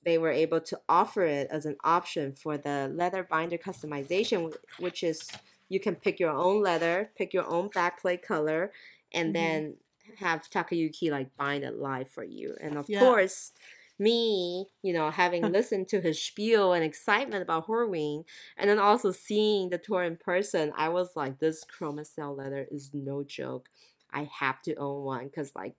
they 0.05 0.19
were 0.19 0.31
able 0.31 0.61
to 0.61 0.81
offer 0.89 1.23
it 1.25 1.49
as 1.51 1.67
an 1.67 1.77
option 1.85 2.33
for 2.33 2.57
the 2.57 2.91
leather 2.95 3.23
binder 3.23 3.59
customization, 3.59 4.55
which 4.79 5.03
is 5.03 5.29
you 5.69 5.81
can 5.81 5.95
pick 5.95 6.19
your 6.19 6.31
own 6.31 6.63
leather, 6.63 7.11
pick 7.17 7.33
your 7.35 7.47
own 7.47 7.69
backplate 7.71 8.23
color, 8.23 8.73
and 9.13 9.35
mm-hmm. 9.35 9.45
then 9.45 9.75
have 10.19 10.49
Takayuki 10.51 11.11
like 11.11 11.35
bind 11.37 11.65
it 11.65 11.77
live 11.77 12.09
for 12.11 12.25
you. 12.25 12.57
And 12.61 12.77
of 12.77 12.89
yeah. 12.89 13.01
course, 13.01 13.53
me, 14.01 14.67
you 14.83 14.93
know, 14.93 15.11
having 15.11 15.43
listened 15.53 15.89
to 15.89 16.01
his 16.01 16.21
spiel 16.21 16.73
and 16.73 16.83
excitement 16.83 17.43
about 17.43 17.67
Horween, 17.67 18.25
and 18.57 18.69
then 18.69 18.79
also 18.79 19.13
seeing 19.13 19.71
the 19.71 19.79
tour 19.79 20.03
in 20.03 20.17
person, 20.17 20.73
I 20.77 20.89
was 20.89 21.11
like, 21.15 21.39
this 21.39 21.63
Chrome 21.65 22.03
cell 22.05 22.35
leather 22.35 22.67
is 22.71 22.91
no 22.93 23.23
joke. 23.23 23.69
I 24.13 24.29
have 24.39 24.61
to 24.63 24.75
own 24.75 25.05
one 25.05 25.27
because 25.27 25.53
like 25.55 25.77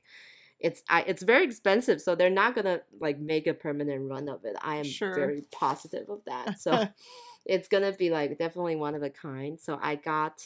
it's 0.59 0.83
I, 0.89 1.01
it's 1.01 1.23
very 1.23 1.43
expensive, 1.43 2.01
so 2.01 2.15
they're 2.15 2.29
not 2.29 2.55
gonna 2.55 2.81
like 2.99 3.19
make 3.19 3.47
a 3.47 3.53
permanent 3.53 4.09
run 4.09 4.29
of 4.29 4.45
it. 4.45 4.55
I 4.61 4.77
am 4.77 4.83
sure. 4.85 5.15
very 5.15 5.43
positive 5.51 6.09
of 6.09 6.21
that. 6.27 6.59
So 6.59 6.87
it's 7.45 7.67
gonna 7.67 7.91
be 7.91 8.09
like 8.09 8.37
definitely 8.37 8.75
one 8.75 8.95
of 8.95 9.03
a 9.03 9.09
kind. 9.09 9.59
So 9.59 9.77
I 9.81 9.95
got 9.95 10.41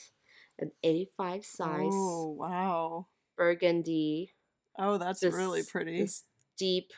an 0.57 0.71
85 0.83 1.45
size. 1.45 1.91
Oh 1.93 2.35
wow! 2.39 3.07
Burgundy. 3.37 4.33
Oh, 4.79 4.97
that's 4.97 5.19
this, 5.19 5.35
really 5.35 5.63
pretty. 5.63 6.01
This 6.01 6.23
deep 6.57 6.91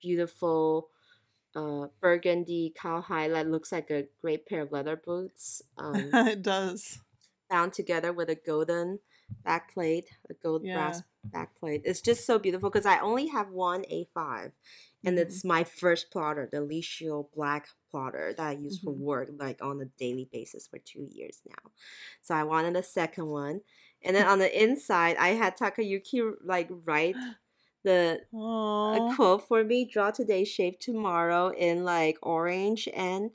beautiful 0.00 0.88
uh, 1.54 1.86
burgundy 2.00 2.72
cowhide 2.76 3.32
that 3.32 3.50
looks 3.50 3.72
like 3.72 3.90
a 3.90 4.06
great 4.20 4.46
pair 4.46 4.62
of 4.62 4.72
leather 4.72 4.96
boots. 4.96 5.62
Um, 5.76 6.10
it 6.12 6.42
does. 6.42 7.00
Bound 7.50 7.72
together 7.72 8.12
with 8.12 8.28
a 8.28 8.34
golden 8.34 9.00
backplate, 9.46 10.04
a 10.30 10.34
gold 10.42 10.62
yeah. 10.64 10.74
brass 10.74 11.02
backplate. 11.28 11.82
It's 11.84 12.00
just 12.00 12.26
so 12.26 12.38
beautiful 12.38 12.70
because 12.70 12.86
I 12.86 12.98
only 13.00 13.28
have 13.28 13.50
one 13.50 13.84
A5 13.92 14.52
and 15.04 15.16
mm-hmm. 15.16 15.18
it's 15.18 15.44
my 15.44 15.64
first 15.64 16.10
plotter, 16.10 16.48
the 16.50 16.58
Licio 16.58 17.26
black 17.34 17.68
plotter 17.90 18.34
that 18.36 18.46
I 18.46 18.52
use 18.52 18.78
mm-hmm. 18.78 18.88
for 18.88 18.92
work 18.92 19.30
like 19.38 19.62
on 19.62 19.80
a 19.80 19.86
daily 19.98 20.28
basis 20.30 20.66
for 20.66 20.78
two 20.78 21.06
years 21.10 21.40
now. 21.46 21.70
So 22.22 22.34
I 22.34 22.44
wanted 22.44 22.76
a 22.76 22.82
second 22.82 23.26
one. 23.26 23.60
And 24.02 24.14
then 24.14 24.26
on 24.26 24.38
the 24.38 24.62
inside, 24.62 25.16
I 25.16 25.30
had 25.30 25.56
Takayuki 25.56 26.34
like 26.44 26.68
write 26.84 27.16
the 27.88 28.20
uh, 28.34 29.10
a 29.10 29.14
quote 29.16 29.46
for 29.48 29.64
me 29.64 29.84
draw 29.84 30.10
today 30.10 30.44
shave 30.44 30.78
tomorrow 30.78 31.48
in 31.48 31.84
like 31.84 32.18
orange 32.22 32.88
and 32.94 33.30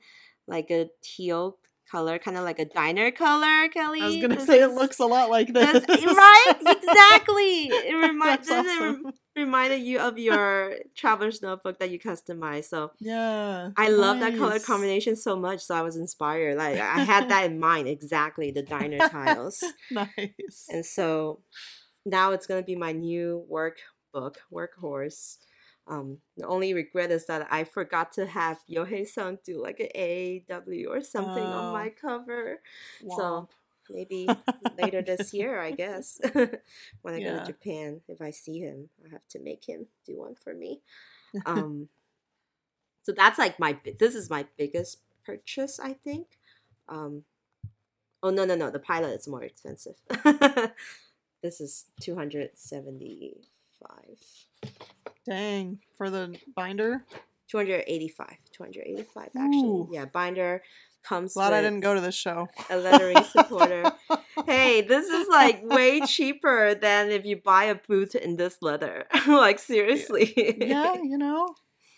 like 0.48 0.70
a 0.70 0.90
teal 1.02 1.58
color 1.90 2.18
kind 2.18 2.38
of 2.38 2.44
like 2.44 2.60
a 2.60 2.66
diner 2.66 3.12
color 3.12 3.68
kelly 3.70 4.02
i 4.02 4.06
was 4.08 4.16
gonna 4.18 4.36
this 4.36 4.48
say 4.48 4.60
is, 4.60 4.72
it 4.72 4.74
looks 4.74 5.00
a 5.00 5.06
lot 5.06 5.30
like 5.30 5.54
this 5.54 5.84
eh, 5.88 6.06
right? 6.06 6.54
Exactly! 6.66 7.68
It 7.74 7.96
reminds 7.96 8.50
awesome. 8.50 9.14
it 9.36 9.40
reminded 9.40 9.82
you 9.82 10.00
of 10.00 10.18
your 10.30 10.76
traveler's 10.96 11.42
notebook 11.42 11.80
that 11.80 11.92
you 11.92 12.00
customized 12.00 12.66
so 12.66 12.92
yeah 13.00 13.70
i 13.78 13.88
nice. 13.90 13.98
love 13.98 14.20
that 14.22 14.38
color 14.38 14.60
combination 14.60 15.16
so 15.16 15.36
much 15.36 15.62
so 15.62 15.76
i 15.76 15.82
was 15.82 15.96
inspired 15.96 16.58
like 16.58 16.80
i 16.80 17.00
had 17.04 17.30
that 17.30 17.46
in 17.46 17.60
mind 17.70 17.88
exactly 17.88 18.52
the 18.52 18.64
diner 18.64 18.98
tiles. 19.10 19.64
Nice. 19.92 20.68
And 20.70 20.86
so 20.86 21.42
now 22.06 22.32
it's 22.32 22.48
gonna 22.48 22.64
be 22.64 22.76
my 22.76 22.92
new 22.92 23.46
work 23.48 23.78
book, 24.14 24.42
Workhorse. 24.52 25.38
Um, 25.86 26.20
the 26.38 26.48
only 26.48 26.74
regret 26.74 27.12
is 27.12 27.26
that 27.26 27.48
I 27.52 27.66
forgot 27.66 28.14
to 28.14 28.26
have 28.26 28.60
Yohei 28.70 29.06
san 29.06 29.40
do 29.46 29.62
like 29.62 29.80
an 29.82 29.90
AW 30.50 30.90
or 30.90 31.02
something 31.02 31.44
oh. 31.44 31.52
on 31.52 31.74
my 31.74 31.90
cover. 31.90 32.62
So 33.18 33.50
maybe 33.90 34.28
later 34.82 35.02
this 35.02 35.34
year, 35.34 35.60
I 35.60 35.72
guess, 35.72 36.22
when 37.02 37.14
I 37.14 37.18
yeah. 37.18 37.34
go 37.34 37.40
to 37.40 37.46
Japan, 37.46 38.02
if 38.08 38.22
I 38.22 38.32
see 38.32 38.60
him, 38.60 38.90
I 39.06 39.10
have 39.12 39.28
to 39.30 39.40
make 39.40 39.68
him 39.68 39.88
do 40.06 40.20
one 40.20 40.36
for 40.36 40.54
me. 40.54 40.82
Um, 41.48 41.90
so 43.02 43.12
that's 43.12 43.40
like 43.40 43.60
my 43.60 43.76
this 43.98 44.14
is 44.14 44.30
my 44.30 44.46
biggest 44.56 45.00
purchase, 45.26 45.80
I 45.80 45.94
think. 45.94 46.28
Um, 46.88 47.24
oh 48.22 48.30
no 48.30 48.46
no 48.46 48.54
no, 48.54 48.70
the 48.70 48.78
pilot 48.78 49.20
is 49.20 49.28
more 49.28 49.42
expensive. 49.42 49.96
this 51.42 51.60
is 51.60 51.86
two 52.00 52.14
hundred 52.14 52.52
seventy. 52.54 53.38
Dang, 55.26 55.80
for 55.98 56.10
the 56.10 56.38
binder? 56.56 57.04
285. 57.50 58.38
285 58.52 59.26
actually. 59.26 59.58
Ooh. 59.60 59.90
Yeah, 59.92 60.06
binder 60.06 60.62
comes 61.04 61.34
Glad 61.34 61.54
I 61.54 61.62
didn't 61.62 61.82
go 61.82 61.94
to 61.94 62.02
this 62.02 62.16
show. 62.16 62.48
A 62.70 62.78
lettering 62.78 63.24
supporter. 63.32 63.92
hey, 64.46 64.82
this 64.82 65.08
is 65.08 65.28
like 65.28 65.62
way 65.64 66.02
cheaper 66.02 66.74
than 66.76 67.12
if 67.12 67.26
you 67.26 67.38
buy 67.38 67.66
a 67.66 67.76
boot 67.76 68.16
in 68.16 68.38
this 68.38 68.58
leather. 68.62 69.06
like 69.28 69.60
seriously. 69.60 70.34
Yeah, 70.58 70.96
you 71.04 71.18
know. 71.18 71.56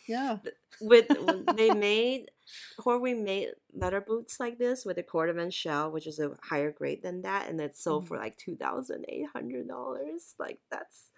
Yeah. 0.08 0.38
With 0.82 1.08
they 1.56 1.72
made 1.72 2.32
Horween 2.80 3.24
made 3.24 3.50
leather 3.74 4.02
boots 4.02 4.40
like 4.40 4.58
this 4.58 4.86
with 4.86 4.98
a 4.98 5.04
cordovan 5.04 5.54
shell, 5.54 5.92
which 5.92 6.06
is 6.06 6.20
a 6.20 6.32
higher 6.44 6.72
grade 6.72 7.02
than 7.02 7.22
that, 7.22 7.50
and 7.50 7.60
it's 7.62 7.82
sold 7.82 8.06
mm. 8.06 8.08
for 8.10 8.18
like 8.18 8.38
two 8.38 8.56
thousand 8.56 9.06
eight 9.08 9.28
hundred 9.34 9.68
dollars. 9.68 10.36
Like 10.38 10.60
that's 10.70 11.12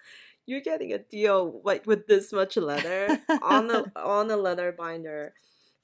you're 0.47 0.61
getting 0.61 0.93
a 0.93 0.97
deal 0.97 1.61
like 1.63 1.85
with 1.85 2.07
this 2.07 2.33
much 2.33 2.57
leather 2.57 3.21
on 3.43 3.67
the 3.67 3.91
on 3.95 4.27
the 4.27 4.37
leather 4.37 4.71
binder 4.71 5.33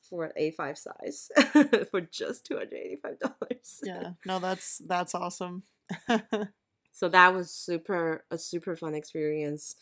for 0.09 0.25
an 0.25 0.31
A5 0.39 0.77
size 0.77 1.29
for 1.91 2.01
just 2.01 2.49
$285. 2.49 3.79
Yeah. 3.83 4.11
No, 4.25 4.39
that's 4.39 4.81
that's 4.87 5.13
awesome. 5.13 5.63
so 6.93 7.09
that 7.09 7.33
was 7.33 7.51
super 7.51 8.23
a 8.31 8.37
super 8.37 8.75
fun 8.75 8.93
experience. 8.95 9.75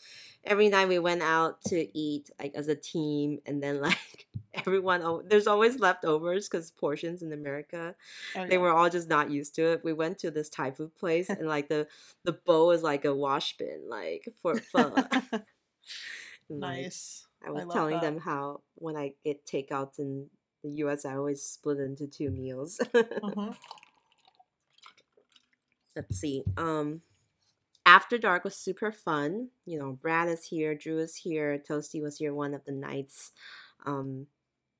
Every 0.44 0.68
night 0.68 0.88
we 0.88 0.98
went 0.98 1.22
out 1.22 1.62
to 1.68 1.86
eat 1.96 2.30
like 2.40 2.52
as 2.56 2.68
a 2.68 2.74
team 2.74 3.38
and 3.46 3.62
then 3.62 3.80
like 3.88 4.26
everyone 4.54 5.22
there's 5.28 5.46
always 5.46 5.78
leftovers 5.78 6.48
because 6.48 6.70
portions 6.72 7.22
in 7.22 7.32
america 7.32 7.94
oh, 8.36 8.46
they 8.46 8.58
were 8.58 8.70
all 8.70 8.90
just 8.90 9.08
not 9.08 9.30
used 9.30 9.54
to 9.54 9.72
it 9.72 9.84
we 9.84 9.92
went 9.92 10.18
to 10.18 10.30
this 10.30 10.48
thai 10.48 10.70
food 10.70 10.94
place 10.94 11.28
and 11.30 11.48
like 11.48 11.68
the 11.68 11.86
the 12.24 12.32
bowl 12.32 12.70
is 12.70 12.82
like 12.82 13.04
a 13.04 13.14
wash 13.14 13.56
bin 13.56 13.80
like 13.88 14.28
for 14.42 14.56
fun. 14.56 14.92
nice 16.50 17.26
like, 17.42 17.48
i 17.48 17.52
was 17.52 17.66
I 17.70 17.72
telling 17.72 17.94
that. 17.94 18.02
them 18.02 18.18
how 18.18 18.60
when 18.74 18.96
i 18.96 19.12
get 19.24 19.46
takeouts 19.46 19.98
in 19.98 20.26
the 20.62 20.70
us 20.70 21.04
i 21.04 21.14
always 21.14 21.42
split 21.42 21.78
into 21.78 22.06
two 22.06 22.30
meals 22.30 22.78
uh-huh. 22.94 23.52
Let's 25.96 26.16
see 26.16 26.42
um 26.56 27.00
after 27.84 28.16
dark 28.18 28.44
was 28.44 28.56
super 28.56 28.92
fun 28.92 29.48
you 29.64 29.78
know 29.78 29.92
brad 30.00 30.28
is 30.28 30.46
here 30.46 30.74
drew 30.74 30.98
is 30.98 31.16
here 31.16 31.62
toasty 31.68 32.02
was 32.02 32.18
here 32.18 32.34
one 32.34 32.54
of 32.54 32.64
the 32.64 32.72
nights 32.72 33.32
um 33.86 34.26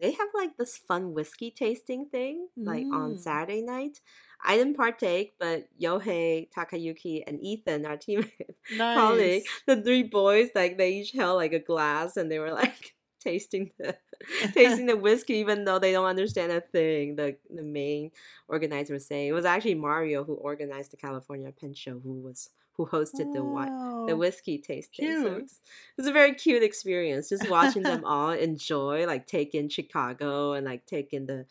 they 0.02 0.10
have 0.10 0.28
like 0.34 0.56
this 0.56 0.76
fun 0.76 1.14
whiskey 1.14 1.52
tasting 1.52 2.06
thing 2.06 2.48
like 2.56 2.84
mm. 2.84 2.92
on 2.92 3.16
Saturday 3.16 3.62
night. 3.62 4.00
I 4.44 4.56
didn't 4.56 4.76
partake, 4.76 5.34
but 5.38 5.68
Yohei, 5.80 6.48
Takayuki, 6.50 7.22
and 7.24 7.40
Ethan, 7.40 7.86
our 7.86 7.96
team 7.96 8.28
nice. 8.76 8.98
colleague, 8.98 9.44
the 9.66 9.80
three 9.80 10.02
boys, 10.02 10.48
like 10.56 10.76
they 10.76 10.94
each 10.94 11.12
held 11.12 11.36
like 11.36 11.52
a 11.52 11.60
glass 11.60 12.16
and 12.16 12.28
they 12.28 12.40
were 12.40 12.52
like 12.52 12.96
tasting 13.22 13.70
the 13.78 13.96
tasting 14.54 14.86
the 14.86 14.96
whiskey 14.96 15.34
even 15.34 15.64
though 15.64 15.78
they 15.78 15.92
don't 15.92 16.06
understand 16.06 16.52
a 16.52 16.60
thing. 16.60 17.16
The 17.16 17.36
the 17.54 17.62
main 17.62 18.10
organizer 18.48 18.94
was 18.94 19.06
saying 19.06 19.28
it 19.28 19.32
was 19.32 19.44
actually 19.44 19.74
Mario 19.74 20.24
who 20.24 20.34
organized 20.34 20.92
the 20.92 20.96
California 20.96 21.52
Pen 21.52 21.74
Show 21.74 22.00
who 22.00 22.20
was 22.20 22.50
who 22.76 22.86
hosted 22.86 23.26
oh, 23.28 23.32
the 23.34 23.44
wine, 23.44 24.06
the 24.06 24.16
whiskey 24.16 24.58
tasting. 24.58 25.06
Cute. 25.06 25.22
So 25.22 25.32
it, 25.32 25.42
was, 25.42 25.52
it 25.52 25.98
was 25.98 26.06
a 26.06 26.12
very 26.12 26.34
cute 26.34 26.62
experience, 26.62 27.28
just 27.28 27.50
watching 27.50 27.82
them 27.82 28.04
all 28.04 28.30
enjoy, 28.30 29.06
like 29.06 29.26
take 29.26 29.54
in 29.54 29.68
Chicago 29.68 30.54
and 30.54 30.66
like 30.66 30.86
take 30.86 31.12
in 31.12 31.26
the, 31.26 31.46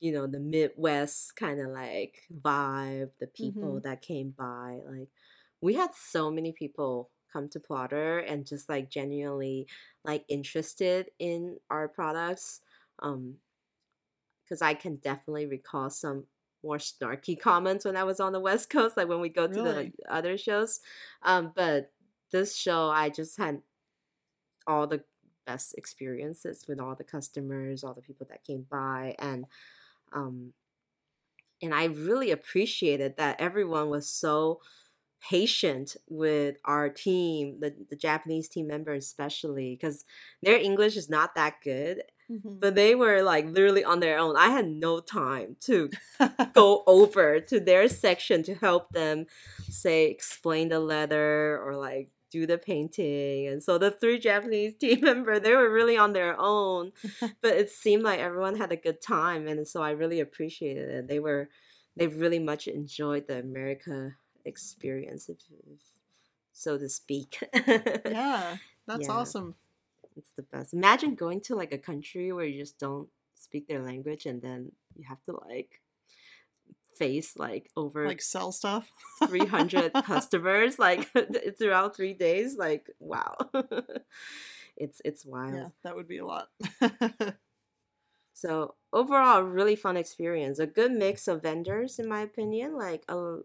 you 0.00 0.12
know, 0.12 0.26
the 0.26 0.40
Midwest 0.40 1.36
kind 1.36 1.60
of 1.60 1.68
like 1.68 2.22
vibe, 2.34 3.10
the 3.20 3.26
people 3.26 3.74
mm-hmm. 3.74 3.88
that 3.88 4.02
came 4.02 4.30
by. 4.36 4.80
Like 4.86 5.08
we 5.60 5.74
had 5.74 5.90
so 5.94 6.30
many 6.30 6.52
people 6.52 7.10
come 7.32 7.48
to 7.50 7.60
Plotter 7.60 8.18
and 8.18 8.46
just 8.46 8.68
like 8.68 8.90
genuinely 8.90 9.66
like 10.04 10.24
interested 10.28 11.10
in 11.18 11.58
our 11.70 11.88
products. 11.88 12.60
Um, 13.00 13.36
because 14.44 14.60
I 14.60 14.74
can 14.74 14.96
definitely 14.96 15.46
recall 15.46 15.88
some 15.88 16.24
more 16.62 16.76
snarky 16.76 17.40
comments 17.40 17.84
when 17.84 17.96
I 17.96 18.04
was 18.04 18.20
on 18.20 18.32
the 18.32 18.40
West 18.40 18.70
Coast, 18.70 18.96
like 18.96 19.08
when 19.08 19.20
we 19.20 19.28
go 19.28 19.46
to 19.46 19.62
really? 19.62 19.92
the 19.98 20.12
other 20.12 20.36
shows. 20.36 20.80
Um, 21.22 21.52
but 21.54 21.90
this 22.30 22.56
show, 22.56 22.88
I 22.88 23.08
just 23.08 23.38
had 23.38 23.62
all 24.66 24.86
the 24.86 25.04
best 25.46 25.74
experiences 25.76 26.66
with 26.68 26.80
all 26.80 26.94
the 26.94 27.04
customers, 27.04 27.82
all 27.82 27.94
the 27.94 28.02
people 28.02 28.26
that 28.30 28.44
came 28.44 28.66
by, 28.70 29.14
and 29.18 29.46
um, 30.12 30.52
and 31.62 31.74
I 31.74 31.84
really 31.84 32.30
appreciated 32.30 33.16
that 33.16 33.40
everyone 33.40 33.88
was 33.88 34.08
so 34.08 34.60
patient 35.22 35.96
with 36.08 36.56
our 36.64 36.88
team, 36.88 37.58
the, 37.60 37.74
the 37.90 37.96
Japanese 37.96 38.48
team 38.48 38.66
members 38.66 39.04
especially, 39.04 39.76
because 39.80 40.04
their 40.42 40.56
English 40.56 40.96
is 40.96 41.08
not 41.08 41.34
that 41.34 41.56
good. 41.62 42.02
Mm-hmm. 42.30 42.60
But 42.60 42.74
they 42.74 42.94
were 42.94 43.22
like 43.22 43.46
literally 43.46 43.84
on 43.84 44.00
their 44.00 44.18
own. 44.18 44.36
I 44.36 44.48
had 44.48 44.66
no 44.66 45.00
time 45.00 45.56
to 45.62 45.90
go 46.54 46.82
over 46.86 47.40
to 47.40 47.60
their 47.60 47.88
section 47.88 48.42
to 48.44 48.54
help 48.54 48.90
them 48.92 49.26
say 49.68 50.06
explain 50.06 50.68
the 50.68 50.80
letter 50.80 51.60
or 51.62 51.76
like 51.76 52.10
do 52.30 52.46
the 52.46 52.58
painting. 52.58 53.48
And 53.48 53.62
so 53.62 53.76
the 53.76 53.90
three 53.90 54.18
Japanese 54.18 54.74
team 54.80 55.00
member, 55.02 55.38
they 55.38 55.54
were 55.54 55.70
really 55.70 55.98
on 55.98 56.14
their 56.14 56.34
own. 56.38 56.92
but 57.42 57.52
it 57.56 57.70
seemed 57.70 58.02
like 58.02 58.20
everyone 58.20 58.56
had 58.56 58.72
a 58.72 58.76
good 58.76 59.02
time 59.02 59.46
and 59.46 59.68
so 59.68 59.82
I 59.82 59.90
really 59.90 60.20
appreciated 60.20 60.88
it. 60.88 61.08
They 61.08 61.20
were 61.20 61.48
they 61.96 62.06
really 62.06 62.38
much 62.38 62.68
enjoyed 62.68 63.28
the 63.28 63.38
America 63.38 64.12
experience 64.44 65.28
if, 65.28 65.38
if 65.66 65.80
so 66.52 66.78
to 66.78 66.88
speak. 66.88 67.38
yeah. 67.66 68.56
That's 68.86 69.06
yeah. 69.06 69.12
awesome. 69.12 69.54
It's 70.16 70.32
the 70.32 70.42
best. 70.42 70.74
Imagine 70.74 71.14
going 71.14 71.40
to 71.42 71.54
like 71.54 71.72
a 71.72 71.78
country 71.78 72.32
where 72.32 72.44
you 72.44 72.60
just 72.60 72.78
don't 72.78 73.08
speak 73.34 73.66
their 73.66 73.82
language 73.82 74.26
and 74.26 74.42
then 74.42 74.72
you 74.96 75.04
have 75.08 75.22
to 75.24 75.32
like 75.48 75.80
face 76.96 77.36
like 77.36 77.70
over 77.76 78.06
like 78.06 78.20
sell 78.20 78.52
stuff 78.52 78.92
300 79.26 79.92
customers 80.04 80.78
like 80.78 81.10
throughout 81.58 81.96
3 81.96 82.12
days 82.12 82.56
like 82.56 82.90
wow. 82.98 83.34
it's 84.76 85.00
it's 85.04 85.24
wild. 85.24 85.54
Yeah, 85.54 85.68
that 85.84 85.96
would 85.96 86.08
be 86.08 86.18
a 86.18 86.26
lot. 86.26 86.48
So 88.32 88.74
overall, 88.92 89.42
really 89.42 89.76
fun 89.76 89.96
experience. 89.96 90.58
A 90.58 90.66
good 90.66 90.92
mix 90.92 91.28
of 91.28 91.42
vendors, 91.42 91.98
in 91.98 92.08
my 92.08 92.22
opinion. 92.22 92.76
Like 92.76 93.04
uh, 93.08 93.36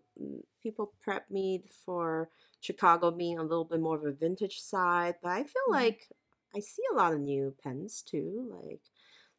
people 0.64 0.94
prep 1.02 1.30
me 1.30 1.64
for 1.86 2.30
Chicago 2.60 3.12
being 3.12 3.38
a 3.38 3.44
little 3.44 3.66
bit 3.66 3.80
more 3.80 3.98
of 3.98 4.06
a 4.06 4.12
vintage 4.12 4.60
side, 4.60 5.16
but 5.22 5.30
I 5.30 5.44
feel 5.44 5.62
mm-hmm. 5.70 5.74
like 5.74 6.10
I 6.56 6.60
see 6.60 6.84
a 6.92 6.96
lot 6.96 7.14
of 7.14 7.20
new 7.20 7.54
pens 7.64 8.02
too, 8.02 8.52
like 8.64 8.82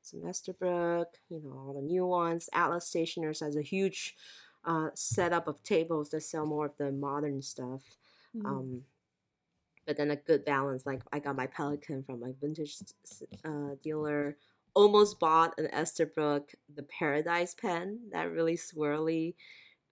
some 0.03 0.21
Esterbrook, 0.21 1.07
you 1.29 1.41
know, 1.43 1.53
all 1.53 1.75
the 1.75 1.83
new 1.83 2.07
ones. 2.07 2.49
Atlas 2.53 2.87
Stationers 2.87 3.41
has 3.41 3.57
a 3.57 3.63
huge 3.63 4.15
uh, 4.65 4.91
setup 4.95 5.49
of 5.49 5.63
tables 5.63 6.11
that 6.11 6.23
sell 6.23 6.47
more 6.47 6.67
of 6.67 6.77
the 6.79 6.93
modern 6.93 7.43
stuff. 7.43 7.83
Mm-hmm. 8.37 8.47
Um, 8.47 8.83
but 9.87 9.97
then 9.97 10.11
a 10.11 10.17
good 10.17 10.45
balance. 10.45 10.85
Like 10.85 11.03
I 11.13 11.19
got 11.19 11.37
my 11.37 11.47
Pelikan 11.47 12.05
from 12.05 12.23
a 12.23 12.33
vintage 12.33 12.77
uh, 13.45 13.75
dealer. 13.83 14.37
Almost 14.79 15.19
bought 15.19 15.59
an 15.59 15.67
Esterbrook, 15.75 16.55
the 16.73 16.85
Paradise 16.85 17.53
pen, 17.53 17.99
that 18.13 18.31
really 18.31 18.57
swirly 18.57 19.35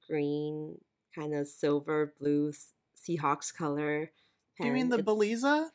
green, 0.09 0.79
kind 1.13 1.35
of 1.35 1.49
silver 1.49 2.15
blue 2.21 2.53
Seahawks 2.97 3.53
color. 3.53 4.13
Pen. 4.57 4.69
You 4.69 4.73
mean 4.73 4.89
the 4.89 4.99
Belleza? 4.99 5.71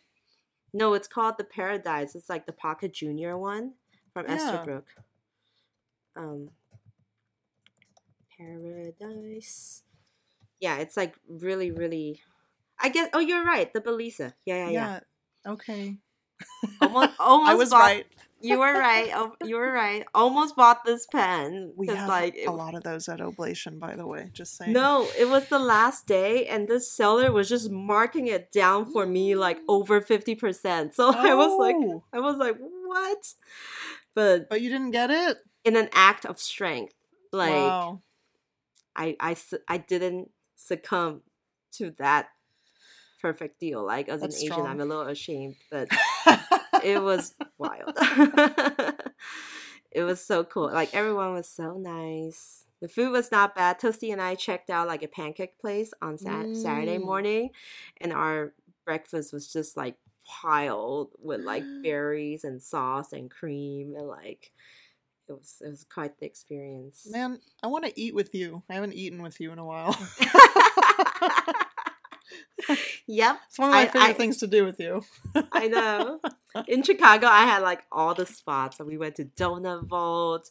No, 0.73 0.93
it's 0.93 1.09
called 1.09 1.37
the 1.37 1.43
Paradise. 1.43 2.15
It's 2.15 2.29
like 2.29 2.45
the 2.45 2.53
Pocket 2.53 2.93
Junior 2.93 3.37
one 3.37 3.73
from 4.13 4.27
yeah. 4.29 4.37
Esterbrook. 4.37 4.83
Um, 6.15 6.51
Paradise. 8.37 9.83
Yeah, 10.61 10.77
it's 10.77 10.95
like 10.95 11.15
really, 11.27 11.71
really. 11.71 12.21
I 12.79 12.87
guess. 12.87 13.09
Oh, 13.11 13.19
you're 13.19 13.43
right. 13.43 13.73
The 13.73 13.81
Belleza. 13.81 14.31
Yeah, 14.45 14.55
yeah, 14.55 14.69
yeah. 14.69 14.99
yeah. 15.45 15.51
Okay. 15.51 15.97
Almost, 16.81 17.09
almost 17.19 17.49
I 17.49 17.55
was 17.55 17.69
bought, 17.69 17.79
right. 17.79 18.05
You 18.43 18.57
were 18.57 18.73
right. 18.73 19.13
You 19.45 19.57
were 19.57 19.71
right. 19.71 20.03
Almost 20.15 20.55
bought 20.55 20.83
this 20.83 21.05
pen. 21.05 21.73
We 21.75 21.87
have 21.87 22.09
like, 22.09 22.35
a 22.47 22.51
lot 22.51 22.73
of 22.73 22.81
those 22.81 23.07
at 23.07 23.21
Oblation, 23.21 23.77
by 23.77 23.95
the 23.95 24.07
way. 24.07 24.31
Just 24.33 24.57
saying. 24.57 24.73
No, 24.73 25.07
it 25.17 25.29
was 25.29 25.47
the 25.47 25.59
last 25.59 26.07
day, 26.07 26.47
and 26.47 26.67
this 26.67 26.91
seller 26.91 27.31
was 27.31 27.47
just 27.47 27.69
marking 27.69 28.27
it 28.27 28.51
down 28.51 28.91
for 28.91 29.05
me 29.05 29.35
like 29.35 29.59
over 29.67 30.01
fifty 30.01 30.35
percent. 30.35 30.95
So 31.01 31.09
oh. 31.09 31.15
I 31.15 31.35
was 31.35 31.57
like, 31.59 31.75
oh. 31.77 32.03
I 32.11 32.19
was 32.19 32.37
like, 32.37 32.57
what? 32.59 33.33
But 34.15 34.49
but 34.49 34.61
you 34.61 34.69
didn't 34.69 34.91
get 34.91 35.11
it 35.11 35.37
in 35.63 35.75
an 35.75 35.89
act 35.93 36.25
of 36.25 36.39
strength. 36.39 36.95
Like 37.31 37.51
wow. 37.51 38.01
I 38.95 39.15
I 39.19 39.35
I 39.67 39.77
didn't 39.77 40.31
succumb 40.55 41.21
to 41.73 41.93
that 41.97 42.29
perfect 43.21 43.59
deal. 43.59 43.85
Like 43.85 44.09
as 44.09 44.21
That's 44.21 44.37
an 44.37 44.43
Asian, 44.43 44.53
strong. 44.53 44.67
I'm 44.67 44.81
a 44.81 44.85
little 44.85 45.07
ashamed, 45.07 45.55
but 45.69 45.89
it 46.83 47.01
was 47.03 47.35
wild. 47.57 47.93
it 49.91 50.03
was 50.03 50.23
so 50.23 50.43
cool. 50.43 50.71
Like 50.71 50.93
everyone 50.93 51.33
was 51.33 51.47
so 51.49 51.77
nice. 51.77 52.65
The 52.81 52.87
food 52.87 53.11
was 53.11 53.31
not 53.31 53.55
bad. 53.55 53.79
Toasty 53.79 54.11
and 54.11 54.21
I 54.21 54.35
checked 54.35 54.69
out 54.69 54.87
like 54.87 55.03
a 55.03 55.07
pancake 55.07 55.59
place 55.59 55.93
on 56.01 56.17
sat- 56.17 56.47
mm. 56.47 56.55
Saturday 56.55 56.97
morning, 56.97 57.51
and 57.99 58.11
our 58.11 58.53
breakfast 58.85 59.31
was 59.31 59.51
just 59.51 59.77
like 59.77 59.95
piled 60.25 61.11
with 61.19 61.41
like 61.41 61.63
berries 61.83 62.43
and 62.43 62.61
sauce 62.61 63.13
and 63.13 63.29
cream 63.29 63.95
and 63.95 64.07
like 64.07 64.51
it 65.29 65.33
was 65.33 65.61
it 65.63 65.69
was 65.69 65.85
quite 65.85 66.19
the 66.19 66.25
experience. 66.25 67.07
Man, 67.09 67.39
I 67.63 67.67
want 67.67 67.85
to 67.85 67.99
eat 67.99 68.15
with 68.15 68.33
you. 68.35 68.63
I 68.69 68.73
haven't 68.73 68.93
eaten 68.93 69.21
with 69.21 69.39
you 69.39 69.51
in 69.51 69.59
a 69.59 69.65
while. 69.65 69.95
yep. 73.07 73.39
It's 73.47 73.59
one 73.59 73.69
of 73.69 73.75
my 73.75 73.81
I, 73.81 73.85
favorite 73.87 74.09
I, 74.09 74.13
things 74.13 74.37
to 74.37 74.47
do 74.47 74.65
with 74.65 74.79
you. 74.79 75.01
I 75.51 75.67
know. 75.67 76.19
In 76.67 76.83
Chicago, 76.83 77.27
I 77.27 77.45
had 77.45 77.61
like 77.61 77.83
all 77.91 78.13
the 78.13 78.25
spots. 78.25 78.79
we 78.79 78.97
went 78.97 79.15
to 79.15 79.25
Donut 79.25 79.87
Vault. 79.87 80.49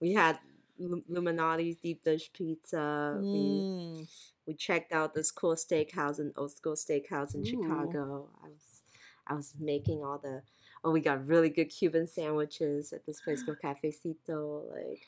We 0.00 0.12
had 0.12 0.38
Lou 0.78 1.02
Malnati's 1.08 1.76
deep 1.76 2.02
dish 2.04 2.30
pizza. 2.32 3.16
Mm. 3.18 3.98
We 3.98 4.08
we 4.46 4.54
checked 4.54 4.92
out 4.92 5.14
this 5.14 5.30
cool 5.30 5.54
steakhouse 5.54 6.18
in 6.18 6.32
Old 6.36 6.52
School 6.52 6.74
Steakhouse 6.74 7.34
in 7.34 7.42
Ooh. 7.42 7.44
Chicago. 7.44 8.28
I 8.42 8.48
was 8.48 8.82
I 9.26 9.34
was 9.34 9.54
making 9.58 10.02
all 10.02 10.18
the 10.18 10.42
oh 10.84 10.90
we 10.90 11.00
got 11.00 11.26
really 11.26 11.48
good 11.48 11.66
Cuban 11.66 12.06
sandwiches 12.06 12.92
at 12.92 13.06
this 13.06 13.20
place 13.20 13.42
called 13.42 13.58
Cafecito. 13.62 14.70
Like 14.70 15.02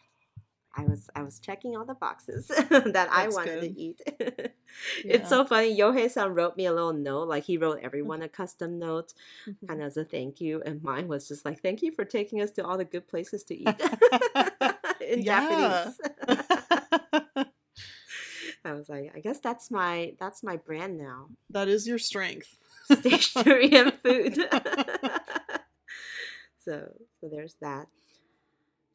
I 0.76 0.84
was 0.84 1.08
I 1.14 1.22
was 1.22 1.38
checking 1.38 1.76
all 1.76 1.84
the 1.84 1.94
boxes 1.94 2.46
that 2.48 3.08
I 3.10 3.28
wanted 3.28 3.60
good. 3.60 3.74
to 3.74 3.80
eat. 3.80 4.00
yeah. 4.18 5.14
It's 5.14 5.28
so 5.28 5.44
funny. 5.44 5.76
Yohei-san 5.76 6.34
wrote 6.34 6.56
me 6.56 6.66
a 6.66 6.72
little 6.72 6.92
note, 6.92 7.28
like 7.28 7.44
he 7.44 7.56
wrote 7.56 7.80
mm. 7.80 7.84
everyone 7.84 8.22
a 8.22 8.28
custom 8.28 8.78
note, 8.78 9.14
mm-hmm. 9.48 9.66
kind 9.66 9.80
of 9.80 9.86
as 9.86 9.96
a 9.96 10.04
thank 10.04 10.40
you, 10.40 10.62
and 10.66 10.82
mine 10.82 11.06
was 11.08 11.28
just 11.28 11.44
like, 11.44 11.60
"Thank 11.62 11.82
you 11.82 11.92
for 11.92 12.04
taking 12.04 12.40
us 12.40 12.50
to 12.52 12.64
all 12.64 12.76
the 12.76 12.84
good 12.84 13.06
places 13.06 13.44
to 13.44 13.54
eat 13.54 13.68
in 15.00 15.24
Japanese." 15.24 15.98
I 18.66 18.72
was 18.72 18.88
like, 18.88 19.12
I 19.14 19.20
guess 19.20 19.40
that's 19.40 19.70
my 19.70 20.14
that's 20.18 20.42
my 20.42 20.56
brand 20.56 20.98
now. 20.98 21.28
That 21.50 21.68
is 21.68 21.86
your 21.86 21.98
strength. 21.98 22.56
Stationery 22.90 23.70
and 23.72 23.92
food. 24.02 24.34
so 26.58 26.88
so 27.20 27.28
there's 27.30 27.56
that. 27.60 27.86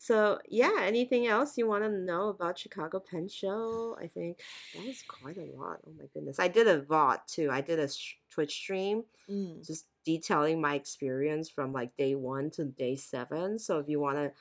So 0.02 0.40
yeah, 0.48 0.78
anything 0.80 1.28
else 1.28 1.58
you 1.58 1.68
want 1.68 1.84
to 1.84 1.90
know 1.90 2.30
about 2.30 2.58
Chicago 2.58 3.02
Pen 3.02 3.28
Show? 3.28 3.98
I 4.02 4.08
think 4.08 4.40
that 4.74 4.86
was 4.86 5.04
quite 5.06 5.38
a 5.38 5.52
lot. 5.58 5.80
Oh 5.86 5.92
my 5.98 6.06
goodness, 6.14 6.40
I 6.40 6.48
did 6.48 6.68
a 6.68 6.82
VOD 6.82 7.20
too. 7.28 7.50
I 7.52 7.60
did 7.60 7.80
a 7.80 7.90
sh- 7.90 8.16
Twitch 8.32 8.54
stream, 8.54 9.04
mm. 9.30 9.66
just 9.68 9.88
detailing 10.06 10.62
my 10.62 10.76
experience 10.76 11.50
from 11.50 11.74
like 11.74 11.98
day 11.98 12.16
one 12.16 12.50
to 12.52 12.64
day 12.64 12.96
seven. 12.96 13.60
So 13.60 13.80
if 13.80 13.90
you 13.90 14.00
want 14.00 14.18
to 14.18 14.32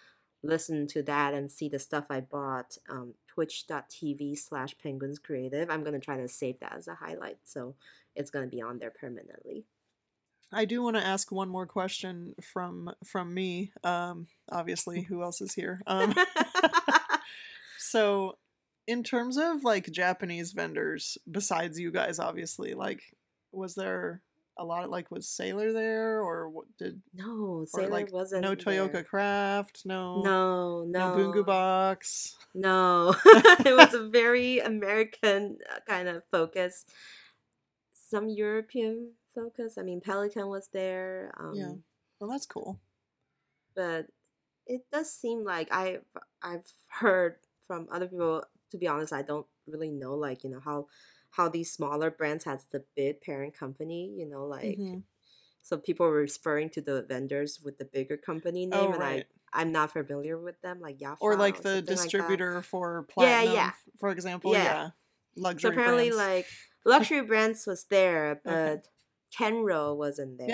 listen 0.45 0.87
to 0.87 1.03
that 1.03 1.35
and 1.35 1.51
see 1.51 1.69
the 1.69 1.81
stuff 1.81 2.05
I 2.09 2.21
bought, 2.21 2.79
um, 2.89 3.15
twitch.tv 3.27 4.39
slash 4.39 4.77
penguins 4.81 5.19
creative. 5.19 5.71
I'm 5.71 5.83
gonna 5.83 5.99
try 5.99 6.19
to 6.19 6.29
save 6.29 6.61
that 6.61 6.77
as 6.77 6.87
a 6.87 6.95
highlight, 6.95 7.39
so 7.43 7.75
it's 8.15 8.31
gonna 8.31 8.47
be 8.47 8.63
on 8.63 8.79
there 8.79 8.93
permanently. 8.93 9.65
I 10.53 10.65
do 10.65 10.83
want 10.83 10.97
to 10.97 11.05
ask 11.05 11.31
one 11.31 11.49
more 11.49 11.67
question 11.67 12.35
from 12.43 12.91
from 13.05 13.35
me. 13.35 13.73
Um, 13.85 14.29
obviously, 14.51 15.03
who 15.03 15.23
else 15.23 15.41
is 15.41 15.55
here? 15.55 15.83
Um, 15.87 16.15
so, 17.79 18.39
in 18.87 19.03
terms 19.03 19.37
of 19.37 19.65
like 19.65 19.91
Japanese 19.91 20.53
vendors, 20.53 21.19
besides 21.31 21.79
you 21.79 21.91
guys, 21.91 22.19
obviously, 22.19 22.75
like, 22.75 23.03
was 23.53 23.75
there 23.75 24.23
a 24.59 24.65
lot 24.65 24.85
of 24.85 24.91
like 24.91 25.11
was 25.11 25.29
Sailor 25.29 25.73
there 25.73 26.21
or 26.21 26.49
what 26.49 26.67
did 26.79 27.01
no 27.15 27.65
Sailor 27.69 27.91
like, 27.91 28.13
wasn't 28.13 28.43
no 28.43 28.57
Toyooka 28.57 28.93
there. 28.93 29.05
Craft 29.05 29.83
no 29.85 30.21
no 30.23 30.85
no 30.85 31.15
no 31.15 31.17
Bungu 31.17 31.47
Box 31.47 32.37
no 32.55 33.15
it 33.25 33.77
was 33.77 33.95
a 33.95 34.09
very 34.09 34.59
American 34.59 35.59
uh, 35.73 35.79
kind 35.89 36.09
of 36.09 36.25
focus 36.33 36.85
some 37.93 38.29
European 38.29 39.13
focus. 39.39 39.79
I 39.79 39.83
mean, 39.83 40.01
Pelikan 40.01 40.49
was 40.49 40.69
there. 40.73 41.33
Um, 41.39 41.55
yeah, 41.55 41.73
well, 42.21 42.31
that's 42.31 42.47
cool. 42.47 42.81
But 43.75 44.07
it 44.67 44.83
does 44.93 45.13
seem 45.13 45.45
like 45.45 45.69
I 45.71 45.99
I've 46.43 46.67
heard 46.89 47.37
from 47.67 47.89
other 47.91 48.07
people. 48.07 48.45
To 48.71 48.79
be 48.79 48.87
honest, 48.87 49.13
I 49.13 49.23
don't 49.23 49.47
really 49.67 49.91
know 49.91 50.15
like 50.15 50.45
you 50.45 50.51
know 50.51 50.61
how 50.63 50.87
how 51.31 51.49
these 51.49 51.73
smaller 51.73 52.11
brands 52.11 52.45
has 52.45 52.67
the 52.71 52.85
big 52.97 53.21
parent 53.21 53.59
company. 53.59 54.13
You 54.17 54.29
know, 54.29 54.47
like 54.47 54.79
mm-hmm. 54.79 54.99
so 55.63 55.79
people 55.79 56.07
were 56.07 56.13
referring 56.13 56.71
to 56.71 56.81
the 56.81 57.03
vendors 57.09 57.61
with 57.65 57.79
the 57.79 57.85
bigger 57.85 58.17
company 58.17 58.67
name, 58.67 58.81
oh, 58.81 58.93
and 58.93 59.01
right. 59.01 59.27
I 59.53 59.61
I'm 59.61 59.73
not 59.73 59.93
familiar 59.93 60.39
with 60.39 60.61
them, 60.61 60.81
like 60.81 61.01
yeah, 61.01 61.15
or 61.21 61.37
like 61.37 61.63
the 61.63 61.81
distributor 61.83 62.57
like 62.57 62.65
for 62.65 63.07
platinum, 63.09 63.55
yeah, 63.55 63.61
yeah. 63.61 63.71
for 63.99 64.11
example, 64.11 64.53
yeah. 64.53 64.65
yeah. 64.65 64.89
Luxury 65.37 65.69
so 65.69 65.73
apparently, 65.73 66.11
brands. 66.11 66.17
like 66.17 66.47
luxury 66.85 67.21
brands 67.23 67.67
was 67.67 67.85
there, 67.85 68.41
but 68.45 68.53
okay. 68.53 68.83
Kenro 69.37 69.97
wasn't 69.97 70.39
there. 70.39 70.49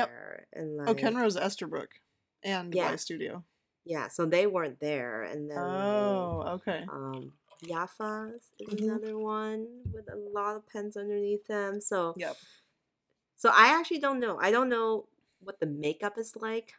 Yep. 0.52 0.62
And 0.62 0.80
oh, 0.80 0.84
like, 0.84 0.88
oh, 0.90 0.94
Kenro's 0.94 1.36
Esterbrook 1.36 1.88
and 2.42 2.74
yeah. 2.74 2.90
Y 2.90 2.96
Studio. 2.96 3.44
yeah, 3.84 4.08
so 4.08 4.26
they 4.26 4.46
weren't 4.46 4.80
there, 4.80 5.22
and 5.22 5.50
then 5.50 5.58
Oh, 5.58 6.42
okay. 6.56 6.84
um, 6.88 7.32
Yafa 7.64 8.34
is 8.36 8.52
Mhm. 8.60 8.82
another 8.82 9.18
one 9.18 9.82
with 9.92 10.08
a 10.12 10.16
lot 10.16 10.56
of 10.56 10.66
pens 10.68 10.96
underneath 10.96 11.46
them. 11.46 11.80
So 11.80 12.14
Yep. 12.16 12.36
so 13.36 13.50
I 13.52 13.68
actually 13.78 13.98
don't 14.00 14.20
know. 14.20 14.38
I 14.40 14.50
don't 14.50 14.68
know 14.68 15.06
what 15.40 15.60
the 15.60 15.66
makeup 15.66 16.16
is 16.18 16.36
like, 16.36 16.74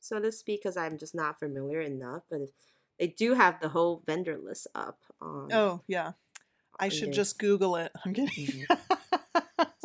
so 0.00 0.18
to 0.20 0.30
speak, 0.32 0.60
because 0.62 0.76
I'm 0.76 0.98
just 0.98 1.14
not 1.14 1.38
familiar 1.38 1.80
enough. 1.80 2.22
But 2.30 2.40
if, 2.42 2.50
they 2.98 3.06
do 3.08 3.34
have 3.34 3.60
the 3.60 3.68
whole 3.70 4.02
vendor 4.06 4.36
list 4.38 4.66
up. 4.74 5.00
On, 5.20 5.50
Oh, 5.52 5.82
yeah. 5.86 6.12
I 6.78 6.88
should 6.90 7.08
their 7.08 7.14
just 7.14 7.38
Google 7.38 7.76
it. 7.76 7.92
I'm 8.04 8.12
kidding. 8.14 8.66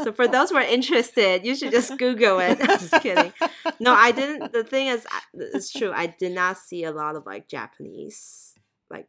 So 0.06 0.14
for 0.14 0.28
those 0.28 0.52
who 0.52 0.58
are 0.58 0.62
interested, 0.62 1.44
you 1.46 1.56
should 1.56 1.72
just 1.72 1.98
Google 1.98 2.38
it. 2.40 2.60
I'm 2.62 2.68
just 2.80 3.02
kidding. 3.02 3.34
No, 3.80 3.92
I 3.92 4.12
didn't. 4.12 4.54
The 4.54 4.64
thing 4.64 4.86
is, 4.88 5.06
it's 5.34 5.72
true. 5.74 5.92
I 5.92 6.06
did 6.06 6.32
not 6.34 6.60
see 6.60 6.84
a 6.84 6.92
lot 6.92 7.16
of 7.16 7.26
like 7.26 7.48
Japanese 7.48 8.54
like 8.92 9.08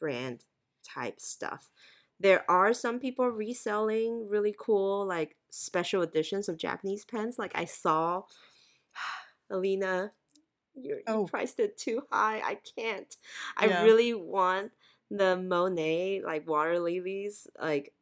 brand 0.00 0.44
type 0.84 1.20
stuff. 1.20 1.70
There 2.18 2.44
are 2.50 2.74
some 2.74 2.98
people 2.98 3.28
reselling 3.28 4.26
really 4.28 4.52
cool 4.58 5.06
like 5.06 5.36
special 5.50 6.02
editions 6.02 6.48
of 6.48 6.56
Japanese 6.58 7.04
pens. 7.04 7.38
Like 7.38 7.52
I 7.54 7.64
saw, 7.66 8.22
Alina, 9.50 10.10
you 10.74 11.02
Oh. 11.06 11.20
you 11.20 11.26
priced 11.28 11.60
it 11.60 11.78
too 11.78 12.02
high. 12.10 12.40
I 12.40 12.58
can't. 12.76 13.16
I 13.56 13.66
Yeah. 13.66 13.82
really 13.84 14.12
want 14.12 14.72
the 15.08 15.36
Monet 15.36 16.22
like 16.24 16.48
water 16.48 16.80
lilies 16.80 17.46
like 17.62 17.92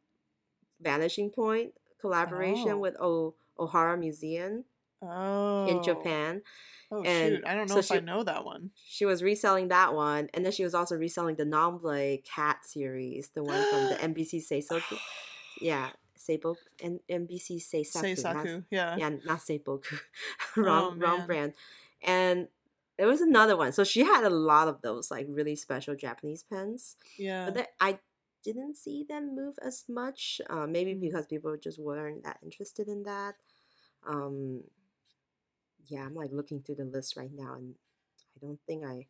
vanishing 0.81 1.29
point 1.29 1.73
collaboration 1.99 2.69
Oh. 2.69 2.77
with 2.77 2.95
o- 2.99 3.35
Ohara 3.59 3.97
Museum 3.99 4.65
oh. 5.01 5.67
in 5.67 5.83
Japan. 5.83 6.41
Oh, 6.91 7.03
and 7.03 7.37
shoot. 7.37 7.43
I 7.45 7.55
don't 7.55 7.67
know 7.69 7.81
so 7.81 7.95
if 7.95 7.99
I 7.99 7.99
know 8.03 8.23
that 8.23 8.45
one. 8.45 8.69
She 8.85 9.05
was 9.05 9.23
reselling 9.23 9.69
that 9.69 9.93
one, 9.95 10.29
and 10.33 10.45
then 10.45 10.51
she 10.51 10.63
was 10.63 10.75
also 10.75 10.95
reselling 10.95 11.35
the 11.35 11.45
Nomble 11.45 12.19
Cat 12.23 12.63
series, 12.63 13.29
the 13.29 13.43
one 13.43 13.63
from 13.69 13.89
the 13.89 13.95
NBC 14.01 14.43
Seisoku. 14.47 14.97
Yeah, 15.59 15.89
Seiboku 16.17 16.57
and 16.83 16.99
NBC 17.09 17.57
Seisaku. 17.61 18.23
not- 18.23 18.63
Yeah. 18.69 18.95
Yeah, 18.97 19.09
not 19.25 19.39
Seiboku. 19.39 19.99
wrong, 20.57 20.93
oh, 20.95 20.99
wrong 20.99 21.25
brand. 21.25 21.53
And 22.03 22.47
there 22.97 23.07
was 23.07 23.21
another 23.21 23.57
one. 23.57 23.71
So 23.71 23.83
she 23.83 24.01
had 24.03 24.23
a 24.23 24.29
lot 24.29 24.67
of 24.67 24.81
those 24.81 25.09
like 25.11 25.25
really 25.29 25.55
special 25.55 25.95
Japanese 25.95 26.43
pens. 26.43 26.95
Yeah. 27.17 27.45
But 27.45 27.53
then 27.55 27.65
I 27.79 27.99
didn't 28.45 28.77
see 28.77 29.03
them 29.03 29.35
move 29.35 29.55
as 29.61 29.85
much. 29.89 30.39
Uh, 30.49 30.67
maybe 30.67 30.93
Mm. 30.93 31.01
because 31.01 31.25
people 31.27 31.57
just 31.57 31.79
weren't 31.79 32.23
that 32.23 32.39
interested 32.43 32.87
in 32.87 33.03
that. 33.03 33.35
Um, 34.07 34.63
yeah, 35.87 36.05
I'm 36.05 36.15
like 36.15 36.31
looking 36.31 36.61
through 36.61 36.75
the 36.75 36.85
list 36.85 37.15
right 37.17 37.31
now, 37.33 37.55
and 37.55 37.75
I 38.35 38.45
don't 38.45 38.59
think 38.67 38.85
I, 38.85 39.07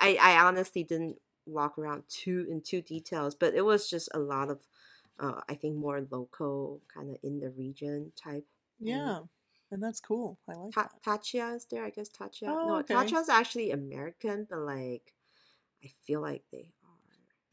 I, 0.00 0.18
I 0.20 0.44
honestly 0.44 0.84
didn't 0.84 1.18
walk 1.46 1.78
around 1.78 2.04
too 2.08 2.46
in 2.50 2.60
too 2.60 2.82
details, 2.82 3.34
but 3.34 3.54
it 3.54 3.62
was 3.62 3.88
just 3.88 4.08
a 4.14 4.18
lot 4.18 4.50
of, 4.50 4.60
uh, 5.18 5.40
I 5.48 5.54
think 5.54 5.76
more 5.76 6.06
local 6.10 6.80
kind 6.92 7.10
of 7.10 7.16
in 7.22 7.40
the 7.40 7.50
region 7.50 8.12
type. 8.16 8.46
yeah. 8.78 9.20
And 9.70 9.82
that's 9.82 10.00
cool. 10.00 10.38
I 10.48 10.52
like 10.54 10.72
Ta- 10.72 10.90
that. 10.92 11.02
Taccia 11.02 11.56
is 11.56 11.64
there? 11.66 11.84
I 11.84 11.90
guess 11.90 12.08
Taccia. 12.08 12.48
Oh, 12.48 12.66
no, 12.68 12.76
okay. 12.78 12.94
Taccia's 12.94 13.28
actually 13.28 13.72
American, 13.72 14.46
but 14.48 14.60
like, 14.60 15.14
I 15.82 15.88
feel 16.06 16.20
like 16.20 16.44
they. 16.52 16.70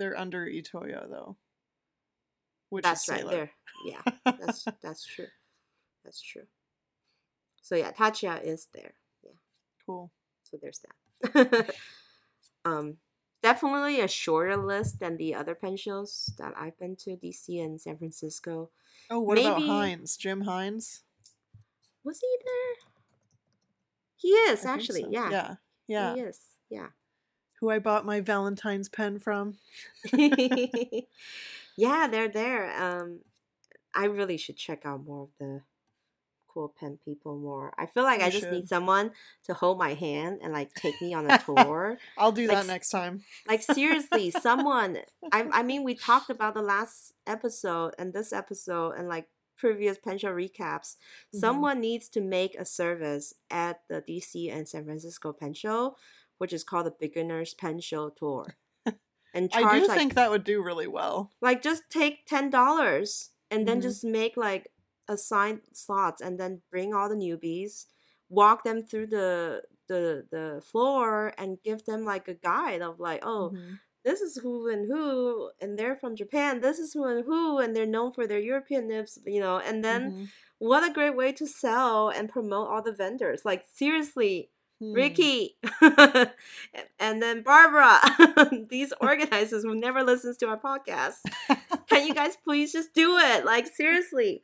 They're 0.02 0.18
under 0.18 0.48
Itoya 0.48 1.08
though. 1.12 1.38
Which 2.70 2.84
That's 2.84 3.08
is 3.08 3.10
right 3.10 3.30
there. 3.30 3.52
Yeah, 3.86 4.02
that's 4.26 4.66
that's 4.82 5.06
true. 5.06 5.28
That's 6.04 6.20
true. 6.20 6.48
So 7.62 7.76
yeah, 7.76 7.92
Taccia 7.92 8.44
is 8.44 8.68
there. 8.74 8.96
Yeah, 9.24 9.38
cool. 9.86 10.12
so 10.42 10.58
there's 10.60 10.82
that. 11.24 11.76
um, 12.66 12.98
definitely 13.44 14.02
a 14.02 14.08
shorter 14.08 14.58
list 14.58 15.00
than 15.00 15.18
the 15.18 15.36
other 15.36 15.54
pen 15.54 15.78
shows 15.78 16.34
that 16.40 16.54
I've 16.58 16.80
been 16.80 16.96
to, 17.02 17.12
DC 17.12 17.64
and 17.64 17.80
San 17.80 18.00
Francisco. 18.00 18.72
Oh, 19.12 19.20
what 19.20 19.38
about 19.38 19.60
Maybe- 19.60 19.68
Hines? 19.68 20.18
Jim 20.18 20.42
Hines? 20.42 21.04
Was 22.04 22.20
he 22.22 22.38
there? 22.44 22.90
He 24.16 24.30
is 24.30 24.66
I 24.66 24.74
actually. 24.74 25.04
so. 25.04 25.10
Yeah. 25.12 25.30
Yeah. 25.30 25.56
Yeah. 25.88 26.16
He 26.16 26.22
is. 26.22 26.40
Yeah. 26.72 26.88
Who 27.62 27.70
I 27.70 27.80
bought 27.80 28.06
my 28.06 28.20
Valentine's 28.20 28.90
pen 28.90 29.20
from. 29.20 29.58
yeah, 31.78 32.08
they're 32.08 32.28
there. 32.28 32.72
Um, 32.82 33.20
I 33.94 34.06
really 34.06 34.38
should 34.38 34.58
check 34.58 34.86
out 34.86 35.04
more 35.06 35.24
of 35.24 35.30
the 35.40 35.62
cool 36.48 36.74
pen 36.78 37.00
people 37.06 37.38
more. 37.38 37.74
I 37.78 37.86
feel 37.86 38.04
like 38.04 38.20
You 38.20 38.26
I 38.26 38.30
just 38.30 38.44
should. 38.44 38.52
need 38.54 38.68
someone 38.68 39.12
to 39.46 39.54
hold 39.54 39.78
my 39.78 39.94
hand 39.94 40.40
and 40.44 40.52
like 40.52 40.74
take 40.74 41.02
me 41.02 41.14
on 41.14 41.30
a 41.30 41.38
tour. 41.46 41.98
I'll 42.18 42.32
do 42.34 42.48
Like 42.48 42.58
that 42.58 42.68
next 42.68 42.90
time. 42.90 43.24
like 43.48 43.62
seriously, 43.62 44.32
someone. 44.32 44.98
I 45.32 45.48
I 45.52 45.64
mean, 45.64 45.84
we 45.84 45.96
talked 45.96 46.30
about 46.30 46.54
the 46.54 46.62
last 46.62 47.14
episode 47.26 47.94
and 47.98 48.12
this 48.14 48.34
episode 48.34 48.94
and 48.98 49.08
like 49.08 49.28
previous 49.58 49.98
pen 49.98 50.18
show 50.18 50.32
recaps. 50.34 50.98
Mhm. 51.34 51.40
Someone 51.40 51.80
needs 51.80 52.10
to 52.10 52.20
make 52.22 52.56
a 52.56 52.66
service 52.66 53.34
at 53.50 53.82
the 53.88 54.02
DC 54.02 54.52
and 54.52 54.68
San 54.68 54.84
Francisco 54.84 55.32
pen 55.32 55.54
show, 55.54 55.96
which 56.42 56.54
is 56.54 56.64
called 56.64 56.88
the 56.88 56.92
Beginners 57.06 57.54
Pen 57.54 57.80
Show 57.80 58.10
Tour. 58.10 58.56
And 59.34 59.50
charge 59.52 59.66
I 59.76 59.80
do 59.80 59.88
like 59.88 59.98
think 59.98 60.14
that 60.16 60.30
would 60.32 60.44
do 60.44 60.62
really 60.62 60.88
well. 60.88 61.32
like 61.42 61.62
just 61.62 61.84
take 61.90 62.26
ten 62.26 62.50
dollars 62.50 63.32
and 63.52 63.68
then 63.68 63.78
Mhm. 63.80 63.84
just 63.88 64.04
make 64.04 64.36
like 64.36 64.64
assigned 65.08 65.62
slots 65.74 66.22
and 66.22 66.40
then 66.40 66.62
bring 66.72 66.94
all 66.94 67.08
the 67.10 67.16
newbies 67.16 67.86
walk 68.30 68.64
them 68.64 68.82
through 68.88 69.08
the 69.08 69.64
the 69.88 70.04
the 70.36 70.62
floor 70.70 71.34
and 71.38 71.62
give 71.64 71.86
them 71.86 72.04
like 72.14 72.28
a 72.28 72.34
guide 72.52 72.82
of 72.82 73.00
like 73.00 73.22
oh 73.24 73.52
Mhm. 73.54 73.80
this 74.04 74.20
is 74.22 74.38
who 74.44 74.70
and 74.74 74.84
who 74.92 75.52
and 75.62 75.78
they're 75.78 75.96
from 76.04 76.16
japan 76.16 76.62
this 76.62 76.80
is 76.80 76.94
who 76.94 77.04
and 77.06 77.26
who 77.26 77.60
and 77.60 77.76
they're 77.76 77.86
known 77.98 78.12
for 78.14 78.26
their 78.28 78.40
european 78.52 78.88
nips 78.88 79.18
you 79.26 79.40
know 79.46 79.58
and 79.60 79.84
then 79.84 80.02
Mhm. 80.12 80.28
what 80.60 80.84
a 80.90 80.94
great 80.94 81.16
way 81.22 81.32
to 81.34 81.46
sell 81.48 82.10
and 82.10 82.30
promote 82.36 82.68
all 82.70 82.82
the 82.82 82.94
vendors 83.04 83.42
like 83.46 83.64
seriously 83.82 84.50
Hmm. 84.82 84.94
Ricky, 84.94 85.58
and 87.00 87.22
then 87.22 87.44
Barbara, 87.44 88.00
these 88.70 88.92
organizers 89.00 89.64
who 89.64 89.76
never 89.76 90.04
listens 90.04 90.38
to 90.38 90.48
our 90.48 90.58
podcast. 90.60 91.18
Can 91.88 92.08
you 92.08 92.14
guys 92.16 92.36
please 92.44 92.72
just 92.74 92.94
do 92.94 93.18
it? 93.18 93.46
Like 93.46 93.68
seriously, 93.68 94.44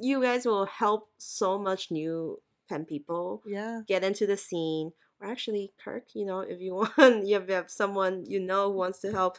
you 0.00 0.22
guys 0.22 0.44
will 0.44 0.66
help 0.66 1.08
so 1.18 1.58
much 1.58 1.90
new 1.90 2.40
pen 2.68 2.84
people 2.84 3.42
Yeah. 3.46 3.80
get 3.88 4.04
into 4.04 4.26
the 4.26 4.36
scene. 4.36 4.92
Or 5.20 5.28
actually, 5.28 5.72
Kirk, 5.82 6.08
you 6.14 6.26
know, 6.26 6.40
if 6.40 6.60
you 6.60 6.74
want, 6.98 7.26
you 7.26 7.40
have 7.48 7.70
someone 7.70 8.24
you 8.26 8.40
know 8.40 8.70
who 8.70 8.76
wants 8.76 8.98
to 9.00 9.10
help. 9.12 9.38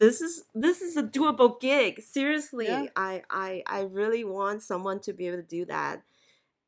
This 0.00 0.20
is 0.20 0.44
this 0.54 0.82
is 0.82 0.96
a 0.98 1.02
doable 1.02 1.60
gig. 1.60 2.02
Seriously, 2.02 2.66
Yeah. 2.66 2.86
I 2.96 3.22
I 3.30 3.62
I 3.66 3.80
really 3.82 4.24
want 4.24 4.62
someone 4.62 5.00
to 5.00 5.12
be 5.14 5.28
able 5.28 5.38
to 5.38 5.42
do 5.44 5.64
that, 5.66 6.02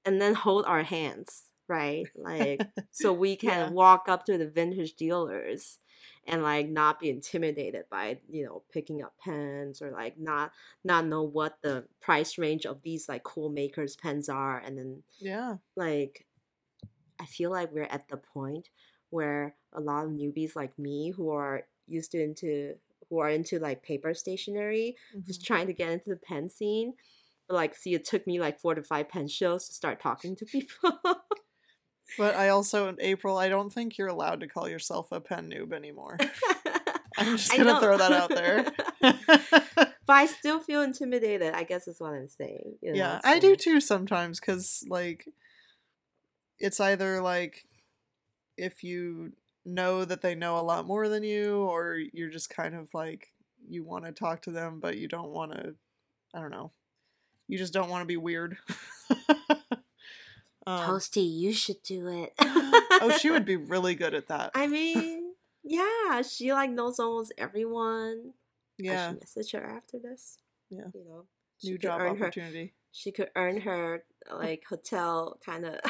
and 0.07 0.21
then 0.23 0.35
hold 0.35 0.65
our 0.67 0.85
hands, 0.85 1.51
right? 1.69 2.11
Like 2.15 2.67
so 2.91 3.13
we 3.13 3.37
can 3.37 3.71
Yeah. 3.71 3.73
walk 3.73 4.09
up 4.09 4.25
to 4.27 4.39
the 4.39 4.49
vintage 4.49 4.95
dealers 4.95 5.79
and 6.27 6.43
like 6.43 6.69
not 6.69 7.01
be 7.01 7.11
intimidated 7.11 7.85
by 7.91 8.21
you 8.29 8.45
know 8.45 8.63
picking 8.73 9.03
up 9.03 9.15
pens 9.19 9.81
or 9.83 9.91
like 9.91 10.19
not 10.19 10.53
not 10.85 11.07
know 11.07 11.23
what 11.23 11.59
the 11.63 11.87
price 12.01 12.39
range 12.39 12.67
of 12.67 12.83
these 12.83 13.09
like 13.09 13.23
cool 13.25 13.49
makers 13.51 13.97
pens 13.97 14.29
are 14.29 14.59
and 14.59 14.79
then 14.79 15.03
Yeah. 15.19 15.57
like 15.77 16.27
i 17.21 17.25
feel 17.27 17.51
like 17.51 17.73
we're 17.73 17.83
at 17.85 18.09
the 18.09 18.17
point 18.17 18.71
where 19.11 19.57
a 19.73 19.81
lot 19.81 20.05
of 20.05 20.11
newbies 20.11 20.57
like 20.57 20.79
me 20.79 21.11
who 21.11 21.31
are 21.31 21.67
used 21.87 22.11
to 22.13 22.23
into 22.23 22.75
who 23.09 23.19
are 23.19 23.29
into 23.31 23.59
like 23.59 23.83
paper 23.83 24.15
stationery 24.15 24.97
just 25.27 25.41
Mhm. 25.41 25.47
trying 25.47 25.67
to 25.67 25.73
get 25.73 25.91
into 25.91 26.11
the 26.11 26.17
pen 26.17 26.49
scene 26.49 26.95
but 27.49 27.55
like 27.55 27.75
see 27.77 27.95
it 27.95 28.05
took 28.05 28.27
me 28.27 28.41
like 28.41 28.61
four 28.61 28.75
to 28.75 28.83
five 28.83 29.09
pen 29.09 29.29
shows 29.29 29.69
to 29.69 29.75
start 29.75 30.01
talking 30.01 30.35
to 30.37 30.45
people 30.47 30.99
But 32.19 32.35
I 32.37 32.51
also, 32.51 32.89
in 32.89 32.97
April, 33.01 33.39
I 33.39 33.49
don't 33.49 33.73
think 33.73 33.99
you're 33.99 34.09
allowed 34.09 34.41
to 34.41 34.49
call 34.49 34.69
yourself 34.69 35.09
a 35.13 35.21
pen 35.21 35.51
noob 35.51 35.73
anymore. 35.73 36.19
I'm 37.17 37.37
just 37.37 37.57
gonna 37.57 37.81
throw 37.81 37.97
that 37.97 38.13
out 38.13 38.29
there. 38.29 38.73
but 39.01 39.91
I 40.09 40.27
still 40.27 40.61
feel 40.61 40.83
intimidated. 40.83 41.55
I 41.55 41.63
guess 41.63 41.87
is 41.87 42.01
what 42.01 42.13
I'm 42.13 42.29
saying. 42.29 42.77
you 42.81 42.93
know, 42.93 42.99
yeah, 42.99 43.21
I 43.23 43.39
do 43.39 43.57
too 43.57 43.81
sometimes 43.81 44.41
because, 44.41 44.85
like, 44.89 45.29
it's 46.59 46.81
either 46.81 47.21
like 47.21 47.65
if 48.57 48.83
you 48.83 49.33
know 49.65 50.05
that 50.05 50.23
they 50.23 50.35
know 50.35 50.59
a 50.59 50.63
lot 50.63 50.87
more 50.87 51.09
than 51.09 51.23
you, 51.23 51.59
or 51.59 51.99
you're 52.13 52.31
just 52.31 52.51
kind 52.51 52.75
of 52.75 52.89
like 52.93 53.33
you 53.69 53.85
want 53.85 54.05
to 54.05 54.13
talk 54.13 54.43
to 54.43 54.51
them, 54.51 54.81
but 54.81 54.99
you 54.99 55.09
don't 55.09 55.31
want 55.31 55.53
to. 55.53 55.75
I 56.35 56.41
don't 56.41 56.51
know. 56.51 56.73
You 57.47 57.59
just 57.59 57.73
don't 57.73 57.91
want 57.91 58.03
to 58.03 58.07
be 58.07 58.17
weird. 58.17 58.57
um, 60.67 60.81
Toasty, 60.81 61.31
you 61.31 61.53
should 61.53 61.83
do 61.83 62.09
it. 62.09 62.35
oh, 62.41 63.17
she 63.21 63.31
would 63.31 63.45
be 63.45 63.57
really 63.57 63.95
good 63.95 64.15
at 64.15 64.29
that. 64.29 64.53
I 64.55 64.67
mean, 64.69 65.33
yeah, 65.63 66.23
she 66.23 66.53
like 66.53 66.71
knows 66.71 66.99
almost 66.99 67.33
everyone. 67.39 68.33
I 68.81 68.83
yeah, 68.83 69.11
should 69.11 69.21
message 69.21 69.53
her 69.53 69.65
after 69.65 69.99
this. 69.99 70.39
Yeah. 70.71 70.85
you 70.93 71.05
know, 71.05 71.25
new 71.63 71.79
job 71.79 72.01
earn 72.01 72.17
her. 72.17 72.25
opportunity. 72.25 72.75
She 72.93 73.13
could 73.13 73.31
earn 73.37 73.61
her 73.61 74.05
like 74.33 74.65
hotel 74.69 75.39
kind 75.45 75.67
of 75.67 75.81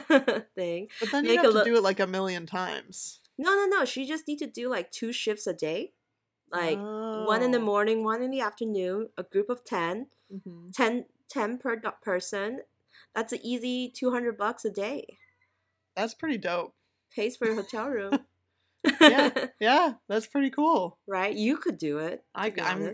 thing. 0.55 0.89
But 1.01 1.11
then 1.13 1.25
Make 1.25 1.33
you 1.33 1.37
have 1.39 1.47
to 1.47 1.53
look- 1.53 1.65
do 1.65 1.77
it 1.77 1.83
like 1.83 2.01
a 2.01 2.07
million 2.07 2.47
times. 2.47 3.21
No, 3.37 3.55
no, 3.55 3.67
no. 3.67 3.85
She 3.85 4.07
just 4.07 4.29
need 4.29 4.39
to 4.39 4.47
do 4.47 4.69
like 4.69 4.91
two 4.91 5.13
shifts 5.13 5.47
a 5.47 5.53
day. 5.53 5.93
Like 6.53 6.79
oh. 6.81 7.25
one 7.25 7.43
in 7.43 7.51
the 7.51 7.59
oh. 7.59 7.65
morning, 7.65 8.05
one 8.05 8.23
in 8.23 8.31
the 8.31 8.41
afternoon, 8.41 9.09
a 9.19 9.23
group 9.23 9.51
of 9.51 9.65
10, 9.65 10.07
mm-hmm. 10.33 10.71
10, 10.71 11.07
10 11.29 11.59
per 11.59 11.81
person. 12.03 12.61
That's 13.15 13.33
an 13.33 13.41
easy 13.43 13.89
200 13.95 14.37
bucks 14.37 14.65
a 14.65 14.71
day. 14.71 15.19
That's 15.97 16.15
pretty 16.15 16.39
dope. 16.39 16.75
Pays 17.15 17.37
for 17.37 17.49
a 17.49 17.55
hotel 17.55 17.89
room. 17.91 18.19
yeah, 19.01 19.31
yeah, 19.61 19.93
that's 20.09 20.27
pretty 20.27 20.51
cool. 20.51 20.99
Right? 21.07 21.35
You 21.35 21.57
could 21.57 21.79
do 21.79 21.99
it. 21.99 22.25
I, 22.35 22.53
I'm. 22.61 22.93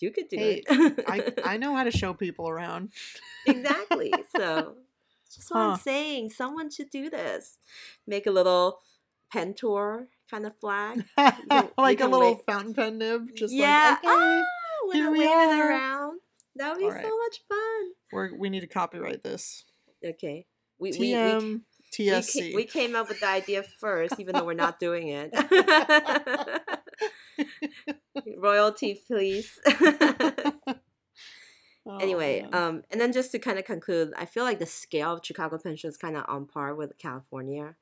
You 0.00 0.12
could 0.12 0.28
do 0.28 0.36
hey, 0.36 0.62
it. 0.68 1.04
I 1.08 1.32
I 1.54 1.56
know 1.58 1.74
how 1.74 1.84
to 1.84 1.90
show 1.90 2.14
people 2.14 2.48
around. 2.48 2.90
exactly. 3.46 4.12
So, 4.34 4.76
just 5.34 5.50
what 5.50 5.60
huh. 5.60 5.70
I'm 5.70 5.78
saying. 5.78 6.30
Someone 6.30 6.70
should 6.70 6.90
do 6.90 7.10
this. 7.10 7.58
Make 8.06 8.26
a 8.26 8.30
little 8.30 8.78
pen 9.32 9.54
tour 9.54 10.08
kind 10.30 10.46
of 10.46 10.56
flag. 10.60 11.04
Can, 11.16 11.68
like 11.76 12.00
a 12.00 12.06
little 12.06 12.36
fountain 12.46 12.74
pen 12.74 12.98
nib. 12.98 13.34
Just 13.34 13.52
yeah. 13.52 13.96
like, 14.02 14.14
okay, 14.14 14.42
oh, 14.42 14.90
here 14.92 15.10
we 15.10 15.26
are. 15.26 15.68
around. 15.68 16.20
That 16.56 16.72
would 16.72 16.80
be 16.80 16.86
right. 16.86 17.04
so 17.04 17.16
much 17.18 17.40
fun. 17.48 17.92
We're, 18.12 18.36
we 18.36 18.50
need 18.50 18.60
to 18.60 18.66
copyright 18.66 19.22
this. 19.22 19.64
Okay. 20.04 20.46
We, 20.78 20.92
TM. 20.92 21.42
We, 21.42 21.48
we, 21.48 21.60
TSC. 21.92 22.50
We, 22.50 22.54
we, 22.54 22.64
came 22.64 22.94
up 22.94 23.08
with 23.08 23.20
the 23.20 23.28
idea 23.28 23.62
first, 23.62 24.14
even 24.18 24.34
though 24.34 24.44
we're 24.44 24.54
not 24.54 24.78
doing 24.78 25.08
it. 25.08 25.34
Royalty, 28.36 29.00
please. 29.06 29.58
oh, 31.86 31.98
anyway, 31.98 32.42
man. 32.42 32.54
um, 32.54 32.82
and 32.90 33.00
then 33.00 33.12
just 33.12 33.32
to 33.32 33.38
kind 33.38 33.58
of 33.58 33.64
conclude, 33.64 34.12
I 34.16 34.26
feel 34.26 34.44
like 34.44 34.58
the 34.58 34.66
scale 34.66 35.14
of 35.14 35.24
Chicago 35.24 35.58
Pen 35.58 35.76
Show 35.76 35.88
is 35.88 35.96
kind 35.96 36.16
of 36.16 36.24
on 36.28 36.46
par 36.46 36.74
with 36.74 36.98
California. 36.98 37.74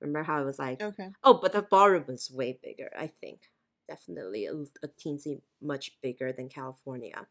Remember 0.00 0.22
how 0.22 0.40
it 0.40 0.46
was 0.46 0.58
like, 0.58 0.82
okay. 0.82 1.10
Oh, 1.22 1.34
but 1.34 1.52
the 1.52 1.62
ballroom 1.62 2.04
was 2.08 2.30
way 2.30 2.58
bigger. 2.62 2.90
I 2.98 3.12
think 3.20 3.50
definitely 3.86 4.46
a, 4.46 4.54
a 4.54 4.88
teensy 4.88 5.42
much 5.60 6.00
bigger 6.00 6.32
than 6.32 6.48
California, 6.48 7.26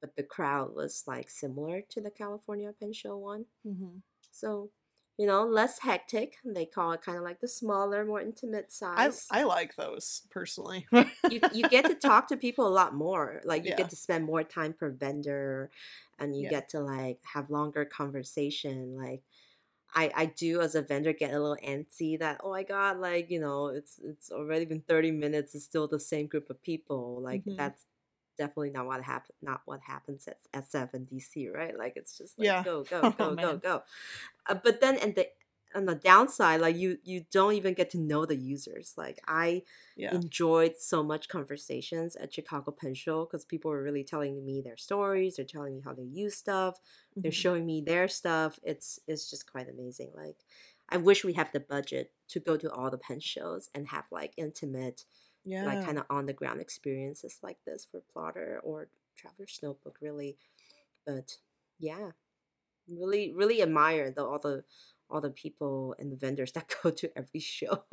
but 0.00 0.16
the 0.16 0.22
crowd 0.22 0.74
was 0.74 1.04
like 1.06 1.30
similar 1.30 1.82
to 1.90 2.00
the 2.00 2.10
California 2.10 2.72
Pen 2.78 2.92
Show 2.92 3.16
one. 3.16 3.46
Mm-hmm. 3.66 3.98
So 4.30 4.70
you 5.18 5.26
know, 5.26 5.44
less 5.44 5.80
hectic. 5.80 6.36
They 6.44 6.64
call 6.64 6.92
it 6.92 7.02
kind 7.02 7.18
of 7.18 7.24
like 7.24 7.40
the 7.40 7.48
smaller, 7.48 8.04
more 8.04 8.20
intimate 8.20 8.70
size. 8.70 9.26
I, 9.30 9.40
I 9.40 9.42
like 9.42 9.74
those 9.74 10.22
personally. 10.30 10.86
you 11.28 11.40
you 11.52 11.68
get 11.68 11.86
to 11.86 11.94
talk 11.96 12.28
to 12.28 12.36
people 12.36 12.68
a 12.68 12.70
lot 12.70 12.94
more. 12.94 13.42
Like 13.44 13.64
you 13.64 13.70
yeah. 13.70 13.78
get 13.78 13.90
to 13.90 13.96
spend 13.96 14.24
more 14.24 14.44
time 14.44 14.74
per 14.74 14.90
vendor, 14.90 15.70
and 16.20 16.36
you 16.36 16.44
yeah. 16.44 16.50
get 16.50 16.68
to 16.70 16.80
like 16.80 17.18
have 17.34 17.50
longer 17.50 17.84
conversation. 17.84 18.96
Like 18.96 19.22
I 19.92 20.12
I 20.14 20.26
do 20.26 20.60
as 20.60 20.76
a 20.76 20.82
vendor 20.82 21.12
get 21.12 21.34
a 21.34 21.40
little 21.40 21.58
antsy 21.66 22.16
that 22.20 22.40
oh 22.44 22.50
my 22.50 22.62
god 22.62 22.98
like 22.98 23.28
you 23.28 23.40
know 23.40 23.68
it's 23.68 23.98
it's 24.04 24.30
already 24.30 24.66
been 24.66 24.82
thirty 24.82 25.10
minutes. 25.10 25.56
It's 25.56 25.64
still 25.64 25.88
the 25.88 25.98
same 25.98 26.28
group 26.28 26.48
of 26.48 26.62
people. 26.62 27.20
Like 27.20 27.40
mm-hmm. 27.40 27.56
that's 27.56 27.86
definitely 28.38 28.70
not 28.70 28.86
what 28.86 29.02
happen 29.02 29.34
not 29.42 29.62
what 29.66 29.80
happens 29.80 30.28
at 30.28 30.38
SF 30.54 30.94
and 30.94 31.06
DC, 31.06 31.52
right? 31.52 31.76
Like 31.76 31.94
it's 31.96 32.16
just 32.16 32.38
like 32.38 32.46
yeah. 32.46 32.62
go, 32.62 32.84
go, 32.84 33.02
go, 33.02 33.14
oh, 33.18 33.34
go, 33.34 33.56
go. 33.56 33.82
Uh, 34.48 34.54
but 34.62 34.80
then 34.80 34.96
and 34.98 35.14
the 35.14 35.28
on 35.74 35.84
the 35.84 35.94
downside, 35.94 36.60
like 36.60 36.76
you 36.76 36.98
you 37.04 37.24
don't 37.30 37.54
even 37.54 37.74
get 37.74 37.90
to 37.90 37.98
know 37.98 38.24
the 38.24 38.36
users. 38.36 38.94
Like 38.96 39.20
I 39.26 39.62
yeah. 39.96 40.14
enjoyed 40.14 40.74
so 40.78 41.02
much 41.02 41.28
conversations 41.28 42.16
at 42.16 42.32
Chicago 42.32 42.70
Pen 42.70 42.94
Show 42.94 43.24
because 43.24 43.44
people 43.44 43.70
were 43.70 43.82
really 43.82 44.04
telling 44.04 44.44
me 44.44 44.62
their 44.62 44.76
stories. 44.76 45.36
They're 45.36 45.44
telling 45.44 45.74
me 45.74 45.82
how 45.84 45.92
they 45.92 46.04
use 46.04 46.36
stuff. 46.36 46.76
Mm-hmm. 46.76 47.20
They're 47.22 47.32
showing 47.32 47.66
me 47.66 47.82
their 47.82 48.08
stuff. 48.08 48.58
It's 48.62 48.98
it's 49.06 49.28
just 49.28 49.50
quite 49.50 49.68
amazing. 49.68 50.12
Like 50.14 50.36
I 50.88 50.96
wish 50.96 51.24
we 51.24 51.34
have 51.34 51.52
the 51.52 51.60
budget 51.60 52.12
to 52.28 52.40
go 52.40 52.56
to 52.56 52.70
all 52.72 52.90
the 52.90 52.98
pen 52.98 53.20
shows 53.20 53.68
and 53.74 53.88
have 53.88 54.04
like 54.10 54.32
intimate 54.36 55.04
yeah. 55.44 55.64
like 55.64 55.84
kind 55.84 55.98
of 55.98 56.04
on 56.10 56.26
the 56.26 56.32
ground 56.32 56.60
experiences 56.60 57.38
like 57.42 57.58
this 57.66 57.86
for 57.90 58.02
plotter 58.12 58.60
or 58.62 58.88
traveler's 59.16 59.58
notebook 59.62 59.98
really. 60.00 60.36
But 61.06 61.36
yeah 61.78 62.10
really 62.88 63.32
really 63.34 63.62
admire 63.62 64.10
the 64.10 64.24
all 64.24 64.38
the 64.38 64.64
all 65.10 65.20
the 65.20 65.30
people 65.30 65.94
and 65.98 66.10
the 66.12 66.16
vendors 66.16 66.52
that 66.52 66.74
go 66.82 66.90
to 66.90 67.10
every 67.16 67.40
show. 67.40 67.84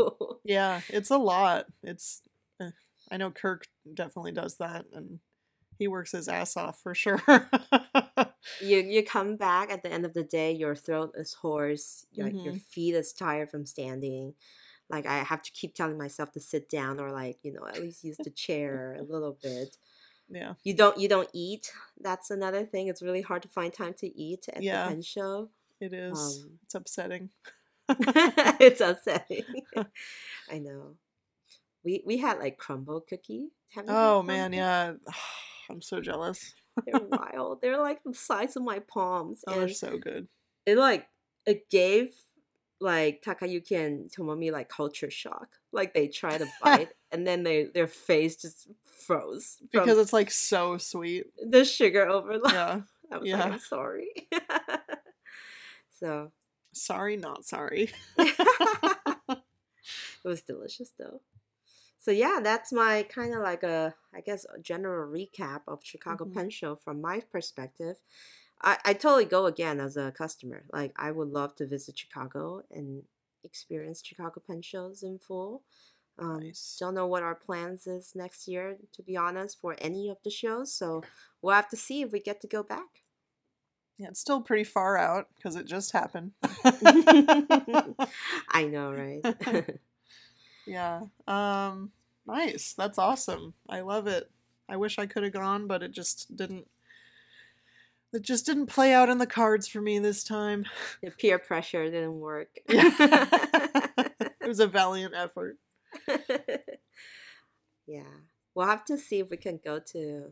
Yeah 0.44 0.82
it's 0.90 1.12
a 1.12 1.18
lot. 1.18 1.66
It's 1.84 2.22
uh, 2.60 2.72
i 3.12 3.18
know 3.18 3.30
kirk 3.30 3.68
definitely 3.94 4.32
does 4.32 4.56
that 4.58 4.86
and 4.94 5.20
he 5.78 5.88
works 5.88 6.14
his 6.14 6.28
ass 6.28 6.56
off 6.56 6.80
for 6.82 6.96
sure. 6.96 7.22
You 8.62 8.78
you 8.78 9.04
come 9.04 9.38
back 9.38 9.72
at 9.72 9.82
the 9.82 9.92
end 9.92 10.06
of 10.06 10.14
the 10.14 10.24
day 10.24 10.52
your 10.52 10.76
throat 10.76 11.14
is 11.16 11.34
hoarse 11.34 12.06
mm-hmm. 12.16 12.38
your 12.38 12.54
feet 12.54 12.94
is 12.94 13.12
tired 13.12 13.50
from 13.50 13.66
standing 13.66 14.36
like 14.90 15.06
I 15.06 15.18
have 15.24 15.42
to 15.44 15.52
keep 15.52 15.74
telling 15.74 15.98
myself 15.98 16.32
to 16.34 16.40
sit 16.40 16.70
down 16.70 17.00
or 17.00 17.12
like 17.12 17.38
you 17.44 17.54
know 17.54 17.66
at 17.68 17.82
least 17.82 18.04
use 18.04 18.18
the 18.18 18.30
chair 18.30 18.98
a 19.00 19.04
little 19.04 19.38
bit. 19.42 19.78
Yeah. 20.30 20.54
You 20.64 20.74
don't 20.74 20.98
you 20.98 21.08
don't 21.08 21.30
eat. 21.34 21.72
That's 22.00 22.32
another 22.32 22.66
thing. 22.66 22.88
It's 22.88 23.02
really 23.02 23.22
hard 23.22 23.42
to 23.44 23.50
find 23.50 23.74
time 23.74 23.94
to 24.00 24.08
eat 24.20 24.48
at 24.54 24.64
yeah, 24.64 24.84
the 24.84 24.90
pen 24.90 25.02
show. 25.02 25.50
It 25.80 25.94
is. 25.94 26.18
Um, 26.18 26.60
it's 26.64 26.76
upsetting. 26.76 27.30
it's 27.90 28.82
upsetting. 28.82 29.44
I 30.52 30.60
know. 30.60 30.96
We 31.84 32.04
we 32.06 32.18
had 32.18 32.40
like 32.40 32.58
Crumbl 32.58 33.08
cookie. 33.08 33.50
oh 33.88 34.24
man, 34.24 34.54
yeah. 34.54 34.94
I'm 35.70 35.82
so 35.82 36.00
jealous. 36.00 36.54
they're 36.86 37.00
wild. 37.10 37.62
They're 37.62 37.80
like 37.80 38.04
the 38.04 38.14
size 38.14 38.56
of 38.56 38.64
my 38.64 38.80
palms. 38.80 39.44
Oh, 39.48 39.60
they're 39.60 39.70
so 39.70 39.98
good. 39.98 40.28
It 40.66 40.78
like 40.78 41.08
it 41.46 41.70
gave 41.70 42.14
like 42.80 43.24
Takayuki 43.24 43.80
and 43.80 44.10
Tomomi 44.12 44.52
like 44.52 44.70
culture 44.70 45.10
shock. 45.10 45.50
Like 45.72 45.94
they 45.94 46.08
try 46.08 46.38
to 46.38 46.48
bite 46.64 46.90
and 47.12 47.26
then 47.26 47.44
they 47.44 47.66
their 47.66 47.88
face 47.88 48.36
just 48.36 48.68
froze 48.86 49.58
because 49.72 49.98
it's 49.98 50.14
like 50.14 50.32
so 50.32 50.78
sweet. 50.78 51.26
The 51.44 51.66
sugar 51.66 52.08
overload. 52.08 52.52
Yeah, 52.52 52.82
I 53.12 53.18
was 53.18 53.30
yeah. 53.30 53.38
like, 53.38 53.54
I'm 53.54 53.60
sorry. 53.60 54.10
so 56.00 56.32
sorry, 56.74 57.18
not 57.18 57.46
sorry. 57.46 57.90
it 58.18 59.40
was 60.24 60.42
delicious 60.42 60.92
though. 60.98 61.22
So 61.98 62.12
yeah, 62.12 62.40
that's 62.44 62.72
my 62.72 63.04
kind 63.04 63.34
of 63.34 63.42
like 63.42 63.64
a 63.64 63.96
I 64.14 64.22
guess 64.22 64.46
a 64.56 64.60
general 64.60 65.12
recap 65.12 65.62
of 65.68 65.80
Chicago 65.84 66.26
mm-hmm. 66.26 66.34
Pen 66.34 66.50
Show 66.50 66.76
from 66.76 67.02
my 67.02 67.22
perspective. 67.32 67.98
I, 68.62 68.78
I 68.86 68.94
totally 68.94 69.26
go 69.26 69.46
again 69.46 69.80
as 69.80 69.98
a 69.98 70.12
customer. 70.12 70.64
Like 70.72 70.94
I 70.98 71.12
would 71.12 71.30
love 71.30 71.56
to 71.58 71.68
visit 71.68 71.98
Chicago 71.98 72.64
and 72.72 73.04
experience 73.44 74.02
Chicago 74.04 74.42
pen 74.46 74.62
shows 74.62 75.04
in 75.04 75.20
full. 75.20 75.64
Um, 76.18 76.40
nice. 76.40 76.78
Don't 76.80 76.96
know 76.96 77.08
what 77.08 77.24
our 77.24 77.36
plans 77.36 77.88
is 77.88 78.14
next 78.16 78.48
year, 78.48 78.78
to 78.94 79.04
be 79.04 79.18
honest, 79.18 79.60
for 79.60 79.76
any 79.80 80.10
of 80.10 80.18
the 80.24 80.30
shows. 80.30 80.72
So 80.72 81.04
we'll 81.42 81.56
have 81.56 81.70
to 81.70 81.78
see 81.78 82.02
if 82.02 82.12
we 82.12 82.20
get 82.20 82.42
to 82.42 82.48
go 82.48 82.64
back. 82.64 83.04
Yeah, 83.98 84.08
it's 84.10 84.20
still 84.20 84.42
pretty 84.42 84.66
far 84.66 84.98
out 84.98 85.28
because 85.36 85.56
it 85.56 85.66
just 85.66 85.92
happened. 85.94 86.32
I 88.50 88.66
know, 88.70 88.92
right? 88.92 89.22
yeah. 90.66 91.02
Um, 91.28 91.92
nice. 92.26 92.74
That's 92.74 92.98
awesome. 92.98 93.54
I 93.70 93.82
love 93.82 94.08
it. 94.08 94.30
I 94.68 94.78
wish 94.78 94.98
I 94.98 95.06
could 95.06 95.24
have 95.24 95.34
gone, 95.34 95.68
but 95.68 95.84
it 95.84 95.92
just 95.92 96.36
didn't 96.36 96.68
it 98.16 98.22
just 98.22 98.46
didn't 98.46 98.68
play 98.68 98.94
out 98.94 99.10
in 99.10 99.18
the 99.18 99.28
cards 99.28 99.68
for 99.68 99.82
me 99.82 100.00
this 100.00 100.24
time. 100.24 100.66
The 101.04 101.12
peer 101.12 101.38
pressure 101.40 101.84
didn't 101.86 102.20
work. 102.20 102.50
it 102.68 104.48
was 104.48 104.60
a 104.60 104.68
valiant 104.68 105.14
effort. 105.16 105.58
yeah. 107.86 108.04
We'll 108.54 108.68
have 108.68 108.86
to 108.86 108.98
see 108.98 109.20
if 109.20 109.30
we 109.30 109.38
can 109.38 109.60
go 109.64 109.80
to 109.92 110.32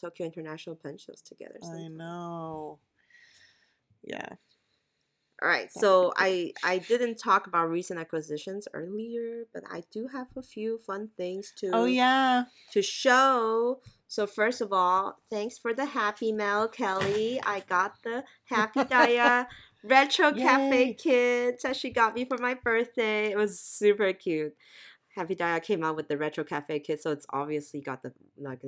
Tokyo 0.00 0.26
International 0.26 0.76
Pen 0.76 0.96
Shows 0.98 1.20
together. 1.20 1.58
Sometime. 1.60 1.84
I 1.84 1.88
know. 1.88 2.78
Yeah. 4.02 4.28
All 5.42 5.48
right. 5.48 5.72
So 5.72 6.12
I 6.16 6.52
I 6.62 6.78
didn't 6.78 7.16
talk 7.16 7.46
about 7.46 7.70
recent 7.70 7.98
acquisitions 7.98 8.68
earlier, 8.74 9.44
but 9.54 9.62
I 9.70 9.82
do 9.90 10.08
have 10.12 10.26
a 10.36 10.42
few 10.42 10.78
fun 10.78 11.08
things 11.16 11.52
to 11.58 11.70
Oh 11.72 11.84
yeah. 11.86 12.44
to 12.72 12.82
show. 12.82 13.80
So 14.06 14.26
first 14.26 14.60
of 14.60 14.72
all, 14.72 15.18
thanks 15.30 15.56
for 15.56 15.72
the 15.72 15.86
happy 15.86 16.32
mail, 16.32 16.68
Kelly. 16.68 17.40
I 17.42 17.60
got 17.60 18.02
the 18.02 18.24
Happy 18.44 18.80
Daya 18.80 19.46
Retro 19.84 20.34
Yay. 20.34 20.42
Cafe 20.42 20.94
kit 20.94 21.62
that 21.62 21.76
she 21.76 21.90
got 21.90 22.14
me 22.14 22.26
for 22.26 22.36
my 22.36 22.54
birthday. 22.54 23.30
It 23.30 23.36
was 23.36 23.58
super 23.60 24.12
cute. 24.12 24.54
Happy 25.14 25.34
Daya 25.34 25.62
came 25.62 25.82
out 25.82 25.96
with 25.96 26.08
the 26.08 26.18
Retro 26.18 26.44
Cafe 26.44 26.80
kit, 26.80 27.02
so 27.02 27.12
it's 27.12 27.26
obviously 27.30 27.80
got 27.80 28.02
the 28.02 28.12
like 28.38 28.60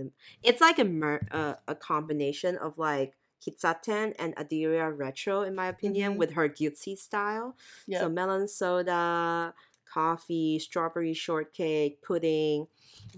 it's 0.42 0.60
like 0.60 0.78
a 0.78 0.84
mer- 0.84 1.26
uh, 1.30 1.54
a 1.68 1.74
combination 1.74 2.56
of 2.56 2.78
like 2.78 3.14
Kissaten 3.45 4.14
and 4.18 4.34
Aderia 4.36 4.97
Retro, 4.97 5.43
in 5.43 5.55
my 5.55 5.66
opinion, 5.68 6.12
mm-hmm. 6.12 6.18
with 6.18 6.32
her 6.32 6.49
Gyutsi 6.49 6.97
style. 6.97 7.57
Yep. 7.86 8.01
So 8.01 8.09
melon 8.09 8.49
soda, 8.49 9.55
coffee, 9.93 10.59
strawberry 10.59 11.14
shortcake, 11.14 12.03
pudding 12.03 12.66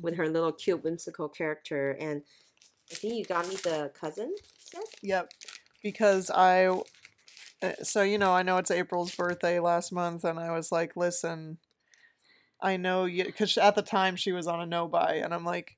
with 0.01 0.17
her 0.17 0.29
little 0.29 0.53
cute 0.53 0.83
whimsical 0.83 1.29
character. 1.29 1.93
And 2.01 2.23
I 2.91 2.95
think 2.95 3.15
you 3.15 3.25
got 3.25 3.49
me 3.49 3.57
the 3.57 3.93
cousin 3.99 4.35
set? 4.59 4.85
Yep. 5.03 5.31
Because 5.83 6.31
I, 6.31 6.67
uh, 6.67 7.73
so 7.83 8.03
you 8.03 8.19
know, 8.19 8.33
I 8.33 8.43
know 8.43 8.59
it's 8.59 8.71
April's 8.71 9.15
birthday 9.15 9.61
last 9.61 9.93
month, 9.93 10.25
and 10.25 10.39
I 10.39 10.53
was 10.53 10.73
like, 10.73 10.97
listen, 10.97 11.59
I 12.61 12.77
know 12.77 13.05
you 13.05 13.25
because 13.25 13.59
at 13.59 13.75
the 13.75 13.83
time 13.83 14.17
she 14.17 14.33
was 14.33 14.47
on 14.47 14.61
a 14.61 14.67
no 14.67 14.89
buy, 14.89 15.21
and 15.23 15.35
I'm 15.35 15.45
like, 15.45 15.77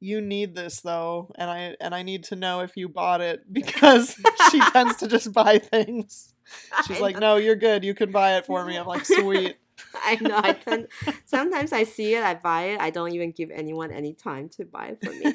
you 0.00 0.20
need 0.20 0.54
this 0.54 0.80
though, 0.80 1.30
and 1.36 1.50
I 1.50 1.76
and 1.80 1.94
I 1.94 2.02
need 2.02 2.24
to 2.24 2.36
know 2.36 2.60
if 2.60 2.76
you 2.76 2.88
bought 2.88 3.20
it 3.20 3.40
because 3.52 4.14
she 4.50 4.60
tends 4.60 4.96
to 4.96 5.08
just 5.08 5.32
buy 5.32 5.58
things. 5.58 6.32
She's 6.86 6.98
I 6.98 7.00
like, 7.00 7.14
know. 7.14 7.34
no, 7.34 7.36
you're 7.36 7.56
good. 7.56 7.84
You 7.84 7.94
can 7.94 8.12
buy 8.12 8.36
it 8.36 8.46
for 8.46 8.64
me. 8.64 8.76
I'm 8.76 8.86
like, 8.86 9.04
sweet. 9.04 9.56
I 9.94 10.16
know. 10.20 10.36
I 10.42 10.52
tend, 10.52 10.88
sometimes 11.24 11.72
I 11.72 11.82
see 11.82 12.14
it, 12.14 12.22
I 12.22 12.34
buy 12.34 12.62
it. 12.66 12.80
I 12.80 12.90
don't 12.90 13.12
even 13.12 13.32
give 13.32 13.50
anyone 13.50 13.90
any 13.90 14.14
time 14.14 14.48
to 14.50 14.64
buy 14.64 14.96
it 14.96 15.04
for 15.04 15.12
me. 15.12 15.34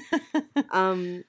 Um, 0.72 1.24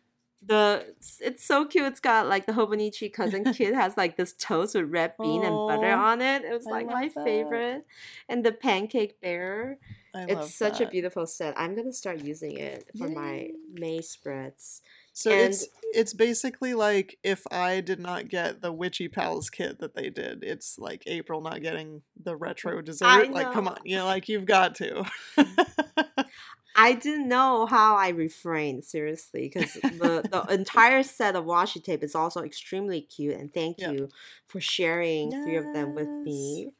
the 0.45 0.95
it's 1.21 1.45
so 1.45 1.65
cute. 1.65 1.85
It's 1.87 2.01
got 2.01 2.27
like 2.27 2.47
the 2.47 2.53
Hobonichi 2.53 3.13
cousin 3.13 3.45
kid 3.53 3.75
has 3.75 3.97
like 3.97 4.17
this 4.17 4.33
toast 4.33 4.75
with 4.75 4.91
red 4.91 5.15
bean 5.21 5.45
and 5.45 5.69
butter 5.69 5.93
on 5.93 6.21
it. 6.21 6.45
It 6.45 6.53
was 6.53 6.67
I 6.67 6.71
like 6.71 6.87
my 6.87 7.11
that. 7.15 7.25
favorite, 7.25 7.87
and 8.29 8.45
the 8.45 8.53
pancake 8.53 9.21
bear. 9.21 9.79
I 10.15 10.25
It's 10.29 10.55
such 10.55 10.81
a 10.81 10.87
beautiful 10.87 11.27
set. 11.27 11.55
I'm 11.57 11.75
gonna 11.75 11.93
start 11.93 12.21
using 12.21 12.59
it 12.59 12.85
for 12.99 13.09
my 13.09 13.51
May 13.73 14.01
spreads. 14.03 14.83
So 15.15 15.31
and- 15.31 15.41
it's 15.53 15.67
it's 15.95 16.15
basically 16.15 16.73
like 16.75 17.19
if 17.23 17.47
I 17.51 17.81
did 17.81 18.01
not 18.01 18.29
get 18.29 18.61
the 18.63 18.73
Witchy 18.73 19.09
Pals 19.09 19.51
kit 19.51 19.79
that 19.81 19.95
they 19.95 20.09
did, 20.11 20.43
it's 20.43 20.79
like 20.79 21.03
April 21.07 21.41
not 21.41 21.61
getting 21.63 22.03
the 22.23 22.35
retro 22.37 22.81
dessert. 22.83 23.31
Like, 23.31 23.53
come 23.53 23.69
on, 23.69 23.79
you 23.85 23.97
know, 23.97 24.07
like 24.07 24.29
you've 24.29 24.47
got 24.47 24.75
to. 24.77 25.05
I 26.75 26.95
didn't 26.95 27.29
know 27.29 27.67
how 27.67 27.97
I 27.97 28.09
refrained 28.09 28.85
seriously 28.85 29.51
because 29.53 29.75
the 29.75 30.27
the 30.31 30.47
entire 30.55 31.03
set 31.03 31.37
of 31.37 31.45
washi 31.45 31.83
tape 31.85 32.03
is 32.03 32.15
also 32.15 32.43
extremely 32.43 33.03
cute 33.03 33.37
and 33.37 33.53
thank 33.53 33.79
Yeah. 33.79 33.91
you 33.91 34.09
for 34.47 34.61
sharing 34.61 35.31
three 35.31 35.57
of 35.57 35.65
them 35.75 35.95
with 35.95 36.09
me. 36.09 36.73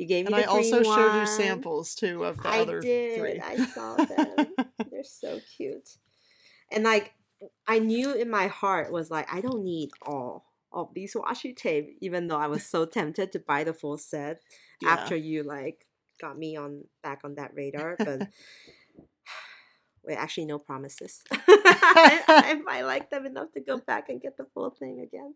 You 0.00 0.06
gave 0.06 0.24
me 0.24 0.32
and 0.32 0.42
I 0.42 0.44
also 0.44 0.78
green 0.78 0.84
showed 0.84 1.20
you 1.20 1.26
samples 1.26 1.94
too 1.94 2.24
of 2.24 2.38
the 2.42 2.48
I 2.48 2.62
other 2.62 2.80
did. 2.80 3.18
three. 3.18 3.38
I 3.38 3.56
saw 3.66 3.96
them. 3.96 4.54
They're 4.90 5.04
so 5.04 5.40
cute. 5.56 5.98
And 6.72 6.84
like 6.84 7.12
I 7.66 7.80
knew 7.80 8.14
in 8.14 8.30
my 8.30 8.46
heart 8.46 8.90
was 8.90 9.10
like 9.10 9.32
I 9.32 9.42
don't 9.42 9.62
need 9.62 9.90
all 10.06 10.46
of 10.72 10.88
these 10.94 11.14
washi 11.14 11.54
tape, 11.54 11.98
even 12.00 12.28
though 12.28 12.38
I 12.38 12.46
was 12.46 12.64
so 12.64 12.86
tempted 12.86 13.30
to 13.32 13.40
buy 13.40 13.62
the 13.62 13.74
full 13.74 13.98
set 13.98 14.40
Yeah. 14.80 14.94
after 14.94 15.16
you 15.16 15.42
like 15.42 15.86
got 16.18 16.38
me 16.38 16.56
on 16.56 16.84
back 17.02 17.20
on 17.22 17.34
that 17.34 17.52
radar. 17.54 17.98
But 18.02 18.20
wait, 20.04 20.16
actually 20.16 20.46
no 20.46 20.58
promises. 20.58 21.22
I, 21.30 22.22
I 22.28 22.54
might 22.64 22.82
like 22.82 23.10
them 23.10 23.26
enough 23.26 23.52
to 23.52 23.60
go 23.60 23.78
back 23.78 24.08
and 24.08 24.20
get 24.20 24.36
the 24.36 24.46
full 24.54 24.70
thing 24.70 25.00
again. 25.00 25.34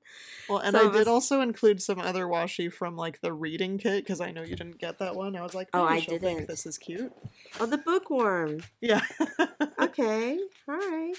Well, 0.48 0.58
and 0.58 0.74
So 0.74 0.84
I 0.84 0.88
it 0.88 0.92
did 0.92 1.08
also 1.08 1.40
include 1.40 1.82
some 1.82 1.98
other 1.98 2.26
washi 2.26 2.72
from 2.72 2.96
like 2.96 3.20
the 3.20 3.32
reading 3.32 3.78
kit 3.78 4.04
because 4.04 4.20
I 4.20 4.30
know 4.30 4.42
you 4.42 4.56
didn't 4.56 4.78
get 4.78 4.98
that 4.98 5.16
one. 5.16 5.36
I 5.36 5.42
was 5.42 5.54
like, 5.54 5.68
Oh, 5.74 5.80
oh, 5.82 5.84
I 5.84 6.00
didn't. 6.00 6.20
think 6.20 6.46
this 6.48 6.66
is 6.66 6.78
cute. 6.78 7.12
Oh, 7.60 7.66
the 7.66 7.78
bookworm. 7.78 8.60
Yeah. 8.80 9.02
Okay, 9.80 10.38
all 10.68 10.74
right. 10.76 11.14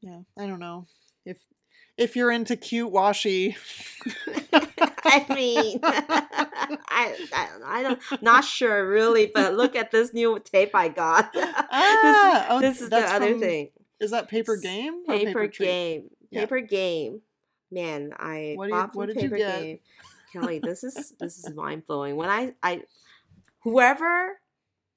yeah. 0.00 0.20
I 0.38 0.46
don't 0.46 0.58
know 0.58 0.86
if 1.24 1.38
if 1.96 2.16
you're 2.16 2.30
into 2.32 2.56
cute 2.56 2.92
washi. 2.92 3.54
I 5.04 5.26
mean, 5.34 5.80
I, 5.82 7.16
I. 7.32 7.48
I 7.64 7.82
don't, 7.82 8.22
not 8.22 8.44
sure 8.44 8.86
really, 8.88 9.30
but 9.34 9.54
look 9.54 9.74
at 9.76 9.90
this 9.90 10.12
new 10.14 10.38
tape 10.40 10.70
I 10.74 10.88
got. 10.88 11.34
Ah, 11.74 12.46
oh, 12.50 12.60
this 12.60 12.80
is 12.82 12.90
the 12.90 12.98
other 12.98 13.30
from- 13.30 13.40
thing. 13.40 13.70
Is 14.00 14.10
that 14.10 14.28
paper 14.28 14.56
game? 14.56 15.04
Paper, 15.06 15.46
Treat? 15.48 15.66
game. 15.66 16.10
Yeah. 16.30 16.40
Paper 16.40 16.60
game. 16.60 17.20
Man, 17.70 18.12
I 18.18 18.54
What 18.56 18.66
you- 18.68 18.70
bought 18.74 18.92
from 18.92 18.98
what 18.98 19.06
did 19.06 19.16
you 19.16 19.22
paper 19.22 19.36
get? 19.38 19.60
game. 19.62 19.78
Kelly, 20.32 20.58
this 20.58 20.82
is 20.84 21.14
this 21.20 21.38
is 21.38 21.54
mind 21.54 21.86
blowing. 21.86 22.16
When 22.16 22.28
I 22.28 22.54
I 22.62 22.82
whoever 23.64 24.38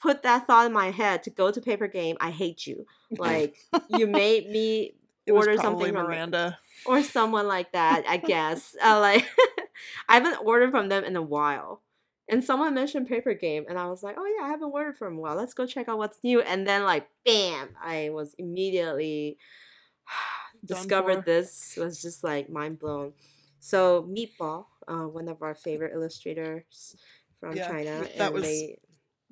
put 0.01 0.23
that 0.23 0.47
thought 0.47 0.65
in 0.65 0.73
my 0.73 0.91
head 0.91 1.23
to 1.23 1.29
go 1.29 1.51
to 1.51 1.61
paper 1.61 1.87
game, 1.87 2.17
I 2.19 2.31
hate 2.31 2.65
you. 2.67 2.85
Like 3.17 3.55
you 3.89 4.07
made 4.23 4.49
me 4.49 4.95
It 5.25 5.31
order 5.31 5.55
something 5.57 5.93
from 5.93 6.05
Miranda. 6.07 6.57
or 6.85 7.01
someone 7.03 7.47
like 7.47 7.71
that, 7.73 8.03
I 8.07 8.17
guess. 8.17 8.75
Uh, 8.83 8.99
like 8.99 9.25
I 10.09 10.15
haven't 10.15 10.39
ordered 10.45 10.71
from 10.71 10.89
them 10.89 11.03
in 11.03 11.15
a 11.15 11.21
while. 11.21 11.81
And 12.27 12.43
someone 12.43 12.73
mentioned 12.73 13.07
Paper 13.07 13.35
Game, 13.35 13.65
and 13.69 13.77
I 13.77 13.87
was 13.87 14.01
like, 14.01 14.15
"Oh 14.17 14.25
yeah, 14.25 14.45
I 14.45 14.49
haven't 14.49 14.71
ordered 14.71 14.97
from 14.97 15.17
a 15.17 15.21
while. 15.21 15.35
Let's 15.35 15.53
go 15.53 15.67
check 15.67 15.87
out 15.87 15.99
what's 15.99 16.17
new." 16.23 16.41
And 16.41 16.65
then, 16.67 16.83
like, 16.83 17.07
bam! 17.23 17.69
I 17.79 18.09
was 18.09 18.33
immediately 18.39 19.37
discovered 20.65 21.25
this. 21.25 21.77
Was 21.77 22.01
just 22.01 22.23
like 22.23 22.49
mind 22.49 22.79
blown. 22.79 23.13
So 23.59 24.03
Meatball, 24.03 24.65
uh, 24.87 25.07
one 25.07 25.27
of 25.27 25.41
our 25.41 25.55
favorite 25.55 25.93
illustrators 25.93 26.95
from 27.39 27.55
Yeah, 27.55 27.67
China, 27.67 28.01
that 28.01 28.19
and 28.19 28.33
was- 28.33 28.43
they 28.43 28.79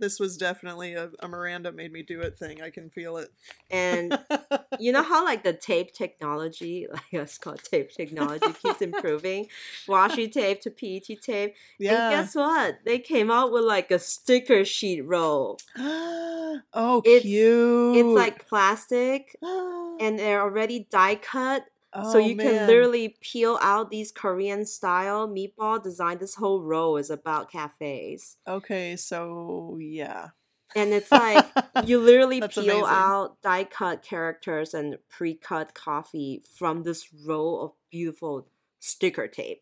This 0.04 0.20
was 0.20 0.36
definitely 0.36 0.96
a, 0.96 1.10
a 1.22 1.30
Miranda 1.30 1.72
made 1.72 1.94
me 1.94 2.04
do 2.04 2.20
it 2.20 2.38
thing. 2.38 2.62
I 2.62 2.70
can 2.72 2.90
feel 2.90 3.16
it. 3.16 3.30
and 3.72 4.20
you 4.82 4.92
know 4.92 5.02
how 5.02 5.24
like 5.24 5.44
the 5.46 5.54
tape 5.54 5.94
technology, 5.94 6.88
like 6.92 7.04
it's 7.14 7.38
called 7.38 7.64
tape 7.64 7.90
technology, 7.94 8.48
keeps 8.62 8.82
improving. 8.90 9.48
Washi 9.88 10.30
tape 10.30 10.60
to 10.64 10.70
PET 10.72 11.22
tape. 11.22 11.56
yeah. 11.80 12.10
And 12.10 12.16
guess 12.26 12.36
what? 12.36 12.80
They 12.84 13.00
came 13.00 13.32
out 13.32 13.54
with 13.54 13.64
like 13.64 13.92
a 13.92 14.00
sticker 14.00 14.66
sheet 14.66 15.04
roll. 15.06 15.58
oh, 15.78 17.02
It's- 17.06 17.22
cute. 17.22 17.96
It's 17.96 18.06
like 18.16 18.46
plastic 18.46 19.38
and 19.42 20.20
they're 20.20 20.42
already 20.42 20.86
die 20.92 21.16
cut. 21.16 21.64
So 21.94 22.16
Oh, 22.16 22.18
you 22.18 22.36
can 22.36 22.68
literally 22.68 23.16
peel 23.22 23.60
out 23.62 23.92
these 23.92 24.12
Korean 24.12 24.66
style 24.66 25.28
meatball 25.28 25.82
design. 25.82 26.18
This 26.18 26.36
whole 26.36 26.62
row 26.62 26.98
is 26.98 27.10
about 27.10 27.52
cafes. 27.52 28.38
Okay, 28.48 28.96
so 28.96 29.78
yeah. 29.80 30.30
And 30.76 30.92
it's 30.92 31.12
like 31.12 31.46
you 31.86 32.00
literally 32.00 32.42
peel 32.42 32.64
amazing. 32.64 32.84
out 32.88 33.42
die 33.44 33.66
cut 33.66 34.02
characters 34.02 34.74
and 34.74 34.98
pre 35.10 35.36
cut 35.36 35.76
coffee 35.76 36.44
from 36.58 36.84
this 36.84 37.08
row 37.26 37.58
of 37.58 37.72
beautiful 37.92 38.48
sticker 38.80 39.28
tape. 39.28 39.62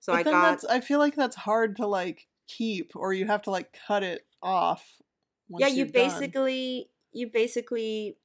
So 0.00 0.12
but 0.12 0.18
I 0.18 0.22
got 0.22 0.42
that's, 0.42 0.64
I 0.64 0.80
feel 0.80 0.98
like 0.98 1.14
that's 1.14 1.36
hard 1.36 1.76
to 1.76 1.86
like 1.86 2.26
keep, 2.48 2.92
or 2.94 3.12
you 3.12 3.26
have 3.26 3.42
to 3.42 3.50
like 3.50 3.76
cut 3.86 4.02
it 4.02 4.24
off. 4.42 4.86
Once 5.48 5.60
yeah, 5.60 5.68
you 5.68 5.84
you've 5.84 5.92
done. 5.92 6.08
basically 6.08 6.90
you 7.12 7.28
basically 7.28 8.16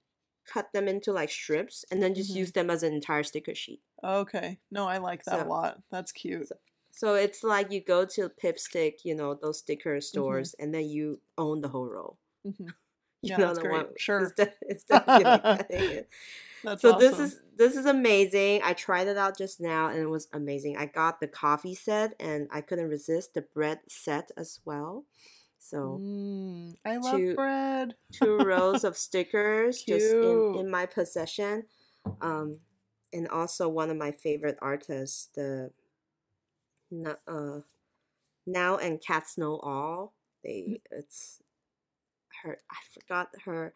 cut 0.51 0.71
them 0.73 0.87
into 0.87 1.11
like 1.13 1.29
strips 1.29 1.85
and 1.91 2.01
then 2.01 2.13
just 2.15 2.31
Mhm. 2.31 2.35
use 2.37 2.51
them 2.51 2.69
as 2.69 2.83
an 2.83 2.93
entire 2.93 3.23
sticker 3.23 3.55
sheet. 3.55 3.81
Okay, 4.03 4.59
no, 4.71 4.87
I 4.87 4.97
like 4.97 5.23
that 5.25 5.39
So- 5.39 5.45
a 5.45 5.47
lot. 5.47 5.81
That's 5.91 6.11
cute. 6.11 6.49
So 6.93 7.15
it's 7.15 7.41
like 7.43 7.71
you 7.71 7.79
go 7.81 8.03
to 8.05 8.29
Pipstick, 8.29 9.05
you 9.05 9.15
know, 9.15 9.33
those 9.33 9.59
sticker 9.59 9.95
Mm-hmm. 9.97 10.01
stores, 10.01 10.53
and 10.59 10.73
then 10.73 10.89
you 10.89 11.21
own 11.37 11.61
the 11.61 11.69
whole. 11.69 12.17
Mhm. 12.45 12.73
You 13.23 13.29
Yeah, 13.29 13.37
know 13.37 13.47
that's 13.47 13.59
great. 13.59 13.71
one- 13.71 13.93
Sure. 13.97 14.19
Instead, 14.25 14.53
instead 14.67 15.03
of 15.07 15.19
you 15.19 15.23
cutting 15.23 15.91
it. 15.91 16.09
That's 16.63 16.81
so 16.81 16.97
this 16.97 17.19
is 17.19 17.39
this 17.55 17.75
is 17.75 17.85
amazing. 17.85 18.61
I 18.63 18.73
tried 18.73 19.07
it 19.07 19.15
out 19.17 19.37
just 19.37 19.61
now 19.61 19.89
and 19.89 19.99
it 19.99 20.07
was 20.07 20.27
amazing. 20.33 20.75
I 20.77 20.87
got 20.87 21.19
the 21.19 21.27
coffee 21.27 21.75
set 21.75 22.15
and 22.19 22.47
I 22.51 22.61
couldn't 22.61 22.89
resist 22.89 23.35
the 23.35 23.43
bread 23.43 23.79
set 23.87 24.31
as 24.35 24.59
well. 24.65 25.05
So 25.63 25.99
Mm, 26.01 26.75
I 26.83 26.97
love 26.97 27.17
to- 27.17 27.35
bread. 27.35 27.95
two 28.11 28.37
rows 28.39 28.83
of 28.83 28.97
stickers 29.07 29.83
just 29.83 30.11
in, 30.13 30.55
in 30.59 30.69
my 30.71 30.87
possession. 30.87 31.65
Um, 32.19 32.59
and 33.13 33.27
also 33.27 33.69
one 33.69 33.91
of 33.91 33.97
my 33.97 34.11
favorite 34.11 34.57
artists, 34.61 35.29
the 35.35 35.71
uh, 37.27 37.59
Now 38.47 38.77
and 38.77 38.99
Cats 39.01 39.37
Know 39.37 39.59
All. 39.59 40.13
They 40.43 40.81
it's 40.89 41.41
her. 42.43 42.57
I 42.71 42.77
forgot 42.99 43.29
her 43.45 43.73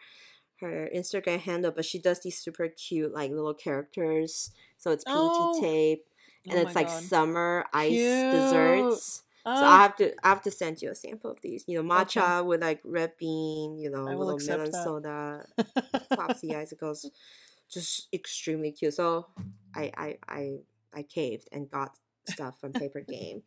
her 0.61 0.89
Instagram 0.95 1.39
handle, 1.41 1.71
but 1.71 1.85
she 1.85 1.99
does 1.99 2.21
these 2.21 2.37
super 2.39 2.67
cute 2.69 3.13
like 3.13 3.29
little 3.29 3.53
characters. 3.53 4.51
So 4.77 4.89
it's 4.91 5.03
PET 5.03 5.13
Oh. 5.15 5.61
tape 5.61 6.05
and 6.47 6.57
Oh 6.57 6.61
it's 6.63 6.73
like 6.75 6.87
God. 6.87 7.03
summer 7.03 7.65
ice 7.73 7.91
Cute. 7.91 8.31
desserts. 8.31 9.21
So 9.53 9.65
I 9.67 9.77
Ah, 9.77 9.83
have 9.83 9.95
to 9.97 10.13
I 10.25 10.29
have 10.29 10.41
to 10.43 10.51
send 10.51 10.81
you 10.81 10.91
a 10.91 10.95
sample 10.95 11.31
of 11.31 11.41
these. 11.41 11.63
You 11.67 11.81
know, 11.81 11.89
Okay. 11.95 12.35
matcha 12.35 12.45
with 12.45 12.61
like 12.61 12.81
red 12.83 13.13
bean, 13.17 13.77
you 13.79 13.89
know, 13.89 14.09
I 14.09 14.15
little 14.15 14.39
melon 14.39 14.71
that. 14.71 14.93
soda, 14.93 15.45
popsy 16.15 16.55
icicles. 16.55 17.11
Just 17.71 18.07
extremely 18.13 18.71
cute. 18.71 18.93
So 18.95 19.27
I 19.75 19.91
I 19.97 20.17
I 20.27 20.57
I 20.93 21.03
caved 21.03 21.47
and 21.51 21.69
got 21.69 21.97
stuff 22.25 22.59
from 22.59 22.73
Paper 22.75 23.01
Game. 23.01 23.43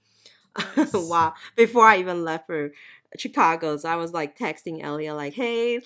Nice. 0.92 0.92
wow. 0.92 1.34
Before 1.56 1.84
I 1.86 1.98
even 1.98 2.24
left 2.24 2.46
for 2.46 2.70
Chicago, 3.16 3.76
so 3.76 3.88
I 3.88 3.96
was 3.96 4.12
like 4.12 4.38
texting 4.38 4.82
Elia 4.82 5.14
like, 5.14 5.34
hey, 5.34 5.80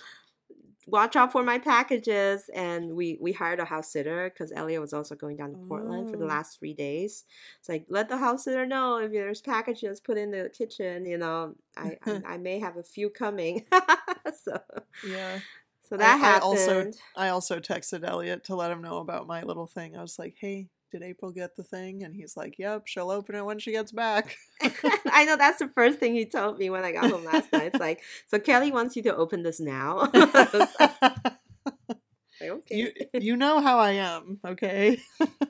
watch 0.86 1.14
out 1.16 1.30
for 1.32 1.42
my 1.44 1.58
packages 1.58 2.50
and 2.54 2.94
we 2.94 3.16
we 3.20 3.32
hired 3.32 3.60
a 3.60 3.64
house 3.64 3.92
sitter 3.92 4.28
because 4.30 4.52
Elliot 4.54 4.80
was 4.80 4.92
also 4.92 5.14
going 5.14 5.36
down 5.36 5.52
to 5.52 5.58
Portland 5.68 6.10
for 6.10 6.16
the 6.16 6.24
Oh. 6.24 6.28
last 6.28 6.58
three 6.58 6.74
days. 6.74 7.24
It's 7.60 7.68
like 7.68 7.86
let 7.88 8.08
the 8.08 8.16
house 8.18 8.44
sitter 8.44 8.66
know 8.66 8.96
if 8.98 9.12
there's 9.12 9.40
packages 9.40 10.00
put 10.00 10.18
in 10.18 10.30
the 10.32 10.50
kitchen. 10.56 11.06
You 11.06 11.18
know, 11.18 11.54
I 11.76 11.96
I, 12.04 12.22
I 12.34 12.38
may 12.38 12.58
have 12.58 12.76
a 12.76 12.82
few 12.82 13.10
coming. 13.10 13.64
so 14.42 14.58
yeah. 15.08 15.38
so 15.88 15.96
I- 15.96 15.98
that 15.98 16.38
I 16.38 16.38
also- 16.40 16.74
happened. 16.76 16.96
I 17.16 17.28
also 17.28 17.60
texted 17.60 18.04
Elliot 18.06 18.44
to 18.44 18.56
let 18.56 18.70
him 18.70 18.82
know 18.82 18.98
about 18.98 19.26
my 19.26 19.42
little 19.42 19.66
thing. 19.66 19.96
I 19.96 20.02
was 20.02 20.18
like, 20.18 20.34
"Hey, 20.38 20.68
did 20.92 21.02
April 21.02 21.32
get 21.32 21.56
the 21.56 21.64
thing? 21.64 22.04
And 22.04 22.14
he's 22.14 22.36
like, 22.36 22.56
yep, 22.58 22.86
she'll 22.86 23.10
open 23.10 23.34
it 23.34 23.44
when 23.44 23.58
she 23.58 23.72
gets 23.72 23.90
back. 23.90 24.36
I 25.10 25.24
know 25.24 25.36
that's 25.36 25.58
the 25.58 25.68
first 25.68 25.98
thing 25.98 26.14
he 26.14 26.26
told 26.26 26.58
me 26.58 26.70
when 26.70 26.84
I 26.84 26.92
got 26.92 27.10
home 27.10 27.24
last 27.24 27.52
night. 27.52 27.70
It's 27.72 27.80
like, 27.80 28.02
so 28.28 28.38
Kelly 28.38 28.70
wants 28.70 28.94
you 28.94 29.02
to 29.04 29.16
open 29.16 29.42
this 29.42 29.58
now. 29.58 30.10
okay. 32.42 32.60
You 32.70 32.92
you 33.14 33.36
know 33.36 33.60
how 33.60 33.78
I 33.78 33.92
am, 33.92 34.38
okay? 34.46 35.00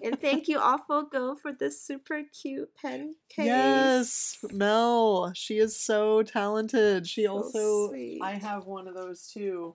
and 0.03 0.21
thank 0.21 0.47
you, 0.47 0.59
Awful 0.59 1.05
Go, 1.05 1.35
for 1.35 1.53
this 1.53 1.83
super 1.83 2.23
cute 2.41 2.71
pen 2.77 3.17
case. 3.29 3.47
Yes, 3.47 4.39
Mel. 4.53 5.33
She 5.35 5.59
is 5.59 5.79
so 5.79 6.23
talented. 6.23 7.09
She 7.09 7.25
so 7.25 7.33
also 7.33 7.89
sweet. 7.89 8.21
I 8.23 8.35
have 8.35 8.67
one 8.67 8.87
of 8.87 8.95
those 8.95 9.27
too. 9.27 9.75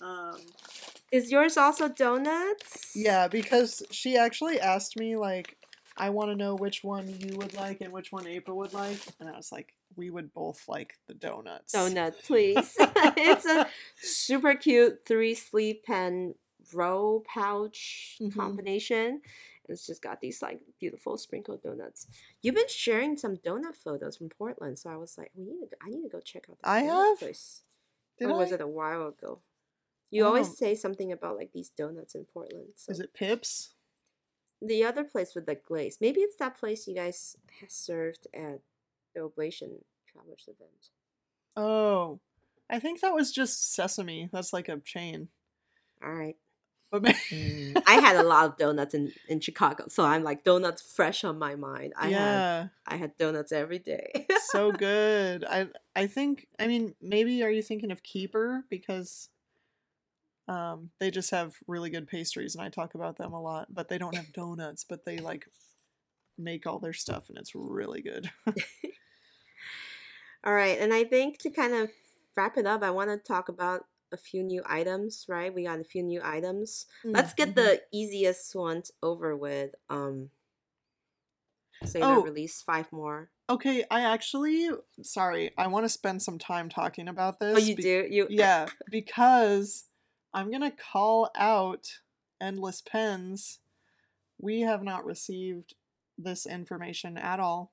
Um 0.00 0.38
is 1.12 1.30
yours 1.30 1.56
also 1.56 1.88
donuts? 1.88 2.92
Yeah, 2.96 3.28
because 3.28 3.82
she 3.90 4.16
actually 4.16 4.58
asked 4.58 4.98
me 4.98 5.16
like 5.16 5.56
I 5.96 6.10
want 6.10 6.30
to 6.30 6.36
know 6.36 6.54
which 6.54 6.82
one 6.82 7.06
you 7.06 7.36
would 7.36 7.54
like 7.54 7.82
and 7.82 7.92
which 7.92 8.12
one 8.12 8.26
April 8.26 8.56
would 8.58 8.72
like, 8.72 8.98
and 9.20 9.28
I 9.28 9.36
was 9.36 9.52
like, 9.52 9.74
we 9.94 10.10
would 10.10 10.32
both 10.32 10.64
like 10.66 10.94
the 11.06 11.14
donuts. 11.14 11.74
Donut, 11.74 12.14
please. 12.24 12.74
it's 12.78 13.44
a 13.44 13.68
super 14.00 14.54
cute 14.54 15.00
three 15.06 15.34
sleeve 15.34 15.82
pen 15.84 16.34
row 16.72 17.22
pouch 17.26 18.16
mm-hmm. 18.20 18.38
combination. 18.38 19.20
It's 19.68 19.86
just 19.86 20.02
got 20.02 20.20
these 20.20 20.42
like 20.42 20.60
beautiful 20.80 21.16
sprinkled 21.18 21.62
donuts. 21.62 22.06
You've 22.40 22.54
been 22.54 22.68
sharing 22.68 23.16
some 23.16 23.36
donut 23.36 23.76
photos 23.76 24.16
from 24.16 24.30
Portland, 24.30 24.78
so 24.78 24.90
I 24.90 24.96
was 24.96 25.16
like, 25.18 25.30
we 25.36 25.44
need 25.44 25.60
to. 25.60 25.66
Go, 25.66 25.76
I 25.84 25.90
need 25.90 26.02
to 26.02 26.08
go 26.08 26.20
check 26.20 26.46
out. 26.50 26.58
I 26.64 26.80
have. 26.80 27.18
Place. 27.18 27.62
Did 28.18 28.28
or 28.28 28.34
I? 28.34 28.36
was 28.38 28.52
it 28.52 28.60
a 28.60 28.66
while 28.66 29.08
ago? 29.08 29.40
You 30.12 30.24
oh. 30.24 30.26
always 30.28 30.56
say 30.56 30.76
something 30.76 31.10
about 31.10 31.36
like 31.36 31.50
these 31.52 31.70
donuts 31.70 32.14
in 32.14 32.26
Portland. 32.26 32.68
So. 32.76 32.92
Is 32.92 33.00
it 33.00 33.14
Pips? 33.14 33.70
The 34.60 34.84
other 34.84 35.02
place 35.02 35.34
with 35.34 35.46
the 35.46 35.56
glaze. 35.56 35.98
Maybe 36.00 36.20
it's 36.20 36.36
that 36.36 36.56
place 36.56 36.86
you 36.86 36.94
guys 36.94 37.36
served 37.66 38.28
at 38.32 38.60
the 39.14 39.22
Oblation 39.22 39.78
Travelers 40.06 40.44
event. 40.46 40.90
Oh, 41.56 42.20
I 42.70 42.78
think 42.78 43.00
that 43.00 43.14
was 43.14 43.32
just 43.32 43.74
Sesame. 43.74 44.28
That's 44.32 44.52
like 44.52 44.68
a 44.68 44.78
chain. 44.78 45.28
All 46.04 46.12
right. 46.12 46.36
But 46.90 47.04
mm. 47.04 47.82
I 47.86 47.94
had 47.94 48.16
a 48.16 48.22
lot 48.22 48.44
of 48.44 48.58
donuts 48.58 48.94
in, 48.94 49.12
in 49.26 49.40
Chicago, 49.40 49.86
so 49.88 50.04
I'm 50.04 50.22
like 50.22 50.44
donuts 50.44 50.82
fresh 50.82 51.24
on 51.24 51.38
my 51.38 51.54
mind. 51.54 51.94
I 51.96 52.08
yeah. 52.10 52.18
had 52.60 52.70
I 52.86 52.96
had 52.96 53.16
donuts 53.16 53.50
every 53.50 53.78
day. 53.78 54.26
so 54.50 54.72
good. 54.78 55.44
I 55.48 55.68
I 55.96 56.06
think 56.06 56.48
I 56.58 56.66
mean 56.66 56.94
maybe 57.00 57.42
are 57.42 57.50
you 57.50 57.62
thinking 57.62 57.90
of 57.90 58.02
Keeper 58.02 58.66
because 58.68 59.30
um 60.48 60.90
they 60.98 61.10
just 61.10 61.30
have 61.30 61.54
really 61.66 61.90
good 61.90 62.08
pastries 62.08 62.54
and 62.54 62.64
I 62.64 62.68
talk 62.68 62.94
about 62.94 63.16
them 63.16 63.32
a 63.32 63.40
lot, 63.40 63.68
but 63.72 63.88
they 63.88 63.98
don't 63.98 64.16
have 64.16 64.32
donuts, 64.32 64.84
but 64.88 65.04
they 65.04 65.18
like 65.18 65.46
make 66.38 66.66
all 66.66 66.78
their 66.78 66.92
stuff 66.92 67.28
and 67.28 67.38
it's 67.38 67.54
really 67.54 68.02
good. 68.02 68.30
all 70.44 70.52
right, 70.52 70.78
and 70.80 70.92
I 70.92 71.04
think 71.04 71.38
to 71.38 71.50
kind 71.50 71.74
of 71.74 71.90
wrap 72.36 72.56
it 72.56 72.66
up, 72.66 72.82
I 72.82 72.90
want 72.90 73.10
to 73.10 73.16
talk 73.18 73.48
about 73.48 73.84
a 74.12 74.16
few 74.16 74.42
new 74.42 74.62
items, 74.66 75.24
right? 75.28 75.54
We 75.54 75.64
got 75.64 75.80
a 75.80 75.84
few 75.84 76.02
new 76.02 76.20
items. 76.22 76.86
Mm-hmm. 77.04 77.16
Let's 77.16 77.34
get 77.34 77.50
mm-hmm. 77.50 77.60
the 77.60 77.82
easiest 77.92 78.54
ones 78.54 78.90
over 79.02 79.36
with. 79.36 79.74
Um 79.88 80.30
Sailor 81.84 82.18
oh, 82.18 82.22
release 82.22 82.62
five 82.62 82.90
more. 82.92 83.30
Okay, 83.50 83.84
I 83.90 84.02
actually 84.02 84.70
sorry, 85.02 85.52
I 85.58 85.66
want 85.66 85.84
to 85.84 85.88
spend 85.88 86.22
some 86.22 86.38
time 86.38 86.68
talking 86.68 87.08
about 87.08 87.40
this. 87.40 87.56
Oh, 87.56 87.58
you 87.58 87.76
be- 87.76 87.82
do? 87.82 88.06
You 88.08 88.26
Yeah, 88.30 88.66
because 88.90 89.84
I'm 90.34 90.50
going 90.50 90.62
to 90.62 90.76
call 90.92 91.30
out 91.36 91.86
Endless 92.40 92.82
Pens. 92.82 93.60
We 94.38 94.62
have 94.62 94.82
not 94.82 95.04
received 95.04 95.74
this 96.18 96.46
information 96.46 97.16
at 97.16 97.40
all. 97.40 97.72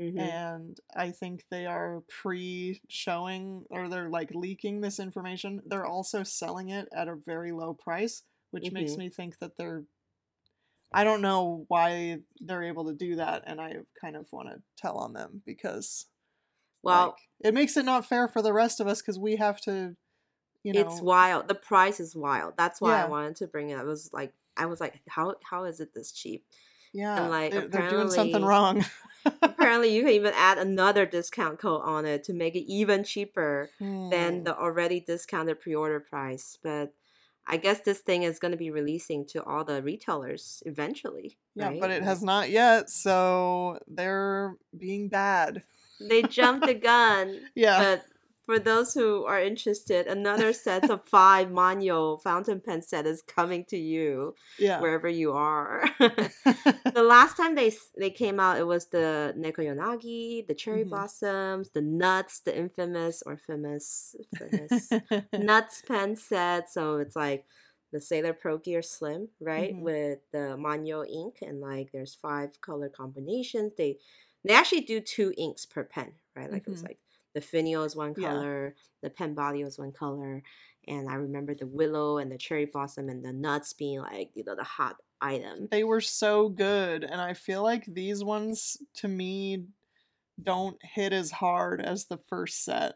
Mm-hmm. 0.00 0.18
And 0.18 0.78
I 0.96 1.10
think 1.10 1.44
they 1.50 1.66
are 1.66 2.02
pre 2.08 2.80
showing 2.88 3.64
or 3.68 3.88
they're 3.88 4.08
like 4.08 4.30
leaking 4.34 4.80
this 4.80 4.98
information. 4.98 5.60
They're 5.66 5.86
also 5.86 6.22
selling 6.22 6.70
it 6.70 6.88
at 6.94 7.08
a 7.08 7.16
very 7.26 7.52
low 7.52 7.74
price, 7.74 8.22
which 8.50 8.64
mm-hmm. 8.64 8.74
makes 8.74 8.96
me 8.96 9.10
think 9.10 9.38
that 9.40 9.58
they're. 9.58 9.84
I 10.92 11.04
don't 11.04 11.20
know 11.20 11.66
why 11.68 12.20
they're 12.40 12.64
able 12.64 12.86
to 12.86 12.94
do 12.94 13.16
that, 13.16 13.44
and 13.46 13.60
I 13.60 13.76
kind 14.00 14.16
of 14.16 14.26
want 14.32 14.48
to 14.48 14.62
tell 14.78 14.96
on 14.96 15.12
them 15.12 15.42
because. 15.44 16.06
Well, 16.82 17.08
like, 17.08 17.50
it 17.50 17.54
makes 17.54 17.76
it 17.76 17.84
not 17.84 18.06
fair 18.06 18.26
for 18.26 18.40
the 18.40 18.54
rest 18.54 18.80
of 18.80 18.86
us 18.86 19.02
because 19.02 19.18
we 19.18 19.36
have 19.36 19.60
to, 19.62 19.96
you 20.62 20.72
know. 20.72 20.80
It's 20.80 21.00
wild. 21.00 21.48
The 21.48 21.54
price 21.54 22.00
is 22.00 22.14
wild. 22.14 22.54
That's 22.56 22.80
why 22.80 22.98
yeah. 22.98 23.04
I 23.04 23.08
wanted 23.08 23.36
to 23.36 23.46
bring 23.46 23.70
it. 23.70 23.78
I 23.78 23.84
was 23.84 24.10
like, 24.12 24.32
I 24.56 24.66
was 24.66 24.80
like, 24.80 25.00
how 25.08 25.34
how 25.42 25.64
is 25.64 25.80
it 25.80 25.94
this 25.94 26.12
cheap? 26.12 26.44
Yeah, 26.92 27.22
and 27.22 27.30
like 27.30 27.52
they're, 27.52 27.68
they're 27.68 27.90
doing 27.90 28.10
something 28.10 28.44
wrong. 28.44 28.84
apparently, 29.42 29.88
you 29.94 30.02
can 30.02 30.12
even 30.12 30.32
add 30.34 30.58
another 30.58 31.06
discount 31.06 31.58
code 31.58 31.82
on 31.84 32.04
it 32.04 32.24
to 32.24 32.32
make 32.32 32.54
it 32.54 32.70
even 32.70 33.04
cheaper 33.04 33.70
hmm. 33.78 34.10
than 34.10 34.44
the 34.44 34.56
already 34.56 35.00
discounted 35.00 35.60
pre-order 35.60 36.00
price. 36.00 36.58
But 36.62 36.92
I 37.46 37.56
guess 37.56 37.80
this 37.80 38.00
thing 38.00 38.22
is 38.22 38.38
going 38.38 38.52
to 38.52 38.58
be 38.58 38.70
releasing 38.70 39.24
to 39.26 39.42
all 39.44 39.64
the 39.64 39.82
retailers 39.82 40.62
eventually. 40.66 41.38
Yeah, 41.54 41.68
right? 41.68 41.80
but 41.80 41.90
it 41.90 42.02
has 42.02 42.22
not 42.22 42.50
yet, 42.50 42.90
so 42.90 43.78
they're 43.86 44.56
being 44.76 45.08
bad. 45.08 45.62
They 46.00 46.22
jumped 46.22 46.66
the 46.66 46.74
gun. 46.90 47.40
yeah. 47.54 47.78
But 47.78 48.04
for 48.50 48.58
those 48.58 48.92
who 48.94 49.24
are 49.26 49.40
interested, 49.40 50.08
another 50.08 50.52
set 50.52 50.90
of 50.90 51.04
five 51.08 51.48
Manyo 51.50 52.20
fountain 52.20 52.60
pen 52.60 52.82
set 52.82 53.06
is 53.06 53.22
coming 53.22 53.64
to 53.66 53.76
you 53.76 54.34
yeah. 54.58 54.80
wherever 54.80 55.08
you 55.08 55.32
are. 55.32 55.84
the 56.00 57.04
last 57.06 57.36
time 57.36 57.54
they 57.54 57.72
they 57.96 58.10
came 58.10 58.40
out, 58.40 58.58
it 58.58 58.66
was 58.66 58.86
the 58.86 59.32
Nekoyanagi, 59.38 60.48
the 60.48 60.54
cherry 60.54 60.80
mm-hmm. 60.80 60.90
blossoms, 60.90 61.70
the 61.70 61.80
nuts, 61.82 62.40
the 62.40 62.56
infamous 62.58 63.22
or 63.24 63.36
famous, 63.36 64.16
famous 64.36 64.90
nuts 65.32 65.82
pen 65.86 66.16
set. 66.16 66.72
So 66.72 66.96
it's 66.96 67.14
like 67.14 67.44
the 67.92 68.00
Sailor 68.00 68.32
Pro 68.32 68.58
Gear 68.58 68.82
Slim, 68.82 69.28
right, 69.40 69.72
mm-hmm. 69.72 69.82
with 69.82 70.18
the 70.32 70.56
Manyo 70.58 71.06
ink, 71.08 71.36
and 71.42 71.60
like 71.60 71.92
there's 71.92 72.16
five 72.16 72.60
color 72.60 72.88
combinations. 72.88 73.74
They 73.78 73.98
they 74.44 74.54
actually 74.54 74.80
do 74.80 75.00
two 75.00 75.32
inks 75.38 75.66
per 75.66 75.84
pen, 75.84 76.14
right? 76.34 76.50
Like 76.50 76.62
mm-hmm. 76.62 76.70
it 76.70 76.74
was 76.74 76.80
mm-hmm. 76.80 76.88
like 76.88 76.98
the 77.34 77.40
finial 77.40 77.84
is 77.84 77.96
one 77.96 78.14
color, 78.14 78.74
yeah. 78.76 78.82
the 79.02 79.10
pen 79.10 79.34
body 79.34 79.64
was 79.64 79.78
one 79.78 79.92
color, 79.92 80.42
and 80.88 81.08
I 81.08 81.14
remember 81.14 81.54
the 81.54 81.66
willow 81.66 82.18
and 82.18 82.30
the 82.30 82.38
cherry 82.38 82.66
blossom 82.66 83.08
and 83.08 83.24
the 83.24 83.32
nuts 83.32 83.72
being 83.72 84.00
like 84.00 84.30
you 84.34 84.44
know 84.44 84.56
the 84.56 84.64
hot 84.64 84.96
item. 85.20 85.68
They 85.70 85.84
were 85.84 86.00
so 86.00 86.48
good, 86.48 87.04
and 87.04 87.20
I 87.20 87.34
feel 87.34 87.62
like 87.62 87.84
these 87.86 88.24
ones 88.24 88.76
to 88.94 89.08
me 89.08 89.64
don't 90.42 90.76
hit 90.82 91.12
as 91.12 91.30
hard 91.30 91.80
as 91.80 92.06
the 92.06 92.16
first 92.16 92.64
set. 92.64 92.94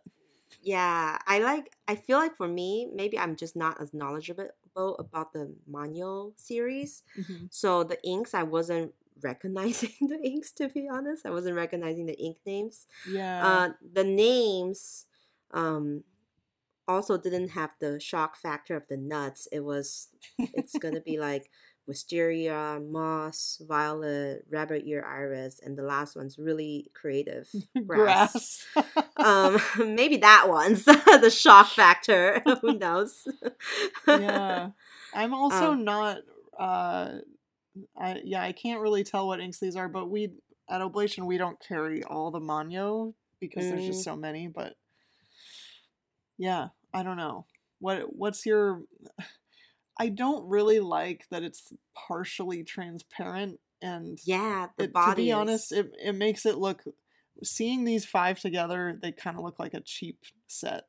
Yeah, 0.63 1.19
I 1.27 1.41
like. 1.41 1.73
I 1.89 1.97
feel 1.97 2.19
like 2.19 2.37
for 2.37 2.49
me, 2.49 2.89
maybe 2.95 3.19
I'm 3.19 3.37
just 3.37 3.57
not 3.57 3.81
as 3.81 3.93
knowledgeable 3.93 4.51
about 4.77 5.33
the 5.33 5.55
Manyo 5.71 6.33
series. 6.37 7.03
Mm-hmm. 7.19 7.47
So 7.51 7.85
the 7.85 8.03
inks 8.05 8.35
I 8.35 8.43
wasn't 8.43 8.93
recognizing 9.23 9.91
the 10.01 10.21
inks 10.23 10.53
to 10.53 10.69
be 10.69 10.89
honest. 10.91 11.27
I 11.27 11.31
wasn't 11.31 11.57
recognizing 11.57 12.07
the 12.07 12.19
ink 12.19 12.39
names. 12.47 12.87
Yeah. 13.09 13.47
Uh, 13.47 13.69
the 13.93 14.05
names 14.05 15.07
um 15.53 16.05
also 16.87 17.17
didn't 17.17 17.49
have 17.51 17.71
the 17.81 17.99
shock 17.99 18.37
factor 18.37 18.77
of 18.77 18.87
the 18.89 18.97
nuts. 18.97 19.49
It 19.53 19.61
was 19.61 20.09
it's 20.39 20.77
gonna 20.79 21.01
be 21.01 21.19
like 21.19 21.51
wisteria 21.87 22.81
moss 22.83 23.61
violet 23.69 24.43
rabbit 24.51 24.83
ear 24.87 25.05
iris 25.05 25.61
and 25.63 25.77
the 25.77 25.83
last 25.83 26.17
one's 26.17 26.39
really 26.39 26.91
creative 26.95 27.47
grass, 27.87 28.65
grass. 28.73 28.87
um 29.19 29.61
maybe 29.95 30.17
that 30.17 30.49
one's 30.49 30.85
the 30.85 31.31
shock 31.31 31.69
factor. 31.69 32.43
Who 32.63 32.79
knows? 32.79 33.29
Yeah. 34.09 34.71
I'm 35.15 35.35
also 35.35 35.73
um, 35.73 35.85
not 35.85 36.19
uh 36.59 37.19
I 37.97 38.21
yeah, 38.25 38.43
I 38.43 38.53
can't 38.53 38.81
really 38.81 39.05
tell 39.05 39.27
what 39.27 39.41
inks 39.41 39.59
these 39.59 39.77
are, 39.77 39.89
but 39.89 40.11
we 40.11 40.31
at 40.71 40.81
Oblation 40.81 41.27
we 41.27 41.39
don't 41.39 41.61
carry 41.61 42.03
all 42.05 42.31
the 42.31 42.41
Manyo 42.41 43.15
because 43.41 43.65
mm. 43.65 43.71
there's 43.71 43.87
just 43.87 44.01
mm. 44.01 44.05
so 44.05 44.17
many, 44.17 44.49
but 44.49 44.75
yeah, 46.39 46.69
I 46.93 47.03
don't 47.03 47.17
know. 47.17 47.47
What 47.81 48.15
what's 48.15 48.47
your 48.47 48.83
I 49.99 50.09
don't 50.09 50.49
really 50.49 50.81
like 50.81 51.25
that 51.31 51.45
it's 51.45 51.73
partially 51.95 52.65
transparent 52.65 53.61
and 53.81 54.19
yeah, 54.25 54.69
the 54.77 54.85
it, 54.85 54.93
body 54.93 55.11
to 55.11 55.27
be 55.27 55.33
honest, 55.33 55.73
it 55.73 55.91
it 56.03 56.15
makes 56.15 56.47
it 56.47 56.59
look 56.59 56.83
seeing 57.43 57.85
these 57.85 58.05
five 58.05 58.39
together, 58.39 58.99
they 59.01 59.13
kind 59.13 59.37
of 59.37 59.45
look 59.45 59.59
like 59.59 59.75
a 59.75 59.81
cheap 59.81 60.19
set. 60.47 60.85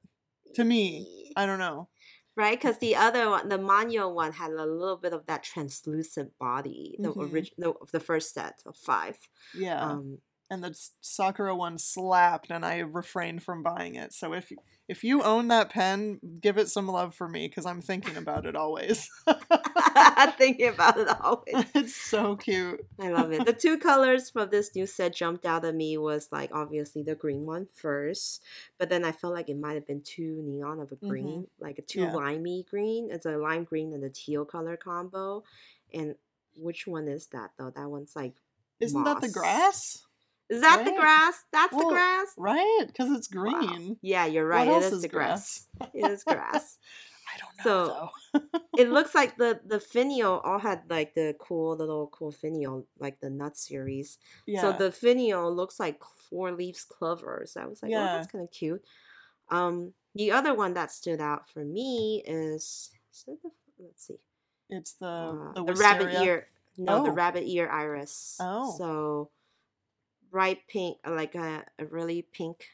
To 0.56 0.64
me, 0.64 1.32
I 1.36 1.46
don't 1.46 1.60
know 1.60 1.90
right? 2.36 2.60
Because 2.60 2.78
the 2.80 2.96
other 2.96 3.30
one, 3.30 3.50
the 3.50 3.58
Manyo 3.58 4.14
one, 4.14 4.34
had 4.34 4.52
a 4.52 4.66
little 4.66 4.98
bit 4.98 5.14
of 5.14 5.26
that 5.28 5.44
translucent 5.44 6.32
body. 6.40 6.96
The 7.00 7.10
mm-hmm. 7.10 7.34
original, 7.34 7.78
the, 7.82 8.00
the 8.00 8.00
first 8.00 8.34
set 8.34 8.62
of 8.66 8.76
five. 8.76 9.18
Yeah. 9.58 9.82
Um, 9.82 10.20
and 10.50 10.64
the 10.64 10.78
Sakura 11.02 11.56
one 11.56 11.78
slapped, 11.78 12.52
and 12.52 12.66
I 12.66 12.80
refrained 12.80 13.44
from 13.44 13.64
buying 13.64 13.96
it. 13.96 14.14
So 14.14 14.34
if 14.34 14.52
if 14.88 15.04
you 15.04 15.24
own 15.24 15.48
that 15.48 15.72
pen, 15.72 16.20
give 16.40 16.60
it 16.60 16.70
some 16.70 16.88
love 16.88 17.16
for 17.16 17.28
me 17.28 17.48
because 17.48 17.66
I'm 17.66 17.82
thinking 17.82 18.18
about 18.18 18.46
it 18.46 18.56
always. 18.56 19.10
thinking 20.38 20.68
about 20.68 20.98
it 20.98 21.08
always. 21.22 21.66
It's 21.74 21.96
so 21.96 22.36
cute. 22.36 22.86
I 23.00 23.10
love 23.10 23.32
it. 23.32 23.46
The 23.46 23.54
two 23.54 23.80
colors 23.80 24.30
from 24.30 24.50
this 24.52 24.76
new 24.76 24.86
set 24.86 25.16
jumped 25.16 25.46
out 25.46 25.66
at 25.66 25.74
me 25.74 25.98
was 25.98 26.30
like 26.32 26.52
obviously 26.54 27.02
the 27.02 27.16
green 27.16 27.46
one 27.46 27.66
first, 27.66 28.44
but 28.78 28.90
then 28.90 29.04
I 29.04 29.12
felt 29.12 29.34
like 29.34 29.50
it 29.50 29.58
might 29.58 29.74
have 29.74 29.88
been 29.88 30.02
too 30.04 30.42
neon 30.44 30.80
of 30.80 30.92
a 30.92 30.96
green, 30.96 31.26
mm-hmm. 31.26 31.64
like 31.64 31.80
a 31.80 31.82
too 31.82 32.02
yeah. 32.02 32.14
limey 32.14 32.66
green. 32.70 33.10
It's 33.12 33.26
a 33.26 33.38
lime 33.38 33.64
green 33.64 33.94
and 33.94 34.04
a 34.04 34.10
teal 34.10 34.46
color 34.46 34.78
combo. 34.78 35.44
And 35.94 36.16
which 36.56 36.86
one 36.86 37.08
is 37.08 37.28
that 37.28 37.52
though? 37.58 37.72
That 37.76 37.90
one's 37.90 38.16
like 38.16 38.36
Isn't 38.80 39.02
moss. 39.02 39.16
that 39.16 39.28
the 39.28 39.34
grass? 39.34 40.06
Is 40.50 40.62
that 40.62 40.78
right. 40.78 40.86
the 40.86 40.92
grass? 40.92 41.44
That's 41.52 41.74
well, 41.74 41.90
the 41.90 41.94
grass? 41.94 42.28
Right, 42.38 42.86
because 42.88 43.12
it's 43.18 43.28
green. 43.28 43.90
Wow. 43.90 43.98
Yeah, 44.02 44.26
you're 44.26 44.48
right. 44.48 44.68
What 44.68 44.84
it 44.84 44.86
is, 44.86 44.94
is 44.94 45.02
the 45.02 45.08
grass. 45.08 45.68
grass. 45.78 45.92
it 45.94 46.12
is 46.12 46.24
grass. 46.24 46.78
I 47.34 47.40
don't 47.40 47.66
know. 47.66 48.12
So 48.34 48.62
it 48.78 48.90
looks 48.90 49.16
like 49.16 49.38
the 49.38 49.60
the 49.66 49.80
finial 49.80 50.40
all 50.40 50.60
had 50.60 50.84
like 50.90 51.16
the 51.16 51.36
cool, 51.40 51.76
the 51.76 51.84
little 51.84 52.08
cool 52.08 52.32
finial, 52.32 52.86
like 53.00 53.20
the 53.20 53.30
nut 53.30 53.58
series. 53.58 54.18
Yeah. 54.46 54.62
So 54.62 54.72
the 54.72 54.92
finial 54.92 55.54
looks 55.54 55.80
like 55.80 56.02
four 56.30 56.52
leaves 56.52 56.84
clover. 56.84 57.44
So 57.48 57.62
I 57.62 57.66
was 57.66 57.82
like, 57.82 57.90
oh, 57.90 57.94
yeah. 57.94 58.04
oh, 58.04 58.18
that's 58.18 58.32
kind 58.32 58.44
of 58.44 58.52
cute. 58.52 58.84
Um, 59.50 59.94
the 60.14 60.32
other 60.32 60.54
one 60.54 60.74
that 60.76 60.92
stood 60.92 61.20
out 61.20 61.50
for 61.50 61.64
me 61.64 62.24
is, 62.26 62.90
is 63.12 63.24
the, 63.26 63.38
let's 63.80 64.08
see, 64.08 64.20
it's 64.70 64.94
the 64.94 65.06
uh, 65.06 65.54
the, 65.54 65.66
the 65.66 65.74
rabbit 65.74 66.14
ear. 66.24 66.48
No, 66.78 67.00
oh. 67.00 67.04
the 67.04 67.12
rabbit 67.12 67.44
ear 67.46 67.70
iris. 67.70 68.38
Oh, 68.40 68.76
so 68.78 69.30
bright 70.36 70.68
pink, 70.68 70.98
uh, 71.08 71.12
like 71.12 71.34
a, 71.36 71.64
a 71.80 71.86
really 71.86 72.22
pink 72.22 72.66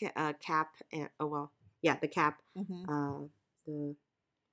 ca- 0.00 0.10
uh, 0.16 0.32
cap. 0.40 0.74
And, 0.92 1.08
oh 1.20 1.26
well, 1.26 1.52
yeah, 1.82 1.96
the 2.00 2.08
cap. 2.08 2.42
Mm-hmm. 2.58 2.90
Uh, 2.90 3.26
the 3.64 3.94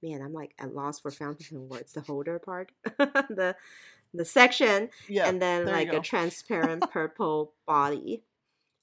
man, 0.03 0.21
I'm 0.21 0.33
like 0.33 0.53
at 0.59 0.75
loss 0.75 0.99
for 0.99 1.09
fountain 1.09 1.67
words. 1.69 1.93
The 1.93 2.01
holder 2.01 2.37
part, 2.37 2.71
the 2.83 3.55
the 4.13 4.23
section, 4.23 4.89
yeah, 5.09 5.27
and 5.27 5.41
then 5.41 5.65
like 5.65 5.91
a 5.91 5.99
transparent 5.99 6.87
purple 6.91 7.53
body. 7.65 8.21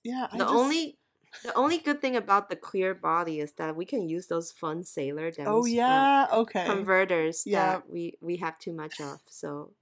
Yeah, 0.03 0.27
I 0.33 0.37
the 0.37 0.45
just... 0.45 0.57
only 0.57 0.99
the 1.45 1.55
only 1.55 1.79
good 1.79 2.01
thing 2.01 2.17
about 2.17 2.51
the 2.51 2.57
clear 2.57 2.93
body 2.93 3.39
is 3.39 3.53
that 3.53 3.77
we 3.77 3.85
can 3.85 4.09
use 4.09 4.27
those 4.27 4.51
fun 4.51 4.85
sailor 4.85 5.33
oh 5.47 5.65
yeah 5.65 6.29
okay 6.33 6.65
converters 6.65 7.43
yeah. 7.45 7.67
that 7.67 7.91
we 7.91 8.17
we 8.21 8.37
have 8.37 8.57
too 8.61 8.73
much 8.73 9.01
of 9.01 9.19
so 9.29 9.73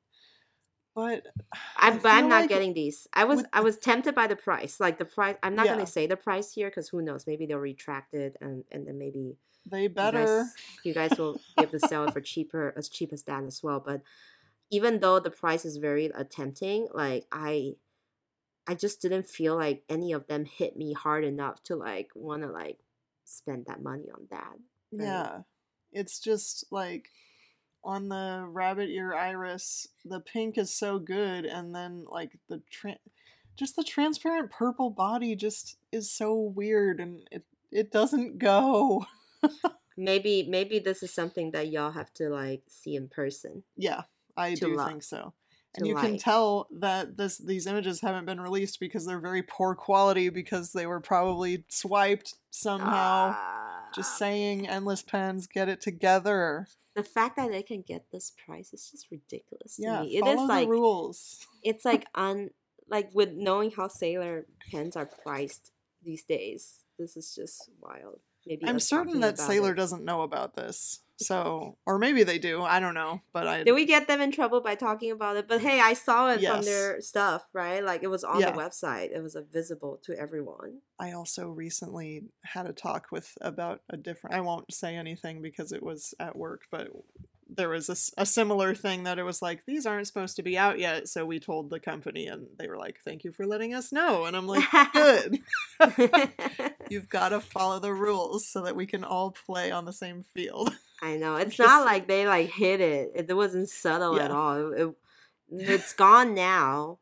but 0.95 1.27
I'm 1.77 1.99
but 1.99 2.09
I'm 2.11 2.29
not 2.29 2.43
like 2.43 2.49
getting 2.49 2.75
these. 2.75 3.09
I 3.13 3.25
was 3.25 3.45
I 3.53 3.61
was 3.61 3.79
tempted 3.79 4.15
by 4.15 4.27
the 4.27 4.37
price. 4.37 4.79
Like 4.79 4.99
the 4.99 5.05
price 5.05 5.37
I'm 5.43 5.55
not 5.55 5.67
yeah. 5.67 5.73
gonna 5.73 5.87
say 5.87 6.07
the 6.07 6.17
price 6.17 6.53
here 6.53 6.69
because 6.69 6.89
who 6.89 7.03
knows, 7.03 7.27
maybe 7.27 7.47
they'll 7.47 7.59
retract 7.59 8.15
it 8.15 8.37
and, 8.41 8.65
and 8.71 8.87
then 8.87 8.99
maybe 8.99 9.37
they 9.65 9.87
better 9.89 10.21
you 10.85 10.95
guys, 10.95 11.11
you 11.11 11.11
guys 11.11 11.19
will 11.19 11.35
be 11.35 11.63
able 11.63 11.71
to 11.73 11.81
sell 11.81 12.05
it 12.05 12.13
for 12.13 12.21
cheaper 12.21 12.75
as 12.77 12.89
cheap 12.89 13.13
as 13.13 13.23
that 13.25 13.45
as 13.45 13.63
well. 13.63 13.81
But 13.81 14.03
even 14.71 15.01
though 15.01 15.19
the 15.19 15.31
price 15.31 15.65
is 15.65 15.77
very 15.79 16.13
uh, 16.13 16.25
tempting, 16.29 16.89
like 16.93 17.27
I 17.33 17.75
I 18.67 18.75
just 18.75 19.01
didn't 19.01 19.29
feel 19.29 19.57
like 19.57 19.85
any 19.89 20.13
of 20.13 20.27
them 20.27 20.45
hit 20.45 20.77
me 20.77 20.93
hard 20.93 21.25
enough 21.25 21.63
to 21.65 21.77
like 21.77 22.11
wanna 22.15 22.51
like 22.51 22.79
spend 23.25 23.67
that 23.67 23.83
money 23.83 24.11
on 24.13 24.27
that. 24.31 24.57
Right? 24.93 25.05
Yeah. 25.05 25.39
It's 25.93 26.21
just 26.21 26.65
like 26.71 27.09
on 27.85 28.09
the 28.09 28.45
rabbit 28.49 28.89
ear 28.91 29.15
iris, 29.15 29.89
the 30.05 30.21
pink 30.21 30.59
is 30.59 30.75
so 30.75 30.99
good, 30.99 31.45
and 31.45 31.75
then 31.75 32.05
like 32.09 32.39
the 32.49 32.63
tra- 32.71 32.99
just 33.57 33.77
the 33.77 33.85
transparent 33.85 34.51
purple 34.51 34.91
body 34.91 35.35
just 35.35 35.79
is 35.91 36.11
so 36.11 36.35
weird, 36.35 37.01
and 37.01 37.29
it 37.31 37.45
it 37.71 37.91
doesn't 37.91 38.39
go. 38.39 39.07
maybe 39.97 40.47
maybe 40.49 40.79
this 40.79 41.03
is 41.03 41.13
something 41.13 41.51
that 41.53 41.69
y'all 41.69 41.91
have 41.93 42.13
to 42.15 42.29
like 42.29 42.63
see 42.69 42.95
in 42.95 43.09
person. 43.09 43.63
Yeah, 43.77 44.03
I 44.37 44.55
do 44.55 44.77
love, 44.77 44.89
think 44.89 45.03
so. 45.03 45.33
And 45.75 45.87
you 45.87 45.95
like. 45.95 46.05
can 46.05 46.19
tell 46.19 46.69
that 46.71 47.17
this 47.17 47.39
these 47.39 47.67
images 47.67 48.01
haven't 48.01 48.27
been 48.27 48.41
released 48.41 48.79
because 48.79 49.07
they're 49.07 49.19
very 49.19 49.43
poor 49.43 49.75
quality 49.75 50.29
because 50.29 50.73
they 50.73 50.87
were 50.87 51.01
probably 51.01 51.65
swiped 51.69 52.35
somehow. 52.51 53.31
Uh, 53.31 53.59
just 53.95 54.17
saying, 54.17 54.67
endless 54.67 55.03
pens, 55.03 55.47
get 55.47 55.69
it 55.69 55.83
together 55.83 56.67
the 56.95 57.03
fact 57.03 57.37
that 57.37 57.51
they 57.51 57.63
can 57.63 57.83
get 57.83 58.11
this 58.13 58.33
price 58.45 58.73
is 58.73 58.91
just 58.91 59.11
ridiculous 59.11 59.77
to 59.77 59.83
yeah, 59.83 60.03
me. 60.03 60.17
It 60.17 60.27
is 60.27 60.41
like 60.41 60.69
rules. 60.69 61.47
It's 61.63 61.85
like 61.85 62.07
on 62.15 62.51
like 62.89 63.11
with 63.15 63.33
knowing 63.33 63.71
how 63.71 63.89
sailor 63.89 64.47
pens 64.71 64.97
are 64.97 65.07
priced 65.07 65.73
these 66.03 66.25
days. 66.25 66.85
This 66.99 67.17
is 67.17 67.35
just 67.35 67.71
wild. 67.81 68.21
Maybe 68.47 68.67
I'm 68.67 68.81
certain 68.81 69.21
that 69.21 69.39
Sailor 69.39 69.73
it. 69.73 69.77
doesn't 69.77 70.05
know 70.05 70.23
about 70.23 70.55
this. 70.55 71.01
So, 71.23 71.77
or 71.87 71.99
maybe 71.99 72.23
they 72.23 72.39
do. 72.39 72.63
I 72.63 72.81
don't 72.81 72.95
know. 72.95 73.21
But 73.33 73.47
I 73.47 73.63
did 73.65 73.73
we 73.73 73.85
get 73.85 74.07
them 74.07 74.21
in 74.21 74.33
trouble 74.33 74.61
by 74.61 74.75
talking 74.75 75.11
about 75.11 75.37
it? 75.37 75.49
But 75.49 75.61
hey, 75.61 75.81
I 75.81 75.95
saw 75.95 76.31
it 76.31 76.41
yes. 76.41 76.55
from 76.55 76.65
their 76.65 77.01
stuff, 77.01 77.45
right? 77.53 77.85
Like 77.85 78.03
it 78.03 78.09
was 78.09 78.25
on 78.25 78.41
yeah. 78.41 78.51
the 78.51 78.59
website. 78.59 79.11
It 79.15 79.23
was 79.23 79.37
visible 79.51 80.01
to 80.05 80.19
everyone. 80.19 80.79
I 80.99 81.13
also 81.13 81.49
recently 81.49 82.25
had 82.45 82.67
a 82.67 82.73
talk 82.73 83.07
with 83.11 83.37
about 83.41 83.81
a 83.89 83.97
different. 83.97 84.37
I 84.37 84.41
won't 84.41 84.73
say 84.73 84.97
anything 84.97 85.43
because 85.43 85.73
it 85.73 85.83
was 85.83 86.15
at 86.21 86.37
work, 86.37 86.63
but 86.71 86.89
there 87.57 87.69
was 87.69 87.89
a, 87.89 88.23
a, 88.23 88.27
similar 88.27 88.75
thing 88.75 89.05
that 89.05 89.19
it 89.19 89.25
was 89.25 89.43
like 89.43 89.65
these 89.67 89.87
aren't 89.87 90.07
supposed 90.07 90.37
to 90.37 90.43
be 90.43 90.57
out 90.57 90.79
yet 90.79 91.09
so 91.09 91.25
we 91.25 91.39
told 91.39 91.71
the 91.71 91.81
company 91.81 92.27
and 92.27 92.47
they 92.59 92.67
were 92.69 92.79
like 92.79 92.99
thank 93.05 93.25
you 93.25 93.33
for 93.33 93.47
letting 93.47 93.75
us 93.75 93.93
know 93.93 94.25
and 94.25 94.37
i'm 94.37 94.47
like 94.47 94.65
good 94.93 95.39
you've 96.89 97.09
got 97.09 97.31
to 97.31 97.41
follow 97.41 97.79
the 97.79 97.93
rules 97.93 98.47
so 98.47 98.63
that 98.63 98.77
we 98.77 98.87
can 98.87 99.05
all 99.05 99.31
play 99.31 99.71
on 99.71 99.85
the 99.85 99.93
same 99.93 100.25
field 100.35 100.75
i 101.03 101.17
know 101.17 101.37
it's 101.37 101.59
not 101.59 101.85
like 101.85 102.09
they 102.09 102.27
like 102.27 102.51
hid 102.51 102.81
it 102.81 103.13
it 103.15 103.37
wasn't 103.37 103.69
subtle 103.69 104.17
yeah. 104.17 104.25
at 104.25 104.31
all 104.31 104.73
it, 104.73 104.81
it, 104.81 104.95
it's 105.71 105.93
gone 105.93 106.35
now 106.35 106.99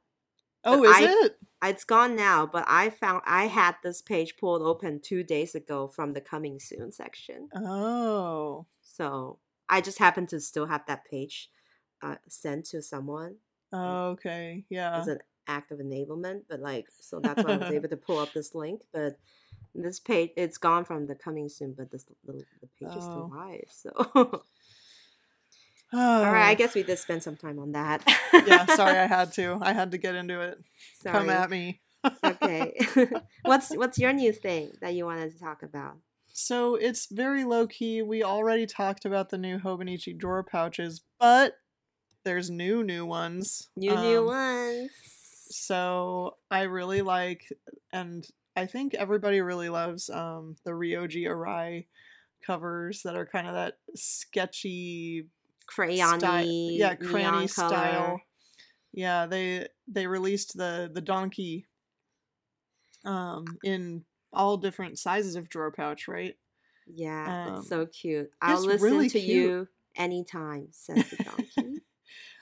oh 0.65 0.83
is 0.83 0.97
I, 0.97 1.25
it 1.25 1.37
it's 1.63 1.85
gone 1.85 2.17
now 2.17 2.47
but 2.47 2.65
i 2.67 2.91
found 2.91 3.23
i 3.27 3.47
had 3.47 3.77
this 3.85 4.03
page 4.03 4.37
pulled 4.37 4.63
open 4.63 5.01
two 5.01 5.23
days 5.23 5.55
ago 5.55 5.87
from 5.87 6.15
the 6.15 6.21
coming 6.21 6.59
soon 6.59 6.91
section 6.91 7.49
oh 7.55 8.67
so 8.81 9.39
I 9.71 9.81
just 9.81 9.99
happen 9.99 10.27
to 10.27 10.41
still 10.41 10.67
have 10.67 10.83
that 10.87 11.05
page 11.05 11.49
uh, 12.03 12.17
sent 12.29 12.67
to 12.67 12.83
someone. 12.83 13.37
Oh, 13.73 14.09
okay. 14.11 14.65
Yeah. 14.69 14.99
As 14.99 15.07
an 15.07 15.21
act 15.47 15.71
of 15.71 15.79
enablement, 15.79 16.43
but 16.49 16.61
like, 16.61 16.89
so 17.01 17.21
that's 17.21 17.43
why 17.43 17.53
I 17.53 17.57
was 17.57 17.71
able 17.73 17.89
to 17.89 17.97
pull 17.97 18.19
up 18.19 18.33
this 18.33 18.55
link. 18.55 18.83
But 18.93 19.17
this 19.75 20.01
page, 20.01 20.31
it's 20.37 20.59
gone 20.59 20.85
from 20.85 21.07
the 21.07 21.15
coming 21.15 21.49
soon, 21.49 21.75
but 21.77 21.91
this 21.91 22.05
the, 22.25 22.45
the 22.61 22.69
page 22.79 22.91
oh. 22.93 22.99
is 22.99 23.05
still 23.05 23.31
oh. 23.33 23.37
live. 23.37 23.69
So. 23.69 23.91
oh. 24.05 24.43
All 25.93 26.33
right, 26.33 26.51
I 26.51 26.55
guess 26.55 26.75
we 26.75 26.85
did 26.85 26.99
spend 26.99 27.23
some 27.23 27.37
time 27.37 27.59
on 27.59 27.73
that. 27.73 28.05
yeah, 28.33 28.65
sorry, 28.77 28.97
I 28.97 29.07
had 29.07 29.33
to. 29.33 29.59
I 29.63 29.73
had 29.73 29.91
to 29.91 29.99
get 29.99 30.15
into 30.15 30.41
it. 30.41 30.59
Sorry. 31.03 31.19
Come 31.19 31.31
at 31.31 31.51
me. 31.51 31.81
okay. 32.25 32.79
what's 33.43 33.75
what's 33.77 33.99
your 33.99 34.13
new 34.13 34.33
thing 34.33 34.71
that 34.81 34.95
you 34.95 35.05
wanted 35.05 35.33
to 35.33 35.39
talk 35.39 35.63
about? 35.63 35.97
So 36.33 36.77
it's 36.77 37.09
very 37.11 37.45
low 37.45 37.67
key. 37.67 38.03
We 38.03 38.23
already 38.23 38.67
talked 38.67 39.05
about 39.05 39.31
the 39.31 39.39
new 39.39 39.59
Hobonichi 39.59 40.17
drawer 40.17 40.45
pouches, 40.45 41.03
but 41.19 41.55
there's 42.25 42.51
new 42.51 42.85
new 42.85 43.05
ones. 43.05 43.69
New 43.77 43.93
um, 43.93 44.03
new 44.03 44.25
ones. 44.25 44.91
So 45.51 46.37
I 46.51 46.63
really 46.63 47.03
like, 47.03 47.53
and 47.93 48.25
I 48.61 48.67
think 48.67 48.95
everybody 48.95 49.41
really 49.41 49.69
loves 49.69 50.11
um, 50.11 50.57
the 50.65 50.73
Ryoji 50.73 51.25
Arai 51.25 51.87
covers 52.47 53.03
that 53.03 53.17
are 53.17 53.27
kind 53.27 53.47
of 53.47 53.55
that 53.55 53.75
sketchy 53.95 55.27
crayon 55.67 56.19
yeah 56.73 56.95
crayon 56.97 57.47
style 57.47 58.21
yeah 58.93 59.27
they 59.27 59.69
they 59.87 60.07
released 60.07 60.57
the 60.57 60.91
the 60.93 61.03
donkey 61.03 61.67
um 63.05 63.45
in 63.63 64.03
all 64.33 64.57
different 64.57 64.99
sizes 64.99 65.37
of 65.37 65.49
drawer 65.49 65.73
pouch, 65.73 66.09
right? 66.09 66.37
Yeah, 66.87 67.47
um, 67.49 67.55
it's 67.55 67.69
so 67.69 67.87
cute. 67.87 68.31
I'll 68.41 68.61
listen 68.61 68.91
really 68.91 69.09
to 69.09 69.21
cute. 69.21 69.51
you 69.51 69.69
anytime, 69.97 70.69
says 70.73 71.09
the 71.11 71.25
donkey. 71.25 71.83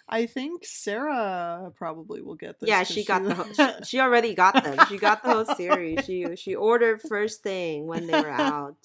I 0.09 0.27
think 0.27 0.65
Sarah 0.65 1.71
probably 1.77 2.23
will 2.23 2.35
get 2.35 2.61
this. 2.61 2.69
Yeah, 2.69 2.83
she 2.83 3.05
got 3.05 3.23
she... 3.23 3.29
the 3.29 3.35
whole, 3.35 3.53
she, 3.53 3.85
she, 3.85 4.01
already 4.01 4.35
got 4.35 4.63
them. 4.65 4.79
She 4.89 4.97
got 4.99 5.23
the 5.23 5.31
whole 5.31 5.45
series. 5.45 5.99
She 6.07 6.25
she 6.37 6.55
ordered 6.55 7.03
first 7.03 7.43
thing 7.43 7.87
when 7.87 8.07
they 8.07 8.21
were 8.21 8.31
out. 8.31 8.77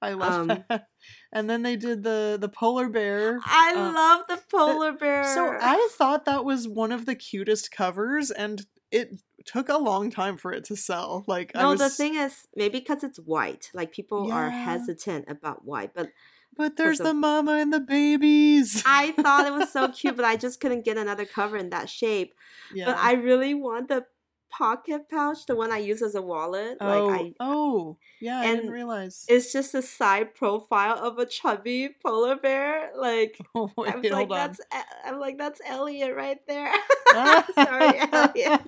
I 0.00 0.12
love 0.12 0.50
um, 0.50 0.64
that. 0.68 0.88
And 1.32 1.50
then 1.50 1.62
they 1.62 1.76
did 1.76 2.02
the 2.02 2.38
the 2.40 2.48
polar 2.48 2.88
bear. 2.88 3.38
I 3.44 3.74
uh, 3.76 3.92
love 3.92 4.22
the 4.28 4.40
polar 4.50 4.92
bear. 4.92 5.24
So 5.34 5.56
I 5.60 5.88
thought 5.92 6.24
that 6.24 6.44
was 6.44 6.66
one 6.66 6.92
of 6.92 7.04
the 7.04 7.14
cutest 7.14 7.70
covers, 7.70 8.30
and 8.30 8.64
it 8.90 9.20
took 9.44 9.68
a 9.68 9.76
long 9.76 10.10
time 10.10 10.36
for 10.38 10.52
it 10.52 10.64
to 10.64 10.76
sell. 10.76 11.24
Like 11.26 11.54
no, 11.54 11.70
was... 11.70 11.80
the 11.80 11.90
thing 11.90 12.14
is 12.14 12.46
maybe 12.54 12.78
because 12.78 13.04
it's 13.04 13.18
white. 13.18 13.70
Like 13.74 13.92
people 13.92 14.28
yeah. 14.28 14.34
are 14.34 14.50
hesitant 14.50 15.26
about 15.28 15.64
white, 15.64 15.92
but 15.94 16.10
but 16.56 16.76
there's 16.76 16.98
the 16.98 17.14
mama 17.14 17.52
and 17.52 17.72
the 17.72 17.80
babies. 17.80 18.82
I 18.86 19.12
thought 19.12 19.46
it 19.46 19.52
was 19.52 19.70
so 19.72 19.88
cute, 19.88 20.16
but 20.16 20.24
I 20.24 20.36
just 20.36 20.60
couldn't 20.60 20.84
get 20.84 20.96
another 20.96 21.24
cover 21.24 21.56
in 21.56 21.70
that 21.70 21.88
shape. 21.88 22.34
Yeah. 22.74 22.86
But 22.86 22.98
I 22.98 23.12
really 23.14 23.54
want 23.54 23.88
the 23.88 24.06
pocket 24.50 25.08
pouch, 25.10 25.44
the 25.46 25.54
one 25.56 25.70
I 25.70 25.78
use 25.78 26.02
as 26.02 26.14
a 26.14 26.22
wallet. 26.22 26.78
Oh, 26.80 27.06
Like 27.06 27.20
I 27.20 27.32
oh, 27.40 27.98
yeah, 28.20 28.40
I 28.40 28.54
didn't 28.54 28.70
realize. 28.70 29.24
it's 29.28 29.52
just 29.52 29.74
a 29.74 29.82
side 29.82 30.34
profile 30.34 30.94
of 30.98 31.18
a 31.18 31.26
chubby 31.26 31.90
polar 32.02 32.36
bear. 32.36 32.90
Like 32.96 33.38
Oh, 33.54 33.70
wait, 33.76 33.92
I 33.92 33.96
was 33.96 34.10
like, 34.10 34.30
on. 34.30 34.36
that's 34.36 34.60
I'm 35.04 35.20
like, 35.20 35.38
that's 35.38 35.60
Elliot 35.66 36.14
right 36.14 36.38
there. 36.46 36.72
Sorry, 37.54 37.98
Elliot. 38.12 38.60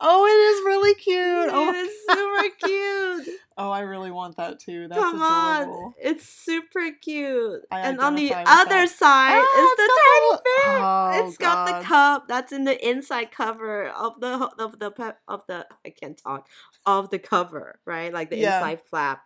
Oh, 0.00 0.26
it 0.26 0.30
is 0.30 0.64
really 0.64 0.94
cute. 0.94 1.48
It 1.48 1.52
Oh, 1.52 1.72
is 1.74 1.92
super 2.06 2.56
cute. 2.60 3.40
oh, 3.56 3.70
I 3.70 3.80
really 3.80 4.10
want 4.10 4.36
that 4.36 4.58
too. 4.60 4.88
That's 4.88 5.00
Come 5.00 5.16
adorable. 5.22 5.84
on, 5.86 5.94
it's 6.00 6.26
super 6.28 6.90
cute. 7.00 7.62
I 7.70 7.80
and 7.80 8.00
on 8.00 8.14
the 8.14 8.32
other 8.34 8.68
that. 8.70 8.90
side 8.90 9.36
Ah, 9.36 9.62
is 9.62 9.76
the 9.76 9.82
it's 9.82 9.94
teddy 9.94 10.42
bear. 10.44 10.78
Oh, 10.82 11.26
it's 11.28 11.38
got 11.38 11.66
the 11.66 11.84
cup 11.84 12.28
that's 12.28 12.52
in 12.52 12.64
the 12.64 12.88
inside 12.88 13.30
cover 13.32 13.88
of 13.88 14.20
the 14.20 14.50
of 14.58 14.78
the 14.78 14.90
pe- 14.90 15.18
of 15.28 15.42
the 15.48 15.66
I 15.84 15.90
can't 15.90 16.16
talk 16.18 16.46
of 16.86 17.10
the 17.10 17.18
cover, 17.18 17.80
right? 17.84 18.12
Like 18.12 18.30
the 18.30 18.36
Yeah. 18.36 18.56
inside 18.56 18.80
flap 18.88 19.22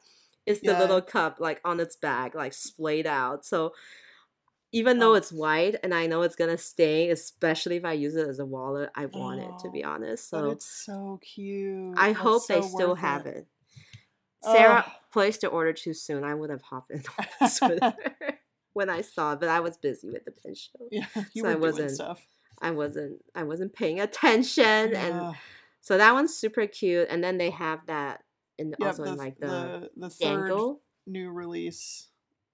is 0.47 0.61
the 0.61 0.73
Yeah. 0.73 0.79
little 0.81 1.01
cup 1.03 1.37
like 1.41 1.61
on 1.65 1.81
its 1.81 1.97
back, 1.97 2.35
like 2.35 2.53
splayed 2.53 3.07
out. 3.07 3.45
So 3.45 3.73
even 4.75 4.99
though 4.99 5.13
Oh. 5.13 5.15
it's 5.15 5.31
white 5.33 5.77
and 5.83 5.95
I 5.95 6.07
know 6.07 6.23
it's 6.23 6.37
gonna 6.37 6.59
stay, 6.59 7.11
especially 7.11 7.77
if 7.77 7.85
I 7.85 7.93
use 7.93 8.17
it 8.17 8.29
as 8.29 8.41
a 8.41 8.45
wallet, 8.45 8.91
I 8.95 9.07
want 9.07 9.41
it 9.41 9.51
to 9.61 9.71
be 9.71 9.85
Oh, 9.85 9.91
honest. 9.91 10.29
So 10.29 10.51
it's 10.51 10.67
so 10.67 11.19
cute. 11.23 11.95
I 11.97 12.09
That's 12.09 12.19
hope 12.21 12.47
they 12.49 12.61
still 12.63 12.91
worth 12.91 12.99
have 12.99 13.27
it. 13.27 13.37
it. 13.37 13.47
Sarah 14.43 14.85
Ugh. 14.87 14.93
placed 15.13 15.41
the 15.43 15.49
order 15.49 15.73
too 15.73 15.95
soon. 15.95 16.25
I 16.25 16.35
would 16.35 16.51
have 16.51 16.63
hopped 16.63 16.91
in 16.91 17.03
with 17.41 17.59
her 17.61 17.95
when 18.75 18.91
I 18.91 19.01
saw 19.01 19.33
it, 19.35 19.41
but 19.41 19.49
I 19.49 19.61
was 19.61 19.77
busy 19.79 20.11
with 20.11 20.25
the 20.25 20.33
pin 20.33 20.55
show. 20.55 20.89
Yeah, 20.91 21.07
you 21.33 21.43
So 21.43 21.45
were 21.45 21.49
I 21.49 21.53
doing 21.53 21.61
wasn't- 21.63 21.91
stuff. 21.93 22.27
I 22.63 22.71
wasn't 22.71 23.21
I 23.35 23.43
wasn't 23.43 23.73
paying 23.75 24.01
attention 24.01 24.95
and 24.95 25.35
so 25.81 25.99
that 25.99 26.15
one's 26.15 26.35
super 26.37 26.67
cute 26.69 27.09
and 27.11 27.23
then 27.23 27.37
they 27.37 27.51
have 27.51 27.81
that 27.87 28.23
in 28.59 28.75
yeah, 28.79 28.87
also 28.87 29.05
the, 29.05 29.11
in 29.13 29.17
like 29.19 29.39
the, 29.39 29.47
the 29.47 29.91
the 29.97 30.11
third 30.11 30.47
dangle. 30.49 30.81
new 31.07 31.31
release. 31.31 32.09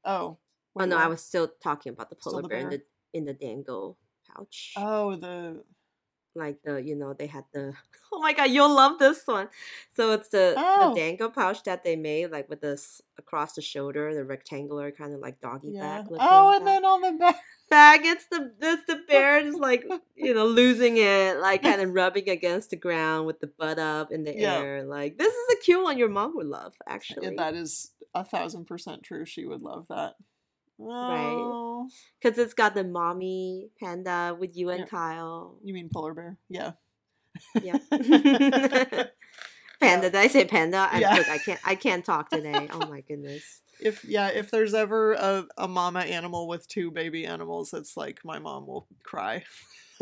Oh, 0.04 0.38
Oh 0.76 0.80
wait, 0.80 0.88
no, 0.88 0.96
I 0.96 1.06
was 1.08 1.22
still 1.22 1.48
talking 1.62 1.92
about 1.92 2.10
the 2.10 2.16
polar 2.16 2.42
the 2.42 2.48
bear, 2.48 2.58
in 2.60 2.70
the 2.70 2.82
in 3.12 3.24
the 3.24 3.34
dangle 3.34 3.98
pouch. 4.26 4.74
Oh, 4.76 5.16
the 5.16 5.64
Like 6.34 6.62
the 6.62 6.80
you 6.82 6.94
know, 6.96 7.12
they 7.12 7.26
had 7.26 7.44
the 7.52 7.74
Oh 8.12 8.20
my 8.20 8.32
god, 8.32 8.50
you'll 8.50 8.74
love 8.74 8.98
this 8.98 9.26
one. 9.26 9.48
So 9.96 10.12
it's 10.12 10.28
the 10.28 10.54
Oh. 10.56 10.94
the 10.94 11.00
dangle 11.00 11.30
pouch 11.30 11.62
that 11.64 11.84
they 11.84 11.96
made 11.96 12.30
like 12.30 12.48
with 12.48 12.60
this 12.60 13.00
across 13.18 13.54
the 13.54 13.62
shoulder, 13.62 14.14
the 14.14 14.24
rectangular 14.24 14.90
kind 14.92 15.12
of 15.14 15.20
like 15.20 15.40
doggy 15.40 15.72
yeah. 15.72 15.98
bag 16.02 16.06
Oh, 16.18 16.52
and 16.56 16.66
bag. 16.66 16.66
then 16.66 16.84
on 16.84 17.00
the 17.02 17.12
back. 17.18 17.36
bag. 17.70 18.00
It's 18.04 18.26
the 18.26 18.52
it's 18.60 18.84
the 18.86 19.00
bear 19.08 19.42
just 19.42 19.58
like 19.60 19.84
you 20.16 20.34
know 20.34 20.46
losing 20.46 20.96
it, 20.98 21.38
like 21.38 21.62
kind 21.62 21.80
of 21.80 21.92
rubbing 21.94 22.28
against 22.28 22.70
the 22.70 22.76
ground 22.76 23.26
with 23.26 23.40
the 23.40 23.46
butt 23.48 23.78
up 23.78 24.12
in 24.12 24.24
the 24.24 24.38
Yeah. 24.38 24.58
air. 24.58 24.84
Like 24.84 25.18
this 25.18 25.32
is 25.34 25.56
a 25.56 25.60
cute 25.64 25.82
one 25.82 25.98
your 25.98 26.08
mom 26.08 26.36
would 26.36 26.46
love 26.46 26.74
actually, 26.88 27.26
Yeah, 27.26 27.36
that 27.36 27.54
is 27.54 27.92
a 28.14 28.24
thousand 28.24 28.66
percent 28.66 29.02
true. 29.02 29.24
She 29.24 29.46
would 29.46 29.62
love 29.62 29.86
that. 29.88 30.14
Oh, 30.82 31.88
because 32.20 32.38
it's 32.38 32.54
got 32.54 32.74
the 32.74 32.84
mommy 32.84 33.70
panda 33.78 34.36
with 34.38 34.56
you 34.56 34.70
and. 34.70 34.88
Kyle. 34.88 35.58
you 35.62 35.74
mean 35.74 35.90
polar 35.92 36.14
bear? 36.14 36.38
Yeah. 36.48 36.72
Yeah. 37.62 37.78
panda. 39.80 40.10
Did 40.10 40.16
I 40.16 40.28
say 40.28 40.44
panda? 40.44 40.88
I, 40.90 41.00
Yeah. 41.00 41.16
Look, 41.16 41.28
I 41.28 41.38
can't. 41.38 41.60
I 41.64 41.74
can't 41.74 42.04
talk 42.04 42.30
today. 42.30 42.68
Oh 42.72 42.86
my 42.86 43.02
goodness. 43.02 43.62
If 43.78 44.04
yeah, 44.04 44.28
if 44.28 44.50
there's 44.50 44.74
ever 44.74 45.12
a, 45.14 45.46
a 45.56 45.68
mama 45.68 46.00
animal 46.00 46.48
with 46.48 46.68
two 46.68 46.90
baby 46.90 47.26
animals, 47.26 47.72
it's 47.72 47.96
like 47.96 48.20
my 48.24 48.38
mom 48.38 48.66
will 48.66 48.86
cry. 49.02 49.44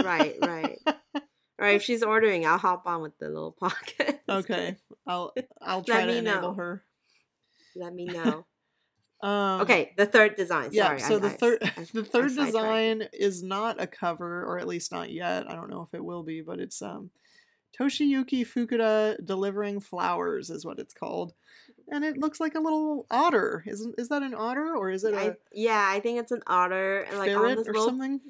Right. 0.03 0.35
Right. 0.41 0.79
All 0.87 1.67
right. 1.67 1.77
If 1.77 1.83
she's 1.83 2.03
ordering, 2.03 2.47
I'll 2.47 2.59
hop 2.59 2.87
on 2.87 3.03
with 3.03 3.19
the 3.19 3.29
little 3.29 3.53
pocket. 3.61 4.21
Okay, 4.29 4.77
I'll 5.07 5.33
I'll 5.61 5.83
try 5.83 6.05
to 6.05 6.13
me 6.13 6.19
enable 6.19 6.51
know. 6.51 6.55
her. 6.55 6.85
Let 7.75 7.95
me 7.95 8.05
know. 8.07 8.47
Um, 9.21 9.61
Okay, 9.63 9.93
the 9.97 10.07
third 10.07 10.37
design. 10.37 10.71
Yeah, 10.73 10.97
Sorry, 10.97 11.01
so 11.01 11.17
I- 11.17 11.19
the 11.29 11.31
third 11.31 11.59
I- 11.63 11.87
the 11.93 12.05
third 12.05 12.35
design 12.35 13.09
is 13.13 13.43
not 13.43 13.81
a 13.81 13.87
cover, 13.87 14.45
or 14.45 14.59
at 14.59 14.69
least 14.69 14.93
not 14.93 15.11
yet. 15.11 15.51
I 15.51 15.55
don't 15.55 15.71
know 15.71 15.83
if 15.83 15.95
it 15.95 16.05
will 16.05 16.23
be, 16.23 16.41
but 16.41 16.61
it's 16.61 16.81
um 16.83 17.11
Toshiyuki 17.79 18.47
Fukuda 18.47 19.25
delivering 19.25 19.81
flowers 19.81 20.51
is 20.51 20.65
what 20.65 20.79
it's 20.79 20.95
called. 20.95 21.33
And 21.91 22.05
it 22.05 22.19
looks 22.19 22.41
like 22.41 22.55
a 22.55 22.61
little 22.61 23.07
otter. 23.11 23.63
Isn't 23.67 23.95
is 23.99 24.09
that 24.09 24.23
an 24.23 24.35
otter 24.35 24.75
or 24.77 24.91
is 24.91 25.05
it 25.05 25.15
a 25.15 25.19
I, 25.21 25.33
yeah, 25.53 25.87
I 25.91 26.01
think 26.01 26.19
it's 26.21 26.33
an 26.33 26.43
otter, 26.47 27.01
and 27.09 27.19
like 27.19 27.35
on 27.37 27.57
this 27.57 27.67
or 27.69 27.73
little, 27.73 27.87
something? 27.87 28.21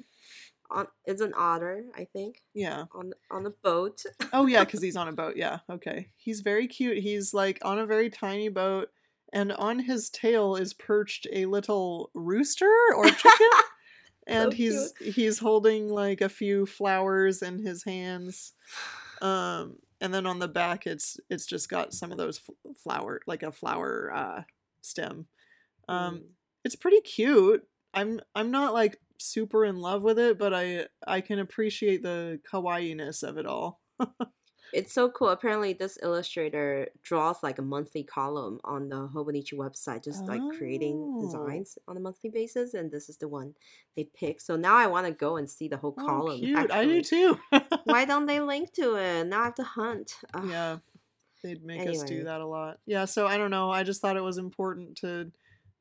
on, 0.71 0.87
it's 1.05 1.21
an 1.21 1.33
otter, 1.35 1.83
I 1.95 2.05
think, 2.05 2.41
Yeah. 2.53 2.85
on 2.93 3.11
on 3.31 3.43
the 3.43 3.49
boat. 3.63 4.03
Oh 4.33 4.45
yeah, 4.45 4.63
because 4.63 4.81
he's 4.87 4.95
on 4.95 5.07
a 5.07 5.13
boat. 5.13 5.35
Yeah, 5.35 5.59
okay. 5.69 6.09
He's 6.17 6.41
very 6.41 6.67
cute. 6.67 6.99
He's 6.99 7.33
like 7.33 7.59
on 7.63 7.79
a 7.79 7.85
very 7.85 8.09
tiny 8.09 8.49
boat, 8.49 8.89
and 9.33 9.51
on 9.53 9.79
his 9.79 10.09
tail 10.09 10.55
is 10.55 10.73
perched 10.73 11.27
a 11.31 11.45
little 11.45 12.11
rooster 12.13 12.73
or 12.95 13.05
chicken. 13.09 13.47
and 14.27 14.51
So 14.51 14.57
he's 14.57 14.93
he's 14.99 15.39
holding 15.39 15.89
like 15.89 16.21
a 16.21 16.29
few 16.29 16.65
flowers 16.65 17.41
in 17.41 17.59
his 17.59 17.83
hands. 17.83 18.53
Um, 19.21 19.77
and 20.01 20.13
then 20.13 20.25
on 20.25 20.39
the 20.39 20.47
back, 20.47 20.87
it's 20.87 21.17
it's 21.29 21.45
just 21.45 21.69
got 21.69 21.93
some 21.93 22.11
of 22.11 22.17
those 22.17 22.41
flower 22.83 23.21
like 23.27 23.43
a 23.43 23.51
flower 23.51 24.11
uh, 24.13 24.43
stem. 24.81 25.27
Um, 25.87 26.15
Mm. 26.15 26.23
it's 26.63 26.75
pretty 26.75 27.01
cute. 27.01 27.63
I'm 27.93 28.21
I'm 28.35 28.51
not 28.51 28.73
like 28.73 28.99
super 29.17 29.65
in 29.65 29.77
love 29.77 30.01
with 30.03 30.19
it, 30.19 30.37
but 30.37 30.53
I 30.53 30.87
I 31.05 31.21
can 31.21 31.39
appreciate 31.39 32.03
the 32.03 32.39
kawaii-ness 32.51 33.23
of 33.23 33.37
it 33.37 33.45
all. 33.45 33.81
It's 34.73 34.93
so 34.93 35.09
cool. 35.09 35.29
Apparently, 35.29 35.73
this 35.73 35.97
illustrator 36.01 36.89
draws 37.01 37.41
like 37.41 37.57
a 37.59 37.61
monthly 37.63 38.03
column 38.03 38.59
on 38.63 38.89
the 38.89 39.07
Hobonichi 39.07 39.53
website, 39.53 40.03
just 40.03 40.27
like 40.27 40.41
creating 40.57 40.95
Oh. 41.17 41.21
designs 41.21 41.77
on 41.87 41.97
a 41.97 41.99
monthly 41.99 42.29
basis, 42.29 42.73
and 42.73 42.91
this 42.91 43.09
is 43.09 43.17
the 43.17 43.27
one 43.27 43.55
they 43.95 44.03
pick. 44.03 44.39
So 44.41 44.55
now 44.55 44.75
I 44.75 44.87
want 44.87 45.07
to 45.07 45.13
go 45.13 45.37
and 45.37 45.49
see 45.49 45.67
the 45.67 45.77
whole 45.77 45.95
Oh, 45.97 46.05
column. 46.05 46.39
cute. 46.39 46.71
I 46.71 46.85
do 46.85 47.01
too. 47.01 47.39
Why 47.85 48.05
don't 48.11 48.25
they 48.27 48.39
link 48.39 48.73
to 48.73 48.95
it? 48.95 49.25
Now 49.27 49.41
I 49.41 49.45
have 49.45 49.55
to 49.55 49.63
hunt. 49.63 50.15
Ugh. 50.33 50.45
yeah, 50.47 50.77
they'd 51.43 51.63
make 51.63 51.87
us 51.87 52.03
do 52.03 52.23
that 52.25 52.41
a 52.41 52.45
lot. 52.45 52.79
Yeah, 52.85 53.05
so 53.05 53.25
I 53.27 53.37
don't 53.37 53.51
know. 53.51 53.71
I 53.71 53.83
just 53.83 54.01
thought 54.01 54.17
it 54.17 54.23
was 54.23 54.37
important 54.37 54.97
to 54.97 55.31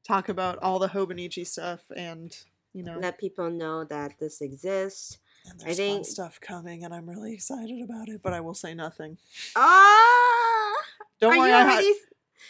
talk 0.07 0.29
about 0.29 0.59
all 0.63 0.79
the 0.79 0.89
Hobonichi 0.89 1.47
stuff 1.47 1.81
and 1.95 2.35
you 2.73 2.83
know 2.83 2.99
Let 2.99 3.19
people 3.19 3.51
know 3.51 3.85
that 3.85 4.19
this 4.19 4.41
exists. 4.41 5.19
And 5.51 5.61
I 5.63 5.75
there's 5.75 5.79
fun 5.79 6.05
stuff 6.05 6.41
coming 6.41 6.85
and 6.85 6.93
I'm 6.95 7.09
really 7.09 7.33
excited 7.35 7.81
about 7.83 8.09
it, 8.09 8.21
but 8.23 8.33
I 8.33 8.41
will 8.41 8.55
say 8.55 8.75
nothing. 8.75 9.19
Ah, 9.57 10.73
Don't 11.21 11.37
worry, 11.39 11.53
I, 11.53 11.65
ha- 11.65 11.93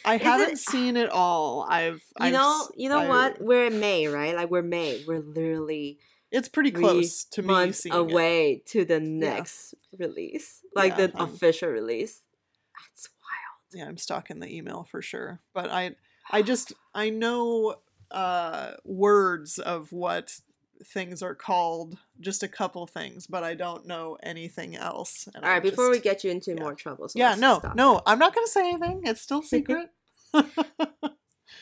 I 0.04 0.16
haven't 0.16 0.52
it- 0.52 0.58
seen 0.58 0.96
it 0.96 1.10
all. 1.10 1.66
I've 1.68 1.94
You 2.20 2.26
I've 2.26 2.32
know, 2.32 2.68
you 2.76 2.88
know 2.88 2.98
I- 3.00 3.08
what? 3.08 3.40
We're 3.40 3.66
in 3.66 3.80
May, 3.80 4.06
right? 4.06 4.34
Like 4.34 4.50
we're 4.50 4.62
May. 4.62 5.02
We're 5.06 5.20
literally 5.20 5.98
It's 6.30 6.48
pretty 6.48 6.70
close 6.70 7.24
to 7.24 7.42
me 7.42 7.46
months 7.48 7.80
seeing 7.82 7.94
it. 7.94 7.98
away 7.98 8.62
to 8.66 8.84
the 8.84 9.00
next 9.00 9.74
release, 9.98 10.60
like 10.74 10.96
Yeah, 10.98 11.06
the 11.08 11.18
I'm- 11.18 11.28
official 11.34 11.68
release. 11.70 12.20
That's 12.90 13.08
wild. 13.10 13.80
yeah 13.82 13.88
i'm 13.88 13.96
stalking 13.98 14.38
the 14.40 14.48
email 14.48 14.84
for 14.90 15.02
sure 15.02 15.40
but 15.52 15.68
i 15.70 15.94
i 16.30 16.42
just 16.50 16.72
i 16.94 17.10
know 17.10 17.74
uh 18.10 18.72
words 18.84 19.58
of 19.58 19.92
what 19.92 20.40
things 20.84 21.22
are 21.22 21.34
called 21.34 21.98
just 22.20 22.42
a 22.42 22.48
couple 22.48 22.86
things 22.86 23.26
but 23.26 23.42
i 23.42 23.54
don't 23.54 23.86
know 23.86 24.16
anything 24.22 24.76
else 24.76 25.28
All 25.34 25.44
I 25.44 25.54
right, 25.54 25.62
before 25.62 25.90
we 25.90 25.98
get 26.00 26.24
you 26.24 26.30
into 26.30 26.52
yeah. 26.54 26.62
more 26.62 26.74
trouble, 26.74 27.08
so 27.08 27.18
yeah 27.18 27.34
no 27.34 27.60
no 27.74 27.98
it. 27.98 28.02
i'm 28.06 28.18
not 28.18 28.34
gonna 28.34 28.46
say 28.46 28.68
anything 28.68 29.02
it's 29.04 29.20
still 29.20 29.42
secret 29.54 29.90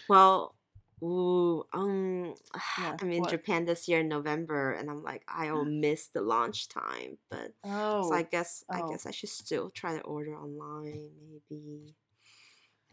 Well, 0.08 0.54
ooh, 1.02 1.64
um, 1.72 2.34
Yeah, 2.78 2.96
I'm 3.00 3.12
in 3.12 3.22
what? 3.22 3.30
Japan 3.30 3.64
this 3.64 3.88
year 3.88 4.00
in 4.00 4.08
November, 4.08 4.72
and 4.72 4.90
I'm 4.90 5.02
like, 5.02 5.22
I'll 5.28 5.64
miss 5.64 6.08
the 6.08 6.20
launch 6.20 6.68
time, 6.68 7.18
but 7.30 7.52
oh 7.64 8.08
so 8.08 8.14
I 8.14 8.22
guess 8.22 8.64
I 8.70 8.82
oh. 8.82 8.88
guess 8.88 9.06
I 9.06 9.10
should 9.10 9.30
still 9.30 9.70
try 9.70 9.96
to 9.96 10.02
order 10.02 10.36
online, 10.36 11.10
maybe. 11.50 11.94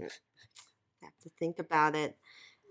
I 0.02 0.06
have 1.06 1.20
to 1.24 1.30
think 1.40 1.60
about 1.60 1.96
it. 1.96 2.18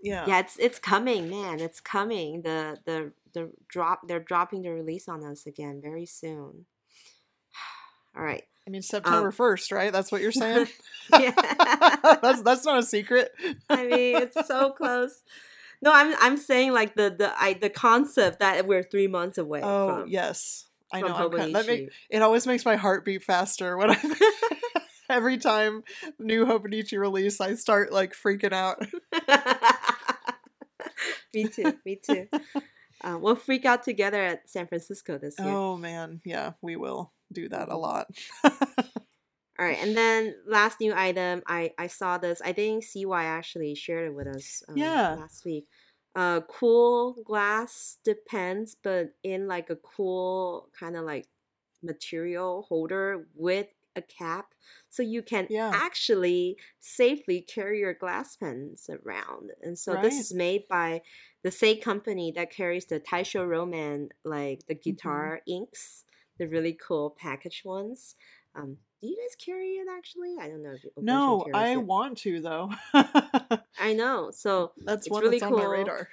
yeah 0.01 0.25
Yeah, 0.27 0.39
it's 0.39 0.57
it's 0.57 0.79
coming, 0.79 1.29
man. 1.29 1.59
It's 1.59 1.79
coming. 1.79 2.41
The 2.41 2.77
the 2.85 3.11
the 3.33 3.51
drop. 3.67 4.07
They're 4.07 4.19
dropping 4.19 4.61
the 4.61 4.69
release 4.69 5.07
on 5.07 5.23
us 5.23 5.45
again 5.45 5.79
very 5.81 6.05
soon. 6.05 6.65
All 8.17 8.23
right. 8.23 8.43
i 8.67 8.69
mean 8.69 8.79
um, 8.79 8.83
september 8.83 9.31
1st 9.31 9.71
right 9.71 9.91
that's 9.91 10.11
what 10.11 10.21
you're 10.21 10.31
saying 10.31 10.67
Yeah. 11.19 11.31
that's 12.21 12.41
that's 12.43 12.65
not 12.65 12.79
a 12.79 12.83
secret 12.83 13.31
I 13.69 13.85
mean, 13.87 14.15
it's 14.21 14.47
so 14.47 14.71
close. 14.71 15.21
No, 15.81 15.91
I'm 15.93 16.15
I'm 16.21 16.37
saying 16.37 16.71
like 16.71 16.95
the 16.95 17.09
the 17.09 17.33
I 17.37 17.53
the 17.53 17.69
concept 17.69 18.39
that 18.39 18.65
we're 18.65 18.83
three 18.83 19.07
months 19.07 19.37
away. 19.37 19.61
oh 19.63 20.01
from, 20.01 20.09
yes 20.09 20.65
i 20.93 21.01
know 21.01 21.07
I'm 21.07 21.31
kind 21.31 21.55
that 21.55 21.67
make, 21.67 21.89
it 22.09 22.21
always 22.21 22.45
makes 22.47 22.63
my 22.63 22.75
heart 22.77 23.03
beat 23.03 23.23
faster 23.23 23.75
when 23.77 23.89
I 23.91 23.97
every 25.09 25.37
time 25.37 25.83
new 26.19 26.45
Hobonichi 26.45 26.97
release 26.97 27.39
I 27.41 27.55
start 27.55 27.91
like 27.91 28.13
freaking 28.13 28.53
out. 28.53 28.79
me 31.33 31.45
too. 31.47 31.73
Me 31.85 31.95
too. 31.95 32.27
Uh, 33.03 33.17
we'll 33.21 33.35
freak 33.35 33.65
out 33.65 33.83
together 33.83 34.21
at 34.23 34.49
San 34.49 34.67
Francisco 34.67 35.17
this 35.17 35.43
year. 35.43 35.57
Oh 35.57 35.77
man, 35.77 36.21
yeah, 36.25 36.53
we 36.61 36.75
will 36.75 37.13
do 37.31 37.49
that 37.49 37.69
a 37.69 37.75
Mhm. 37.75 37.77
lot. 37.77 38.07
All 39.59 39.65
right, 39.67 39.77
and 39.79 39.95
then 39.95 40.35
last 40.47 40.79
new 40.79 40.93
item, 40.95 41.43
I 41.47 41.73
I 41.77 41.87
saw 41.87 42.17
this. 42.17 42.41
I 42.41 42.53
think 42.53 42.83
CY 42.83 43.23
actually 43.25 43.75
shared 43.75 44.07
it 44.07 44.15
with 44.15 44.27
us. 44.27 44.63
Um, 44.67 44.99
Yeah. 45.03 45.19
last 45.19 45.45
week. 45.45 45.67
Uh, 46.15 46.41
cool 46.49 47.13
glass 47.23 47.99
depends, 48.03 48.75
but 48.75 49.13
in 49.23 49.47
like 49.47 49.69
a 49.69 49.75
cool 49.77 50.69
kind 50.77 50.95
of 50.97 51.05
like 51.05 51.27
material 51.83 52.63
holder 52.63 53.27
with 53.35 53.67
a 53.95 54.01
cap, 54.01 54.53
so 54.89 55.03
you 55.03 55.21
can 55.21 55.47
Yeah. 55.49 55.71
actually 55.73 56.57
safely 56.79 57.41
carry 57.41 57.79
your 57.79 57.93
glass 57.93 58.35
pens 58.35 58.89
around. 58.89 59.51
And 59.61 59.77
so 59.77 59.95
this 59.95 60.19
is 60.19 60.33
made 60.33 60.67
by 60.67 61.01
the 61.43 61.51
same 61.51 61.81
company 61.81 62.31
that 62.35 62.51
carries 62.51 62.85
the 62.85 62.99
Taisho 62.99 63.47
Roman, 63.47 64.09
like 64.23 64.65
the 64.67 64.75
Mhm. 64.75 64.81
guitar 64.83 65.41
inks, 65.47 66.05
the 66.37 66.47
really 66.47 66.73
cool 66.73 67.11
package 67.11 67.63
ones. 67.65 68.15
Um, 68.55 68.77
do 69.01 69.07
you 69.09 69.17
guys 69.17 69.35
carry 69.35 69.73
it 69.75 69.87
actually? 69.89 70.35
I 70.39 70.47
don't 70.47 70.63
know 70.63 70.73
if 70.73 70.85
No, 71.01 71.45
I 71.53 71.75
it. 71.75 71.85
want 71.85 72.17
to 72.19 72.39
though. 72.41 72.71
I 73.79 73.93
know. 73.93 74.31
So 74.31 74.73
That's 74.85 75.07
it's 75.07 75.09
one 75.11 75.23
really 75.23 75.39
that's 75.39 75.51
on 75.51 75.55
my 75.55 75.63
cool. 75.63 75.71
radar. 75.71 76.09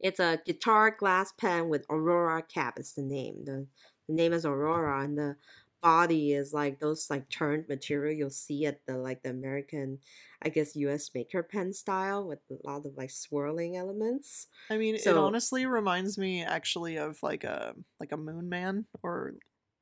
It's 0.00 0.20
a 0.20 0.40
guitar 0.44 0.90
glass 0.96 1.32
pen 1.32 1.68
with 1.68 1.84
Aurora 1.90 2.42
cap. 2.42 2.78
It's 2.78 2.92
the 2.92 3.02
name. 3.02 3.44
The 3.44 3.66
the 4.06 4.14
name 4.14 4.32
is 4.32 4.46
Aurora, 4.46 5.04
and 5.04 5.18
the 5.18 5.36
body 5.82 6.32
is 6.32 6.52
like 6.52 6.80
those 6.80 7.08
like 7.10 7.28
turned 7.28 7.68
material 7.68 8.14
you'll 8.16 8.30
see 8.30 8.66
at 8.66 8.84
the 8.86 8.96
like 8.96 9.22
the 9.22 9.30
American, 9.30 9.98
I 10.42 10.48
guess 10.48 10.76
U.S. 10.76 11.10
maker 11.14 11.42
pen 11.42 11.72
style 11.72 12.26
with 12.26 12.40
a 12.50 12.66
lot 12.68 12.84
of 12.86 12.96
like 12.96 13.10
swirling 13.10 13.76
elements. 13.76 14.46
I 14.70 14.76
mean, 14.76 14.94
it 14.96 15.06
honestly 15.06 15.66
reminds 15.66 16.18
me 16.18 16.42
actually 16.44 16.96
of 16.98 17.22
like 17.22 17.44
a 17.44 17.74
like 18.00 18.12
a 18.12 18.16
Moon 18.16 18.48
Man 18.48 18.86
or 19.02 19.34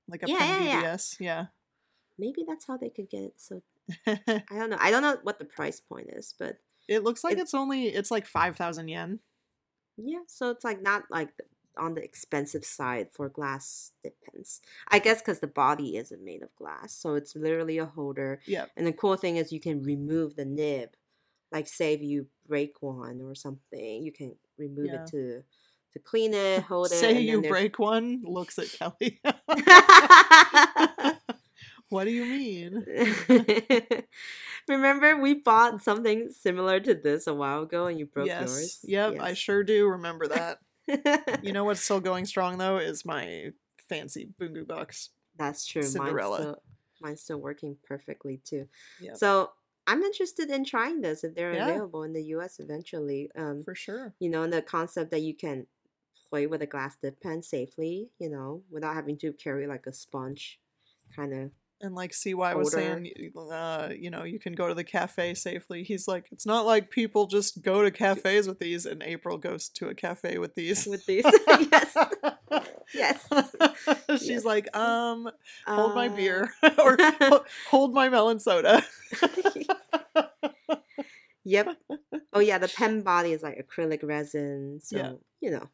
like 0.09 0.23
a 0.23 0.29
yeah, 0.29 0.39
Pen 0.39 0.63
yeah, 0.65 0.69
yeah. 0.69 0.83
BBS. 0.83 1.17
Yeah. 1.21 1.45
Maybe 2.19 2.45
that's 2.47 2.67
how 2.67 2.77
they 2.77 2.89
could 2.89 3.11
get 3.11 3.23
it. 3.23 3.35
So 3.37 3.63
I 4.07 4.43
don't 4.51 4.71
know. 4.71 4.79
I 4.81 4.91
don't 4.91 5.03
know 5.03 5.19
what 5.23 5.39
the 5.39 5.45
price 5.45 5.81
point 5.81 6.09
is, 6.13 6.35
but 6.39 6.57
it 6.89 7.05
looks 7.05 7.23
like 7.25 7.35
It- 7.37 7.41
it's 7.41 7.55
only 7.55 7.87
it's 7.89 8.11
like 8.11 8.27
five 8.27 8.57
thousand 8.57 8.89
yen. 8.89 9.21
Yeah, 9.99 10.21
so 10.27 10.51
it's 10.51 10.63
like 10.65 10.83
not 10.83 11.05
like 11.11 11.31
on 11.77 11.95
the 11.95 12.03
expensive 12.03 12.65
side 12.65 13.09
for 13.13 13.29
glass 13.29 13.93
dip 14.03 14.17
pens. 14.25 14.61
I 14.89 14.99
guess 14.99 15.21
because 15.21 15.41
the 15.41 15.47
body 15.47 15.97
isn't 15.97 16.25
made 16.25 16.43
of 16.43 16.55
glass, 16.57 16.93
so 16.93 17.15
it's 17.15 17.37
literally 17.37 17.79
a 17.79 17.87
holder. 17.87 18.41
Yeah. 18.47 18.67
And 18.77 18.87
the 18.87 18.93
cool 18.93 19.17
thing 19.17 19.37
is 19.37 19.53
you 19.53 19.61
can 19.61 19.83
remove 19.83 20.37
the 20.37 20.45
nib. 20.45 20.91
Like 21.53 21.69
say 21.69 21.95
if 21.95 22.03
you 22.03 22.27
break 22.47 22.83
one 22.83 23.21
or 23.23 23.35
something, 23.35 24.03
you 24.03 24.13
can 24.13 24.37
remove 24.59 24.87
Yeah. 24.87 25.03
it 25.03 25.07
to 25.09 25.43
to 25.93 25.99
clean 25.99 26.35
it, 26.35 26.63
hold 26.69 26.87
it. 26.87 26.97
Say 26.97 27.21
you 27.21 27.43
break 27.43 27.79
one, 27.79 28.23
looks 28.25 28.59
at 28.59 28.71
Kelly. 28.71 29.21
what 31.89 32.05
do 32.05 32.11
you 32.11 32.25
mean? 32.25 32.85
Remember 34.69 35.17
we 35.17 35.35
bought 35.35 35.83
something 35.83 36.31
similar 36.31 36.81
to 36.81 36.95
this 36.95 37.27
a 37.27 37.35
while 37.35 37.63
ago 37.63 37.87
and 37.87 37.99
you 37.99 38.07
broke 38.07 38.27
yes. 38.27 38.49
yours? 38.49 38.79
Yep, 38.85 39.21
I 39.21 39.35
sure 39.35 39.63
do 39.63 39.87
remember 39.89 40.27
that. 40.29 40.59
You 41.43 41.53
know 41.53 41.65
what's 41.65 41.81
still 41.83 42.01
going 42.01 42.27
strong 42.27 42.59
though 42.59 42.79
is 42.79 43.05
my 43.05 43.53
fancy 43.89 44.29
Bungu 44.41 44.67
box. 44.67 45.11
That's 45.39 45.65
true. 45.67 45.83
Cinderella. 45.83 46.39
Mine's 46.39 46.43
still, 46.43 46.63
mine's 47.01 47.21
still 47.23 47.39
working 47.39 47.77
perfectly 47.87 48.41
too. 48.45 48.69
Yep. 49.01 49.17
So 49.17 49.51
I'm 49.87 50.03
interested 50.03 50.51
in 50.51 50.65
trying 50.65 51.01
this 51.01 51.25
if 51.25 51.35
they're 51.35 51.55
Yeah. 51.55 51.69
available 51.69 52.03
in 52.03 52.13
the 52.13 52.23
US 52.35 52.59
eventually. 52.59 53.31
Um, 53.37 53.63
For 53.65 53.75
sure. 53.75 54.15
you 54.19 54.29
know, 54.29 54.43
and 54.43 54.53
the 54.53 54.63
concept 54.63 55.11
that 55.13 55.23
you 55.23 55.35
can 55.35 55.67
play 56.29 56.47
with 56.47 56.63
a 56.63 56.67
glass 56.67 56.97
dip 57.01 57.21
pen 57.21 57.43
safely, 57.43 58.11
you 58.19 58.29
know, 58.29 58.63
without 58.71 58.95
having 58.95 59.17
to 59.19 59.33
carry 59.33 59.67
like 59.67 59.87
a 59.87 59.93
sponge 59.93 60.59
kind 61.15 61.33
of. 61.33 61.51
And 61.83 61.95
like 61.95 62.15
CY 62.15 62.55
was 62.55 62.75
Older. 62.75 62.77
saying, 63.05 63.33
uh, 63.53 63.91
you 63.99 64.11
know, 64.11 64.25
you 64.25 64.39
can 64.39 64.55
go 64.55 64.67
to 64.67 64.73
the 64.75 64.83
cafe 64.85 65.35
safely. 65.35 65.83
He's 65.83 66.09
like, 66.09 66.27
it's 66.33 66.47
not 66.47 66.65
like 66.65 66.91
people 66.91 67.27
just 67.27 67.63
go 67.63 67.83
to 67.83 67.91
cafes 67.91 68.49
with 68.49 68.59
these, 68.59 68.87
and 68.87 69.03
April 69.03 69.37
goes 69.37 69.69
to 69.71 69.89
a 69.89 69.95
cafe 69.95 70.39
with 70.39 70.55
these. 70.55 70.87
With 70.87 71.05
these. 71.07 71.25
Yes. 72.95 73.29
Yes. 73.29 73.29
She's 74.21 74.29
Yes. 74.31 74.45
like, 74.45 74.75
um, 74.77 75.29
hold 75.67 75.95
my 75.95 76.07
Uh, 76.09 76.17
beer 76.17 76.55
or 76.79 76.97
hold 77.69 77.93
my 77.93 78.09
melon 78.09 78.39
soda. 78.39 78.83
Yep. 81.45 81.77
Oh 82.33 82.41
yeah, 82.41 82.59
the 82.59 82.69
pen 82.69 83.03
body 83.03 83.33
is 83.33 83.43
like 83.43 83.57
acrylic 83.65 84.03
resin, 84.03 84.81
so 84.83 84.97
Yeah. 84.97 85.13
you 85.41 85.51
know, 85.53 85.69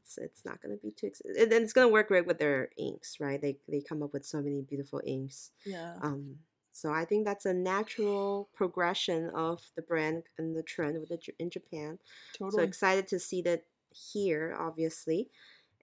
it's 0.00 0.18
it's 0.18 0.44
not 0.44 0.60
gonna 0.62 0.76
be 0.76 0.90
too. 0.90 1.08
Ex- 1.08 1.22
and 1.24 1.52
it's 1.52 1.72
gonna 1.72 1.88
work 1.88 2.08
great 2.08 2.26
with 2.26 2.38
their 2.38 2.70
inks, 2.78 3.20
right? 3.20 3.40
They 3.40 3.58
they 3.68 3.80
come 3.80 4.02
up 4.02 4.12
with 4.12 4.24
so 4.24 4.40
many 4.40 4.62
beautiful 4.62 5.00
inks. 5.04 5.50
yeah. 5.64 5.94
Um, 6.02 6.36
so 6.72 6.92
I 6.92 7.04
think 7.04 7.26
that's 7.26 7.46
a 7.46 7.52
natural 7.52 8.48
progression 8.54 9.30
of 9.34 9.60
the 9.76 9.82
brand 9.82 10.22
and 10.38 10.56
the 10.56 10.62
trend 10.62 10.98
with 11.00 11.10
it 11.10 11.26
in 11.38 11.50
Japan. 11.50 11.98
totally. 12.32 12.62
So 12.62 12.64
excited 12.66 13.08
to 13.08 13.18
see 13.18 13.42
that 13.42 13.64
here, 14.12 14.56
obviously. 14.58 15.28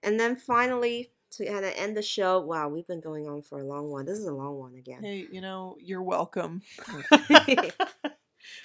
And 0.02 0.18
then 0.18 0.36
finally, 0.36 1.12
to 1.32 1.46
kind 1.46 1.64
of 1.64 1.72
end 1.76 1.96
the 1.96 2.02
show, 2.02 2.40
wow, 2.40 2.68
we've 2.68 2.86
been 2.86 3.00
going 3.00 3.28
on 3.28 3.42
for 3.42 3.58
a 3.60 3.64
long 3.64 3.90
one. 3.90 4.06
This 4.06 4.18
is 4.18 4.26
a 4.26 4.32
long 4.32 4.58
one 4.58 4.74
again. 4.74 5.02
Hey, 5.02 5.26
you 5.30 5.40
know, 5.40 5.76
you're 5.80 6.02
welcome. 6.02 6.62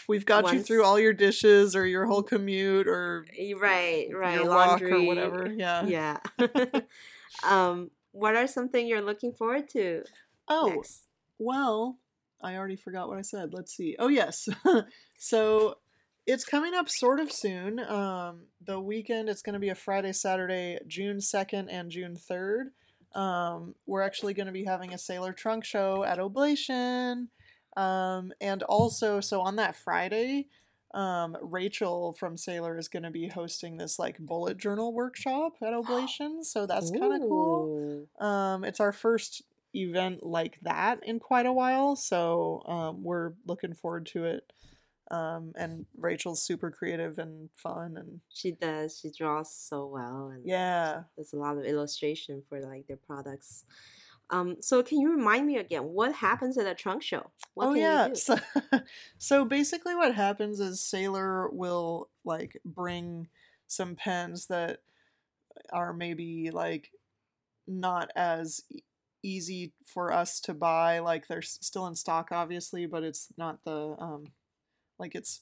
We've 0.07 0.25
got 0.25 0.51
you 0.53 0.61
through 0.61 0.83
all 0.83 0.99
your 0.99 1.13
dishes 1.13 1.75
or 1.75 1.85
your 1.85 2.05
whole 2.05 2.23
commute 2.23 2.87
or 2.87 3.25
right, 3.57 4.07
right. 4.13 4.35
your 4.35 4.47
walk 4.47 4.67
laundry 4.67 4.93
or 4.93 5.07
whatever. 5.07 5.51
Yeah. 5.55 5.85
Yeah. 5.85 6.19
um, 7.43 7.91
what 8.11 8.35
are 8.35 8.47
something 8.47 8.87
you're 8.87 9.01
looking 9.01 9.33
forward 9.33 9.69
to 9.69 10.03
Oh, 10.47 10.73
next? 10.75 11.07
well, 11.39 11.97
I 12.41 12.55
already 12.55 12.75
forgot 12.75 13.07
what 13.07 13.17
I 13.17 13.21
said. 13.21 13.53
Let's 13.53 13.75
see. 13.75 13.95
Oh, 13.97 14.09
yes. 14.09 14.47
so 15.17 15.77
it's 16.25 16.45
coming 16.45 16.73
up 16.73 16.89
sort 16.89 17.19
of 17.19 17.31
soon. 17.31 17.79
Um, 17.79 18.47
the 18.65 18.79
weekend, 18.79 19.29
it's 19.29 19.41
going 19.41 19.53
to 19.53 19.59
be 19.59 19.69
a 19.69 19.75
Friday, 19.75 20.13
Saturday, 20.13 20.79
June 20.87 21.17
2nd 21.17 21.67
and 21.69 21.89
June 21.89 22.17
3rd. 22.17 22.71
Um, 23.17 23.75
we're 23.85 24.01
actually 24.01 24.33
going 24.33 24.47
to 24.47 24.51
be 24.51 24.65
having 24.65 24.93
a 24.93 24.97
Sailor 24.97 25.33
Trunk 25.33 25.65
show 25.65 26.03
at 26.03 26.19
Oblation. 26.19 27.29
Um, 27.75 28.33
and 28.39 28.63
also, 28.63 29.19
so 29.19 29.41
on 29.41 29.55
that 29.57 29.75
Friday, 29.75 30.47
um, 30.93 31.35
Rachel 31.41 32.13
from 32.13 32.37
Sailor 32.37 32.77
is 32.77 32.87
going 32.87 33.03
to 33.03 33.09
be 33.09 33.27
hosting 33.27 33.77
this 33.77 33.97
like 33.97 34.19
bullet 34.19 34.57
journal 34.57 34.93
workshop 34.93 35.53
at 35.61 35.73
Oblation. 35.73 36.43
So 36.43 36.65
that's 36.65 36.91
kind 36.91 37.13
of 37.13 37.21
cool. 37.21 38.07
Um, 38.19 38.63
it's 38.63 38.79
our 38.79 38.91
first 38.91 39.41
event 39.75 40.23
like 40.23 40.59
that 40.61 41.03
in 41.03 41.19
quite 41.19 41.47
a 41.47 41.53
while, 41.53 41.95
so 41.95 42.61
um, 42.67 43.03
we're 43.03 43.33
looking 43.45 43.73
forward 43.73 44.05
to 44.07 44.25
it. 44.25 44.53
Um, 45.11 45.51
and 45.55 45.85
Rachel's 45.97 46.41
super 46.41 46.71
creative 46.71 47.19
and 47.19 47.49
fun, 47.55 47.97
and 47.97 48.21
She 48.33 48.51
does. 48.51 48.99
She 48.99 49.11
draws 49.11 49.53
so 49.53 49.85
well, 49.87 50.31
and 50.33 50.43
yeah. 50.45 51.03
there's 51.15 51.33
a 51.33 51.37
lot 51.37 51.57
of 51.57 51.65
illustration 51.65 52.41
for 52.47 52.61
like 52.61 52.87
their 52.87 52.97
products. 52.97 53.65
Um, 54.29 54.57
so 54.61 54.81
can 54.81 54.99
you 54.99 55.11
remind 55.11 55.45
me 55.45 55.57
again 55.57 55.83
what 55.83 56.13
happens 56.13 56.57
at 56.57 56.65
a 56.65 56.73
trunk 56.73 57.03
show? 57.03 57.31
What 57.53 57.67
oh 57.67 57.73
can 57.73 57.81
yeah. 57.81 58.07
you 58.07 58.13
do? 58.13 58.15
So, 58.15 58.37
so 59.17 59.45
basically, 59.45 59.95
what 59.95 60.15
happens 60.15 60.59
is 60.59 60.81
Sailor 60.81 61.49
will 61.49 62.09
like 62.25 62.59
bring 62.65 63.27
some 63.67 63.95
pens 63.95 64.47
that 64.47 64.79
are 65.71 65.93
maybe 65.93 66.49
like 66.51 66.91
not 67.67 68.09
as 68.15 68.61
easy 69.23 69.73
for 69.85 70.11
us 70.11 70.39
to 70.41 70.53
buy. 70.53 70.99
Like 70.99 71.27
they're 71.27 71.41
still 71.41 71.87
in 71.87 71.95
stock, 71.95 72.29
obviously, 72.31 72.85
but 72.85 73.03
it's 73.03 73.27
not 73.37 73.63
the 73.63 73.95
um, 73.99 74.25
like 74.99 75.15
it's 75.15 75.41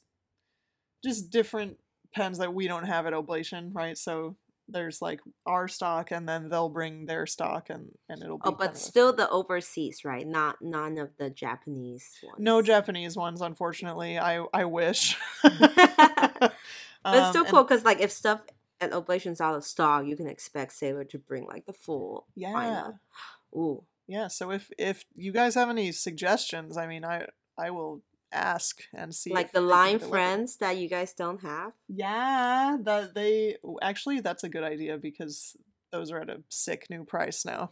just 1.03 1.31
different 1.31 1.77
pens 2.13 2.37
that 2.37 2.53
we 2.53 2.67
don't 2.67 2.85
have 2.85 3.05
at 3.05 3.13
Oblation, 3.13 3.71
right? 3.73 3.97
So 3.97 4.35
there's 4.71 5.01
like 5.01 5.19
our 5.45 5.67
stock, 5.67 6.11
and 6.11 6.27
then 6.27 6.49
they'll 6.49 6.69
bring 6.69 7.05
their 7.05 7.25
stock, 7.25 7.69
and 7.69 7.89
and 8.09 8.21
it'll 8.23 8.37
be 8.37 8.43
Oh, 8.47 8.51
but 8.51 8.77
still 8.77 9.13
the 9.13 9.29
overseas, 9.29 10.03
right? 10.05 10.25
Not 10.25 10.57
none 10.61 10.97
of 10.97 11.09
the 11.17 11.29
Japanese 11.29 12.09
ones. 12.23 12.35
no 12.39 12.61
Japanese 12.61 13.15
ones, 13.15 13.41
unfortunately. 13.41 14.17
I 14.17 14.43
I 14.53 14.65
wish. 14.65 15.17
But 17.03 17.15
it's 17.17 17.29
still 17.29 17.45
Um, 17.45 17.51
cool 17.51 17.63
because 17.63 17.83
like 17.83 17.99
if 17.99 18.11
stuff 18.11 18.41
at 18.79 18.93
Oblation's 18.93 19.41
out 19.41 19.55
of 19.55 19.63
stock, 19.63 20.05
you 20.05 20.15
can 20.15 20.27
expect 20.27 20.73
Sailor 20.73 21.03
to 21.05 21.17
bring 21.17 21.45
like 21.47 21.65
the 21.65 21.73
full 21.73 22.27
Yeah. 22.35 22.49
lineup. 22.53 22.99
Ooh. 23.55 23.83
Yeah, 24.07 24.27
so 24.27 24.51
if 24.51 24.69
if 24.77 25.05
you 25.15 25.31
guys 25.31 25.55
have 25.55 25.69
any 25.69 25.91
suggestions, 25.93 26.77
I 26.77 26.85
mean, 26.87 27.03
I 27.05 27.27
I 27.57 27.71
will 27.71 28.03
ask 28.31 28.83
and 28.93 29.13
see 29.13 29.33
like 29.33 29.51
the 29.51 29.61
line 29.61 29.99
friends 29.99 30.57
that 30.57 30.77
you 30.77 30.89
guys 30.89 31.13
don't 31.13 31.41
have. 31.41 31.73
Yeah, 31.87 32.77
that 32.83 33.13
they 33.13 33.57
actually 33.81 34.21
that's 34.21 34.43
a 34.43 34.49
good 34.49 34.63
idea 34.63 34.97
because 34.97 35.55
those 35.91 36.11
are 36.11 36.19
at 36.19 36.29
a 36.29 36.41
sick 36.49 36.87
new 36.89 37.03
price 37.03 37.45
now. 37.45 37.71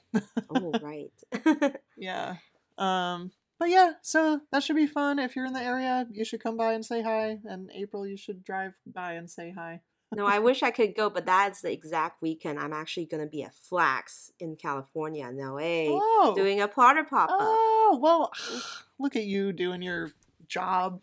Oh 0.50 0.72
right. 0.82 1.76
yeah. 1.98 2.36
Um 2.78 3.32
but 3.60 3.70
yeah, 3.70 3.92
so 4.02 4.40
that 4.52 4.64
should 4.64 4.78
be 4.78 4.88
fun. 4.88 5.20
If 5.20 5.36
you're 5.36 5.46
in 5.46 5.54
the 5.54 5.62
area, 5.62 6.08
you 6.12 6.24
should 6.24 6.42
come 6.42 6.56
by 6.56 6.74
and 6.74 6.86
say 6.86 7.02
hi. 7.02 7.40
And 7.44 7.70
April, 7.76 8.08
you 8.08 8.16
should 8.16 8.42
drive 8.42 8.72
by 8.86 9.14
and 9.14 9.30
say 9.30 9.54
hi. 9.56 9.82
no, 10.16 10.26
I 10.26 10.40
wish 10.40 10.64
I 10.64 10.72
could 10.72 10.96
go, 10.96 11.10
but 11.10 11.26
that's 11.26 11.62
the 11.62 11.72
exact 11.72 12.22
weekend 12.22 12.58
I'm 12.58 12.72
actually 12.72 13.06
going 13.06 13.22
to 13.22 13.30
be 13.30 13.44
at 13.44 13.54
Flax 13.54 14.32
in 14.40 14.56
California, 14.56 15.28
in 15.28 15.38
LA, 15.38 15.90
oh. 15.90 16.34
doing 16.38 16.62
a 16.62 16.70
PLOTTER 16.70 17.04
pop 17.04 17.30
up. 17.30 17.38
Oh, 17.38 18.00
well, 18.02 18.32
look 19.00 19.18
at 19.18 19.26
you 19.26 19.52
doing 19.52 19.82
your 19.82 20.12
job. 20.50 21.02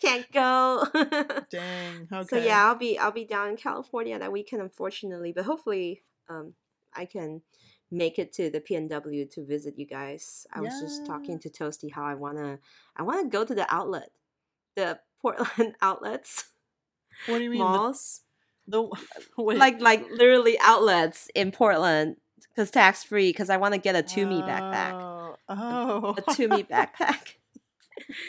Can't 0.00 0.30
go. 0.32 0.84
Dang. 1.50 2.08
Okay. 2.12 2.26
So 2.28 2.36
yeah, 2.36 2.66
I'll 2.66 2.74
be 2.74 2.98
I'll 2.98 3.12
be 3.12 3.24
down 3.24 3.48
in 3.50 3.56
California 3.56 4.18
that 4.18 4.32
weekend, 4.32 4.62
unfortunately, 4.62 5.32
but 5.32 5.44
hopefully, 5.44 6.02
um, 6.28 6.54
I 6.94 7.06
can 7.06 7.42
make 7.90 8.18
it 8.18 8.32
to 8.32 8.50
the 8.50 8.60
PNW 8.60 9.30
to 9.30 9.44
visit 9.44 9.78
you 9.78 9.86
guys. 9.86 10.46
I 10.52 10.58
yeah. 10.58 10.64
was 10.64 10.80
just 10.80 11.06
talking 11.06 11.38
to 11.40 11.50
Toasty 11.50 11.92
how 11.92 12.04
I 12.04 12.14
wanna 12.14 12.58
I 12.96 13.02
wanna 13.02 13.28
go 13.28 13.44
to 13.44 13.54
the 13.54 13.72
outlet, 13.72 14.10
the 14.74 14.98
Portland 15.20 15.76
outlets. 15.82 16.44
What 17.26 17.38
do 17.38 17.44
you 17.44 17.50
mean 17.50 17.60
malls? 17.60 18.22
The, 18.66 18.88
the 19.36 19.42
like 19.42 19.80
like 19.80 20.04
literally 20.10 20.58
outlets 20.60 21.28
in 21.34 21.52
Portland 21.52 22.16
because 22.48 22.70
tax 22.70 23.04
free. 23.04 23.30
Because 23.30 23.50
I 23.50 23.56
want 23.56 23.74
to 23.74 23.80
get 23.80 23.94
a 23.94 24.02
Tumi 24.02 24.42
oh, 24.42 24.46
backpack. 24.46 25.36
Oh, 25.48 26.04
a, 26.06 26.10
a 26.10 26.22
Tumi 26.34 26.68
backpack. 26.68 27.34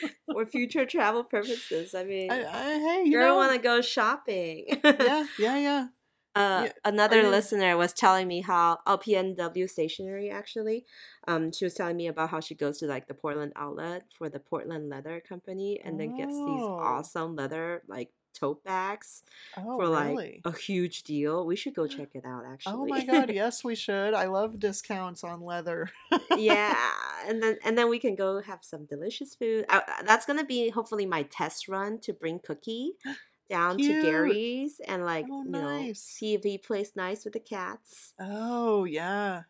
for 0.32 0.46
future 0.46 0.86
travel 0.86 1.24
purposes. 1.24 1.94
I 1.94 2.04
mean, 2.04 2.32
I, 2.32 2.44
I, 2.44 2.80
hey, 2.80 3.04
you 3.06 3.14
girl 3.14 3.36
want 3.36 3.54
to 3.54 3.60
go 3.60 3.82
shopping. 3.82 4.66
yeah, 4.84 5.26
yeah, 5.40 5.58
yeah. 5.58 5.88
Uh, 6.36 6.64
yeah. 6.66 6.72
Another 6.84 7.22
you... 7.22 7.28
listener 7.28 7.78
was 7.78 7.94
telling 7.94 8.28
me 8.28 8.42
how 8.42 8.80
LPNW 8.88 9.70
stationery 9.70 10.32
actually. 10.32 10.86
Um, 11.28 11.52
she 11.52 11.66
was 11.66 11.76
telling 11.76 11.96
me 11.96 12.08
about 12.08 12.30
how 12.30 12.40
she 12.40 12.56
goes 12.56 12.80
to 12.80 12.88
like 12.88 13.08
the 13.08 13.14
Portland 13.14 13.54
outlet 13.56 14.06
for 14.18 14.30
the 14.30 14.40
Portland 14.40 14.90
Leather 14.90 15.22
Company 15.22 15.80
and 15.84 15.96
oh. 15.96 15.98
then 16.00 16.18
gets 16.18 16.36
these 16.36 16.62
oh. 16.62 16.80
awesome 16.82 17.36
leather 17.36 17.84
like 17.88 18.10
tote 18.34 18.64
bags 18.64 19.24
oh, 19.58 19.78
for 19.78 19.88
like 19.88 20.10
really? 20.10 20.42
a 20.46 20.52
huge 20.52 21.04
deal. 21.04 21.46
We 21.46 21.56
should 21.56 21.74
go 21.74 21.88
check 21.88 22.10
it 22.14 22.26
out 22.26 22.44
actually. 22.52 22.74
Oh 22.74 22.86
my 22.86 23.04
god, 23.06 23.30
yes 23.34 23.64
we 23.64 23.76
should. 23.76 24.14
I 24.14 24.26
love 24.26 24.60
discounts 24.60 25.24
on 25.24 25.42
leather. 25.42 25.90
yeah, 26.38 26.78
and 27.28 27.42
then 27.42 27.58
and 27.64 27.78
then 27.78 27.90
we 27.90 28.00
can 28.00 28.16
go 28.16 28.42
have 28.42 28.60
some 28.62 28.86
delicious 28.86 29.36
food. 29.36 29.66
Uh, 29.70 29.82
that's 30.06 30.26
going 30.26 30.40
to 30.40 30.46
be 30.46 30.70
hopefully 30.70 31.06
my 31.06 31.24
test 31.24 31.68
run 31.68 32.00
to 32.00 32.14
bring 32.14 32.40
Cookie 32.40 32.94
down 33.50 33.78
Cute. 33.78 34.02
to 34.04 34.10
Gary's 34.10 34.82
and 34.88 35.06
like 35.06 35.26
oh, 35.32 35.44
you 35.44 35.52
know 35.52 35.92
see 35.94 36.34
if 36.34 36.44
he 36.44 36.58
plays 36.58 36.94
nice 36.96 37.24
with 37.24 37.34
the 37.34 37.40
cats. 37.40 38.14
Oh, 38.20 38.86
yeah. 38.86 39.44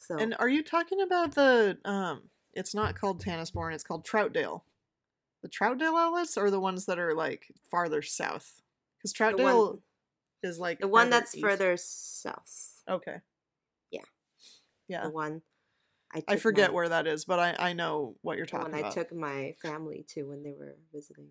So 0.00 0.18
And 0.18 0.34
are 0.38 0.48
you 0.48 0.62
talking 0.62 1.00
about 1.00 1.34
the 1.34 1.78
um 1.84 2.22
it's 2.54 2.74
not 2.74 2.94
called 2.94 3.22
Tanasbourne, 3.24 3.72
it's 3.72 3.84
called 3.84 4.04
Troutdale 4.04 4.62
the 5.42 5.48
Troutdale 5.48 5.98
outlets 5.98 6.36
or 6.36 6.50
the 6.50 6.60
ones 6.60 6.86
that 6.86 6.98
are 6.98 7.14
like 7.14 7.46
farther 7.70 8.02
south? 8.02 8.60
Because 8.98 9.12
Troutdale 9.12 9.70
one, 9.70 9.78
is 10.42 10.58
like 10.58 10.80
the 10.80 10.88
one 10.88 11.10
that's 11.10 11.34
east. 11.34 11.44
further 11.44 11.76
south. 11.76 12.82
Okay. 12.88 13.16
Yeah. 13.90 14.00
Yeah. 14.88 15.04
The 15.04 15.10
one. 15.10 15.42
I, 16.14 16.22
I 16.28 16.36
forget 16.36 16.70
my, 16.70 16.74
where 16.74 16.88
that 16.90 17.06
is, 17.06 17.24
but 17.24 17.38
I, 17.38 17.56
I 17.58 17.72
know 17.72 18.16
what 18.20 18.36
you're 18.36 18.44
talking 18.44 18.72
when 18.72 18.80
about. 18.80 18.92
I 18.92 18.94
took 18.94 19.14
my 19.14 19.54
family 19.62 20.04
to 20.10 20.24
when 20.24 20.42
they 20.42 20.52
were 20.52 20.76
visiting. 20.92 21.28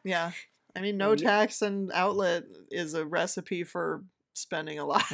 yeah. 0.04 0.32
I 0.74 0.80
mean, 0.80 0.96
no 0.96 1.14
tax 1.14 1.62
and 1.62 1.90
outlet 1.94 2.44
is 2.70 2.94
a 2.94 3.06
recipe 3.06 3.62
for 3.64 4.02
spending 4.34 4.78
a 4.78 4.84
lot. 4.84 5.04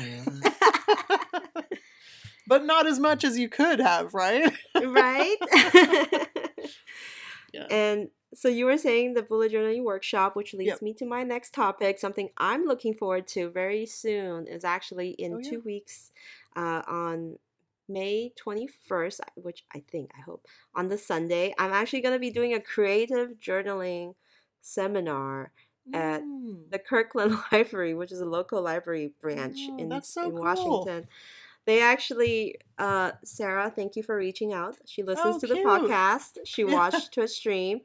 but 2.48 2.64
not 2.64 2.86
as 2.86 2.98
much 2.98 3.24
as 3.24 3.38
you 3.38 3.48
could 3.48 3.78
have, 3.78 4.14
right? 4.14 4.52
right? 4.74 5.36
And 7.70 8.08
so 8.34 8.48
you 8.48 8.64
were 8.64 8.78
saying 8.78 9.14
the 9.14 9.22
bullet 9.22 9.52
journaling 9.52 9.84
workshop, 9.84 10.36
which 10.36 10.54
leads 10.54 10.68
yep. 10.68 10.82
me 10.82 10.94
to 10.94 11.06
my 11.06 11.22
next 11.22 11.52
topic. 11.52 11.98
Something 11.98 12.30
I'm 12.38 12.64
looking 12.64 12.94
forward 12.94 13.26
to 13.28 13.50
very 13.50 13.86
soon 13.86 14.46
is 14.46 14.64
actually 14.64 15.10
in 15.10 15.34
oh, 15.34 15.38
yeah. 15.42 15.50
two 15.50 15.60
weeks 15.60 16.12
uh, 16.56 16.82
on 16.86 17.38
May 17.88 18.32
21st, 18.42 19.20
which 19.36 19.64
I 19.74 19.82
think, 19.90 20.12
I 20.16 20.22
hope, 20.22 20.46
on 20.74 20.88
the 20.88 20.98
Sunday. 20.98 21.54
I'm 21.58 21.72
actually 21.72 22.00
going 22.00 22.14
to 22.14 22.20
be 22.20 22.30
doing 22.30 22.54
a 22.54 22.60
creative 22.60 23.38
journaling 23.38 24.14
seminar 24.62 25.52
mm. 25.90 25.96
at 25.96 26.22
the 26.70 26.78
Kirkland 26.78 27.36
Library, 27.52 27.92
which 27.94 28.12
is 28.12 28.20
a 28.20 28.26
local 28.26 28.62
library 28.62 29.12
branch 29.20 29.58
oh, 29.68 29.76
in, 29.78 30.02
so 30.02 30.24
in 30.24 30.30
cool. 30.30 30.40
Washington 30.40 31.06
they 31.64 31.80
actually 31.80 32.56
uh 32.78 33.12
sarah 33.24 33.70
thank 33.74 33.96
you 33.96 34.02
for 34.02 34.16
reaching 34.16 34.52
out. 34.52 34.76
She 34.86 35.02
listens 35.02 35.36
oh, 35.36 35.40
to 35.40 35.46
the 35.46 35.60
podcast. 35.60 36.38
She 36.44 36.64
watched 36.78 37.12
to 37.12 37.22
a 37.22 37.28
stream 37.28 37.80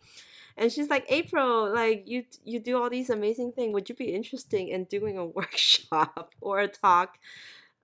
and 0.57 0.71
she's 0.71 0.89
like 0.89 1.05
april 1.09 1.71
like 1.73 2.03
you 2.07 2.23
you 2.43 2.59
do 2.59 2.81
all 2.81 2.89
these 2.89 3.09
amazing 3.09 3.51
things 3.51 3.73
would 3.73 3.87
you 3.87 3.95
be 3.95 4.13
interested 4.13 4.67
in 4.67 4.83
doing 4.85 5.17
a 5.17 5.25
workshop 5.39 6.33
or 6.41 6.59
a 6.59 6.67
talk 6.67 7.17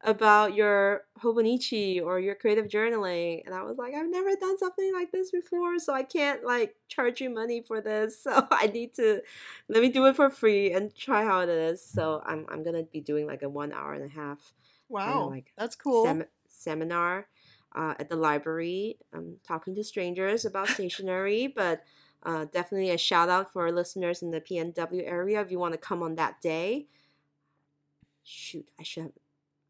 about 0.05 0.53
your 0.53 1.05
hobonichi 1.21 2.03
or 2.03 2.19
your 2.19 2.35
creative 2.35 2.67
journaling? 2.67 3.41
And 3.45 3.55
i 3.55 3.61
was 3.63 3.77
like 3.77 3.93
i've 3.93 4.09
never 4.09 4.35
done 4.35 4.57
something 4.57 4.91
like 4.93 5.11
this 5.11 5.31
before 5.31 5.79
so 5.79 5.93
i 5.93 6.03
can't 6.03 6.43
like 6.43 6.75
charge 6.89 7.21
you 7.21 7.29
money 7.29 7.63
for 7.65 7.79
this. 7.79 8.21
So 8.23 8.47
i 8.51 8.67
need 8.67 8.95
to 8.95 9.21
let 9.69 9.81
me 9.81 9.89
do 9.89 10.05
it 10.07 10.15
for 10.15 10.29
free 10.29 10.73
and 10.73 10.93
try 10.93 11.23
how 11.23 11.41
it 11.41 11.49
is. 11.49 11.85
So 11.85 12.21
i'm, 12.25 12.45
I'm 12.49 12.63
gonna 12.63 12.83
be 12.83 12.99
doing 12.99 13.27
like 13.27 13.43
a 13.43 13.49
one 13.49 13.71
hour 13.71 13.93
and 13.93 14.03
a 14.03 14.13
half 14.13 14.53
Wow, 14.93 15.29
like 15.29 15.51
that's 15.57 15.75
cool. 15.75 16.05
Sem- 16.05 16.25
seminar 16.47 17.27
uh, 17.75 17.95
at 17.99 18.09
the 18.09 18.15
library, 18.15 18.97
um, 19.13 19.37
talking 19.45 19.75
to 19.75 19.83
strangers 19.83 20.45
about 20.45 20.67
stationery, 20.67 21.47
but 21.47 21.83
uh, 22.23 22.45
definitely 22.45 22.91
a 22.91 22.97
shout 22.97 23.27
out 23.27 23.51
for 23.51 23.71
listeners 23.71 24.21
in 24.21 24.31
the 24.31 24.39
PNW 24.39 25.03
area 25.05 25.41
if 25.41 25.51
you 25.51 25.59
want 25.59 25.73
to 25.73 25.79
come 25.79 26.03
on 26.03 26.15
that 26.15 26.39
day. 26.41 26.85
Shoot, 28.23 28.67
I 28.79 28.83
should 28.83 29.03
have. 29.03 29.11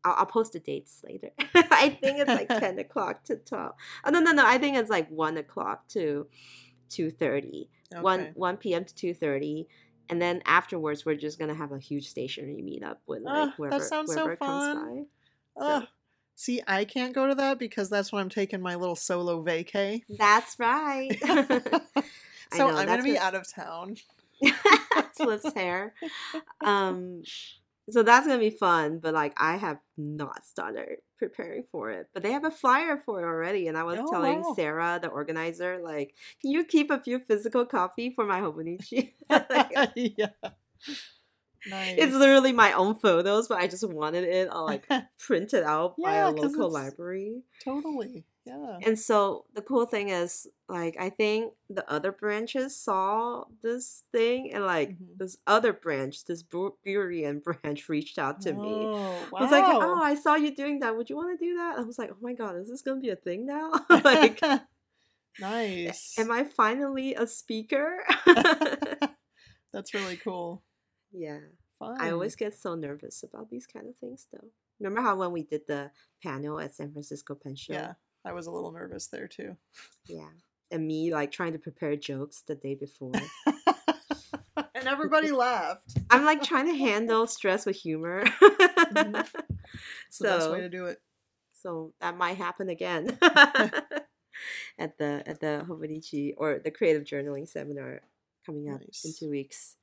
I'll, 0.04 0.16
I'll 0.18 0.26
post 0.26 0.52
the 0.54 0.60
dates 0.60 1.02
later. 1.06 1.30
I 1.56 1.98
think 2.02 2.20
it's 2.20 2.30
like 2.30 2.50
10 2.60 2.80
o'clock 2.80 3.24
to 3.26 3.38
12. 3.38 3.74
Oh, 4.04 4.10
no, 4.12 4.20
no, 4.20 4.34
no. 4.34 4.46
I 4.46 4.58
think 4.58 4.76
it's 4.76 4.90
like 4.90 5.10
1 5.10 5.38
o'clock 5.38 5.88
to 5.90 6.28
2.30. 6.90 7.68
Okay. 7.94 8.02
1, 8.02 8.32
1 8.36 8.58
p.m. 8.58 8.84
to 8.84 9.14
2.30 9.14 9.68
and 10.14 10.22
then 10.22 10.44
afterwards 10.46 11.08
we're 11.08 11.16
just 11.16 11.40
gonna 11.40 11.56
have 11.56 11.72
a 11.72 11.80
huge 11.80 12.08
stationery 12.08 12.62
meetup 12.62 12.98
with 13.08 13.24
like 13.24 13.50
oh, 13.50 13.54
whoever, 13.58 13.80
that 13.80 13.84
sounds 13.84 14.14
whoever 14.14 14.38
so 14.40 14.46
fun. 14.46 15.08
Oh, 15.58 15.88
see, 16.36 16.62
I 16.68 16.86
can't 16.86 17.14
go 17.16 17.26
to 17.26 17.34
that 17.34 17.58
because 17.58 17.90
that's 17.90 18.12
when 18.12 18.22
I'm 18.22 18.30
taking 18.30 18.62
my 18.62 18.76
little 18.76 18.96
solo 18.96 19.44
vacay. 19.44 20.04
That's 20.08 20.60
right. 20.60 21.18
so 21.24 22.58
know, 22.58 22.78
I'm 22.78 22.86
gonna 22.86 23.02
be 23.02 23.18
out 23.18 23.34
of 23.34 23.52
town. 23.52 23.98
Flips 25.16 25.52
hair. 25.56 25.96
Um, 26.62 27.24
so 27.90 28.04
that's 28.04 28.26
gonna 28.26 28.40
be 28.40 28.50
fun, 28.50 29.00
but 29.00 29.14
like 29.14 29.34
I 29.38 29.58
have 29.58 29.80
not 29.98 30.46
started 30.46 31.00
preparing 31.18 31.64
for 31.72 31.92
it. 31.92 32.08
But 32.14 32.24
they 32.24 32.32
have 32.32 32.46
a 32.46 32.52
flyer 32.52 33.02
for 33.06 33.20
it 33.22 33.26
already, 33.26 33.68
and 33.68 33.78
I 33.78 33.84
was 33.84 34.00
oh, 34.00 34.12
telling 34.12 34.42
wow. 34.42 34.54
Sarah, 34.56 35.00
the 35.02 35.10
organizer, 35.10 35.80
like, 35.84 36.16
can 36.42 36.52
you 36.52 36.64
keep 36.64 36.92
a 36.92 37.00
few 37.00 37.20
physical 37.20 37.66
copy 37.66 38.12
for 38.12 38.26
my 38.26 38.40
Hobonichi? 38.40 39.14
yeah. 39.96 40.28
Nice. 41.66 41.96
It's 41.98 42.14
literally 42.14 42.52
my 42.52 42.74
own 42.74 42.96
photos, 42.96 43.48
but 43.48 43.60
I 43.60 43.68
just 43.68 43.88
wanted 43.88 44.26
it 44.26 44.50
all 44.50 44.66
like 44.66 44.86
printed 45.20 45.64
out 45.64 45.96
yeah, 45.98 46.08
by 46.08 46.16
a 46.16 46.32
local 46.32 46.70
library. 46.70 47.44
Totally. 47.64 48.26
Yeah. 48.46 48.78
And 48.86 49.00
so 49.00 49.46
the 49.54 49.62
cool 49.62 49.86
thing 49.86 50.10
is, 50.10 50.48
like, 50.68 50.98
I 51.00 51.10
think 51.10 51.54
the 51.70 51.90
other 51.90 52.12
branches 52.12 52.76
saw 52.76 53.46
this 53.62 54.04
thing, 54.12 54.52
and 54.54 54.66
like 54.66 54.90
mm-hmm. 54.90 55.18
this 55.18 55.38
other 55.48 55.72
branch, 55.72 56.26
this 56.26 56.44
Burien 56.44 57.42
branch, 57.64 57.88
reached 57.88 58.20
out 58.20 58.42
to 58.42 58.52
oh, 58.52 58.62
me. 58.62 58.86
Wow. 59.32 59.40
I 59.40 59.42
was 59.42 59.52
like, 59.52 59.64
"Oh, 59.66 60.02
I 60.02 60.16
saw 60.16 60.36
you 60.36 60.54
doing 60.54 60.80
that. 60.80 60.96
Would 60.98 61.10
you 61.10 61.16
want 61.16 61.40
to 61.40 61.46
do 61.46 61.56
that?" 61.56 61.78
I 61.78 61.82
was 61.84 61.98
like, 61.98 62.12
"Oh 62.12 62.18
my 62.22 62.34
god, 62.34 62.58
is 62.58 62.70
this 62.70 62.82
gonna 62.82 63.00
be 63.00 63.10
a 63.10 63.16
thing 63.16 63.46
now?" 63.46 63.72
like, 64.04 64.42
nice. 65.40 66.16
Am 66.18 66.30
I 66.30 66.44
finally 66.44 67.16
a 67.16 67.26
speaker? 67.26 68.04
That's 69.72 69.94
really 69.94 70.18
cool. 70.18 70.64
Yeah. 71.14 71.40
Fun. 71.80 71.98
I 72.00 72.12
always 72.12 72.36
get 72.36 72.56
so 72.56 72.76
nervous 72.76 73.24
about 73.24 73.50
these 73.50 73.66
kind 73.66 73.88
of 73.88 73.96
things, 73.98 74.28
though. 74.32 74.50
Remember 74.80 75.02
how 75.02 75.16
when 75.16 75.32
we 75.32 75.44
did 75.44 75.62
the 75.68 75.92
panel 76.22 76.60
at 76.60 76.76
San 76.76 76.92
Francisco 76.92 77.36
Pen 77.36 77.56
Show? 77.56 77.74
Yeah, 77.74 77.94
I 78.26 78.34
was 78.34 78.48
a 78.48 78.52
little 78.52 78.72
nervous 78.72 79.08
there 79.08 79.28
too. 79.28 79.58
Yeah, 80.06 80.30
and 80.72 80.88
me 80.88 81.14
like 81.14 81.32
trying 81.32 81.54
to 81.54 81.60
prepare 81.60 81.96
jokes 81.96 82.44
the 82.48 82.56
day 82.56 82.76
before. 82.76 83.14
and 84.76 84.88
everybody 84.88 85.32
laughed. 85.32 85.98
I'm 86.10 86.26
like 86.26 86.42
trying 86.42 86.68
to 86.68 86.78
handle 86.78 87.28
stress 87.28 87.66
with 87.66 87.76
humor. 87.76 88.24
mm-hmm. 88.26 89.22
So, 90.12 90.38
the 90.38 90.52
way 90.52 90.62
to 90.62 90.70
do 90.70 90.86
it. 90.86 91.02
So 91.54 91.94
that 92.00 92.16
might 92.16 92.38
happen 92.38 92.70
again 92.70 93.18
at 93.22 94.98
the 95.00 95.24
at 95.26 95.40
the 95.40 95.66
Hobonichi 95.68 96.34
or 96.38 96.60
the 96.64 96.70
creative 96.70 97.04
journaling 97.04 97.48
seminar 97.48 98.02
coming 98.46 98.70
up 98.70 98.82
nice. 98.82 99.04
in 99.04 99.14
two 99.18 99.32
weeks. 99.32 99.78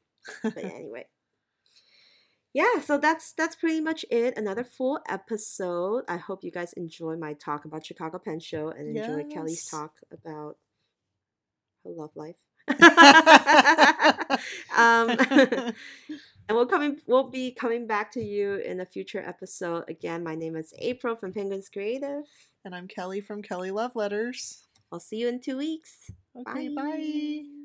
But 0.45 0.59
anyway 0.59 1.07
yeah 2.53 2.81
so 2.81 2.99
that's 2.99 3.33
that's 3.33 3.57
pretty 3.57 3.81
much 3.81 4.05
it 4.11 4.37
another 4.37 4.65
full 4.65 5.01
episode 5.09 6.05
i 6.09 6.17
hope 6.17 6.45
you 6.45 6.51
guys 6.51 6.73
enjoy 6.75 7.17
my 7.17 7.33
talk 7.35 7.65
about 7.65 7.87
chicago 7.87 8.19
pen 8.19 8.41
show 8.41 8.69
and 8.69 8.97
enjoy 8.97 9.19
yes. 9.19 9.33
kelly's 9.33 9.67
talk 9.67 9.95
about 10.13 10.57
her 11.85 11.91
love 11.91 12.11
life 12.15 12.37
um, 14.77 15.17
And 16.51 16.57
we'll 16.57 16.67
coming 16.67 16.99
we'll 17.07 17.31
be 17.31 17.53
coming 17.53 17.87
back 17.87 18.11
to 18.11 18.21
you 18.21 18.57
in 18.57 18.81
a 18.81 18.85
future 18.85 19.23
episode. 19.25 19.85
Again, 19.87 20.25
my 20.25 20.35
name 20.35 20.57
is 20.57 20.75
April 20.81 21.15
from 21.15 21.33
Penguins 21.33 21.69
Creative. 21.69 22.25
And 22.65 22.75
I'm 22.75 22.89
Kelly 22.89 23.21
from 23.21 23.41
Kelly 23.41 23.71
Love 23.71 23.95
Letters. 23.95 24.65
I'll 24.91 24.99
see 24.99 25.19
you 25.19 25.29
in 25.29 25.39
two 25.39 25.57
weeks. 25.57 26.11
Okay, 26.37 26.67
bye. 26.67 26.83
bye. 26.83 27.60